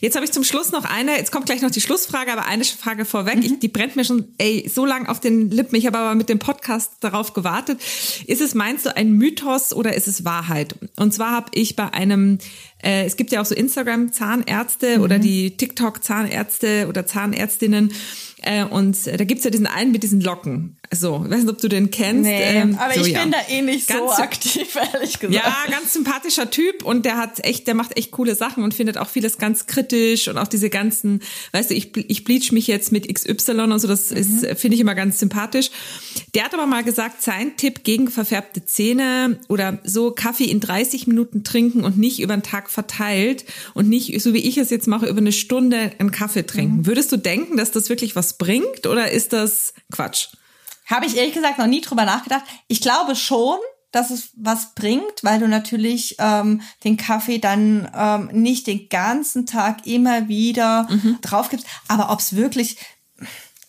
Jetzt 0.00 0.14
habe 0.16 0.24
ich 0.24 0.32
zum 0.32 0.44
Schluss 0.44 0.72
noch 0.72 0.84
eine, 0.84 1.16
jetzt 1.16 1.32
kommt 1.32 1.46
gleich 1.46 1.62
noch 1.62 1.70
die 1.70 1.80
Schlussfrage, 1.80 2.32
aber 2.32 2.46
eine 2.46 2.64
Frage 2.64 3.04
vorweg, 3.04 3.36
Mhm. 3.36 3.42
ich, 3.42 3.58
die 3.60 3.68
brennt 3.68 3.96
mir 3.96 4.04
schon 4.04 4.34
ey, 4.38 4.70
so 4.72 4.84
lang 4.86 5.06
auf 5.06 5.20
den 5.20 5.50
Lippen, 5.50 5.76
ich 5.76 5.86
habe 5.86 5.98
aber 5.98 6.14
mit 6.14 6.28
dem 6.28 6.38
Podcast 6.38 6.92
darauf 7.00 7.32
gewartet. 7.34 7.80
Ist 8.26 8.40
es, 8.40 8.54
meinst 8.54 8.86
du, 8.86 8.96
ein 8.96 9.12
Mythos 9.12 9.72
oder 9.72 9.94
ist 9.94 10.08
es 10.08 10.24
Wahrheit? 10.24 10.74
Und 10.96 11.12
zwar 11.14 11.30
habe 11.32 11.50
ich 11.54 11.76
bei 11.76 11.92
einem, 11.92 12.38
äh, 12.82 13.04
es 13.06 13.16
gibt 13.16 13.32
ja 13.32 13.40
auch 13.40 13.46
so 13.46 13.54
Instagram-Zahnärzte 13.54 14.98
Mhm. 14.98 15.04
oder 15.04 15.18
die 15.18 15.56
TikTok-Zahnärzte 15.56 16.86
oder 16.88 17.06
Zahnärztinnen 17.06 17.92
äh, 18.46 18.64
und 18.64 19.06
äh, 19.06 19.16
da 19.16 19.24
gibt's 19.24 19.44
ja 19.44 19.50
diesen 19.50 19.66
einen 19.66 19.92
mit 19.92 20.02
diesen 20.02 20.20
Locken. 20.20 20.76
So, 20.94 21.22
ich 21.24 21.30
weiß 21.30 21.40
nicht, 21.40 21.50
ob 21.50 21.60
du 21.60 21.68
den 21.68 21.90
kennst. 21.90 22.30
ähm, 22.32 22.78
aber 22.78 22.94
so, 22.94 23.00
ich 23.00 23.08
ja. 23.12 23.22
bin 23.22 23.32
da 23.32 23.38
eh 23.48 23.60
nicht 23.60 23.88
so 23.88 23.94
Ganz- 24.06 24.20
aktiv, 24.20 24.76
ehrlich 24.94 25.18
gesagt. 25.18 25.34
Ja, 25.34 25.54
ganz 25.70 25.92
sympathischer 25.92 26.48
Typ 26.50 26.84
und 26.84 27.04
der 27.04 27.16
hat 27.16 27.44
echt, 27.44 27.66
der 27.66 27.74
macht 27.74 27.96
echt 27.98 28.12
coole 28.12 28.34
Sachen 28.36 28.62
und 28.62 28.72
findet 28.72 28.96
auch 28.96 29.08
vieles 29.08 29.38
ganz 29.38 29.66
kritisch 29.66 30.28
und 30.28 30.38
auch 30.38 30.46
diese 30.46 30.70
ganzen, 30.70 31.20
weißt 31.52 31.70
du, 31.70 31.74
ich, 31.74 31.90
ich 31.96 32.22
bleach 32.24 32.52
mich 32.52 32.68
jetzt 32.68 32.92
mit 32.92 33.12
XY 33.12 33.52
und 33.62 33.78
so, 33.80 33.88
das 33.88 34.12
ist, 34.12 34.42
Mhm. 34.42 34.56
finde 34.56 34.74
ich 34.76 34.80
immer 34.80 34.94
ganz 34.94 35.18
sympathisch. 35.18 35.70
Der 36.34 36.44
hat 36.44 36.54
aber 36.54 36.66
mal 36.66 36.84
gesagt, 36.84 37.22
sein 37.22 37.56
Tipp 37.56 37.82
gegen 37.82 38.08
verfärbte 38.08 38.64
Zähne 38.64 39.38
oder 39.48 39.78
so 39.84 40.12
Kaffee 40.12 40.44
in 40.44 40.60
30 40.60 41.06
Minuten 41.08 41.42
trinken 41.42 41.82
und 41.84 41.98
nicht 41.98 42.20
über 42.20 42.36
den 42.36 42.42
Tag 42.44 42.70
verteilt 42.70 43.44
und 43.74 43.88
nicht, 43.88 44.20
so 44.20 44.32
wie 44.34 44.38
ich 44.38 44.56
es 44.58 44.70
jetzt 44.70 44.86
mache, 44.86 45.06
über 45.06 45.18
eine 45.18 45.32
Stunde 45.32 45.92
einen 45.98 46.12
Kaffee 46.12 46.46
trinken. 46.46 46.78
Mhm. 46.78 46.86
Würdest 46.86 47.10
du 47.10 47.16
denken, 47.16 47.56
dass 47.56 47.72
das 47.72 47.88
wirklich 47.88 48.14
was 48.14 48.35
bringt 48.38 48.86
oder 48.86 49.10
ist 49.10 49.32
das 49.32 49.74
Quatsch? 49.92 50.28
Habe 50.86 51.06
ich 51.06 51.16
ehrlich 51.16 51.34
gesagt 51.34 51.58
noch 51.58 51.66
nie 51.66 51.80
drüber 51.80 52.04
nachgedacht. 52.04 52.44
Ich 52.68 52.80
glaube 52.80 53.16
schon, 53.16 53.58
dass 53.92 54.10
es 54.10 54.30
was 54.36 54.74
bringt, 54.74 55.22
weil 55.22 55.40
du 55.40 55.48
natürlich 55.48 56.16
ähm, 56.18 56.60
den 56.84 56.96
Kaffee 56.96 57.38
dann 57.38 57.90
ähm, 57.96 58.28
nicht 58.32 58.66
den 58.66 58.88
ganzen 58.88 59.46
Tag 59.46 59.86
immer 59.86 60.28
wieder 60.28 60.86
Mhm. 60.90 61.18
drauf 61.22 61.48
gibst. 61.48 61.66
Aber 61.88 62.10
ob 62.12 62.20
es 62.20 62.36
wirklich, 62.36 62.76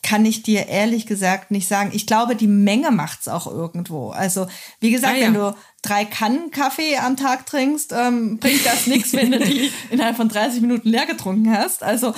kann 0.03 0.25
ich 0.25 0.43
dir 0.43 0.67
ehrlich 0.67 1.05
gesagt 1.05 1.51
nicht 1.51 1.67
sagen. 1.67 1.91
Ich 1.93 2.05
glaube, 2.07 2.35
die 2.35 2.47
Menge 2.47 2.91
macht's 2.91 3.27
auch 3.27 3.47
irgendwo. 3.47 4.09
Also 4.11 4.47
wie 4.79 4.91
gesagt, 4.91 5.15
Ah, 5.15 5.17
ja. 5.17 5.25
wenn 5.27 5.33
du 5.33 5.55
drei 5.81 6.05
Kannen 6.05 6.51
Kaffee 6.51 6.97
am 6.97 7.15
Tag 7.17 7.45
trinkst, 7.45 7.93
ähm, 7.93 8.37
bringt 8.37 8.65
das 8.65 8.85
nichts, 8.87 9.13
wenn 9.13 9.31
du 9.31 9.39
die 9.39 9.71
innerhalb 9.89 10.15
von 10.17 10.29
30 10.29 10.61
Minuten 10.61 10.89
leer 10.89 11.05
getrunken 11.05 11.51
hast. 11.55 11.83
Also 11.83 12.13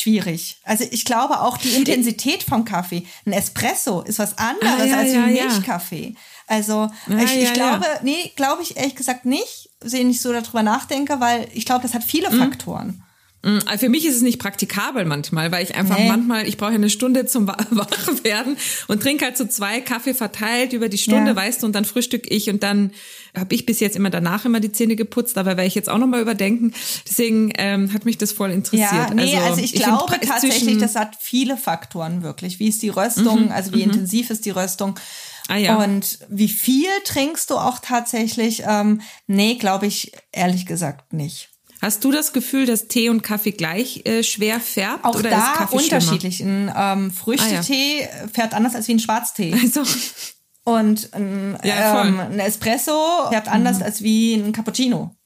schwierig. 0.00 0.56
Also 0.64 0.84
ich 0.90 1.04
glaube 1.04 1.40
auch 1.40 1.56
die 1.58 1.74
Intensität 1.74 2.42
vom 2.42 2.64
Kaffee. 2.64 3.06
Ein 3.26 3.32
Espresso 3.32 4.02
ist 4.02 4.18
was 4.18 4.38
anderes 4.38 4.80
Ah, 4.80 4.84
ja, 4.84 4.96
als 4.98 5.12
ja, 5.12 5.24
ein 5.24 5.34
ja. 5.36 5.44
Milchkaffee. 5.44 6.14
Also 6.46 6.74
Ah, 7.08 7.22
ich, 7.24 7.36
ich 7.36 7.44
ja, 7.48 7.52
glaube, 7.52 7.84
ja. 7.86 8.00
nee, 8.02 8.32
glaube 8.36 8.62
ich 8.62 8.76
ehrlich 8.76 8.94
gesagt 8.96 9.24
nicht, 9.24 9.70
wenn 9.80 10.10
ich 10.10 10.20
so 10.20 10.32
darüber 10.32 10.62
nachdenke, 10.62 11.20
weil 11.20 11.48
ich 11.54 11.64
glaube, 11.64 11.82
das 11.82 11.94
hat 11.94 12.04
viele 12.04 12.30
Mhm. 12.30 12.38
Faktoren. 12.38 13.02
Mm, 13.42 13.58
also 13.66 13.86
Für 13.86 13.88
mich 13.88 14.06
ist 14.06 14.16
es 14.16 14.22
nicht 14.22 14.38
praktikabel 14.38 15.04
manchmal, 15.04 15.50
weil 15.50 15.64
ich 15.64 15.74
einfach 15.74 15.98
Nee. 15.98 16.08
manchmal, 16.08 16.46
ich 16.46 16.56
brauche 16.56 16.72
eine 16.72 16.90
Stunde 16.90 17.26
zum 17.26 17.46
Wa- 17.48 17.56
Wachwerden 17.70 18.56
und 18.88 19.02
trinke 19.02 19.24
halt 19.24 19.36
so 19.36 19.44
zwei 19.46 19.80
Kaffee 19.80 20.14
verteilt 20.14 20.72
über 20.72 20.88
die 20.88 20.98
Stunde, 20.98 21.30
Ja. 21.32 21.36
weißt 21.36 21.62
du, 21.62 21.66
und 21.66 21.72
dann 21.74 21.84
frühstück 21.84 22.30
ich 22.30 22.48
und 22.50 22.62
dann 22.62 22.92
habe 23.36 23.54
ich 23.54 23.64
bis 23.66 23.80
jetzt 23.80 23.96
immer 23.96 24.10
danach 24.10 24.44
immer 24.44 24.60
die 24.60 24.72
Zähne 24.72 24.94
geputzt, 24.94 25.38
aber 25.38 25.50
werde 25.56 25.66
ich 25.66 25.74
jetzt 25.74 25.88
auch 25.88 25.98
nochmal 25.98 26.20
überdenken. 26.20 26.72
Deswegen 27.08 27.50
ähm, 27.56 27.92
hat 27.92 28.04
mich 28.04 28.18
das 28.18 28.30
voll 28.32 28.50
interessiert. 28.50 28.92
Ja, 28.92 29.14
nee, 29.14 29.36
also, 29.38 29.60
ich, 29.60 29.72
find 29.72 29.84
glaube 29.84 30.20
tatsächlich, 30.20 30.78
das 30.78 30.94
hat 30.96 31.16
viele 31.18 31.56
Faktoren 31.56 32.22
wirklich. 32.22 32.58
Wie 32.58 32.68
ist 32.68 32.82
die 32.82 32.90
Röstung, 32.90 33.50
also 33.50 33.72
wie 33.72 33.82
intensiv 33.82 34.30
ist 34.30 34.44
die 34.44 34.50
Röstung? 34.50 34.98
Ah, 35.48 35.56
ja. 35.56 35.76
Und 35.76 36.18
wie 36.28 36.48
viel 36.48 36.88
trinkst 37.04 37.50
du 37.50 37.56
auch 37.56 37.78
tatsächlich? 37.80 38.62
Ähm, 38.66 39.00
nee, 39.26 39.54
glaube 39.56 39.86
ich 39.86 40.12
ehrlich 40.30 40.66
gesagt 40.66 41.12
nicht. 41.12 41.48
Hast 41.82 42.04
du 42.04 42.12
das 42.12 42.32
Gefühl, 42.32 42.64
dass 42.64 42.86
Tee 42.86 43.08
und 43.08 43.22
Kaffee 43.22 43.50
gleich 43.50 44.06
äh, 44.06 44.22
schwer 44.22 44.60
färbt? 44.60 45.04
Auch 45.04 45.16
oder 45.16 45.30
da 45.30 45.38
ist 45.38 45.54
Kaffee 45.54 45.76
unterschiedlich. 45.76 46.40
Ein 46.40 46.72
ähm, 46.74 47.10
Früchtetee 47.10 48.08
färbt 48.32 48.54
anders 48.54 48.76
als 48.76 48.86
wie 48.86 48.94
ein 48.94 49.00
Schwarztee. 49.00 49.52
Also, 49.60 49.82
Und 50.64 51.12
ein, 51.12 51.58
Ja, 51.64 52.04
ähm, 52.04 52.20
ein 52.20 52.38
Espresso 52.38 53.28
färbt 53.30 53.48
anders 53.48 53.82
als 53.82 54.00
wie 54.02 54.34
ein 54.34 54.52
Cappuccino. 54.52 55.16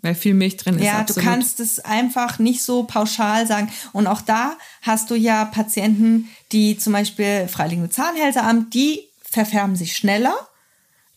weil 0.00 0.14
viel 0.14 0.32
Milch 0.32 0.56
drin 0.56 0.76
ist. 0.76 0.84
Ja, 0.84 1.00
absolut. 1.00 1.22
du 1.22 1.28
kannst 1.28 1.60
es 1.60 1.80
einfach 1.80 2.38
nicht 2.38 2.62
so 2.62 2.84
pauschal 2.84 3.46
sagen. 3.46 3.70
Und 3.92 4.06
auch 4.06 4.22
da 4.22 4.56
hast 4.80 5.10
du 5.10 5.16
ja 5.16 5.44
Patienten, 5.44 6.30
die 6.52 6.78
zum 6.78 6.94
Beispiel 6.94 7.46
freiliegende 7.46 7.90
Zahnhälse 7.90 8.42
haben, 8.42 8.70
die 8.70 9.02
verfärben 9.20 9.76
sich 9.76 9.94
schneller. 9.94 10.34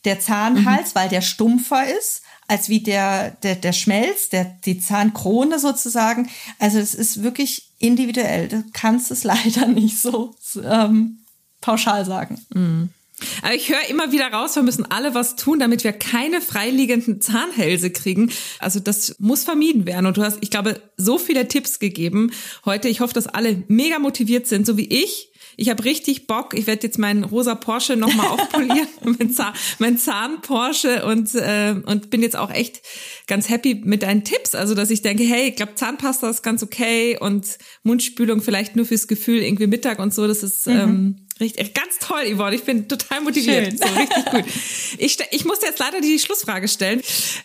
Der 0.04 0.20
Zahnhals, 0.20 0.96
weil 0.96 1.08
der 1.10 1.22
stumpfer 1.22 1.86
ist, 1.88 2.24
als 2.52 2.68
wie 2.68 2.82
der, 2.82 3.32
der, 3.44 3.56
der 3.56 3.72
Schmelz, 3.72 4.28
der, 4.28 4.44
die 4.66 4.78
Zahnkrone 4.78 5.58
sozusagen. 5.58 6.30
Also 6.60 6.80
es 6.80 6.94
ist 6.94 7.24
wirklich 7.24 7.70
individuell. 7.80 8.50
Du 8.50 8.66
kannst 8.74 9.10
es 9.10 9.24
leider 9.24 9.68
nicht 9.68 9.98
so 9.98 10.36
ähm, 10.62 11.20
pauschal 11.62 12.06
sagen. 12.06 12.42
Aber 13.42 13.54
ich 13.54 13.70
höre 13.70 13.88
immer 13.90 14.12
wieder 14.12 14.34
raus, 14.34 14.58
wir 14.58 14.64
müssen 14.64 14.86
alle 14.92 15.16
was 15.16 15.38
tun, 15.38 15.60
damit 15.60 15.86
wir 15.86 15.94
keine 15.94 16.42
freiliegenden 16.42 17.22
Zahnhälse 17.22 17.90
kriegen. 17.90 18.32
Also 18.60 18.82
das 18.82 19.16
muss 19.20 19.46
vermieden 19.46 19.86
werden. 19.86 20.06
Und 20.06 20.18
du 20.18 20.24
hast, 20.24 20.40
ich 20.42 20.52
glaube, 20.52 20.82
so 20.98 21.18
viele 21.18 21.48
Tipps 21.48 21.80
gegeben 21.80 22.32
heute. 22.66 22.90
Ich 22.90 23.00
hoffe, 23.00 23.14
dass 23.14 23.28
alle 23.28 23.64
mega 23.70 23.98
motiviert 23.98 24.46
sind, 24.46 24.66
so 24.66 24.76
wie 24.76 24.88
ich. 24.88 25.31
Ich 25.58 25.70
habe 25.70 25.84
richtig 25.84 26.28
Bock. 26.28 26.54
Ich 26.54 26.68
werde 26.68 26.88
jetzt 26.88 26.98
meinen 26.98 27.24
rosa 27.24 27.56
Porsche 27.56 27.96
nochmal 27.96 28.28
aufpolieren, 28.30 28.88
mein, 29.04 29.32
Zahn, 29.32 29.54
mein 29.80 29.98
Zahn 29.98 30.42
Porsche 30.42 31.06
und 31.06 31.34
äh, 31.36 31.76
und 31.86 32.10
bin 32.10 32.22
jetzt 32.22 32.36
auch 32.36 32.52
echt 32.52 32.82
ganz 33.28 33.50
happy 33.50 33.82
mit 33.84 34.04
deinen 34.04 34.24
Tipps. 34.24 34.56
Also 34.56 34.76
dass 34.76 34.90
ich 34.90 35.02
denke, 35.02 35.24
hey, 35.24 35.50
ich 35.50 35.56
glaube 35.56 35.76
Zahnpasta 35.76 36.30
ist 36.30 36.42
ganz 36.44 36.64
okay 36.64 37.18
und 37.20 37.58
Mundspülung 37.84 38.42
vielleicht 38.42 38.76
nur 38.76 38.86
fürs 38.86 39.08
Gefühl 39.08 39.42
irgendwie 39.42 39.68
Mittag 39.68 40.00
und 40.00 40.14
so. 40.14 40.28
Das 40.28 40.44
ist 40.44 40.68
ähm, 40.68 41.28
richtig 41.40 41.74
ganz 41.74 42.00
toll, 42.00 42.36
Yvonne. 42.36 42.56
Ich 42.56 42.64
bin 42.64 42.88
total 42.88 43.22
motiviert. 43.22 43.78
So 43.78 43.86
richtig 43.86 44.26
gut. 44.26 44.46
Ich, 44.98 45.18
ich 45.32 45.46
musste 45.46 45.66
jetzt 45.66 45.80
leider 45.80 46.02
die 46.02 46.20
Schlussfrage 46.20 46.68
stellen. 46.68 47.02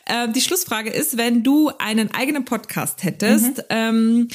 Ähm, 0.08 0.32
die 0.32 0.40
Schlussfrage 0.40 0.90
ist, 0.90 1.16
wenn 1.16 1.42
du 1.42 1.70
einen 1.78 2.10
eigenen 2.12 2.44
Podcast 2.44 3.02
hättest, 3.02 3.64
ähm, 3.70 4.28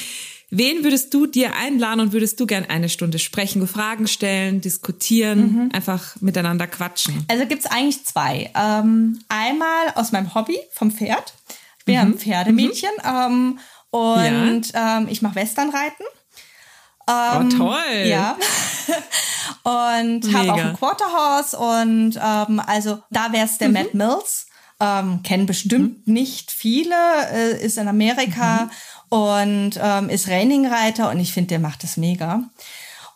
wen 0.51 0.83
würdest 0.83 1.13
du 1.13 1.25
dir 1.25 1.55
einladen 1.55 2.01
und 2.01 2.13
würdest 2.13 2.39
du 2.39 2.45
gern 2.45 2.65
eine 2.65 2.89
Stunde 2.89 3.17
sprechen, 3.17 3.67
Fragen 3.67 4.07
stellen, 4.07 4.61
diskutieren, 4.61 5.71
einfach 5.73 6.15
miteinander 6.19 6.67
quatschen? 6.67 7.25
Also 7.27 7.45
gibt's 7.47 7.65
eigentlich 7.65 8.05
zwei. 8.05 8.51
Ähm, 8.53 9.19
einmal 9.29 9.93
aus 9.95 10.11
meinem 10.11 10.35
Hobby 10.35 10.57
vom 10.73 10.91
Pferd. 10.91 11.33
Ich 11.79 11.85
bin 11.85 11.95
ja 11.95 12.01
ein 12.01 12.13
Pferdemädchen 12.13 12.91
ähm, 13.03 13.59
und 13.89 14.63
ähm, 14.73 15.07
ich 15.09 15.21
mache 15.23 15.35
Westernreiten. 15.35 16.05
oh, 17.07 17.57
toll. 17.57 18.05
Ja. 18.05 18.37
und 19.63 20.33
habe 20.33 20.53
auch 20.53 20.57
ein 20.57 20.77
Quarter 20.77 21.11
Horse 21.11 21.57
und 21.57 22.19
ähm, 22.21 22.61
also 22.65 23.01
da 23.09 23.31
wäre 23.31 23.45
es 23.45 23.57
der 23.57 23.69
Matt 23.69 23.93
Mills. 23.93 24.47
Ähm, 24.79 25.21
kennen 25.21 25.45
bestimmt 25.45 26.07
nicht 26.07 26.49
viele, 26.49 26.95
äh, 27.31 27.63
ist 27.63 27.77
in 27.77 27.87
Amerika 27.87 28.71
und 29.11 29.71
ähm, 29.77 30.09
ist 30.09 30.29
Reining-Reiter 30.29 31.09
und 31.09 31.19
ich 31.19 31.33
finde, 31.33 31.49
der 31.49 31.59
macht 31.59 31.83
das 31.83 31.97
mega. 31.97 32.43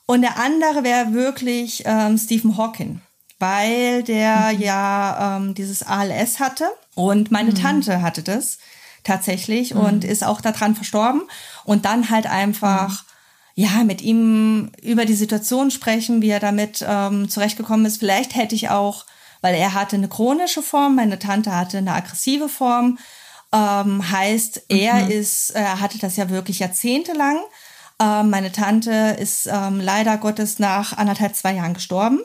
Und 0.06 0.22
der 0.22 0.38
andere 0.38 0.84
wäre 0.84 1.14
wirklich 1.14 1.84
ähm, 1.86 2.18
Stephen 2.18 2.58
Hawking, 2.58 3.00
weil 3.40 4.04
der 4.04 4.52
ja 4.52 5.38
ähm, 5.38 5.56
dieses 5.56 5.84
ALS 5.84 6.42
hatte 6.42 6.66
und 6.96 7.32
meine 7.32 7.54
Tante 7.54 8.02
hatte 8.02 8.24
das 8.24 8.58
tatsächlich 9.06 9.74
und 9.74 10.04
ist 10.04 10.26
auch 10.26 10.42
daran 10.42 10.76
verstorben 10.76 11.22
und 11.64 11.86
dann 11.86 12.10
halt 12.10 12.28
einfach 12.28 13.06
ja 13.54 13.86
mit 13.86 14.02
ihm 14.02 14.74
über 14.82 15.06
die 15.06 15.14
Situation 15.14 15.72
sprechen, 15.72 16.22
wie 16.22 16.30
er 16.30 16.42
damit 16.42 16.86
ähm, 16.86 17.30
zurechtgekommen 17.30 17.86
ist. 17.86 18.00
Vielleicht 18.00 18.36
hätte 18.36 18.54
ich 18.54 18.70
auch, 18.70 19.06
weil 19.40 19.56
er 19.56 19.74
hatte 19.74 19.96
eine 19.96 20.10
chronische 20.10 20.62
Form, 20.62 20.96
meine 20.96 21.20
Tante 21.20 21.56
hatte 21.56 21.78
eine 21.78 21.94
aggressive 21.94 22.50
Form. 22.50 23.00
Ähm, 23.54 24.12
heißt, 24.12 24.66
er 24.70 25.10
ist, 25.10 25.52
er 25.52 25.80
hatte 25.80 25.98
das 26.00 26.18
ja 26.18 26.30
wirklich 26.30 26.60
jahrzehntelang. 26.60 27.38
Ähm, 28.00 28.30
meine 28.30 28.52
Tante 28.52 29.16
ist 29.20 29.48
ähm, 29.48 29.80
leider 29.80 30.18
Gottes 30.18 30.60
nach 30.60 30.98
anderthalb, 30.98 31.36
zwei 31.36 31.54
Jahren 31.54 31.74
gestorben. 31.74 32.20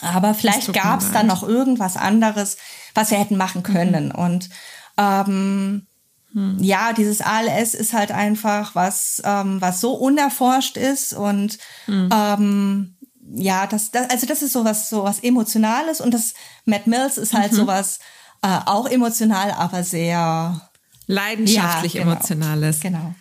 Aber 0.00 0.34
vielleicht 0.34 0.72
gab 0.72 1.00
es 1.00 1.12
dann 1.12 1.26
noch 1.26 1.42
irgendwas 1.42 1.96
anderes, 1.96 2.56
was 2.94 3.10
wir 3.10 3.18
hätten 3.18 3.36
machen 3.36 3.62
können. 3.62 4.10
Und 4.10 4.48
ähm, 4.96 5.86
ja, 6.60 6.92
dieses 6.94 7.20
ALS 7.20 7.74
ist 7.74 7.92
halt 7.92 8.10
einfach 8.10 8.74
was, 8.74 9.20
ähm, 9.24 9.60
was 9.60 9.80
so 9.80 9.92
unerforscht 9.92 10.78
ist. 10.78 11.12
Und 11.12 11.58
ähm, 12.10 12.96
ja, 13.34 13.66
das, 13.66 13.90
das, 13.90 14.08
also 14.10 14.26
das 14.26 14.42
ist 14.42 14.52
sowas, 14.52 14.88
sowas 14.88 15.20
Emotionales. 15.20 16.00
Und 16.00 16.14
das 16.14 16.32
Matt 16.64 16.86
Mills 16.86 17.18
ist 17.18 17.34
halt 17.34 17.52
sowas 17.52 17.98
äh, 18.42 18.58
auch 18.66 18.88
emotional, 18.88 19.52
aber 19.52 19.84
sehr 19.84 20.60
Leidenschaftlich 21.06 21.94
Ja, 21.94 22.02
genau. 22.02 22.12
emotionales. 22.12 22.80
genau. 22.80 23.14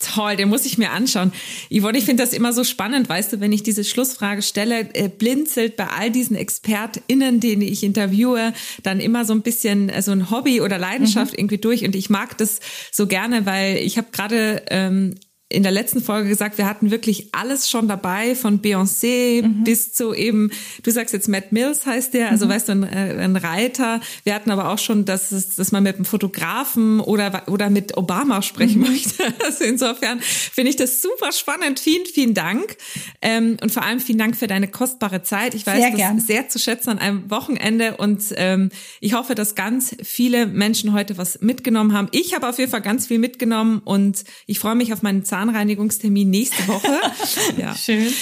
Toll, 0.00 0.36
den 0.36 0.48
muss 0.48 0.64
ich 0.64 0.78
mir 0.78 0.92
anschauen. 0.92 1.32
Yvonne, 1.70 1.98
ich 1.98 2.04
finde 2.04 2.22
das 2.22 2.32
immer 2.32 2.52
so 2.52 2.62
spannend, 2.62 3.08
weißt 3.08 3.32
du, 3.32 3.40
wenn 3.40 3.50
ich 3.50 3.64
diese 3.64 3.82
Schlussfrage 3.82 4.42
stelle, 4.42 4.94
äh, 4.94 5.08
blinzelt 5.08 5.74
bei 5.74 5.88
all 5.88 6.12
diesen 6.12 6.36
ExpertInnen, 6.36 7.40
denen 7.40 7.62
ich 7.62 7.82
interviewe, 7.82 8.52
dann 8.84 9.00
immer 9.00 9.24
so 9.24 9.32
ein 9.32 9.42
bisschen 9.42 9.88
äh, 9.88 10.00
so 10.00 10.12
ein 10.12 10.30
Hobby 10.30 10.60
oder 10.60 10.78
Leidenschaft 10.78 11.36
irgendwie 11.36 11.58
durch. 11.58 11.84
Und 11.84 11.96
ich 11.96 12.10
mag 12.10 12.38
das 12.38 12.60
so 12.92 13.08
gerne, 13.08 13.44
weil 13.44 13.78
ich 13.78 13.98
habe 13.98 14.08
gerade 14.12 14.62
ähm, 14.70 15.16
in 15.50 15.62
der 15.62 15.72
letzten 15.72 16.02
Folge 16.02 16.28
gesagt, 16.28 16.58
wir 16.58 16.66
hatten 16.66 16.90
wirklich 16.90 17.28
alles 17.32 17.70
schon 17.70 17.88
dabei, 17.88 18.34
von 18.34 18.60
Beyoncé 18.60 19.42
bis 19.64 19.92
zu 19.94 20.12
eben, 20.12 20.50
du 20.82 20.90
sagst 20.90 21.14
jetzt 21.14 21.26
Matt 21.26 21.52
Mills 21.52 21.86
heißt 21.86 22.12
der, 22.12 22.30
also 22.30 22.48
weißt 22.48 22.68
du, 22.68 22.72
ein, 22.72 22.82
äh, 22.82 23.22
ein 23.22 23.34
Reiter. 23.36 24.00
Wir 24.24 24.34
hatten 24.34 24.50
aber 24.50 24.68
auch 24.68 24.78
schon, 24.78 25.06
dass, 25.06 25.32
es, 25.32 25.56
dass 25.56 25.72
man 25.72 25.84
mit 25.84 25.96
einem 25.96 26.04
Fotografen 26.04 27.00
oder, 27.00 27.44
oder 27.46 27.70
mit 27.70 27.96
Obama 27.96 28.42
sprechen 28.42 28.80
möchte. 28.80 29.24
Also 29.44 29.64
insofern 29.64 30.20
finde 30.20 30.70
ich 30.70 30.76
das 30.76 31.00
super 31.00 31.32
spannend. 31.32 31.80
Vielen, 31.80 32.04
vielen 32.04 32.34
Dank. 32.34 32.76
Ähm, 33.22 33.56
und 33.62 33.72
vor 33.72 33.84
allem 33.84 34.00
vielen 34.00 34.18
Dank 34.18 34.36
für 34.36 34.46
deine 34.46 34.68
kostbare 34.68 35.22
Zeit. 35.22 35.54
Ich 35.54 35.66
weiß 35.66 35.78
Sehr 35.78 35.90
das 35.90 35.96
gern. 35.96 36.20
sehr 36.20 36.48
zu 36.48 36.58
schätzen 36.58 36.90
an 36.90 36.98
einem 36.98 37.30
Wochenende 37.30 37.96
und 37.96 38.24
ähm, 38.36 38.70
ich 39.00 39.14
hoffe, 39.14 39.34
dass 39.34 39.54
ganz 39.54 39.96
viele 40.02 40.46
Menschen 40.46 40.92
heute 40.92 41.16
was 41.18 41.40
mitgenommen 41.40 41.94
haben. 41.94 42.08
Ich 42.10 42.34
habe 42.34 42.48
auf 42.48 42.58
jeden 42.58 42.70
Fall 42.70 42.82
ganz 42.82 43.06
viel 43.06 43.18
mitgenommen 43.18 43.80
und 43.84 44.24
ich 44.46 44.58
freue 44.58 44.74
mich 44.74 44.92
auf 44.92 45.02
meinen 45.02 45.24
Zahnreinigungstermin 45.48 46.30
nächste 46.30 46.66
Woche. 46.66 47.00
ja. 47.56 47.74
Schön. 47.74 48.12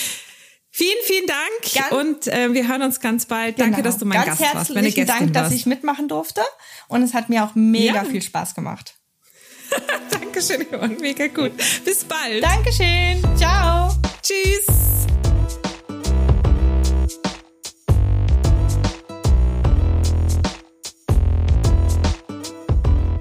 Vielen, 0.70 0.98
vielen 1.05 1.26
Dank 1.26 1.74
Ganz- 1.90 1.93
und 2.02 2.26
äh, 2.26 2.52
wir 2.52 2.68
hören 2.68 2.82
uns 2.82 3.01
ganz 3.01 3.24
bald. 3.24 3.59
Danke, 3.59 3.76
Genau. 3.76 3.84
dass 3.84 3.97
du 3.98 4.05
mein 4.05 4.22
Ganz 4.22 4.38
Gast 4.38 4.55
warst, 4.55 4.70
meine 4.74 4.86
herzlichen 4.88 5.06
Dank, 5.06 5.32
dass 5.32 5.44
warst. 5.44 5.55
ich 5.56 5.64
mitmachen 5.64 6.09
durfte 6.09 6.43
und 6.88 7.02
es 7.02 7.14
hat 7.14 7.30
mir 7.30 7.44
auch 7.44 7.55
mega 7.55 7.94
Ja. 7.94 8.05
viel 8.05 8.20
Spaß 8.20 8.55
gemacht. 8.55 8.94
Dankeschön, 10.10 10.66
Yvonne. 10.70 10.97
mega 11.01 11.28
gut. 11.28 11.52
Bis 11.84 12.05
bald. 12.05 12.44
Dankeschön. 12.44 13.22
Ciao. 13.38 13.90
Tschüss. 14.22 14.66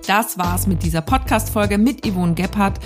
Das 0.07 0.37
war's 0.37 0.67
mit 0.67 0.83
dieser 0.83 1.01
Podcast-Folge 1.01 1.77
mit 1.79 2.05
Yvonne 2.05 2.35
Gebhardt. 2.35 2.79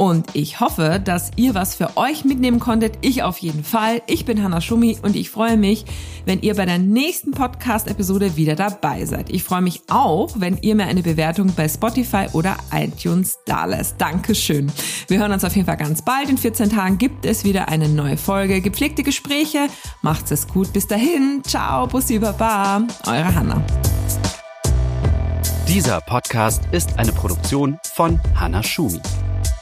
Und 0.00 0.34
ich 0.34 0.60
hoffe, 0.60 0.98
dass 1.04 1.30
ihr 1.36 1.54
was 1.54 1.74
für 1.74 1.98
euch 1.98 2.24
mitnehmen 2.24 2.58
konntet. 2.58 2.94
Ich 3.02 3.22
auf 3.22 3.36
jeden 3.36 3.62
Fall. 3.62 4.00
Ich 4.06 4.24
bin 4.24 4.42
Hanna 4.42 4.62
Schumi 4.62 4.96
und 5.02 5.14
ich 5.14 5.28
freue 5.28 5.58
mich, 5.58 5.84
wenn 6.24 6.40
ihr 6.40 6.54
bei 6.54 6.64
der 6.64 6.78
nächsten 6.78 7.32
Podcast-Episode 7.32 8.34
wieder 8.34 8.56
dabei 8.56 9.04
seid. 9.04 9.28
Ich 9.28 9.44
freue 9.44 9.60
mich 9.60 9.82
auch, 9.90 10.30
wenn 10.36 10.56
ihr 10.62 10.74
mir 10.74 10.86
eine 10.86 11.02
Bewertung 11.02 11.52
bei 11.54 11.68
Spotify 11.68 12.28
oder 12.32 12.56
iTunes 12.72 13.40
dalässt. 13.44 13.96
Dankeschön. 13.98 14.72
Wir 15.08 15.18
hören 15.18 15.32
uns 15.32 15.44
auf 15.44 15.54
jeden 15.54 15.66
Fall 15.66 15.76
ganz 15.76 16.00
bald. 16.00 16.30
In 16.30 16.38
14 16.38 16.70
Tagen 16.70 16.96
gibt 16.96 17.26
es 17.26 17.44
wieder 17.44 17.68
eine 17.68 17.90
neue 17.90 18.16
Folge. 18.16 18.62
Gepflegte 18.62 19.02
Gespräche. 19.02 19.66
Macht's 20.00 20.30
es 20.30 20.48
gut. 20.48 20.72
Bis 20.72 20.86
dahin. 20.86 21.42
Ciao. 21.44 21.86
Bussi 21.86 22.18
Baba. 22.18 22.86
Eure 23.06 23.34
Hanna. 23.34 23.62
Dieser 25.68 26.00
Podcast 26.00 26.62
ist 26.72 26.98
eine 26.98 27.12
Produktion 27.12 27.78
von 27.94 28.18
Hannah 28.34 28.62
Schumi. 28.62 29.02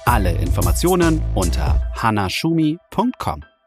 Alle 0.08 0.32
Informationen 0.32 1.20
unter 1.34 1.92
hannahschumi.com. 1.94 3.57